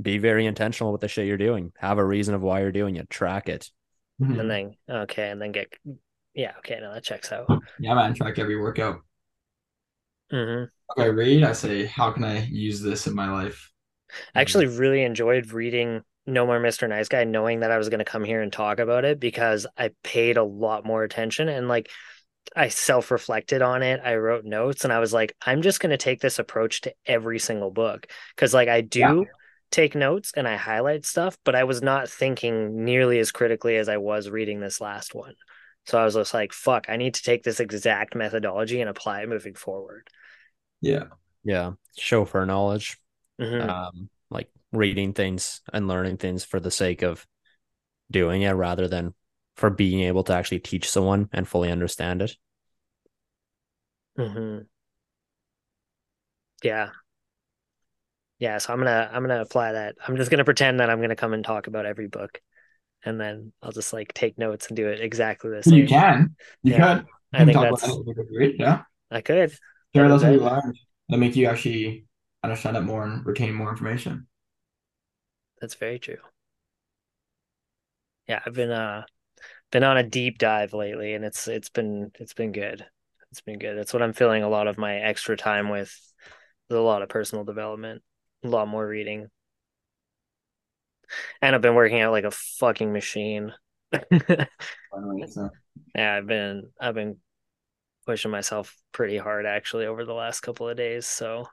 Be 0.00 0.18
very 0.18 0.46
intentional 0.46 0.92
with 0.92 1.00
the 1.00 1.08
shit 1.08 1.26
you're 1.26 1.36
doing. 1.36 1.72
Have 1.78 1.98
a 1.98 2.04
reason 2.04 2.34
of 2.34 2.42
why 2.42 2.60
you're 2.60 2.72
doing 2.72 2.96
it. 2.96 3.08
Track 3.10 3.48
it. 3.48 3.70
Mhm. 4.20 4.40
And 4.40 4.50
then 4.50 4.76
okay, 4.88 5.30
and 5.30 5.40
then 5.40 5.52
get 5.52 5.72
yeah, 6.34 6.52
okay, 6.58 6.80
no, 6.80 6.92
that 6.92 7.04
checks 7.04 7.30
out. 7.32 7.46
Yeah, 7.78 7.94
man. 7.94 8.14
Track 8.14 8.38
every 8.38 8.58
workout. 8.58 9.00
hmm 10.30 10.64
Okay, 10.90 11.10
read. 11.10 11.44
I 11.44 11.52
say, 11.52 11.86
how 11.86 12.10
can 12.12 12.24
I 12.24 12.44
use 12.46 12.80
this 12.82 13.06
in 13.06 13.14
my 13.14 13.30
life? 13.30 13.70
I 14.34 14.40
actually 14.40 14.66
really 14.66 15.02
enjoyed 15.02 15.52
reading 15.52 16.02
No 16.26 16.46
More 16.46 16.60
Mr. 16.60 16.86
Nice 16.88 17.08
Guy, 17.08 17.24
knowing 17.24 17.60
that 17.60 17.70
I 17.70 17.78
was 17.78 17.88
going 17.88 17.98
to 17.98 18.04
come 18.04 18.24
here 18.24 18.42
and 18.42 18.52
talk 18.52 18.78
about 18.80 19.04
it 19.04 19.18
because 19.18 19.66
I 19.76 19.90
paid 20.02 20.36
a 20.36 20.44
lot 20.44 20.84
more 20.84 21.02
attention 21.04 21.48
and 21.48 21.68
like 21.68 21.90
I 22.54 22.68
self 22.68 23.10
reflected 23.10 23.62
on 23.62 23.82
it. 23.82 24.00
I 24.04 24.16
wrote 24.16 24.44
notes 24.44 24.84
and 24.84 24.92
I 24.92 24.98
was 25.00 25.12
like, 25.12 25.34
I'm 25.44 25.62
just 25.62 25.80
going 25.80 25.90
to 25.90 25.96
take 25.96 26.20
this 26.20 26.38
approach 26.38 26.82
to 26.82 26.94
every 27.06 27.38
single 27.38 27.70
book 27.70 28.06
because 28.34 28.54
like 28.54 28.68
I 28.68 28.80
do 28.80 28.98
Yeah. 29.00 29.22
take 29.70 29.94
notes 29.94 30.32
and 30.36 30.46
I 30.46 30.56
highlight 30.56 31.04
stuff, 31.04 31.36
but 31.44 31.54
I 31.54 31.64
was 31.64 31.82
not 31.82 32.08
thinking 32.08 32.84
nearly 32.84 33.18
as 33.18 33.32
critically 33.32 33.76
as 33.76 33.88
I 33.88 33.96
was 33.96 34.30
reading 34.30 34.60
this 34.60 34.80
last 34.80 35.14
one. 35.14 35.34
So 35.86 35.98
I 35.98 36.04
was 36.04 36.14
just 36.14 36.32
like, 36.32 36.52
fuck, 36.52 36.86
I 36.88 36.96
need 36.96 37.14
to 37.14 37.22
take 37.22 37.42
this 37.42 37.60
exact 37.60 38.14
methodology 38.14 38.80
and 38.80 38.88
apply 38.88 39.22
it 39.22 39.28
moving 39.28 39.54
forward. 39.54 40.08
Yeah. 40.80 41.06
Yeah. 41.42 41.72
Show 41.98 42.24
for 42.24 42.44
knowledge. 42.46 42.98
Mhm. 43.40 43.68
Um, 43.68 44.08
like 44.30 44.48
reading 44.72 45.12
things 45.12 45.60
and 45.72 45.88
learning 45.88 46.16
things 46.18 46.44
for 46.44 46.60
the 46.60 46.70
sake 46.70 47.02
of 47.02 47.26
doing 48.10 48.42
it 48.42 48.52
rather 48.52 48.88
than 48.88 49.14
for 49.56 49.70
being 49.70 50.00
able 50.02 50.24
to 50.24 50.32
actually 50.34 50.60
teach 50.60 50.88
someone 50.90 51.28
and 51.32 51.48
fully 51.48 51.70
understand 51.70 52.22
it. 52.22 52.36
hmm 54.16 54.66
Yeah. 56.62 56.90
Yeah, 58.38 58.58
so 58.58 58.72
I'm 58.72 58.78
gonna 58.80 59.08
I'm 59.12 59.22
gonna 59.22 59.40
apply 59.40 59.72
that. 59.72 59.96
I'm 60.06 60.16
just 60.16 60.30
gonna 60.30 60.44
pretend 60.44 60.80
that 60.80 60.90
I'm 60.90 61.00
gonna 61.00 61.16
come 61.16 61.32
and 61.32 61.44
talk 61.44 61.66
about 61.66 61.86
every 61.86 62.08
book, 62.08 62.40
and 63.04 63.20
then 63.20 63.52
I'll 63.62 63.72
just 63.72 63.92
like 63.92 64.12
take 64.14 64.38
notes 64.38 64.68
and 64.68 64.76
do 64.76 64.88
it 64.88 65.00
exactly 65.00 65.50
the 65.50 65.62
same. 65.62 65.80
You 65.80 65.86
can. 65.86 66.36
You 66.62 66.72
Yeah. 66.72 66.94
could. 66.94 67.06
You 67.32 67.38
I 67.40 67.44
think 67.44 67.60
that's 67.60 67.84
anything 67.84 68.26
read. 68.32 68.56
Yeah. 68.58 68.82
I 69.10 69.20
could. 69.20 69.56
Share 69.94 70.08
those 70.08 70.22
Okay. 70.22 70.34
you 70.34 70.40
learned. 70.40 70.78
That 71.08 71.18
make 71.18 71.36
you 71.36 71.46
actually 71.46 72.06
understand 72.42 72.76
it 72.76 72.82
more 72.82 73.04
and 73.04 73.24
retain 73.24 73.54
more 73.54 73.70
information. 73.70 74.26
That's 75.60 75.74
very 75.74 75.98
true. 75.98 76.18
Yeah, 78.28 78.40
I've 78.44 78.54
been 78.54 78.70
uh 78.70 79.04
been 79.74 79.82
on 79.84 79.96
a 79.96 80.04
deep 80.04 80.38
dive 80.38 80.72
lately, 80.72 81.14
and 81.14 81.24
it's 81.24 81.48
it's 81.48 81.68
been 81.68 82.12
it's 82.20 82.32
been 82.32 82.52
good. 82.52 82.86
It's 83.32 83.40
been 83.40 83.58
good. 83.58 83.76
That's 83.76 83.92
what 83.92 84.02
I'm 84.02 84.12
filling 84.12 84.44
a 84.44 84.48
lot 84.48 84.68
of 84.68 84.78
my 84.78 84.94
extra 84.94 85.36
time 85.36 85.68
with. 85.68 85.92
A 86.70 86.76
lot 86.76 87.02
of 87.02 87.08
personal 87.10 87.44
development, 87.44 88.02
a 88.44 88.48
lot 88.48 88.68
more 88.68 88.86
reading, 88.86 89.28
and 91.42 91.54
I've 91.54 91.60
been 91.60 91.74
working 91.74 92.00
out 92.00 92.12
like 92.12 92.24
a 92.24 92.30
fucking 92.30 92.92
machine. 92.92 93.52
So, 95.28 95.50
Yeah, 95.94 96.14
I've 96.14 96.26
been 96.26 96.70
I've 96.80 96.94
been 96.94 97.16
pushing 98.06 98.30
myself 98.30 98.76
pretty 98.92 99.18
hard 99.18 99.44
actually 99.44 99.86
over 99.86 100.04
the 100.04 100.14
last 100.14 100.40
couple 100.40 100.68
of 100.68 100.76
days. 100.76 101.06
So 101.06 101.48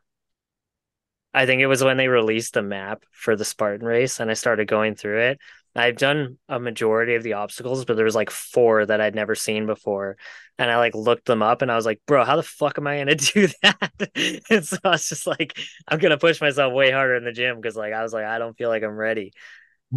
I 1.34 1.46
think 1.46 1.62
it 1.62 1.68
was 1.68 1.84
when 1.84 1.98
they 1.98 2.08
released 2.08 2.54
the 2.54 2.62
map 2.62 3.04
for 3.12 3.36
the 3.36 3.46
Spartan 3.46 3.86
race 3.86 4.20
and 4.20 4.30
I 4.30 4.34
started 4.34 4.68
going 4.68 4.96
through 4.96 5.22
it. 5.22 5.40
I've 5.76 5.98
done 5.98 6.38
a 6.50 6.60
majority 6.60 7.16
of 7.16 7.24
the 7.24 7.34
obstacles, 7.34 7.86
but 7.86 7.96
there 7.96 8.06
was 8.06 8.16
like 8.16 8.30
four 8.30 8.86
that 8.86 9.00
I'd 9.00 9.16
never 9.16 9.36
seen 9.36 9.66
before. 9.66 10.18
And 10.58 10.70
I 10.70 10.78
like 10.78 10.94
looked 10.94 11.26
them 11.26 11.42
up 11.42 11.62
and 11.62 11.72
I 11.72 11.76
was 11.76 11.86
like, 11.86 12.02
bro, 12.06 12.26
how 12.26 12.36
the 12.36 12.44
fuck 12.44 12.78
am 12.78 12.88
I 12.88 12.98
gonna 13.00 13.16
do 13.16 13.48
that? 13.64 14.42
and 14.50 14.66
so 14.66 14.78
I 14.84 14.90
was 14.90 15.10
just 15.10 15.28
like, 15.28 15.58
I'm 15.88 16.00
gonna 16.00 16.18
push 16.18 16.42
myself 16.42 16.74
way 16.74 16.92
harder 16.92 17.16
in 17.16 17.24
the 17.24 17.32
gym 17.32 17.56
because 17.56 17.76
like 17.76 17.94
I 17.94 18.04
was 18.04 18.14
like, 18.14 18.26
I 18.26 18.38
don't 18.40 18.58
feel 18.58 18.70
like 18.70 18.84
I'm 18.84 18.96
ready. 18.96 19.34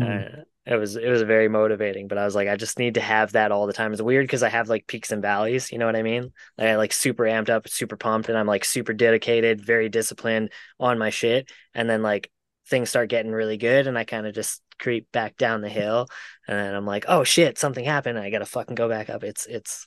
Uh, 0.01 0.43
it 0.67 0.77
was 0.77 0.97
it 0.97 1.09
was 1.09 1.23
very 1.23 1.49
motivating, 1.49 2.09
but 2.09 2.19
I 2.19 2.25
was 2.25 2.35
like, 2.35 2.49
I 2.49 2.57
just 2.57 2.79
need 2.79 2.95
to 2.95 3.01
have 3.01 3.33
that 3.33 3.53
all 3.53 3.67
the 3.67 3.73
time. 3.73 3.93
It's 3.93 4.03
weird 4.03 4.27
because 4.27 4.43
I 4.43 4.49
have 4.49 4.69
like 4.69 4.87
peaks 4.87 5.13
and 5.13 5.23
valleys, 5.23 5.71
you 5.71 5.79
know 5.79 5.87
what 5.87 5.97
I 5.97 6.03
mean? 6.03 6.33
Like 6.59 6.69
I 6.69 6.77
like 6.77 6.93
super 6.93 7.25
amped 7.25 7.51
up, 7.51 7.69
super 7.69 7.97
pumped, 7.97 8.29
and 8.29 8.39
I'm 8.39 8.47
like 8.47 8.65
super 8.65 8.93
dedicated, 8.93 9.65
very 9.65 9.89
disciplined 9.89 10.51
on 10.81 10.99
my 10.99 11.11
shit. 11.11 11.51
And 11.75 11.89
then 11.89 12.03
like 12.03 12.31
things 12.67 12.89
start 12.89 13.11
getting 13.11 13.31
really 13.33 13.59
good, 13.59 13.87
and 13.87 13.99
I 13.99 14.05
kind 14.05 14.27
of 14.27 14.35
just 14.35 14.63
creep 14.79 15.11
back 15.13 15.37
down 15.37 15.61
the 15.61 15.69
hill, 15.69 16.09
and 16.49 16.59
then 16.59 16.75
I'm 16.75 16.87
like, 16.87 17.05
oh 17.09 17.25
shit, 17.25 17.59
something 17.59 17.85
happened. 17.85 18.19
I 18.19 18.31
gotta 18.31 18.47
fucking 18.47 18.75
go 18.75 18.89
back 18.89 19.11
up. 19.11 19.25
It's 19.25 19.47
it's 19.47 19.87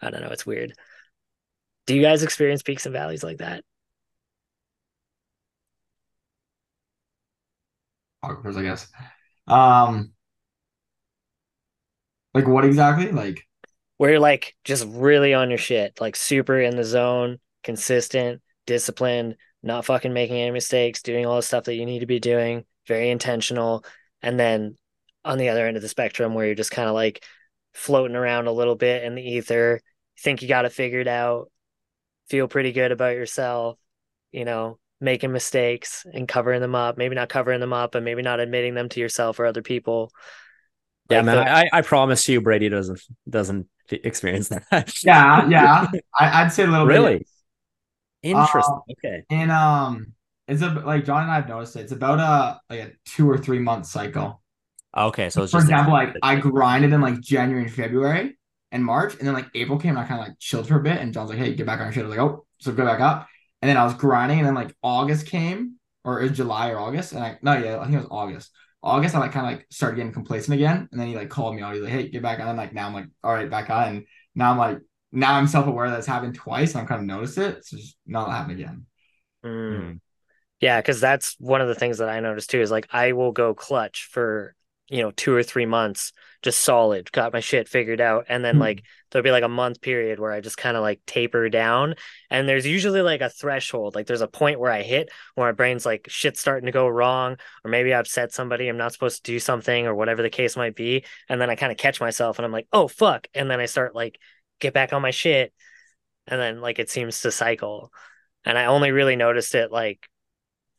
I 0.00 0.10
don't 0.10 0.22
know, 0.22 0.30
it's 0.30 0.46
weird. 0.46 0.72
Do 1.86 1.94
you 1.94 2.02
guys 2.02 2.22
experience 2.22 2.62
peaks 2.62 2.86
and 2.86 2.92
valleys 2.92 3.22
like 3.22 3.38
that? 3.38 3.64
photographers, 8.24 8.56
I 8.56 8.62
guess. 8.62 8.88
Um, 9.46 10.12
like 12.32 12.46
what 12.46 12.64
exactly? 12.64 13.12
Like, 13.12 13.46
where 13.98 14.10
you're 14.10 14.20
like 14.20 14.56
just 14.64 14.86
really 14.88 15.34
on 15.34 15.50
your 15.50 15.58
shit, 15.58 16.00
like 16.00 16.16
super 16.16 16.60
in 16.60 16.76
the 16.76 16.84
zone, 16.84 17.38
consistent, 17.62 18.42
disciplined, 18.66 19.36
not 19.62 19.84
fucking 19.84 20.12
making 20.12 20.36
any 20.36 20.50
mistakes, 20.50 21.02
doing 21.02 21.26
all 21.26 21.36
the 21.36 21.42
stuff 21.42 21.64
that 21.64 21.74
you 21.74 21.86
need 21.86 22.00
to 22.00 22.06
be 22.06 22.20
doing, 22.20 22.64
very 22.86 23.10
intentional. 23.10 23.84
And 24.24 24.40
then 24.40 24.76
on 25.24 25.38
the 25.38 25.50
other 25.50 25.66
end 25.66 25.76
of 25.76 25.82
the 25.82 25.88
spectrum, 25.88 26.34
where 26.34 26.46
you're 26.46 26.54
just 26.54 26.70
kind 26.70 26.88
of 26.88 26.94
like 26.94 27.24
floating 27.74 28.16
around 28.16 28.46
a 28.46 28.52
little 28.52 28.74
bit 28.74 29.04
in 29.04 29.14
the 29.14 29.22
ether, 29.22 29.80
think 30.20 30.42
you 30.42 30.48
got 30.48 30.64
it 30.64 30.72
figured 30.72 31.08
out, 31.08 31.50
feel 32.28 32.48
pretty 32.48 32.72
good 32.72 32.90
about 32.92 33.14
yourself, 33.16 33.78
you 34.32 34.44
know, 34.44 34.78
making 35.00 35.32
mistakes 35.32 36.06
and 36.12 36.26
covering 36.26 36.60
them 36.60 36.74
up, 36.74 36.96
maybe 36.96 37.14
not 37.14 37.28
covering 37.28 37.60
them 37.60 37.72
up, 37.72 37.94
and 37.94 38.04
maybe 38.04 38.22
not 38.22 38.40
admitting 38.40 38.74
them 38.74 38.88
to 38.88 39.00
yourself 39.00 39.38
or 39.38 39.46
other 39.46 39.62
people. 39.62 40.10
Yeah, 41.10 41.18
Like 41.18 41.26
man. 41.26 41.36
the- 41.36 41.50
I, 41.50 41.68
I 41.72 41.82
promise 41.82 42.28
you, 42.28 42.40
Brady 42.40 42.68
doesn't 42.70 43.00
doesn't 43.28 43.66
experience 43.90 44.48
that. 44.48 44.64
Yeah, 45.04 45.46
yeah. 45.48 45.86
I, 46.18 46.42
I'd 46.42 46.52
say 46.52 46.62
a 46.64 46.66
little 46.66 46.86
bit 46.86 46.92
Really? 46.94 47.18
bit. 47.18 47.26
Interesting. 48.22 48.80
okay. 48.98 49.24
And 49.28 49.50
um, 49.52 50.14
it's 50.48 50.62
a 50.62 50.68
like 50.70 51.04
John 51.04 51.22
and 51.22 51.30
I 51.32 51.36
have 51.36 51.48
noticed 51.48 51.76
it. 51.76 51.80
It's 51.80 51.92
about 51.92 52.20
a 52.20 52.60
like 52.70 52.80
a 52.80 52.92
two 53.04 53.28
or 53.30 53.38
three 53.38 53.58
month 53.58 53.86
cycle. 53.86 54.42
Okay. 54.96 55.30
So 55.30 55.42
it's 55.42 55.52
For 55.52 55.60
just 55.60 55.70
example, 55.70 55.92
like 55.92 56.16
I 56.22 56.36
grinded 56.36 56.92
in 56.92 57.00
like 57.00 57.20
January 57.20 57.64
and 57.64 57.72
February 57.72 58.36
and 58.72 58.84
March, 58.84 59.14
and 59.18 59.26
then 59.26 59.34
like 59.34 59.46
April 59.54 59.78
came, 59.78 59.90
and 59.90 59.98
I 60.00 60.04
kind 60.06 60.20
of 60.20 60.26
like 60.28 60.38
chilled 60.38 60.66
for 60.68 60.78
a 60.78 60.82
bit. 60.82 60.98
And 60.98 61.12
John's 61.12 61.30
like, 61.30 61.38
"Hey, 61.38 61.54
get 61.54 61.66
back 61.66 61.80
on 61.80 61.86
your 61.86 61.92
shit." 61.92 62.04
I 62.04 62.08
was 62.08 62.16
like, 62.16 62.26
"Oh," 62.26 62.46
so 62.58 62.72
go 62.72 62.84
back 62.84 63.00
up. 63.00 63.28
And 63.62 63.68
then 63.68 63.76
I 63.76 63.84
was 63.84 63.94
grinding, 63.94 64.38
and 64.38 64.46
then 64.46 64.54
like 64.54 64.74
August 64.82 65.26
came, 65.26 65.76
or 66.04 66.20
it 66.20 66.30
was 66.30 66.36
July 66.36 66.70
or 66.70 66.78
August, 66.78 67.12
and 67.12 67.22
I 67.22 67.38
no, 67.42 67.56
yeah, 67.56 67.78
I 67.78 67.84
think 67.84 67.94
it 67.94 67.98
was 67.98 68.08
August. 68.10 68.50
August, 68.82 69.14
I 69.14 69.18
like 69.20 69.32
kind 69.32 69.46
of 69.46 69.52
like 69.58 69.66
started 69.70 69.96
getting 69.96 70.12
complacent 70.12 70.54
again, 70.54 70.88
and 70.90 71.00
then 71.00 71.06
he 71.08 71.14
like 71.16 71.30
called 71.30 71.54
me 71.54 71.62
out. 71.62 71.74
He's 71.74 71.82
like, 71.82 71.92
"Hey, 71.92 72.08
get 72.08 72.22
back 72.22 72.40
on." 72.40 72.48
And 72.48 72.58
like 72.58 72.72
now 72.74 72.86
I'm 72.86 72.94
like, 72.94 73.06
"All 73.22 73.32
right, 73.32 73.48
back 73.50 73.70
on." 73.70 73.88
And 73.88 74.06
now 74.34 74.50
I'm 74.50 74.58
like, 74.58 74.78
now 75.12 75.34
I'm 75.34 75.46
self 75.46 75.66
aware 75.66 75.88
that 75.90 75.98
it's 75.98 76.06
happened 76.06 76.34
twice, 76.34 76.72
and 76.72 76.80
I'm 76.82 76.86
kind 76.88 77.00
of 77.00 77.06
noticed 77.06 77.38
it, 77.38 77.64
so 77.64 77.76
just 77.76 77.96
not 78.06 78.30
happen 78.30 78.52
again. 78.52 78.86
Mm. 79.44 80.00
Yeah, 80.60 80.80
because 80.80 81.00
that's 81.00 81.36
one 81.38 81.60
of 81.60 81.68
the 81.68 81.74
things 81.74 81.98
that 81.98 82.08
I 82.08 82.20
noticed 82.20 82.50
too 82.50 82.60
is 82.60 82.70
like 82.70 82.88
I 82.92 83.12
will 83.12 83.32
go 83.32 83.54
clutch 83.54 84.08
for 84.10 84.54
you 84.88 85.02
know 85.02 85.10
two 85.10 85.34
or 85.34 85.42
three 85.42 85.66
months, 85.66 86.12
just 86.42 86.60
solid, 86.60 87.10
got 87.12 87.32
my 87.32 87.40
shit 87.40 87.68
figured 87.68 88.00
out, 88.00 88.26
and 88.28 88.44
then 88.44 88.54
Hmm. 88.54 88.60
like 88.60 88.82
there'll 89.10 89.24
be 89.24 89.30
like 89.30 89.42
a 89.44 89.48
month 89.48 89.80
period 89.80 90.18
where 90.18 90.32
I 90.32 90.40
just 90.40 90.56
kind 90.56 90.76
of 90.76 90.82
like 90.82 91.00
taper 91.06 91.48
down, 91.48 91.94
and 92.30 92.48
there's 92.48 92.66
usually 92.66 93.02
like 93.02 93.20
a 93.20 93.28
threshold, 93.30 93.94
like 93.94 94.06
there's 94.06 94.20
a 94.20 94.28
point 94.28 94.60
where 94.60 94.70
I 94.70 94.82
hit 94.82 95.10
where 95.34 95.48
my 95.48 95.52
brain's 95.52 95.84
like 95.84 96.06
shit's 96.08 96.40
starting 96.40 96.66
to 96.66 96.72
go 96.72 96.88
wrong, 96.88 97.36
or 97.64 97.70
maybe 97.70 97.92
I 97.92 98.00
upset 98.00 98.32
somebody, 98.32 98.68
I'm 98.68 98.76
not 98.78 98.92
supposed 98.92 99.24
to 99.24 99.32
do 99.32 99.40
something, 99.40 99.86
or 99.86 99.94
whatever 99.94 100.22
the 100.22 100.30
case 100.30 100.56
might 100.56 100.76
be, 100.76 101.04
and 101.28 101.40
then 101.40 101.50
I 101.50 101.56
kind 101.56 101.72
of 101.72 101.78
catch 101.78 102.00
myself, 102.00 102.38
and 102.38 102.46
I'm 102.46 102.52
like, 102.52 102.68
oh 102.72 102.88
fuck, 102.88 103.26
and 103.34 103.50
then 103.50 103.60
I 103.60 103.66
start 103.66 103.94
like 103.94 104.18
get 104.60 104.72
back 104.74 104.92
on 104.92 105.02
my 105.02 105.10
shit, 105.10 105.52
and 106.26 106.40
then 106.40 106.60
like 106.60 106.78
it 106.78 106.90
seems 106.90 107.20
to 107.22 107.30
cycle, 107.32 107.92
and 108.44 108.58
I 108.58 108.66
only 108.66 108.92
really 108.92 109.16
noticed 109.16 109.54
it 109.54 109.72
like 109.72 110.06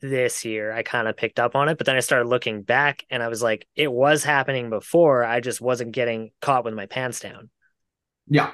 this 0.10 0.46
year 0.46 0.72
I 0.72 0.84
kind 0.84 1.08
of 1.08 1.18
picked 1.18 1.40
up 1.40 1.56
on 1.56 1.70
it, 1.70 1.78
but 1.78 1.86
then 1.86 1.96
I 1.96 2.00
started 2.02 2.28
looking 2.28 2.64
back 2.64 3.06
and 3.10 3.24
I 3.24 3.28
was 3.28 3.42
like, 3.44 3.68
it 3.76 3.92
was 3.92 4.24
happening 4.24 4.70
before. 4.70 5.24
I 5.24 5.40
just 5.40 5.62
wasn't 5.62 5.92
getting 5.94 6.32
caught 6.42 6.66
with 6.66 6.74
my 6.74 6.86
pants 6.86 7.20
down. 7.20 7.50
Yeah, 8.28 8.52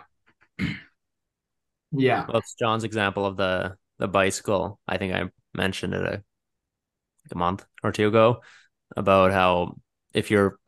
yeah, 1.91 2.25
Well, 2.27 2.37
it's 2.37 2.55
John's 2.55 2.83
example 2.83 3.25
of 3.25 3.37
the 3.37 3.75
the 3.99 4.07
bicycle. 4.07 4.79
I 4.87 4.97
think 4.97 5.13
I 5.13 5.29
mentioned 5.53 5.93
it 5.93 6.01
a, 6.01 6.11
like 6.11 6.23
a 7.31 7.37
month 7.37 7.65
or 7.83 7.91
two 7.91 8.07
ago 8.07 8.41
about 8.95 9.31
how 9.31 9.77
if 10.13 10.31
you're 10.31 10.59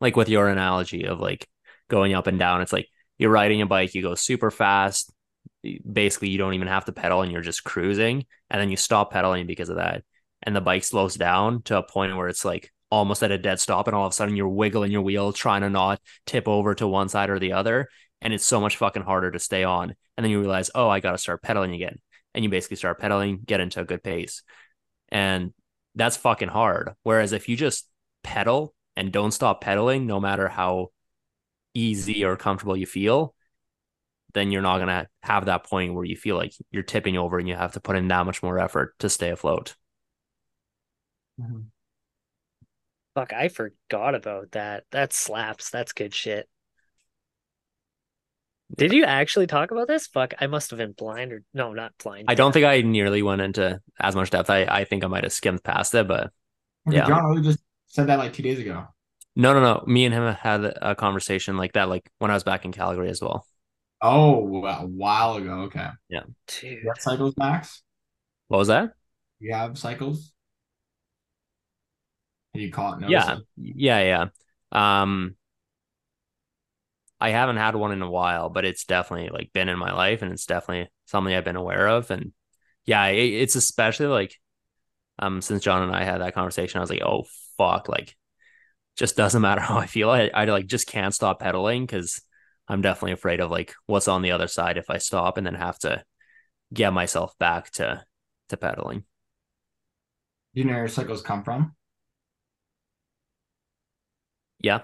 like 0.00 0.16
with 0.16 0.28
your 0.28 0.48
analogy 0.48 1.06
of 1.06 1.20
like 1.20 1.48
going 1.88 2.14
up 2.14 2.26
and 2.26 2.38
down, 2.38 2.62
it's 2.62 2.72
like 2.72 2.88
you're 3.18 3.30
riding 3.30 3.62
a 3.62 3.66
bike, 3.66 3.94
you 3.94 4.02
go 4.02 4.14
super 4.14 4.50
fast. 4.50 5.12
Basically, 5.90 6.28
you 6.28 6.38
don't 6.38 6.54
even 6.54 6.68
have 6.68 6.84
to 6.86 6.92
pedal 6.92 7.22
and 7.22 7.32
you're 7.32 7.40
just 7.40 7.64
cruising, 7.64 8.26
and 8.50 8.60
then 8.60 8.70
you 8.70 8.76
stop 8.76 9.12
pedaling 9.12 9.46
because 9.46 9.68
of 9.68 9.76
that, 9.76 10.04
and 10.42 10.54
the 10.54 10.60
bike 10.60 10.84
slows 10.84 11.14
down 11.14 11.62
to 11.62 11.78
a 11.78 11.82
point 11.82 12.16
where 12.16 12.28
it's 12.28 12.44
like 12.44 12.70
almost 12.90 13.22
at 13.22 13.30
a 13.30 13.38
dead 13.38 13.60
stop, 13.60 13.86
and 13.86 13.94
all 13.94 14.06
of 14.06 14.12
a 14.12 14.14
sudden 14.14 14.36
you're 14.36 14.48
wiggling 14.48 14.92
your 14.92 15.02
wheel, 15.02 15.32
trying 15.32 15.62
to 15.62 15.70
not 15.70 16.00
tip 16.26 16.48
over 16.48 16.74
to 16.74 16.88
one 16.88 17.08
side 17.08 17.30
or 17.30 17.38
the 17.38 17.52
other, 17.52 17.88
and 18.20 18.32
it's 18.32 18.46
so 18.46 18.60
much 18.60 18.76
fucking 18.76 19.02
harder 19.02 19.30
to 19.30 19.38
stay 19.38 19.64
on. 19.64 19.94
And 20.16 20.24
then 20.24 20.30
you 20.30 20.40
realize, 20.40 20.70
oh, 20.74 20.88
I 20.88 21.00
got 21.00 21.12
to 21.12 21.18
start 21.18 21.42
pedaling 21.42 21.74
again. 21.74 21.98
And 22.34 22.44
you 22.44 22.50
basically 22.50 22.76
start 22.76 22.98
pedaling, 22.98 23.40
get 23.44 23.60
into 23.60 23.80
a 23.80 23.84
good 23.84 24.02
pace. 24.02 24.42
And 25.10 25.52
that's 25.94 26.16
fucking 26.16 26.48
hard. 26.48 26.92
Whereas 27.02 27.32
if 27.32 27.48
you 27.48 27.56
just 27.56 27.88
pedal 28.24 28.74
and 28.96 29.12
don't 29.12 29.30
stop 29.30 29.60
pedaling, 29.60 30.06
no 30.06 30.18
matter 30.18 30.48
how 30.48 30.88
easy 31.74 32.24
or 32.24 32.36
comfortable 32.36 32.76
you 32.76 32.86
feel, 32.86 33.34
then 34.34 34.50
you're 34.52 34.62
not 34.62 34.76
going 34.76 34.88
to 34.88 35.08
have 35.22 35.46
that 35.46 35.64
point 35.64 35.94
where 35.94 36.04
you 36.04 36.16
feel 36.16 36.36
like 36.36 36.52
you're 36.70 36.82
tipping 36.82 37.16
over 37.16 37.38
and 37.38 37.48
you 37.48 37.54
have 37.54 37.72
to 37.72 37.80
put 37.80 37.96
in 37.96 38.08
that 38.08 38.26
much 38.26 38.42
more 38.42 38.58
effort 38.58 38.94
to 38.98 39.08
stay 39.08 39.30
afloat. 39.30 39.74
Mm-hmm. 41.40 41.60
Fuck, 43.14 43.32
I 43.32 43.48
forgot 43.48 44.14
about 44.14 44.52
that. 44.52 44.84
That 44.92 45.12
slaps. 45.12 45.70
That's 45.70 45.92
good 45.92 46.14
shit. 46.14 46.48
Did 48.76 48.92
you 48.92 49.04
actually 49.04 49.46
talk 49.46 49.70
about 49.70 49.88
this? 49.88 50.06
Fuck, 50.06 50.34
I 50.40 50.46
must 50.46 50.70
have 50.70 50.78
been 50.78 50.92
blind 50.92 51.32
or 51.32 51.42
no, 51.54 51.72
not 51.72 51.92
blind. 52.02 52.26
I 52.28 52.34
don't 52.34 52.52
think 52.52 52.66
I 52.66 52.82
nearly 52.82 53.22
went 53.22 53.40
into 53.40 53.80
as 53.98 54.14
much 54.14 54.30
depth. 54.30 54.50
I, 54.50 54.64
I 54.64 54.84
think 54.84 55.04
I 55.04 55.06
might 55.06 55.24
have 55.24 55.32
skimmed 55.32 55.64
past 55.64 55.94
it, 55.94 56.06
but 56.06 56.30
Yeah. 56.86 57.06
John 57.06 57.24
really 57.24 57.42
just 57.42 57.60
said 57.86 58.08
that 58.08 58.18
like 58.18 58.34
two 58.34 58.42
days 58.42 58.58
ago. 58.58 58.86
no, 59.34 59.54
no, 59.54 59.60
no. 59.60 59.84
Me 59.86 60.04
and 60.04 60.14
him 60.14 60.34
had 60.34 60.64
a 60.64 60.94
conversation 60.94 61.56
like 61.56 61.72
that, 61.72 61.88
like 61.88 62.10
when 62.18 62.30
I 62.30 62.34
was 62.34 62.44
back 62.44 62.64
in 62.66 62.72
Calgary 62.72 63.08
as 63.08 63.22
well. 63.22 63.46
Oh, 64.00 64.64
a 64.64 64.86
while 64.86 65.36
ago. 65.36 65.62
Okay. 65.62 65.88
Dude. 66.10 66.34
You 66.62 66.82
have 66.88 67.00
cycles, 67.00 67.34
Max? 67.36 67.82
What 68.48 68.58
was 68.58 68.68
that? 68.68 68.92
You 69.40 69.54
have 69.54 69.78
cycles? 69.78 70.32
Have 72.54 72.62
you 72.62 72.72
caught? 72.72 73.00
notice 73.00 73.26
Yeah, 73.56 74.00
yeah, 74.00 74.28
yeah. 74.72 75.02
Um, 75.02 75.36
I 77.20 77.30
haven't 77.30 77.56
had 77.56 77.74
one 77.74 77.92
in 77.92 78.02
a 78.02 78.10
while, 78.10 78.48
but 78.48 78.64
it's 78.64 78.84
definitely 78.84 79.30
like 79.30 79.52
been 79.52 79.68
in 79.68 79.78
my 79.78 79.92
life, 79.92 80.22
and 80.22 80.32
it's 80.32 80.46
definitely 80.46 80.90
something 81.06 81.34
I've 81.34 81.44
been 81.44 81.56
aware 81.56 81.88
of. 81.88 82.10
And 82.10 82.32
yeah, 82.86 83.06
it, 83.06 83.32
it's 83.42 83.56
especially 83.56 84.06
like, 84.06 84.34
um, 85.18 85.42
since 85.42 85.62
John 85.64 85.82
and 85.82 85.94
I 85.94 86.04
had 86.04 86.20
that 86.20 86.34
conversation, 86.34 86.78
I 86.78 86.82
was 86.82 86.90
like, 86.90 87.02
oh 87.02 87.24
fuck, 87.56 87.88
like, 87.88 88.16
just 88.96 89.16
doesn't 89.16 89.42
matter 89.42 89.60
how 89.60 89.78
I 89.78 89.86
feel. 89.86 90.10
I, 90.10 90.30
I 90.32 90.44
like 90.46 90.66
just 90.66 90.86
can't 90.86 91.14
stop 91.14 91.40
pedaling 91.40 91.84
because 91.86 92.20
I'm 92.68 92.82
definitely 92.82 93.12
afraid 93.12 93.40
of 93.40 93.50
like 93.50 93.74
what's 93.86 94.08
on 94.08 94.22
the 94.22 94.32
other 94.32 94.46
side 94.48 94.76
if 94.76 94.90
I 94.90 94.98
stop 94.98 95.38
and 95.38 95.46
then 95.46 95.54
have 95.54 95.78
to 95.80 96.04
get 96.72 96.92
myself 96.92 97.36
back 97.38 97.70
to 97.72 98.04
to 98.50 98.56
pedaling. 98.56 99.04
Do 100.54 100.60
you 100.62 100.64
know 100.64 100.72
where 100.72 100.80
your 100.82 100.88
cycles 100.88 101.22
come 101.22 101.44
from? 101.44 101.74
Yeah. 104.60 104.82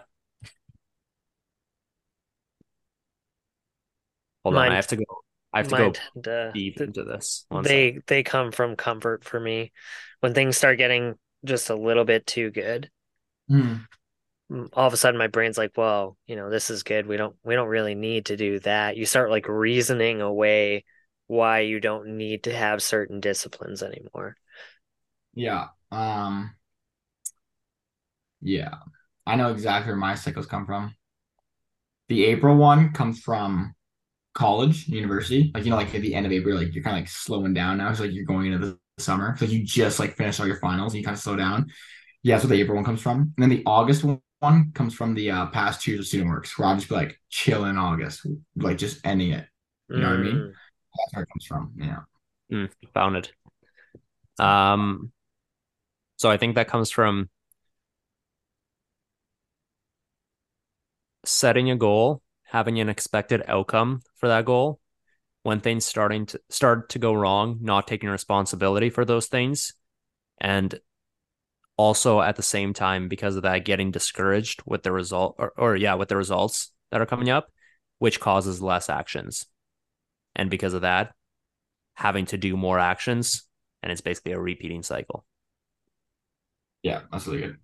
Hold 4.44 4.56
on, 4.56 4.72
I 4.72 4.76
have 4.76 4.86
to 4.88 4.96
go. 4.96 5.04
I 5.52 5.58
have 5.58 5.68
to 5.68 5.76
go 5.76 5.90
tend 5.92 6.24
to- 6.24 6.50
deep 6.52 6.80
into 6.80 7.04
this. 7.04 7.46
One 7.48 7.62
they 7.64 7.94
sec. 7.94 8.06
they 8.06 8.22
come 8.22 8.52
from 8.52 8.76
comfort 8.76 9.24
for 9.24 9.40
me. 9.40 9.72
When 10.20 10.34
things 10.34 10.56
start 10.56 10.78
getting 10.78 11.14
just 11.44 11.70
a 11.70 11.74
little 11.76 12.04
bit 12.04 12.26
too 12.26 12.50
good, 12.50 12.90
Hmm. 13.48 13.60
mm, 13.62 13.86
all 14.50 14.86
of 14.86 14.92
a 14.92 14.96
sudden 14.96 15.18
my 15.18 15.26
brain's 15.26 15.58
like, 15.58 15.72
well, 15.76 16.16
you 16.26 16.36
know, 16.36 16.50
this 16.50 16.70
is 16.70 16.82
good. 16.82 17.06
We 17.06 17.16
don't 17.16 17.36
we 17.44 17.54
don't 17.54 17.68
really 17.68 17.94
need 17.94 18.26
to 18.26 18.36
do 18.36 18.60
that. 18.60 18.96
You 18.96 19.06
start 19.06 19.30
like 19.30 19.48
reasoning 19.48 20.20
away 20.20 20.84
why 21.26 21.60
you 21.60 21.80
don't 21.80 22.16
need 22.16 22.44
to 22.44 22.54
have 22.54 22.82
certain 22.82 23.20
disciplines 23.20 23.82
anymore. 23.82 24.36
Yeah. 25.34 25.68
Um. 25.90 26.54
Yeah, 28.40 28.74
I 29.26 29.36
know 29.36 29.50
exactly 29.50 29.90
where 29.90 29.96
my 29.96 30.14
cycles 30.14 30.46
come 30.46 30.66
from. 30.66 30.94
The 32.08 32.26
April 32.26 32.56
one 32.56 32.92
comes 32.92 33.20
from 33.20 33.74
college, 34.34 34.86
university. 34.88 35.50
Like 35.54 35.64
you 35.64 35.70
know, 35.70 35.76
like 35.76 35.94
at 35.94 36.02
the 36.02 36.14
end 36.14 36.26
of 36.26 36.32
April, 36.32 36.56
like 36.56 36.74
you're 36.74 36.84
kind 36.84 36.96
of 36.96 37.02
like 37.02 37.08
slowing 37.08 37.54
down 37.54 37.78
now. 37.78 37.90
It's 37.90 38.00
like 38.00 38.12
you're 38.12 38.24
going 38.24 38.52
into 38.52 38.58
the 38.66 38.78
summer. 38.98 39.30
It's 39.30 39.40
like 39.40 39.50
you 39.50 39.64
just 39.64 39.98
like 39.98 40.16
finished 40.16 40.40
all 40.40 40.46
your 40.46 40.60
finals 40.60 40.92
and 40.92 41.00
you 41.00 41.04
kind 41.04 41.16
of 41.16 41.22
slow 41.22 41.36
down. 41.36 41.70
Yeah, 42.22 42.36
that's 42.36 42.44
where 42.44 42.56
the 42.56 42.62
April 42.62 42.76
one 42.76 42.84
comes 42.84 43.00
from. 43.00 43.32
And 43.36 43.42
then 43.42 43.48
the 43.48 43.62
August 43.66 44.04
one 44.04 44.20
comes 44.74 44.94
from 44.94 45.14
the 45.14 45.30
uh, 45.30 45.46
past 45.46 45.82
two 45.82 45.92
years 45.92 46.00
of 46.00 46.06
student 46.06 46.30
works, 46.30 46.58
where 46.58 46.68
I'll 46.68 46.76
just 46.76 46.88
be 46.88 46.94
like 46.94 47.20
chill 47.30 47.64
in 47.66 47.78
August, 47.78 48.26
like 48.56 48.78
just 48.78 49.04
ending 49.04 49.32
it. 49.32 49.46
You 49.88 49.98
know 49.98 50.08
what 50.08 50.16
I 50.16 50.22
mean? 50.22 50.36
Mm, 50.36 50.52
That's 50.96 51.14
where 51.14 51.22
it 51.22 51.28
comes 51.32 51.46
from. 51.46 51.72
Yeah. 51.76 51.98
Mm, 52.52 52.70
found 52.92 53.16
it. 53.16 53.32
Um, 54.38 55.12
so 56.16 56.30
I 56.30 56.36
think 56.36 56.54
that 56.54 56.68
comes 56.68 56.90
from 56.90 57.28
setting 61.24 61.70
a 61.70 61.76
goal, 61.76 62.22
having 62.44 62.80
an 62.80 62.88
expected 62.88 63.42
outcome 63.46 64.00
for 64.16 64.28
that 64.28 64.44
goal. 64.44 64.80
When 65.42 65.60
things 65.60 65.84
starting 65.84 66.24
to 66.26 66.40
start 66.48 66.88
to 66.90 66.98
go 66.98 67.12
wrong, 67.12 67.58
not 67.60 67.86
taking 67.86 68.08
responsibility 68.08 68.88
for 68.88 69.04
those 69.04 69.26
things, 69.26 69.74
and 70.40 70.74
also 71.76 72.20
at 72.20 72.36
the 72.36 72.42
same 72.42 72.72
time 72.72 73.08
because 73.08 73.36
of 73.36 73.42
that 73.42 73.64
getting 73.64 73.90
discouraged 73.90 74.62
with 74.66 74.82
the 74.82 74.92
result 74.92 75.34
or, 75.38 75.52
or 75.56 75.76
yeah 75.76 75.94
with 75.94 76.08
the 76.08 76.16
results 76.16 76.72
that 76.90 77.00
are 77.00 77.06
coming 77.06 77.30
up 77.30 77.50
which 77.98 78.20
causes 78.20 78.62
less 78.62 78.88
actions 78.88 79.46
and 80.36 80.50
because 80.50 80.74
of 80.74 80.82
that 80.82 81.12
having 81.94 82.26
to 82.26 82.38
do 82.38 82.56
more 82.56 82.78
actions 82.78 83.44
and 83.82 83.92
it's 83.92 84.00
basically 84.00 84.32
a 84.32 84.40
repeating 84.40 84.82
cycle 84.82 85.24
Yeah, 86.82 87.00
that's 87.10 87.26
really 87.26 87.40
good. 87.40 87.56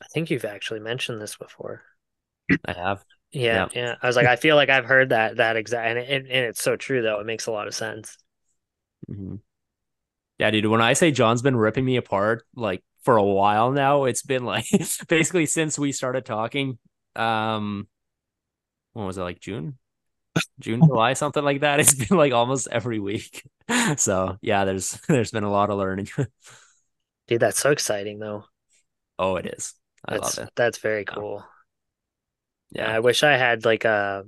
I 0.00 0.06
think 0.12 0.30
you've 0.30 0.44
actually 0.44 0.80
mentioned 0.80 1.20
this 1.20 1.36
before. 1.36 1.82
i 2.66 2.72
have 2.72 3.04
Yeah, 3.32 3.68
yeah. 3.74 3.96
I 4.00 4.06
was 4.06 4.16
like, 4.16 4.26
I 4.26 4.36
feel 4.36 4.56
like 4.56 4.70
I've 4.70 4.84
heard 4.84 5.10
that 5.10 5.36
that 5.36 5.56
exact, 5.56 5.86
and, 5.86 5.98
it, 5.98 6.22
and 6.22 6.46
it's 6.46 6.62
so 6.62 6.76
true 6.76 7.02
though. 7.02 7.20
It 7.20 7.26
makes 7.26 7.46
a 7.46 7.52
lot 7.52 7.66
of 7.66 7.74
sense. 7.74 8.16
Mhm. 9.10 9.40
Yeah, 10.38 10.50
dude. 10.50 10.66
When 10.66 10.80
I 10.80 10.92
say 10.92 11.10
John's 11.10 11.42
been 11.42 11.56
ripping 11.56 11.84
me 11.84 11.96
apart, 11.96 12.44
like 12.54 12.82
for 13.02 13.16
a 13.16 13.24
while 13.24 13.72
now, 13.72 14.04
it's 14.04 14.22
been 14.22 14.44
like 14.44 14.66
basically 15.08 15.46
since 15.46 15.78
we 15.78 15.92
started 15.92 16.24
talking. 16.24 16.78
Um, 17.16 17.88
when 18.92 19.06
was 19.06 19.18
it? 19.18 19.22
Like 19.22 19.40
June, 19.40 19.78
June, 20.60 20.84
July, 20.84 21.14
something 21.14 21.44
like 21.44 21.60
that. 21.62 21.80
It's 21.80 21.94
been 21.94 22.18
like 22.18 22.32
almost 22.32 22.68
every 22.70 23.00
week. 23.00 23.44
So 23.98 24.38
yeah, 24.42 24.64
there's 24.64 24.92
there's 25.08 25.30
been 25.30 25.44
a 25.44 25.50
lot 25.50 25.70
of 25.70 25.78
learning. 25.78 26.08
Dude, 27.28 27.38
that's 27.40 27.60
so 27.60 27.70
exciting 27.70 28.18
though. 28.18 28.46
oh, 29.18 29.36
it 29.36 29.46
is. 29.46 29.74
I 30.06 30.14
That's 30.14 30.18
love 30.18 30.38
it. 30.38 30.50
that's 30.56 30.78
very 30.78 31.04
cool. 31.06 31.44
Yeah, 32.70 32.86
Yeah. 32.86 32.96
I 32.96 33.00
wish 33.00 33.22
I 33.22 33.36
had 33.36 33.64
like 33.64 33.84
a 33.84 34.24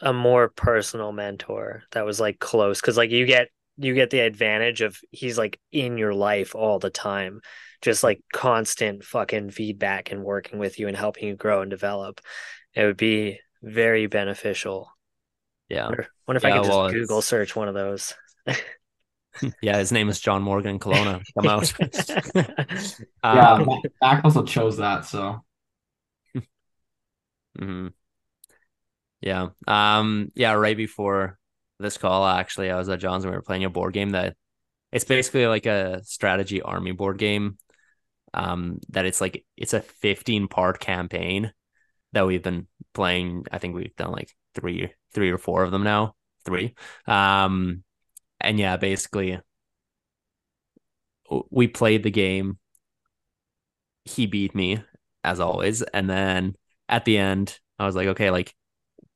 a 0.00 0.12
more 0.12 0.48
personal 0.48 1.12
mentor 1.12 1.84
that 1.92 2.04
was 2.04 2.18
like 2.20 2.38
close 2.38 2.80
because 2.80 2.96
like 2.96 3.10
you 3.10 3.24
get 3.26 3.48
you 3.78 3.94
get 3.94 4.10
the 4.10 4.20
advantage 4.20 4.80
of 4.82 4.98
he's 5.10 5.38
like 5.38 5.58
in 5.72 5.98
your 5.98 6.14
life 6.14 6.54
all 6.54 6.78
the 6.78 6.90
time, 6.90 7.40
just 7.80 8.02
like 8.02 8.20
constant 8.32 9.04
fucking 9.04 9.50
feedback 9.50 10.10
and 10.12 10.22
working 10.24 10.58
with 10.58 10.78
you 10.78 10.88
and 10.88 10.96
helping 10.96 11.28
you 11.28 11.36
grow 11.36 11.62
and 11.62 11.70
develop. 11.70 12.20
It 12.74 12.84
would 12.84 12.96
be 12.96 13.40
very 13.62 14.06
beneficial. 14.06 14.90
Yeah. 15.68 15.86
Wonder, 15.86 16.06
wonder 16.26 16.36
if 16.38 16.44
I 16.44 16.48
Yeah, 16.50 16.56
could 16.58 16.64
just 16.66 16.76
well, 16.78 16.90
Google 16.90 17.18
it's- 17.18 17.26
search 17.26 17.56
one 17.56 17.68
of 17.68 17.74
those. 17.74 18.14
Yeah, 19.62 19.78
his 19.78 19.90
name 19.92 20.10
is 20.10 20.20
John 20.20 20.42
Morgan 20.42 20.78
Kelowna. 20.78 21.22
Come 21.40 21.48
out. 21.48 21.72
Yeah, 23.24 23.52
Um, 23.54 23.64
Mac- 23.66 23.92
Mac 24.02 24.24
also 24.26 24.42
chose 24.44 24.76
that, 24.76 25.06
so 25.06 25.42
mhm. 27.58 27.92
Yeah. 29.22 29.48
Um, 29.66 30.30
yeah, 30.34 30.52
right 30.52 30.76
before 30.76 31.38
this 31.78 31.98
call, 31.98 32.26
actually, 32.26 32.70
I 32.70 32.76
was 32.76 32.88
at 32.88 33.00
John's 33.00 33.24
and 33.24 33.32
we 33.32 33.36
were 33.36 33.42
playing 33.42 33.64
a 33.64 33.70
board 33.70 33.94
game 33.94 34.10
that 34.10 34.36
it's 34.92 35.04
basically 35.04 35.46
like 35.46 35.66
a 35.66 36.02
strategy 36.04 36.62
army 36.62 36.92
board 36.92 37.18
game. 37.18 37.58
Um, 38.34 38.78
that 38.90 39.04
it's 39.04 39.20
like 39.20 39.44
it's 39.56 39.74
a 39.74 39.82
15 39.82 40.48
part 40.48 40.80
campaign 40.80 41.52
that 42.12 42.26
we've 42.26 42.42
been 42.42 42.66
playing. 42.94 43.44
I 43.52 43.58
think 43.58 43.74
we've 43.74 43.94
done 43.96 44.12
like 44.12 44.30
three, 44.54 44.92
three 45.12 45.30
or 45.30 45.38
four 45.38 45.62
of 45.64 45.70
them 45.70 45.82
now. 45.82 46.14
Three. 46.44 46.74
Um, 47.06 47.84
and 48.40 48.58
yeah, 48.58 48.76
basically 48.76 49.38
we 51.50 51.68
played 51.68 52.02
the 52.02 52.10
game. 52.10 52.58
He 54.04 54.26
beat 54.26 54.54
me 54.54 54.82
as 55.22 55.38
always, 55.40 55.82
and 55.82 56.10
then 56.10 56.56
at 56.88 57.04
the 57.04 57.18
end, 57.18 57.58
I 57.78 57.86
was 57.86 57.94
like, 57.94 58.08
okay, 58.08 58.30
like 58.30 58.54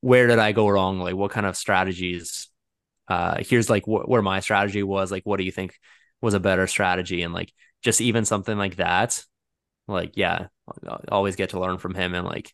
where 0.01 0.27
did 0.27 0.39
I 0.39 0.51
go 0.51 0.67
wrong? 0.69 0.99
Like 0.99 1.15
what 1.15 1.31
kind 1.31 1.45
of 1.45 1.57
strategies? 1.57 2.49
Uh, 3.07 3.37
here's 3.39 3.69
like 3.69 3.85
wh- 3.85 4.07
where 4.09 4.21
my 4.21 4.39
strategy 4.41 4.83
was. 4.83 5.11
Like, 5.11 5.25
what 5.25 5.37
do 5.37 5.43
you 5.45 5.51
think 5.51 5.75
was 6.21 6.33
a 6.35 6.39
better 6.39 6.67
strategy? 6.67 7.23
And 7.23 7.33
like 7.33 7.53
just 7.83 8.01
even 8.01 8.25
something 8.25 8.57
like 8.57 8.77
that, 8.77 9.23
like 9.87 10.17
yeah, 10.17 10.47
I 10.87 10.97
always 11.09 11.35
get 11.37 11.51
to 11.51 11.59
learn 11.61 11.77
from 11.79 11.95
him 11.95 12.15
and 12.15 12.25
like 12.27 12.53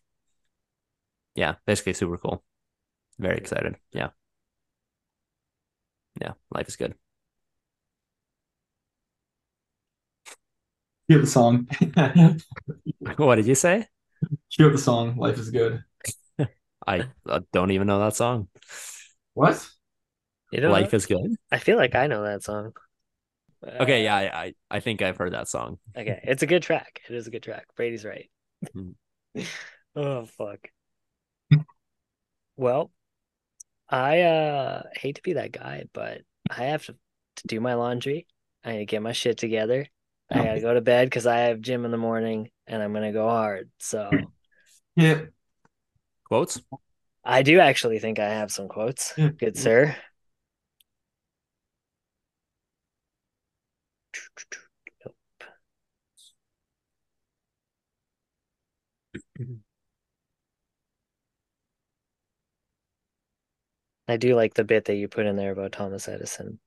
yeah, 1.34 1.56
basically 1.66 1.94
super 1.94 2.18
cool. 2.18 2.44
Very 3.18 3.38
excited. 3.38 3.76
Yeah. 3.92 4.10
Yeah, 6.20 6.32
life 6.50 6.68
is 6.68 6.76
good. 6.76 6.94
cue 11.08 11.20
the 11.20 11.26
song. 11.26 11.68
What 13.16 13.36
did 13.36 13.46
you 13.46 13.54
say? 13.54 13.86
cue 14.50 14.70
the 14.70 14.78
song. 14.78 15.16
Life 15.16 15.38
is 15.38 15.50
good. 15.50 15.84
I 16.86 17.04
uh, 17.28 17.40
don't 17.52 17.70
even 17.70 17.86
know 17.86 18.00
that 18.00 18.16
song. 18.16 18.48
What? 19.34 19.66
You 20.50 20.60
know, 20.60 20.72
Life 20.72 20.94
is 20.94 21.06
good. 21.06 21.36
I 21.50 21.58
feel 21.58 21.76
like 21.76 21.94
I 21.94 22.06
know 22.06 22.22
that 22.22 22.42
song. 22.42 22.72
Okay, 23.80 24.00
Uh, 24.00 24.04
yeah, 24.04 24.14
I, 24.16 24.44
I 24.44 24.54
I 24.70 24.80
think 24.80 25.02
I've 25.02 25.16
heard 25.16 25.32
that 25.32 25.48
song. 25.48 25.78
Okay, 25.96 26.20
it's 26.24 26.42
a 26.42 26.46
good 26.46 26.62
track. 26.62 27.00
It 27.08 27.14
is 27.14 27.26
a 27.26 27.30
good 27.30 27.42
track. 27.42 27.66
Brady's 27.76 28.04
right. 28.04 28.30
Mhm. 28.74 28.94
oh 29.96 30.24
fuck. 30.26 30.68
Well, 32.56 32.90
I 33.88 34.22
uh 34.22 34.82
hate 34.96 35.16
to 35.16 35.22
be 35.22 35.34
that 35.34 35.52
guy, 35.52 35.84
but 35.92 36.22
I 36.50 36.64
have 36.66 36.86
to, 36.86 36.96
to 37.36 37.46
do 37.46 37.60
my 37.60 37.74
laundry. 37.74 38.26
I 38.64 38.72
need 38.72 38.78
to 38.80 38.84
get 38.86 39.02
my 39.02 39.12
shit 39.12 39.38
together. 39.38 39.86
I 40.30 40.42
gotta 40.42 40.60
go 40.60 40.74
to 40.74 40.80
bed 40.80 41.06
because 41.08 41.26
I 41.26 41.38
have 41.40 41.60
gym 41.60 41.84
in 41.84 41.90
the 41.90 41.98
morning 41.98 42.50
and 42.66 42.82
I'm 42.82 42.92
gonna 42.92 43.12
go 43.12 43.28
hard. 43.28 43.70
So 43.78 44.32
Yeah. 44.96 45.26
Quotes? 46.34 46.60
I 47.22 47.44
do 47.44 47.60
actually 47.60 48.00
think 48.00 48.18
I 48.18 48.28
have 48.28 48.50
some 48.50 48.66
quotes. 48.66 49.14
Good 49.14 49.56
sir. 49.56 49.94
I 64.08 64.16
do 64.16 64.34
like 64.34 64.54
the 64.54 64.64
bit 64.64 64.86
that 64.86 64.96
you 64.96 65.06
put 65.06 65.26
in 65.26 65.36
there 65.36 65.52
about 65.52 65.70
Thomas 65.70 66.08
Edison. 66.08 66.58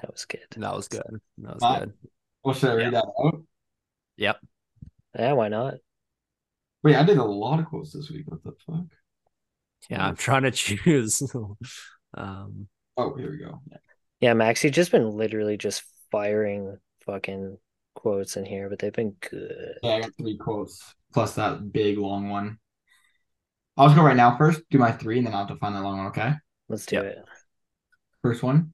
That 0.00 0.10
was 0.10 0.24
good. 0.24 0.46
That 0.56 0.74
was 0.74 0.88
good. 0.88 1.20
That 1.38 1.54
was 1.56 1.62
Uh, 1.62 1.80
good. 1.80 1.92
Well, 2.42 2.54
should 2.54 2.70
I 2.70 2.74
read 2.74 2.94
that 2.94 3.04
out? 3.04 3.42
Yep. 4.16 4.40
Yeah, 5.18 5.32
why 5.32 5.48
not? 5.48 5.74
Wait, 6.82 6.96
I 6.96 7.02
did 7.04 7.18
a 7.18 7.24
lot 7.24 7.58
of 7.60 7.66
quotes 7.66 7.92
this 7.92 8.10
week. 8.10 8.24
What 8.26 8.42
the 8.42 8.52
fuck? 8.66 8.84
Yeah, 9.90 10.06
I'm 10.06 10.16
trying 10.16 10.42
to 10.42 10.50
choose. 10.52 11.22
um, 12.14 12.68
Oh, 12.96 13.14
here 13.14 13.30
we 13.30 13.38
go. 13.38 13.60
Yeah, 14.20 14.32
Max, 14.34 14.64
you've 14.64 14.72
just 14.72 14.90
been 14.90 15.10
literally 15.10 15.58
just 15.58 15.82
firing 16.10 16.78
fucking 17.04 17.58
quotes 17.94 18.36
in 18.36 18.44
here, 18.46 18.70
but 18.70 18.78
they've 18.78 18.92
been 18.92 19.16
good. 19.20 19.74
Yeah, 19.82 19.96
I 19.96 20.00
got 20.00 20.16
three 20.16 20.38
quotes 20.38 20.94
plus 21.12 21.34
that 21.34 21.72
big 21.72 21.98
long 21.98 22.30
one. 22.30 22.58
I'll 23.76 23.88
just 23.88 23.96
go 23.96 24.04
right 24.04 24.16
now 24.16 24.36
first, 24.38 24.62
do 24.70 24.78
my 24.78 24.92
three, 24.92 25.18
and 25.18 25.26
then 25.26 25.34
I'll 25.34 25.46
have 25.46 25.48
to 25.54 25.56
find 25.60 25.74
that 25.76 25.82
long 25.82 25.98
one, 25.98 26.06
okay? 26.06 26.32
Let's 26.68 26.86
do 26.86 26.96
Yep. 26.96 27.04
it. 27.04 27.18
First 28.22 28.42
one. 28.42 28.72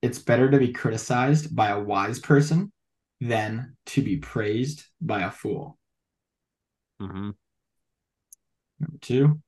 It's 0.00 0.18
better 0.18 0.50
to 0.50 0.58
be 0.58 0.72
criticized 0.72 1.54
by 1.54 1.68
a 1.68 1.80
wise 1.80 2.18
person 2.18 2.72
than 3.20 3.76
to 3.86 4.02
be 4.02 4.16
praised 4.16 4.84
by 5.00 5.22
a 5.22 5.30
fool. 5.30 5.78
Mhm. 7.02 7.34
Number 8.80 8.98
two. 9.00 9.40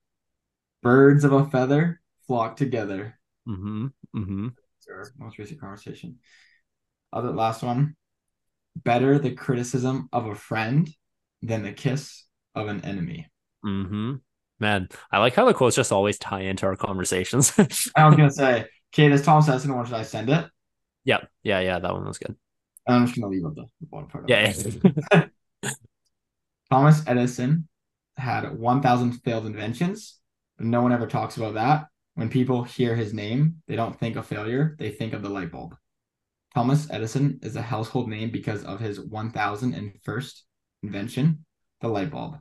Birds 0.83 1.25
of 1.25 1.33
a 1.33 1.47
feather 1.47 2.01
flock 2.27 2.57
together. 2.57 3.19
Mm-hmm. 3.49 3.87
Mm-hmm. 4.17 4.49
Our 4.91 5.13
most 5.19 5.39
recent 5.39 5.61
conversation. 5.61 6.19
Other 7.13 7.33
last 7.33 7.63
one. 7.63 7.97
Better 8.77 9.19
the 9.19 9.33
criticism 9.33 10.09
of 10.13 10.27
a 10.27 10.35
friend 10.35 10.89
than 11.43 11.63
the 11.63 11.73
kiss 11.73 12.25
of 12.55 12.69
an 12.69 12.85
enemy. 12.85 13.29
Mm-hmm. 13.65 14.15
Man, 14.61 14.89
I 15.11 15.19
like 15.19 15.35
how 15.35 15.45
the 15.47 15.55
quotes 15.55 15.77
just 15.77 15.93
always 15.93 16.19
tie 16.19 16.43
into 16.43 16.67
our 16.67 16.77
conversations. 16.77 17.53
I 17.97 18.07
was 18.07 18.17
gonna 18.17 18.31
say, 18.31 18.67
okay, 18.93 19.09
this 19.09 19.23
Thomas 19.23 19.49
Edison 19.49 19.75
one, 19.75 19.85
should 19.85 19.95
I 19.95 20.03
send 20.03 20.31
it? 20.31 20.47
yeah, 21.05 21.21
yeah, 21.43 21.61
yeah. 21.61 21.79
That 21.79 21.93
one 21.93 22.07
was 22.07 22.19
good. 22.19 22.37
I'm 22.87 23.07
just 23.07 23.19
gonna 23.19 23.29
leave 23.29 23.45
out 23.45 23.55
the, 23.55 23.65
the 23.81 23.87
bottom 23.87 24.09
part. 24.09 24.29
Yeah. 24.29 24.53
Thomas 26.75 27.05
Edison 27.07 27.69
had 28.17 28.59
1,000 28.59 29.13
failed 29.23 29.47
inventions, 29.47 30.19
but 30.57 30.67
no 30.67 30.83
one 30.83 30.91
ever 30.91 31.07
talks 31.07 31.37
about 31.37 31.55
that. 31.55 31.87
When 32.15 32.29
people 32.29 32.65
hear 32.65 32.97
his 32.97 33.15
name, 33.15 33.63
they 33.69 33.77
don't 33.77 33.97
think 33.97 34.17
of 34.17 34.27
failure, 34.27 34.75
they 34.81 34.91
think 34.91 35.13
of 35.13 35.23
the 35.23 35.29
light 35.29 35.53
bulb. 35.53 35.77
Thomas 36.53 36.91
Edison 36.91 37.39
is 37.45 37.55
a 37.55 37.63
household 37.63 38.09
name 38.09 38.33
because 38.33 38.65
of 38.65 38.81
his 38.81 38.99
1001st 38.99 40.43
invention, 40.83 41.45
the 41.81 41.87
light 41.87 42.11
bulb. 42.11 42.39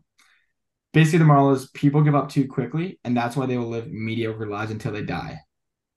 Basically, 0.94 1.20
the 1.20 1.26
moral 1.26 1.52
is 1.52 1.70
people 1.70 2.02
give 2.02 2.16
up 2.16 2.30
too 2.30 2.48
quickly, 2.48 3.00
and 3.04 3.16
that's 3.16 3.36
why 3.36 3.46
they 3.46 3.60
will 3.60 3.70
live 3.70 3.92
mediocre 3.92 4.50
lives 4.50 4.72
until 4.72 4.94
they 4.94 5.04
die. 5.04 5.42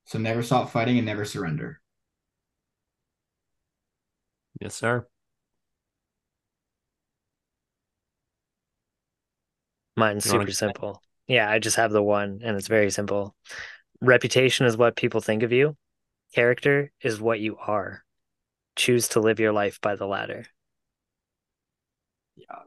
So 0.05 0.19
never 0.19 0.43
stop 0.43 0.69
fighting 0.69 0.99
and 0.99 1.07
never 1.07 1.25
surrender. 1.25 1.81
yes, 4.61 4.75
sir. 4.75 5.07
Mine's 9.97 10.25
You 10.27 10.33
super 10.33 10.53
simple. 10.53 11.03
Yeah, 11.27 11.51
I 11.51 11.59
just 11.59 11.77
have 11.77 11.91
the 11.91 12.03
one 12.03 12.41
and 12.43 12.57
it's 12.57 12.69
very 12.69 12.91
simple. 12.91 13.35
Reputation 14.01 14.67
is 14.67 14.77
what 14.77 14.97
people 14.97 15.21
think 15.21 15.43
of 15.43 15.53
you. 15.53 15.77
Character 16.35 16.93
is 17.01 17.21
what 17.21 17.41
you 17.41 17.57
are. 17.57 18.05
Choose 18.77 19.09
to 19.09 19.21
live 19.21 19.41
your 19.41 19.53
life 19.53 19.81
by 19.81 19.97
the 19.97 20.07
latter. 20.07 20.45
Yeah. 22.37 22.65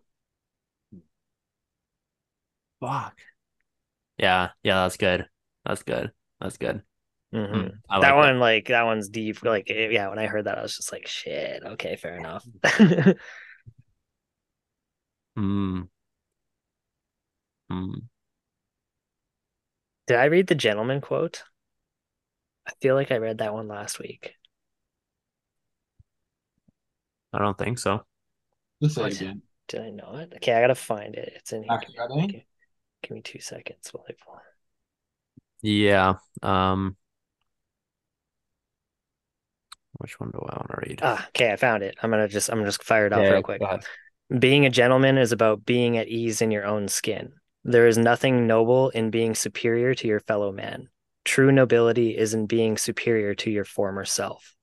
Fuck. 2.80 3.18
Yeah, 4.18 4.50
yeah. 4.64 4.84
That's 4.84 4.98
good. 4.98 5.28
That's 5.66 5.84
good. 5.84 6.12
That's 6.42 6.58
good. 6.58 6.84
Mhm. 7.34 7.54
Mm, 7.54 7.72
that 7.90 8.00
like 8.00 8.16
one, 8.16 8.40
like 8.40 8.68
that 8.68 8.84
one's 8.84 9.10
deep. 9.10 9.44
Like, 9.44 9.70
yeah, 9.70 10.10
when 10.10 10.20
I 10.20 10.26
heard 10.26 10.46
that, 10.46 10.58
I 10.58 10.62
was 10.64 10.76
just 10.76 10.92
like, 10.92 11.08
shit. 11.08 11.64
Okay, 11.64 11.96
fair 11.96 12.16
enough. 12.18 12.46
Mm. 15.38 15.90
Mm. 17.72 18.02
Did 20.08 20.18
I 20.18 20.26
read 20.26 20.48
the 20.48 20.56
gentleman 20.56 21.02
quote? 21.02 21.44
I 22.68 22.72
feel 22.82 22.96
like 22.96 23.12
I 23.12 23.18
read 23.18 23.40
that 23.40 23.54
one 23.54 23.68
last 23.68 24.00
week. 24.00 24.36
I 27.34 27.40
don't 27.40 27.58
think 27.58 27.80
so. 27.80 28.04
Just 28.82 28.96
say 28.96 29.08
again. 29.08 29.42
Did 29.68 29.82
I 29.82 29.90
know 29.92 30.16
it? 30.16 30.34
Okay, 30.38 30.54
I 30.54 30.62
gotta 30.62 30.76
find 30.76 31.16
it. 31.16 31.34
It's 31.36 31.54
in 31.54 31.64
here. 31.64 31.74
Actually, 31.74 31.96
got? 31.96 32.12
Okay. 32.12 32.46
Give 33.04 33.12
me 33.12 33.22
two 33.22 33.40
seconds 33.40 33.90
while 33.92 34.06
I 34.10 34.14
pull. 34.24 34.42
Yeah. 35.62 36.16
Um. 36.42 36.96
Which 39.94 40.20
one 40.20 40.32
do 40.32 40.40
I 40.40 40.56
want 40.56 40.70
to 40.70 40.90
read? 40.90 41.00
Ah, 41.04 41.28
okay, 41.30 41.52
I 41.52 41.56
found 41.58 41.84
it. 41.84 41.98
I'm 42.02 42.10
gonna 42.10 42.28
just 42.28 42.50
I'm 42.50 42.60
gonna 42.60 42.68
just 42.70 42.84
fire 42.84 43.06
it 43.06 43.14
off 43.14 43.22
Yeah, 43.22 43.32
real 43.32 43.44
quick. 43.44 43.62
Being 44.38 44.66
a 44.66 44.70
gentleman 44.70 45.18
is 45.18 45.32
about 45.32 45.66
being 45.66 45.98
at 45.98 46.08
ease 46.08 46.42
in 46.42 46.52
your 46.52 46.66
own 46.66 46.88
skin. 46.88 47.34
There 47.64 47.88
is 47.88 47.98
nothing 47.98 48.48
noble 48.48 48.90
in 48.90 49.10
being 49.10 49.36
superior 49.36 49.94
to 49.96 50.08
your 50.08 50.20
fellow 50.20 50.52
man. 50.52 50.90
True 51.26 51.52
nobility 51.52 52.18
is 52.18 52.34
in 52.34 52.46
being 52.46 52.78
superior 52.78 53.36
to 53.36 53.52
your 53.52 53.66
former 53.66 54.06
self. 54.06 54.56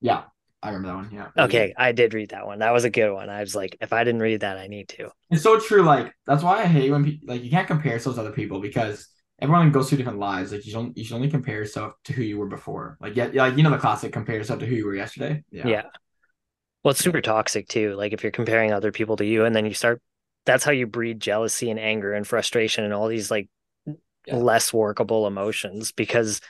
Yeah, 0.00 0.24
I 0.62 0.70
remember 0.70 0.88
that 0.88 0.94
one. 0.94 1.10
Yeah. 1.12 1.44
Okay, 1.44 1.74
I 1.76 1.92
did 1.92 2.14
read 2.14 2.30
that 2.30 2.46
one. 2.46 2.60
That 2.60 2.72
was 2.72 2.84
a 2.84 2.90
good 2.90 3.12
one. 3.12 3.28
I 3.28 3.40
was 3.40 3.54
like, 3.54 3.76
if 3.80 3.92
I 3.92 4.04
didn't 4.04 4.22
read 4.22 4.40
that, 4.40 4.56
I 4.56 4.66
need 4.66 4.88
to. 4.90 5.10
It's 5.30 5.42
so 5.42 5.60
true. 5.60 5.82
Like 5.82 6.12
that's 6.26 6.42
why 6.42 6.62
I 6.62 6.66
hate 6.66 6.90
when 6.90 7.04
people 7.04 7.28
like 7.32 7.44
you 7.44 7.50
can't 7.50 7.68
compare 7.68 7.92
yourselves 7.92 8.16
to 8.16 8.22
other 8.22 8.32
people 8.32 8.60
because 8.60 9.06
everyone 9.40 9.72
goes 9.72 9.88
through 9.88 9.98
different 9.98 10.18
lives. 10.18 10.52
Like 10.52 10.66
you 10.66 10.72
don't 10.72 10.96
you 10.96 11.04
should 11.04 11.14
only 11.14 11.30
compare 11.30 11.56
yourself 11.56 11.94
to 12.04 12.12
who 12.12 12.22
you 12.22 12.38
were 12.38 12.48
before. 12.48 12.96
Like 13.00 13.16
yeah, 13.16 13.30
like 13.34 13.56
you 13.56 13.62
know 13.62 13.70
the 13.70 13.78
classic 13.78 14.12
compare 14.12 14.36
yourself 14.36 14.60
to 14.60 14.66
who 14.66 14.74
you 14.74 14.86
were 14.86 14.94
yesterday. 14.94 15.44
Yeah. 15.50 15.84
Well, 16.82 16.92
it's 16.92 17.04
super 17.04 17.20
toxic 17.20 17.68
too. 17.68 17.94
Like 17.94 18.14
if 18.14 18.22
you're 18.22 18.32
comparing 18.32 18.72
other 18.72 18.90
people 18.90 19.16
to 19.16 19.24
you 19.24 19.44
and 19.44 19.54
then 19.54 19.66
you 19.66 19.74
start 19.74 20.00
that's 20.46 20.64
how 20.64 20.72
you 20.72 20.86
breed 20.86 21.20
jealousy 21.20 21.70
and 21.70 21.78
anger 21.80 22.14
and 22.14 22.26
frustration 22.26 22.84
and 22.84 22.94
all 22.94 23.08
these 23.08 23.30
like 23.30 23.48
Yeah. 24.26 24.36
less 24.36 24.72
workable 24.72 25.26
emotions 25.26 25.92
because 25.92 26.40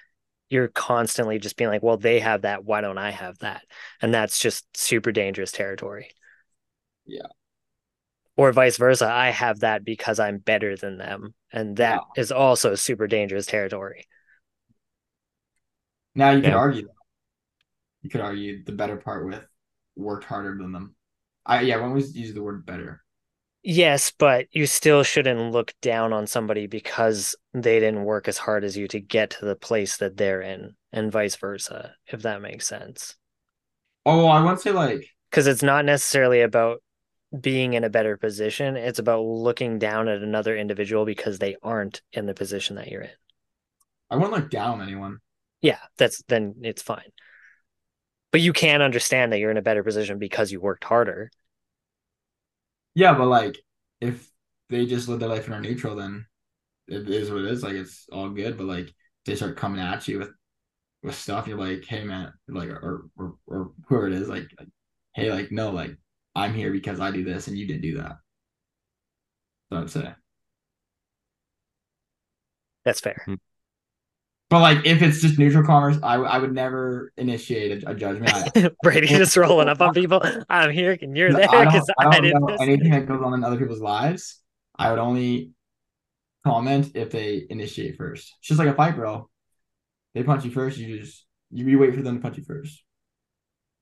you're 0.50 0.68
constantly 0.68 1.38
just 1.38 1.56
being 1.56 1.70
like, 1.70 1.82
well, 1.82 1.96
they 1.96 2.20
have 2.20 2.42
that, 2.42 2.64
why 2.64 2.80
don't 2.80 2.98
I 2.98 3.10
have 3.10 3.38
that? 3.40 3.62
And 4.02 4.14
that's 4.14 4.38
just 4.38 4.66
super 4.76 5.12
dangerous 5.12 5.52
territory. 5.52 6.10
Yeah. 7.06 7.26
Or 8.36 8.52
vice 8.52 8.76
versa, 8.76 9.06
I 9.06 9.30
have 9.30 9.60
that 9.60 9.84
because 9.84 10.18
I'm 10.18 10.38
better 10.38 10.76
than 10.76 10.98
them. 10.98 11.34
And 11.52 11.76
that 11.76 12.04
is 12.16 12.32
also 12.32 12.74
super 12.74 13.06
dangerous 13.06 13.46
territory. 13.46 14.06
Now 16.14 16.30
you 16.30 16.42
could 16.42 16.50
Yeah. 16.50 16.54
argue 16.54 16.82
that. 16.82 16.94
You 18.02 18.10
could 18.10 18.20
argue 18.20 18.62
the 18.64 18.72
better 18.72 18.96
part 18.98 19.26
with 19.26 19.46
worked 19.96 20.24
harder 20.24 20.56
than 20.56 20.72
them. 20.72 20.94
I 21.46 21.62
yeah, 21.62 21.76
when 21.76 21.92
we 21.92 22.02
use 22.02 22.34
the 22.34 22.42
word 22.42 22.66
better. 22.66 23.02
Yes, 23.62 24.10
but 24.10 24.46
you 24.52 24.66
still 24.66 25.02
shouldn't 25.02 25.52
look 25.52 25.74
down 25.82 26.12
on 26.12 26.26
somebody 26.26 26.66
because 26.66 27.36
they 27.52 27.78
didn't 27.78 28.04
work 28.04 28.26
as 28.26 28.38
hard 28.38 28.64
as 28.64 28.76
you 28.76 28.88
to 28.88 29.00
get 29.00 29.30
to 29.30 29.44
the 29.44 29.56
place 29.56 29.98
that 29.98 30.16
they're 30.16 30.40
in, 30.40 30.76
and 30.92 31.12
vice 31.12 31.36
versa, 31.36 31.94
if 32.06 32.22
that 32.22 32.40
makes 32.40 32.66
sense. 32.66 33.16
Oh, 34.06 34.26
I 34.26 34.42
want 34.42 34.58
to 34.58 34.62
say 34.62 34.72
like 34.72 35.06
Because 35.30 35.46
it's 35.46 35.62
not 35.62 35.84
necessarily 35.84 36.40
about 36.40 36.82
being 37.38 37.74
in 37.74 37.84
a 37.84 37.90
better 37.90 38.16
position, 38.16 38.76
it's 38.76 38.98
about 38.98 39.22
looking 39.22 39.78
down 39.78 40.08
at 40.08 40.22
another 40.22 40.56
individual 40.56 41.04
because 41.04 41.38
they 41.38 41.56
aren't 41.62 42.00
in 42.12 42.26
the 42.26 42.34
position 42.34 42.76
that 42.76 42.88
you're 42.88 43.02
in. 43.02 43.10
I 44.10 44.16
wouldn't 44.16 44.32
look 44.32 44.50
down 44.50 44.80
anyone. 44.80 45.18
Yeah, 45.60 45.78
that's 45.98 46.22
then 46.28 46.54
it's 46.62 46.82
fine. 46.82 47.12
But 48.32 48.40
you 48.40 48.52
can 48.52 48.80
understand 48.80 49.32
that 49.32 49.38
you're 49.38 49.50
in 49.50 49.56
a 49.56 49.62
better 49.62 49.82
position 49.84 50.18
because 50.18 50.50
you 50.50 50.60
worked 50.60 50.84
harder. 50.84 51.30
Yeah, 52.94 53.14
but 53.14 53.26
like 53.26 53.58
if 54.00 54.30
they 54.68 54.86
just 54.86 55.08
live 55.08 55.20
their 55.20 55.28
life 55.28 55.46
in 55.46 55.52
our 55.52 55.60
neutral, 55.60 55.96
then 55.96 56.26
it 56.88 57.08
is 57.08 57.30
what 57.30 57.42
it 57.42 57.52
is. 57.52 57.62
Like 57.62 57.74
it's 57.74 58.06
all 58.12 58.30
good. 58.30 58.56
But 58.58 58.66
like 58.66 58.94
they 59.26 59.36
start 59.36 59.56
coming 59.56 59.80
at 59.80 60.06
you 60.08 60.18
with 60.20 60.30
with 61.02 61.14
stuff, 61.16 61.48
you're 61.48 61.58
like, 61.58 61.84
hey 61.86 62.04
man, 62.04 62.32
like 62.48 62.70
or 62.70 63.08
or 63.18 63.36
or 63.46 63.72
whoever 63.88 64.08
it 64.08 64.14
is, 64.14 64.28
like, 64.28 64.48
like 64.58 64.68
hey, 65.14 65.32
like 65.32 65.52
no, 65.52 65.70
like 65.70 65.96
I'm 66.36 66.54
here 66.54 66.72
because 66.72 67.00
I 67.00 67.10
do 67.10 67.24
this 67.24 67.48
and 67.48 67.58
you 67.58 67.66
didn't 67.66 67.82
do 67.82 67.98
that. 67.98 68.18
So 69.70 69.78
I'd 69.80 69.90
say. 69.90 70.14
That's 72.84 73.00
fair. 73.00 73.22
Hmm. 73.26 73.34
But 74.50 74.60
like 74.62 74.84
if 74.84 75.00
it's 75.00 75.20
just 75.20 75.38
neutral 75.38 75.64
commerce, 75.64 75.96
I 76.02 76.16
I 76.16 76.38
would 76.38 76.52
never 76.52 77.12
initiate 77.16 77.84
a, 77.84 77.90
a 77.90 77.94
judgment. 77.94 78.32
I, 78.34 78.70
Brady 78.82 79.06
just 79.06 79.36
rolling 79.36 79.68
up 79.68 79.80
on 79.80 79.94
people. 79.94 80.20
I'm 80.50 80.72
here 80.72 80.98
and 81.00 81.16
you're 81.16 81.32
there 81.32 81.48
I 81.48 81.64
don't, 81.64 81.72
because 81.72 81.88
I 81.98 82.20
don't 82.20 82.40
know 82.40 82.46
this. 82.48 82.60
anything 82.60 82.90
that 82.90 83.06
goes 83.06 83.22
on 83.22 83.32
in 83.32 83.44
other 83.44 83.56
people's 83.56 83.80
lives. 83.80 84.40
I 84.76 84.90
would 84.90 84.98
only 84.98 85.52
comment 86.44 86.92
if 86.96 87.12
they 87.12 87.46
initiate 87.48 87.96
first. 87.96 88.34
It's 88.40 88.48
just 88.48 88.58
like 88.58 88.68
a 88.68 88.74
fight, 88.74 88.96
bro. 88.96 89.30
They 90.14 90.24
punch 90.24 90.44
you 90.44 90.50
first, 90.50 90.78
you 90.78 90.98
just 90.98 91.24
you, 91.52 91.64
you 91.66 91.78
wait 91.78 91.94
for 91.94 92.02
them 92.02 92.16
to 92.16 92.20
punch 92.20 92.36
you 92.36 92.42
first. 92.42 92.82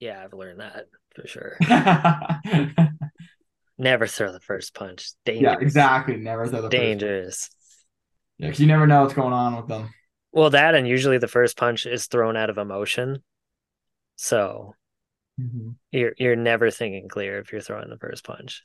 Yeah, 0.00 0.22
I've 0.22 0.34
learned 0.34 0.60
that 0.60 0.84
for 1.14 1.26
sure. 1.26 1.56
Never 3.78 4.06
throw 4.06 4.32
the 4.32 4.40
first 4.40 4.74
punch. 4.74 5.12
Dangerous. 5.24 5.56
Yeah, 5.60 5.64
exactly. 5.64 6.16
Never 6.16 6.46
throw 6.46 6.62
the 6.62 6.70
first. 6.70 6.72
Dangerous. 6.72 7.48
Yeah, 8.36 8.48
because 8.48 8.60
you 8.60 8.66
never 8.66 8.86
know 8.86 9.02
what's 9.02 9.14
going 9.14 9.32
on 9.32 9.56
with 9.56 9.66
them. 9.68 9.88
Well, 10.32 10.50
that 10.50 10.74
and 10.74 10.86
usually 10.86 11.18
the 11.18 11.28
first 11.28 11.56
punch 11.56 11.86
is 11.86 12.06
thrown 12.06 12.36
out 12.36 12.50
of 12.50 12.58
emotion. 12.58 13.22
So 14.16 14.74
mm-hmm. 15.40 15.70
you're 15.90 16.12
you're 16.18 16.36
never 16.36 16.70
thinking 16.70 17.08
clear 17.08 17.38
if 17.38 17.52
you're 17.52 17.60
throwing 17.60 17.88
the 17.88 17.98
first 17.98 18.24
punch. 18.24 18.64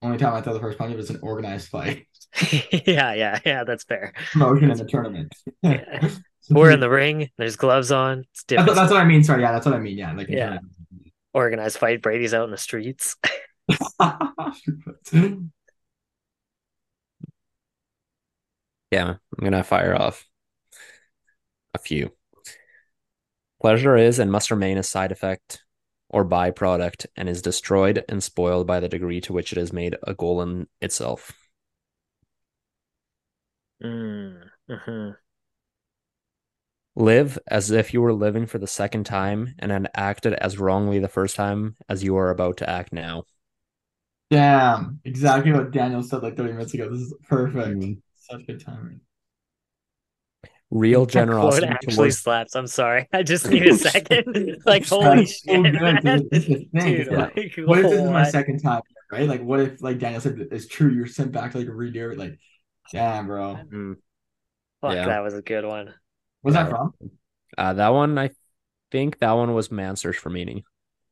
Only 0.00 0.18
time 0.18 0.34
I 0.34 0.40
throw 0.40 0.54
the 0.54 0.60
first 0.60 0.78
punch 0.78 0.94
it's 0.94 1.10
an 1.10 1.20
organized 1.22 1.68
fight. 1.68 2.06
yeah, 2.86 3.14
yeah, 3.14 3.38
yeah. 3.44 3.64
That's 3.64 3.84
fair. 3.84 4.12
Promotion 4.32 4.70
in 4.70 4.78
the 4.78 4.84
tournament. 4.84 5.34
Yeah. 5.62 6.10
We're 6.50 6.72
in 6.72 6.80
the 6.80 6.90
ring. 6.90 7.30
There's 7.38 7.54
gloves 7.54 7.92
on. 7.92 8.24
It's 8.32 8.42
That's, 8.42 8.46
different. 8.46 8.74
that's 8.74 8.90
what 8.90 9.00
I 9.00 9.04
mean. 9.04 9.22
Sorry, 9.22 9.42
yeah, 9.42 9.52
that's 9.52 9.64
what 9.64 9.76
I 9.76 9.78
mean. 9.78 9.96
Yeah, 9.96 10.12
like 10.12 10.28
Yeah. 10.28 10.58
Organized 11.32 11.78
fight. 11.78 12.02
Brady's 12.02 12.34
out 12.34 12.46
in 12.46 12.50
the 12.50 12.58
streets. 12.58 13.14
tournament. 14.00 15.52
Yeah, 18.92 19.08
I'm 19.10 19.44
gonna 19.44 19.64
fire 19.64 19.94
off 19.96 20.28
a 21.74 21.78
few. 21.78 22.12
Pleasure 23.62 23.96
is 23.96 24.18
and 24.18 24.30
must 24.30 24.50
remain 24.50 24.76
a 24.76 24.82
side 24.82 25.10
effect 25.10 25.64
or 26.10 26.22
byproduct 26.22 27.06
and 27.16 27.30
is 27.30 27.40
destroyed 27.40 28.04
and 28.06 28.22
spoiled 28.22 28.66
by 28.66 28.78
the 28.78 28.90
degree 28.90 29.22
to 29.22 29.32
which 29.32 29.52
it 29.52 29.58
is 29.58 29.72
made 29.72 29.96
a 30.02 30.12
goal 30.12 30.42
in 30.42 30.68
itself. 30.82 31.32
Mm, 33.82 34.48
hmm 34.68 35.12
Live 36.96 37.38
as 37.46 37.70
if 37.70 37.92
you 37.92 38.00
were 38.00 38.14
living 38.14 38.46
for 38.46 38.56
the 38.56 38.66
second 38.66 39.04
time 39.04 39.54
and 39.58 39.70
had 39.70 39.90
acted 39.94 40.32
as 40.32 40.56
wrongly 40.56 40.98
the 40.98 41.06
first 41.06 41.36
time 41.36 41.76
as 41.86 42.02
you 42.02 42.16
are 42.16 42.30
about 42.30 42.56
to 42.56 42.70
act 42.70 42.94
now. 42.94 43.24
Damn, 44.30 45.00
exactly 45.04 45.52
what 45.52 45.70
Daniel 45.72 46.02
said 46.02 46.22
like 46.22 46.36
30 46.36 46.52
minutes 46.52 46.72
ago. 46.74 46.88
This 46.90 47.00
is 47.02 47.14
perfect. 47.28 47.84
Mhm. 47.84 48.02
Such 48.32 48.46
good 48.46 48.64
timing. 48.64 49.00
Real 50.70 51.04
That 51.06 51.12
quote 51.12 51.26
generosity 51.26 51.66
actually 51.66 51.94
towards 51.96 52.18
slaps. 52.18 52.56
I'm 52.56 52.66
sorry. 52.66 53.08
I 53.12 53.22
just 53.22 53.48
need 53.48 53.66
a 53.66 53.76
second. 53.76 54.62
like 54.66 54.86
holy 54.86 55.04
That's 55.16 55.42
so 55.42 55.52
shit, 55.62 55.72
good, 55.72 56.02
man. 56.02 56.02
dude. 56.02 56.30
This 56.30 56.44
is 56.44 56.48
the 56.48 56.80
thing, 56.80 56.96
Dude, 56.96 57.06
yeah. 57.10 57.18
like, 57.18 57.54
What 57.58 57.78
if 57.80 57.90
this 57.90 58.00
is 58.00 58.10
my 58.10 58.24
second 58.28 58.60
time, 58.60 58.80
right? 59.12 59.28
Like, 59.28 59.42
what 59.42 59.60
if, 59.60 59.82
like 59.82 59.98
Daniel 59.98 60.20
said, 60.20 60.38
it's 60.50 60.66
true, 60.66 60.90
you're 60.90 61.06
sent 61.06 61.32
back 61.32 61.52
to 61.52 61.58
like 61.58 61.68
a 61.68 61.70
redo 61.70 62.12
it? 62.12 62.18
Like, 62.18 62.38
damn, 62.90 63.26
bro. 63.26 63.58
Mm, 63.70 63.96
Fuck, 64.80 64.94
Yeah. 64.94 65.06
that 65.06 65.22
was 65.22 65.34
a 65.34 65.42
good 65.42 65.64
one. 65.66 65.92
Was 66.42 66.54
Yeah. 66.54 66.62
that 66.64 66.70
from? 66.70 66.94
uh, 67.58 67.72
that 67.74 67.88
one, 67.90 68.18
I 68.18 68.30
think 68.90 69.18
that 69.18 69.32
one 69.32 69.52
was 69.54 69.70
Man 69.70 69.96
Search 69.96 70.16
for 70.16 70.30
Meaning. 70.30 70.62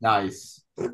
Nice. 0.00 0.62
Um, 0.78 0.90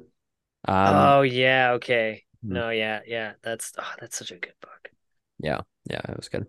oh 0.68 1.22
yeah, 1.22 1.72
okay. 1.74 2.24
Hmm. 2.44 2.52
No, 2.54 2.70
yeah, 2.70 3.00
yeah. 3.06 3.34
That's 3.44 3.72
oh, 3.78 3.92
that's 4.00 4.18
such 4.18 4.32
a 4.32 4.36
good 4.36 4.54
book. 4.60 4.90
Yeah, 5.38 5.60
yeah, 5.88 6.00
it 6.08 6.16
was 6.16 6.28
good. 6.28 6.46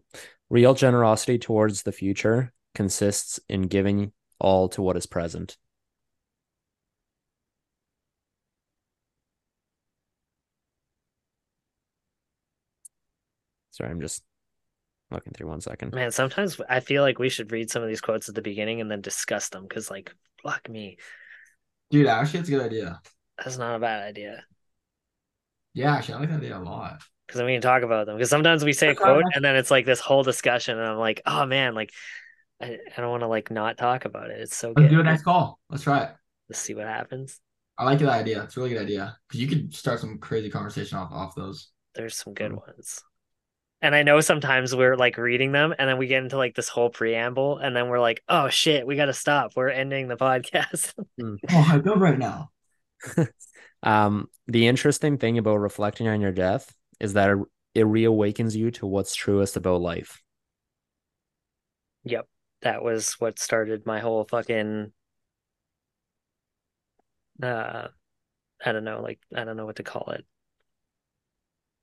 Real 0.50 0.74
generosity 0.74 1.38
towards 1.38 1.84
the 1.84 1.92
future 1.92 2.54
consists 2.76 3.40
in 3.50 3.64
giving 3.64 4.12
all 4.40 4.70
to 4.70 4.82
what 4.82 4.98
is 4.98 5.06
present. 5.06 5.58
Sorry, 13.72 13.90
I'm 13.92 14.02
just 14.02 14.24
looking 15.12 15.34
through 15.34 15.48
one 15.48 15.62
second. 15.62 15.94
Man, 15.94 16.12
sometimes 16.12 16.60
I 16.70 16.80
feel 16.80 17.04
like 17.04 17.20
we 17.20 17.30
should 17.30 17.52
read 17.52 17.70
some 17.70 17.84
of 17.84 17.88
these 17.90 18.02
quotes 18.02 18.28
at 18.30 18.36
the 18.36 18.42
beginning 18.42 18.82
and 18.82 18.90
then 18.90 19.02
discuss 19.02 19.50
them 19.50 19.64
because, 19.64 19.90
like, 19.92 20.14
fuck 20.44 20.68
me, 20.70 20.98
Dude, 21.90 22.08
actually, 22.08 22.42
it's 22.42 22.50
a 22.50 22.52
good 22.52 22.66
idea. 22.66 23.02
that's 23.38 23.58
not 23.58 23.76
a 23.76 23.80
bad 23.80 24.04
idea. 24.04 24.46
Yeah, 25.74 25.96
actually, 25.96 26.16
I 26.16 26.20
like 26.20 26.30
that 26.30 26.38
idea 26.38 26.58
a 26.58 26.60
lot. 26.60 27.02
Because 27.28 27.40
then 27.40 27.45
we 27.45 27.54
can 27.54 27.62
talk 27.62 27.84
about 27.84 28.06
them. 28.06 28.16
Because 28.16 28.30
sometimes 28.30 28.64
we 28.64 28.74
say 28.74 28.88
a 28.88 28.90
That's 28.91 29.02
why 29.02 29.10
I 29.10 29.14
quote 29.14 29.24
and 29.36 29.44
then 29.45 29.56
it's 29.56 29.70
like 29.72 29.86
this 29.86 29.99
whole 29.99 30.24
discussion, 30.24 30.78
and 30.78 30.88
I'm 30.88 30.98
like, 30.98 31.22
oh 31.26 31.45
man, 31.45 31.76
like, 31.76 31.91
I, 32.62 32.78
I 32.98 33.02
don't 33.02 33.12
want 33.12 33.22
to 33.24 33.28
like 33.28 33.52
not 33.52 33.78
talk 33.78 34.06
about 34.06 34.32
it. 34.32 34.40
It's 34.40 34.56
so 34.56 34.70
Let's 34.70 34.82
good. 34.82 34.90
do 34.90 34.99
a 35.02 35.04
next 35.04 35.24
call. 35.24 35.60
Let's 35.70 35.84
try 35.84 36.04
it. 36.04 36.12
Let's 36.49 36.60
see 36.60 36.74
what 36.74 36.88
happens. 36.88 37.40
I 37.78 37.84
like 37.84 37.99
that 37.99 38.10
idea. 38.10 38.44
It's 38.44 38.58
a 38.58 38.60
really 38.60 38.72
good 38.74 38.82
idea 38.82 39.18
because 39.28 39.41
you 39.41 39.48
could 39.48 39.76
start 39.76 39.99
some 39.99 40.18
crazy 40.18 40.49
conversation 40.49 40.98
off 40.98 41.12
off 41.12 41.36
those. 41.36 41.70
There's 41.94 42.16
some 42.16 42.34
good 42.34 42.52
Mm. 42.52 42.66
ones. 42.66 43.04
And 43.80 43.94
I 43.94 44.02
know 44.02 44.22
sometimes 44.22 44.76
we're 44.76 44.95
like 44.95 45.18
reading 45.18 45.52
them 45.52 45.76
and 45.78 45.88
then 45.88 45.99
we 45.99 46.08
get 46.08 46.24
into 46.24 46.36
like 46.38 46.56
this 46.56 46.68
whole 46.68 46.90
preamble 46.90 47.60
and 47.60 47.76
then 47.76 47.90
we're 47.90 47.99
like, 47.99 48.24
oh 48.28 48.49
shit, 48.49 48.88
we 48.88 48.95
got 48.95 49.06
to 49.06 49.14
stop. 49.14 49.52
We're 49.56 49.70
ending 49.70 50.08
the 50.08 50.18
podcast. 50.18 50.94
Oh, 51.52 51.70
I 51.72 51.78
go 51.80 51.94
right 51.95 52.18
now. 52.18 52.49
Um, 53.84 54.28
the 54.48 54.68
interesting 54.68 55.20
thing 55.20 55.38
about 55.38 55.58
reflecting 55.58 56.08
on 56.08 56.20
your 56.20 56.32
death 56.32 56.74
is 56.99 57.14
that 57.14 57.30
it, 57.32 57.38
it 57.76 57.86
reawakens 57.86 58.56
you 58.56 58.72
to 58.72 58.86
what's 58.88 59.15
truest 59.15 59.56
about 59.57 59.82
life. 59.82 60.22
yep. 62.03 62.28
That 62.61 62.84
was 62.84 63.14
what 63.19 63.38
started 63.40 63.86
my 63.86 63.99
whole 63.99 64.24
fucking 64.26 64.91
uh 67.41 67.88
I 68.65 68.72
don't 68.72 68.84
know, 68.84 69.02
like 69.02 69.19
I 69.36 69.44
don't 69.44 69.57
know 69.57 69.65
what 69.65 69.76
to 69.78 69.84
call 69.84 70.11
it. 70.11 70.26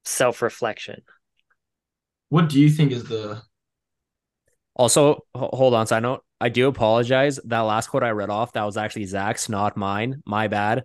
Self-reflection. 0.05 1.03
What 2.29 2.49
do 2.51 2.61
you 2.61 2.69
think 2.69 2.93
is 2.93 3.05
the 3.05 3.43
Also, 4.77 5.25
hold 5.35 5.75
on, 5.75 5.87
side 5.87 6.03
note. 6.03 6.25
I 6.41 6.49
do 6.49 6.67
apologize. 6.69 7.39
That 7.45 7.61
last 7.61 7.89
quote 7.89 8.03
I 8.03 8.11
read 8.11 8.31
off, 8.31 8.53
that 8.53 8.65
was 8.65 8.77
actually 8.77 9.07
Zach's, 9.07 9.49
not 9.49 9.77
mine. 9.77 10.23
My 10.27 10.49
bad. 10.49 10.85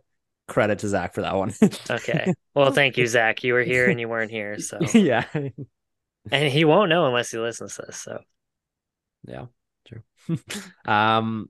Credit 0.50 0.80
to 0.80 0.88
Zach 0.88 1.14
for 1.14 1.22
that 1.22 1.36
one. 1.36 1.54
Okay. 1.90 2.34
Well, 2.56 2.72
thank 2.72 2.98
you, 2.98 3.08
Zach. 3.08 3.44
You 3.44 3.54
were 3.54 3.64
here 3.64 3.90
and 3.90 4.00
you 4.00 4.10
weren't 4.10 4.32
here, 4.32 4.60
so 4.60 4.80
yeah. 4.94 5.26
and 5.34 6.52
he 6.52 6.66
won't 6.66 6.90
know 6.90 7.08
unless 7.08 7.32
he 7.32 7.38
listens 7.38 7.76
to 7.76 7.84
this. 7.84 7.98
So 7.98 8.20
Yeah, 9.28 9.46
true. 9.88 10.04
um 10.86 11.50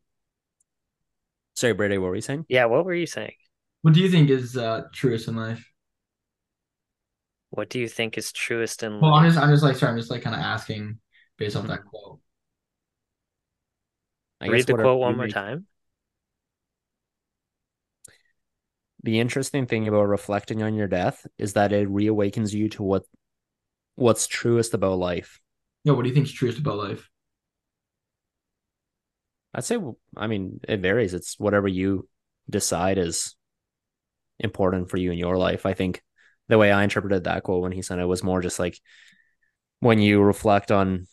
sorry, 1.56 1.74
Brady, 1.74 1.98
what 1.98 2.10
were 2.10 2.16
you 2.16 2.22
saying? 2.22 2.46
yeah, 2.50 2.66
what 2.66 2.86
were 2.86 2.94
you 2.94 3.08
saying? 3.08 3.34
what 3.82 3.94
do 3.94 4.02
you 4.02 4.10
think 4.10 4.30
is 4.30 4.58
uh 4.58 4.84
truest 4.94 5.28
in 5.28 5.36
life? 5.36 5.66
What 7.52 7.70
do 7.70 7.80
you 7.80 7.88
think 7.88 8.18
is 8.18 8.32
truest 8.32 8.84
in 8.84 8.94
life? 8.94 9.02
Well, 9.02 9.14
I'm 9.14 9.26
just 9.28 9.38
I'm 9.40 9.50
just 9.50 9.64
like 9.64 9.76
sorry, 9.76 9.92
I'm 9.94 9.98
just 9.98 10.12
like 10.12 10.22
kind 10.22 10.36
of 10.36 10.42
asking 10.42 11.00
based 11.38 11.56
off 11.56 11.68
that 11.68 11.86
quote. 11.86 12.20
I 14.42 14.48
Read 14.48 14.58
guess 14.60 14.66
the 14.68 14.74
quote 14.74 15.00
one 15.00 15.18
more 15.18 15.28
time. 15.28 15.66
The 19.04 19.20
interesting 19.20 19.66
thing 19.66 19.88
about 19.88 20.04
reflecting 20.04 20.62
on 20.62 20.76
your 20.76 20.88
death 20.88 21.26
is 21.38 21.54
that 21.54 21.72
it 21.72 21.88
reawakens 21.88 22.54
you 22.54 22.70
to 22.70 22.84
what 22.84 23.04
what's 23.96 24.28
truest 24.28 24.74
about 24.74 24.98
life. 24.98 25.40
Yeah, 25.84 25.94
what 25.94 26.04
do 26.04 26.10
you 26.10 26.16
think 26.16 26.28
is 26.28 26.34
truest 26.34 26.60
about 26.60 26.78
life? 26.78 27.10
I'd 29.54 29.64
say, 29.64 29.78
I 30.16 30.28
mean, 30.28 30.60
it 30.68 30.82
varies. 30.82 31.14
It's 31.14 31.40
whatever 31.40 31.68
you 31.68 32.08
decide 32.50 32.98
is 32.98 33.36
important 34.40 34.90
for 34.90 34.98
you 34.98 35.12
in 35.12 35.18
your 35.18 35.38
life. 35.38 35.66
I 35.66 35.74
think 35.74 36.02
the 36.48 36.58
way 36.58 36.72
I 36.72 36.84
interpreted 36.84 37.24
that 37.24 37.44
quote 37.44 37.62
when 37.62 37.72
he 37.72 37.82
said 37.82 38.00
it 38.00 38.06
was 38.06 38.24
more 38.24 38.42
just 38.42 38.60
like 38.60 38.80
when 39.80 40.00
you 40.00 40.22
reflect 40.22 40.72
on 40.72 41.08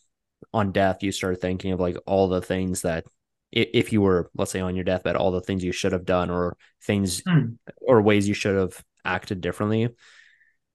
on 0.53 0.73
death, 0.73 1.03
you 1.03 1.13
start 1.13 1.41
thinking 1.41 1.73
of 1.73 1.81
like 1.81 1.97
all 2.07 2.29
the 2.29 2.43
things 2.43 2.83
that 2.83 3.05
if 3.53 3.93
you 3.93 4.01
were, 4.01 4.31
let's 4.37 4.51
say, 4.51 4.61
on 4.61 4.75
your 4.75 4.85
deathbed, 4.85 5.17
all 5.17 5.31
the 5.31 5.41
things 5.41 5.65
you 5.65 5.73
should 5.73 5.93
have 5.93 6.05
done 6.05 6.31
or 6.31 6.57
things 6.83 7.23
Hmm. 7.27 7.55
or 7.81 8.03
ways 8.03 8.29
you 8.29 8.35
should 8.35 8.57
have 8.57 8.83
acted 9.05 9.41
differently 9.41 9.89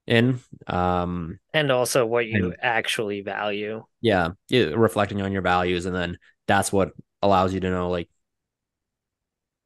in. 0.07 0.39
Um, 0.67 1.39
And 1.53 1.71
also 1.71 2.05
what 2.05 2.25
you 2.25 2.45
And- 2.45 2.55
actually 2.59 3.21
value. 3.21 3.83
yeah, 4.01 4.29
yeah, 4.47 4.65
reflecting 4.75 5.21
on 5.21 5.31
your 5.31 5.41
values, 5.41 5.85
and 5.85 5.95
then 5.95 6.17
that's 6.47 6.71
what 6.71 6.91
allows 7.21 7.53
you 7.53 7.59
to 7.59 7.69
know, 7.69 7.89
like, 7.89 8.09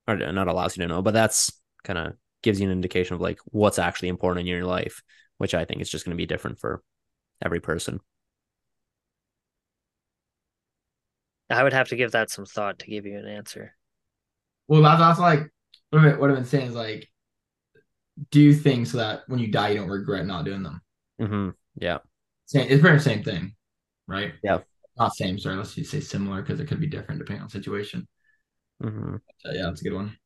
or 0.07 0.15
not 0.18 0.48
allows 0.48 0.76
you 0.77 0.84
to 0.84 0.88
know, 0.88 1.02
but 1.02 1.14
that's 1.14 1.52
kind 1.84 1.98
of 1.99 2.14
gives 2.41 2.60
you 2.60 2.68
an 2.68 2.72
indication 2.73 3.15
of 3.15 3.22
like 3.22 3.40
what's 3.45 3.80
actually 3.80 4.10
important 4.10 4.41
in 4.41 4.48
your 4.48 4.65
life, 4.65 5.02
which 5.38 5.53
I 5.56 5.65
think 5.65 5.82
is 5.82 5.90
just 5.90 6.06
going 6.06 6.15
to 6.15 6.22
be 6.22 6.27
different 6.27 6.60
for 6.60 6.84
every 7.44 7.60
person. 7.60 7.99
I 11.49 11.63
would 11.63 11.73
have 11.73 11.89
to 11.89 11.95
give 11.95 12.11
that 12.11 12.30
some 12.30 12.45
thought 12.45 12.80
to 12.80 12.88
give 12.88 13.05
you 13.05 13.17
an 13.17 13.27
answer. 13.27 13.76
Well, 14.67 14.81
that's, 14.81 14.99
that's 14.99 15.19
like 15.19 15.49
what 15.89 15.99
I've, 15.99 16.11
been, 16.11 16.19
what 16.19 16.30
I've 16.30 16.35
been 16.38 16.45
saying 16.45 16.67
is 16.67 16.76
like 16.76 17.09
do 18.31 18.53
things 18.53 18.91
so 18.91 18.97
that 18.97 19.23
when 19.27 19.39
you 19.39 19.47
die 19.47 19.69
you 19.69 19.77
don't 19.77 19.89
regret 19.89 20.26
not 20.26 20.45
doing 20.45 20.63
them. 20.63 20.81
hmm 21.19 21.49
Yeah, 21.76 21.99
Same, 22.45 22.67
it's 22.69 22.81
pretty 22.81 22.95
much 22.95 23.03
the 23.03 23.09
same 23.09 23.23
thing, 23.23 23.55
right? 24.07 24.34
Yeah. 24.43 24.59
Not 24.97 25.15
same, 25.15 25.39
sorry. 25.39 25.57
Let's 25.57 25.76
just 25.76 25.91
say 25.91 25.99
similar 25.99 26.41
because 26.41 26.59
it 26.59 26.67
could 26.67 26.80
be 26.80 26.88
different 26.88 27.19
depending 27.19 27.43
on 27.43 27.49
situation. 27.49 28.07
hmm 28.81 29.15
So, 29.38 29.51
yeah, 29.51 29.63
that's 29.63 29.81
a 29.81 29.84
good 29.84 29.93
one. 29.93 30.17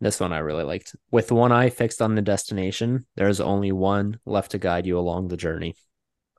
this 0.00 0.20
one 0.20 0.32
I 0.32 0.38
really 0.38 0.64
liked. 0.64 0.94
With 1.10 1.32
one 1.32 1.52
eye 1.52 1.70
fixed 1.70 2.02
on 2.02 2.14
the 2.14 2.22
destination, 2.22 3.06
there's 3.16 3.40
only 3.40 3.72
one 3.72 4.20
left 4.26 4.50
to 4.52 4.58
guide 4.58 4.86
you 4.86 4.98
along 4.98 5.28
the 5.28 5.36
journey. 5.36 5.74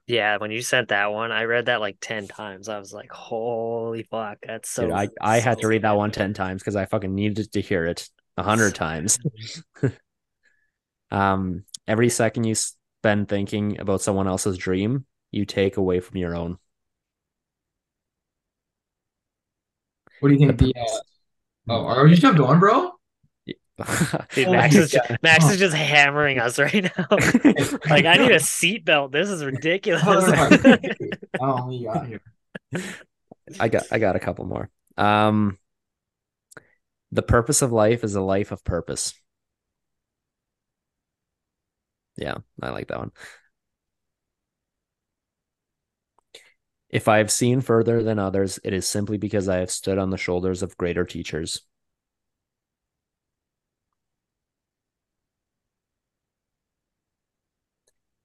Yeah, 0.08 0.38
when 0.38 0.52
you 0.52 0.62
sent 0.62 0.88
that 0.90 1.12
one, 1.12 1.34
I 1.34 1.44
read 1.44 1.66
that 1.66 1.82
like 1.82 1.98
10 2.00 2.28
times. 2.28 2.70
I 2.70 2.80
was 2.80 2.94
like, 2.94 3.12
holy 3.12 4.04
fuck, 4.04 4.38
that's 4.42 4.70
so 4.70 4.84
Dude, 4.84 4.94
I 4.94 5.10
I 5.20 5.40
had 5.40 5.60
to 5.60 5.68
read 5.68 5.82
that 5.82 5.98
one 5.98 6.12
10 6.12 6.34
times 6.34 6.62
because 6.62 6.78
I 6.78 6.86
fucking 6.86 7.14
needed 7.14 7.52
to 7.52 7.62
hear 7.62 7.86
it 7.86 8.10
a 8.38 8.44
hundred 8.44 8.74
times. 8.74 9.20
um, 11.12 11.66
every 11.88 12.08
second 12.10 12.46
you 12.46 12.56
spend 12.56 13.28
thinking 13.28 13.80
about 13.82 14.02
someone 14.02 14.28
else's 14.30 14.58
dream, 14.58 15.06
you 15.32 15.46
take 15.46 15.76
away 15.76 16.00
from 16.00 16.18
your 16.18 16.36
own. 16.36 16.58
What 20.22 20.30
do 20.30 20.36
you 20.36 20.40
think 20.40 20.58
the 20.58 20.74
uh, 20.74 21.00
oh 21.70 21.86
are 21.86 22.08
you 22.08 22.16
still 22.16 22.34
going, 22.34 22.60
bro? 22.60 22.97
Dude, 24.34 24.48
Oh 24.48 24.52
Max 24.54 24.76
is 24.76 24.92
just, 24.92 25.12
Max 25.22 25.50
is 25.50 25.60
just 25.60 25.76
hammering 25.76 26.40
us 26.40 26.58
right 26.58 26.84
now. 26.84 27.06
like 27.90 28.06
I 28.06 28.18
need 28.18 28.32
a 28.32 28.40
seatbelt. 28.40 29.12
This 29.12 29.30
is 29.30 29.46
ridiculous. 29.46 30.04
oh, 31.40 31.68
we 31.68 31.84
got 31.84 32.08
here. 32.08 32.22
I 33.60 33.68
got 33.70 33.84
I 33.92 34.00
got 34.00 34.16
a 34.16 34.20
couple 34.20 34.46
more. 34.46 34.70
Um, 34.98 35.60
the 37.12 37.22
purpose 37.22 37.62
of 37.62 37.72
life 37.72 38.04
is 38.04 38.16
a 38.16 38.22
life 38.22 38.52
of 38.52 38.64
purpose. 38.64 39.14
Yeah, 42.18 42.38
I 42.62 42.70
like 42.72 42.88
that 42.88 42.98
one. 43.00 43.12
If 46.90 47.08
I 47.08 47.20
have 47.20 47.32
seen 47.32 47.62
further 47.62 48.04
than 48.04 48.20
others, 48.20 48.60
it 48.64 48.74
is 48.74 48.88
simply 48.88 49.18
because 49.18 49.48
I 49.48 49.58
have 49.60 49.72
stood 49.72 49.98
on 49.98 50.10
the 50.10 50.18
shoulders 50.18 50.62
of 50.64 50.78
greater 50.78 51.06
teachers. 51.06 51.62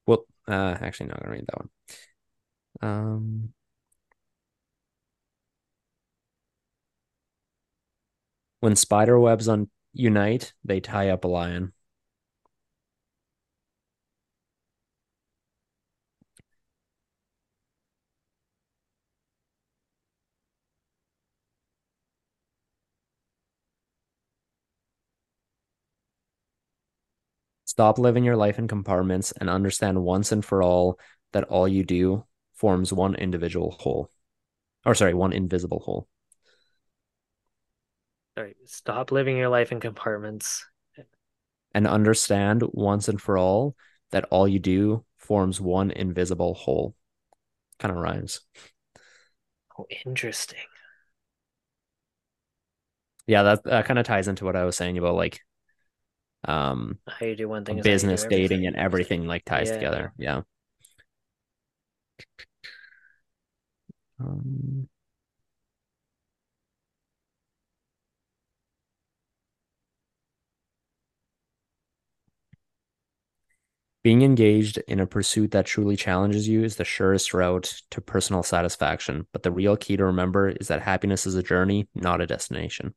Well, 0.07 0.27
uh, 0.49 0.77
actually, 0.81 1.07
not 1.09 1.21
gonna 1.21 1.33
read 1.33 1.47
that 1.47 1.59
one. 1.59 1.71
Um, 2.81 3.55
when 8.61 8.77
spider 8.77 9.19
webs 9.19 9.49
on 9.49 9.69
unite, 9.93 10.53
they 10.65 10.81
tie 10.81 11.11
up 11.11 11.25
a 11.25 11.29
lion. 11.29 11.73
Stop 27.73 27.99
living 27.99 28.23
your 28.23 28.37
life 28.37 28.59
in 28.59 28.69
compartments 28.69 29.33
and 29.33 29.49
understand 29.49 30.05
once 30.05 30.31
and 30.31 30.45
for 30.45 30.63
all 30.63 30.99
that 31.33 31.45
all 31.45 31.67
you 31.67 31.83
do 31.83 32.23
forms 32.53 32.93
one 32.93 33.15
individual 33.15 33.71
whole. 33.81 34.11
Or 34.85 34.95
sorry, 34.95 35.15
one 35.15 35.33
invisible 35.33 35.81
whole. 35.81 36.07
Sorry, 38.37 38.57
stop 38.67 39.11
living 39.11 39.39
your 39.39 39.49
life 39.49 39.73
in 39.73 39.81
compartments. 39.81 40.67
And 41.73 41.87
understand 41.87 42.63
once 42.73 43.09
and 43.09 43.19
for 43.19 43.39
all 43.39 43.75
that 44.11 44.27
all 44.31 44.47
you 44.47 44.59
do 44.59 45.07
forms 45.17 45.59
one 45.59 45.91
invisible 45.91 46.53
whole. 46.53 46.95
Kind 47.79 47.91
of 47.91 47.97
rhymes. 47.97 48.43
Oh, 49.79 49.87
interesting. 50.05 50.59
Yeah, 53.27 53.45
that, 53.45 53.65
that 53.65 53.87
kind 53.87 53.99
of 53.99 54.05
ties 54.05 54.29
into 54.29 54.45
what 54.45 54.57
I 54.57 54.67
was 54.67 54.77
saying 54.77 54.99
about 54.99 55.15
like 55.15 55.41
um 56.45 56.99
How 57.09 57.27
you 57.27 57.37
do 57.37 57.49
one 57.49 57.65
thing 57.65 57.79
is 57.79 57.87
how 57.87 57.91
you 57.91 57.97
do 57.97 57.97
business 57.97 58.25
dating 58.25 58.67
and 58.67 58.77
everything 58.77 59.27
like 59.27 59.45
ties 59.45 59.69
Yeah. 59.69 59.75
together. 59.75 60.13
Yeah. 60.19 60.43
Um, 64.21 64.89
being 74.03 74.23
engaged 74.23 74.79
in 74.89 74.99
a 75.01 75.07
pursuit 75.07 75.53
that 75.53 75.67
truly 75.67 75.97
challenges 75.97 76.49
you 76.49 76.65
is 76.65 76.77
the 76.77 76.85
surest 76.85 77.33
route 77.33 77.81
to 77.91 78.01
personal 78.01 78.43
satisfaction. 78.43 79.27
But 79.33 79.45
the 79.45 79.53
real 79.53 79.77
key 79.77 79.97
to 79.97 80.05
remember 80.05 80.49
is 80.49 80.69
that 80.69 80.83
happiness 80.83 81.25
is 81.27 81.37
a 81.37 81.43
journey, 81.43 81.89
not 81.95 82.21
a 82.21 82.27
destination. 82.27 82.95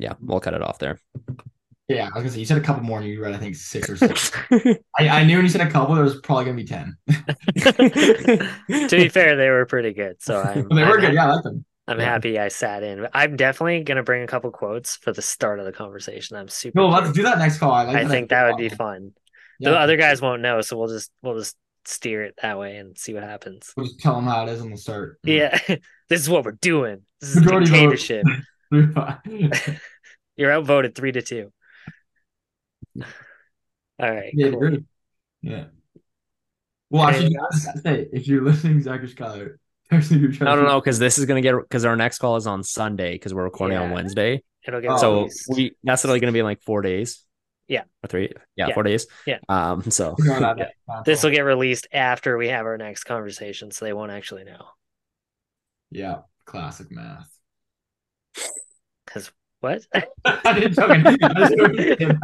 Yeah, 0.00 0.14
we'll 0.20 0.40
cut 0.40 0.54
it 0.54 0.62
off 0.62 0.78
there. 0.78 0.98
Yeah, 1.88 2.04
I 2.04 2.14
was 2.14 2.22
gonna 2.22 2.30
say 2.30 2.38
you 2.40 2.46
said 2.46 2.58
a 2.58 2.60
couple 2.60 2.84
more, 2.84 3.00
and 3.00 3.08
you 3.08 3.20
read 3.20 3.34
I 3.34 3.38
think 3.38 3.56
six 3.56 3.90
or 3.90 3.96
six. 3.96 4.30
I, 4.98 5.08
I 5.08 5.24
knew 5.24 5.36
when 5.36 5.44
you 5.44 5.50
said 5.50 5.60
a 5.60 5.70
couple, 5.70 5.94
there 5.96 6.04
was 6.04 6.20
probably 6.20 6.44
gonna 6.44 6.56
be 6.56 6.64
ten. 6.64 6.96
to 8.88 8.88
be 8.96 9.08
fair, 9.08 9.36
they 9.36 9.50
were 9.50 9.66
pretty 9.66 9.92
good. 9.92 10.22
So 10.22 10.40
I'm, 10.40 10.68
they 10.74 10.84
were 10.84 10.94
I'm, 10.94 11.00
good. 11.00 11.14
Yeah, 11.14 11.26
I 11.26 11.34
like 11.34 11.42
them. 11.44 11.64
I'm 11.88 11.98
Yeah. 11.98 12.04
happy 12.04 12.38
I 12.38 12.46
sat 12.48 12.84
in. 12.84 13.08
I'm 13.12 13.36
definitely 13.36 13.82
gonna 13.82 14.04
bring 14.04 14.22
a 14.22 14.26
couple 14.28 14.50
quotes 14.52 14.96
for 14.96 15.12
the 15.12 15.22
start 15.22 15.58
of 15.58 15.64
the 15.64 15.72
conversation. 15.72 16.36
I'm 16.36 16.48
super. 16.48 16.78
No, 16.78 16.88
let's 16.88 17.10
do 17.12 17.24
that 17.24 17.38
next 17.38 17.58
call. 17.58 17.72
I 17.72 17.82
like. 17.84 17.96
I 17.96 18.06
think 18.08 18.30
that 18.30 18.44
would 18.44 18.52
call. 18.52 18.58
be 18.58 18.68
fun. 18.68 19.12
Yeah. 19.58 19.70
The 19.70 19.78
other 19.78 19.96
guys 19.96 20.22
won't 20.22 20.42
know, 20.42 20.60
so 20.60 20.78
we'll 20.78 20.88
just 20.88 21.10
we'll 21.22 21.38
just 21.38 21.56
steer 21.86 22.22
it 22.22 22.34
that 22.40 22.58
way 22.58 22.76
and 22.76 22.96
see 22.96 23.14
what 23.14 23.24
happens. 23.24 23.72
We'll 23.76 23.86
just 23.86 23.98
tell 23.98 24.14
them 24.14 24.24
how 24.26 24.46
it 24.46 24.50
is 24.50 24.60
and 24.60 24.70
we'll 24.70 24.78
start. 24.78 25.18
Yeah, 25.24 25.58
this 26.08 26.20
is 26.20 26.30
what 26.30 26.44
we're 26.44 26.52
doing. 26.52 27.02
This 27.20 27.34
is 27.34 27.42
Majority 27.42 27.70
vote. 27.70 28.24
Dictatorship. 28.70 29.18
yeah, 29.26 29.76
You're 30.36 30.52
outvoted 30.52 30.94
three 30.94 31.12
to 31.12 31.22
two. 31.22 31.52
All 32.98 34.10
right. 34.10 34.30
Yeah, 34.34 34.50
cool. 34.50 34.78
Yeah. 35.42 35.64
Well, 36.90 37.04
actually, 37.06 37.36
say 37.82 38.08
if 38.12 38.26
you're 38.26 38.42
listening, 38.42 38.80
Zach 38.82 39.00
or 39.02 39.06
Skyler, 39.06 39.56
text 39.90 40.10
me 40.10 40.18
your 40.18 40.30
I 40.48 40.56
don't 40.56 40.64
know 40.64 40.80
because 40.80 40.98
this 40.98 41.18
is 41.18 41.26
gonna 41.26 41.40
get 41.40 41.54
because 41.56 41.84
our 41.84 41.96
next 41.96 42.18
call 42.18 42.36
is 42.36 42.46
on 42.46 42.64
Sunday 42.64 43.12
because 43.12 43.32
we're 43.32 43.44
recording 43.44 43.78
on 43.78 43.90
Wednesday. 43.92 44.42
It'll 44.66 44.80
get 44.80 44.98
so 44.98 45.18
released. 45.18 45.46
we 45.54 45.72
that's 45.84 46.02
literally 46.04 46.20
gonna 46.20 46.32
be 46.32 46.40
in 46.40 46.44
like 46.44 46.62
four 46.62 46.82
days. 46.82 47.24
Yeah. 47.68 47.84
Or 48.02 48.08
three. 48.08 48.32
Yeah, 48.56 48.68
Yeah. 48.68 48.74
four 48.74 48.82
days. 48.82 49.06
Yeah. 49.26 49.38
Um. 49.48 49.88
So 49.90 50.16
This 51.04 51.22
will 51.22 51.30
get 51.30 51.42
released 51.42 51.86
after 51.92 52.36
we 52.36 52.48
have 52.48 52.66
our 52.66 52.76
next 52.76 53.04
conversation, 53.04 53.70
so 53.70 53.84
they 53.84 53.92
won't 53.92 54.10
actually 54.10 54.42
know. 54.44 54.66
Yeah, 55.92 56.22
classic 56.44 56.88
math. 56.90 57.30
Because 59.60 59.86
what? 59.92 60.08
I 60.46 60.52
didn't 60.58 60.74
joking. 60.74 61.18
I 61.22 61.40
was 61.40 61.50
joking. 61.50 62.18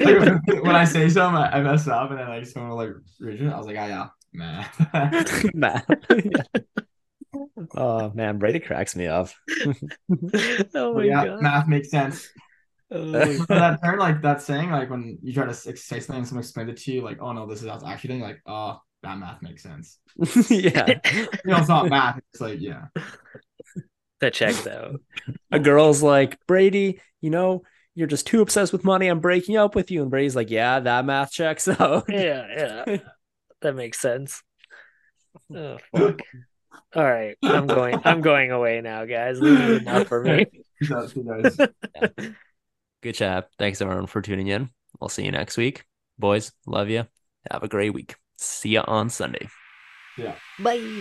Like, 0.00 0.64
when 0.64 0.76
I 0.76 0.84
say 0.84 1.08
something, 1.08 1.36
I 1.36 1.58
I 1.58 1.62
mess 1.62 1.86
up, 1.88 2.10
and 2.10 2.18
then 2.18 2.28
like 2.28 2.46
someone 2.46 2.70
will 2.70 2.76
like 2.76 2.90
read 3.20 3.40
it. 3.40 3.52
I 3.52 3.56
was 3.56 3.66
like, 3.66 3.76
ah, 3.78 3.86
yeah, 3.86 4.08
math. 4.32 5.54
Matt. 5.54 5.86
oh 7.76 8.10
man, 8.14 8.38
Brady 8.38 8.60
cracks 8.60 8.96
me 8.96 9.06
up. 9.06 9.28
oh 10.74 10.94
my 10.94 11.04
yeah, 11.04 11.26
god. 11.26 11.42
math 11.42 11.68
makes 11.68 11.90
sense. 11.90 12.28
Oh 12.92 13.12
that 13.12 13.78
term, 13.82 13.98
like 13.98 14.20
that 14.22 14.42
saying, 14.42 14.70
like 14.70 14.90
when 14.90 15.18
you 15.22 15.32
try 15.32 15.44
to 15.44 15.50
s- 15.50 15.62
say 15.62 16.00
something 16.00 16.16
and 16.16 16.26
someone 16.26 16.42
explains 16.42 16.70
it 16.70 16.76
to 16.78 16.92
you, 16.92 17.02
like, 17.02 17.18
oh 17.20 17.32
no, 17.32 17.46
this 17.46 17.62
is 17.62 17.68
how 17.68 17.76
it's 17.76 17.84
actually 17.84 18.08
doing, 18.08 18.20
like, 18.20 18.40
oh, 18.46 18.80
that 19.02 19.18
math 19.18 19.42
makes 19.42 19.62
sense. 19.62 19.98
yeah. 20.50 20.98
You 21.12 21.28
know, 21.44 21.58
it's 21.58 21.68
not 21.68 21.88
math. 21.88 22.18
It's 22.32 22.40
like, 22.40 22.60
yeah. 22.60 22.86
That 24.20 24.34
checks 24.34 24.66
out. 24.66 25.00
A 25.50 25.58
girl's 25.58 26.02
like, 26.02 26.38
Brady, 26.46 27.00
you 27.20 27.30
know, 27.30 27.62
you're 27.94 28.06
just 28.06 28.26
too 28.26 28.40
obsessed 28.40 28.72
with 28.72 28.84
money. 28.84 29.08
I'm 29.08 29.20
breaking 29.20 29.56
up 29.56 29.74
with 29.74 29.90
you. 29.90 30.02
And 30.02 30.10
Brady's 30.10 30.36
like, 30.36 30.50
yeah, 30.50 30.80
that 30.80 31.04
math 31.04 31.32
checks 31.32 31.68
out. 31.80 32.04
Yeah, 32.08 32.46
yeah. 32.86 32.96
That 33.62 33.74
makes 33.74 34.00
sense. 34.00 34.42
Oh 35.54 35.78
fuck. 35.94 36.20
All 36.94 37.04
right. 37.04 37.36
I'm 37.44 37.68
going 37.68 38.00
I'm 38.04 38.20
going 38.20 38.50
away 38.50 38.80
now, 38.80 39.04
guys. 39.04 39.38
This 39.38 39.80
enough 39.80 40.08
for 40.08 40.24
me. 40.24 40.46
That's 40.80 41.14
nice. 41.16 41.56
Good 43.00 43.14
chat. 43.14 43.48
Thanks 43.56 43.80
everyone 43.80 44.06
for 44.06 44.22
tuning 44.22 44.48
in. 44.48 44.70
We'll 45.00 45.08
see 45.08 45.24
you 45.24 45.30
next 45.30 45.56
week. 45.56 45.84
Boys, 46.18 46.50
love 46.66 46.88
you. 46.88 47.06
Have 47.48 47.62
a 47.62 47.68
great 47.68 47.94
week. 47.94 48.16
See 48.38 48.70
you 48.70 48.80
on 48.80 49.08
Sunday. 49.08 49.48
Yeah. 50.18 50.34
Bye. 50.58 51.00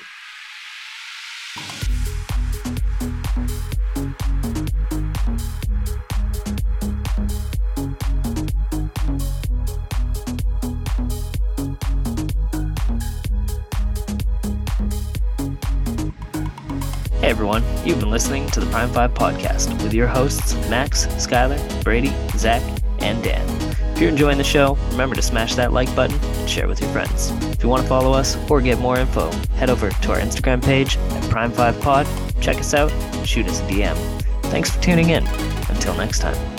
Everyone, 17.50 17.88
you've 17.88 18.00
been 18.00 18.12
listening 18.12 18.48
to 18.52 18.60
the 18.60 18.66
Prime 18.68 18.90
5 18.92 19.14
podcast 19.14 19.72
with 19.82 19.94
your 19.94 20.08
hosts 20.08 20.54
Max, 20.70 21.08
Skylar, 21.08 21.84
Brady, 21.84 22.14
Zach, 22.38 22.62
and 23.00 23.24
Dan. 23.24 23.44
If 23.94 24.00
you're 24.00 24.10
enjoying 24.10 24.38
the 24.38 24.44
show, 24.44 24.78
remember 24.92 25.16
to 25.16 25.22
smash 25.22 25.56
that 25.56 25.74
like 25.74 25.94
button 25.96 26.18
and 26.20 26.50
share 26.50 26.68
with 26.68 26.80
your 26.80 26.92
friends. 26.92 27.32
If 27.46 27.64
you 27.64 27.70
want 27.70 27.82
to 27.82 27.90
follow 27.90 28.14
us 28.14 28.38
or 28.52 28.62
get 28.62 28.80
more 28.80 29.00
info, 29.00 29.32
head 29.56 29.70
over 29.70 29.90
to 29.90 30.12
our 30.12 30.20
Instagram 30.20 30.64
page 30.64 30.98
at 30.98 31.24
Prime5Pod, 31.24 32.42
check 32.42 32.58
us 32.58 32.74
out, 32.74 32.92
and 32.92 33.28
shoot 33.28 33.48
us 33.48 33.62
a 33.62 33.64
DM. 33.64 33.98
Thanks 34.44 34.70
for 34.70 34.82
tuning 34.82 35.10
in. 35.10 35.26
Until 35.70 35.96
next 35.96 36.20
time. 36.20 36.59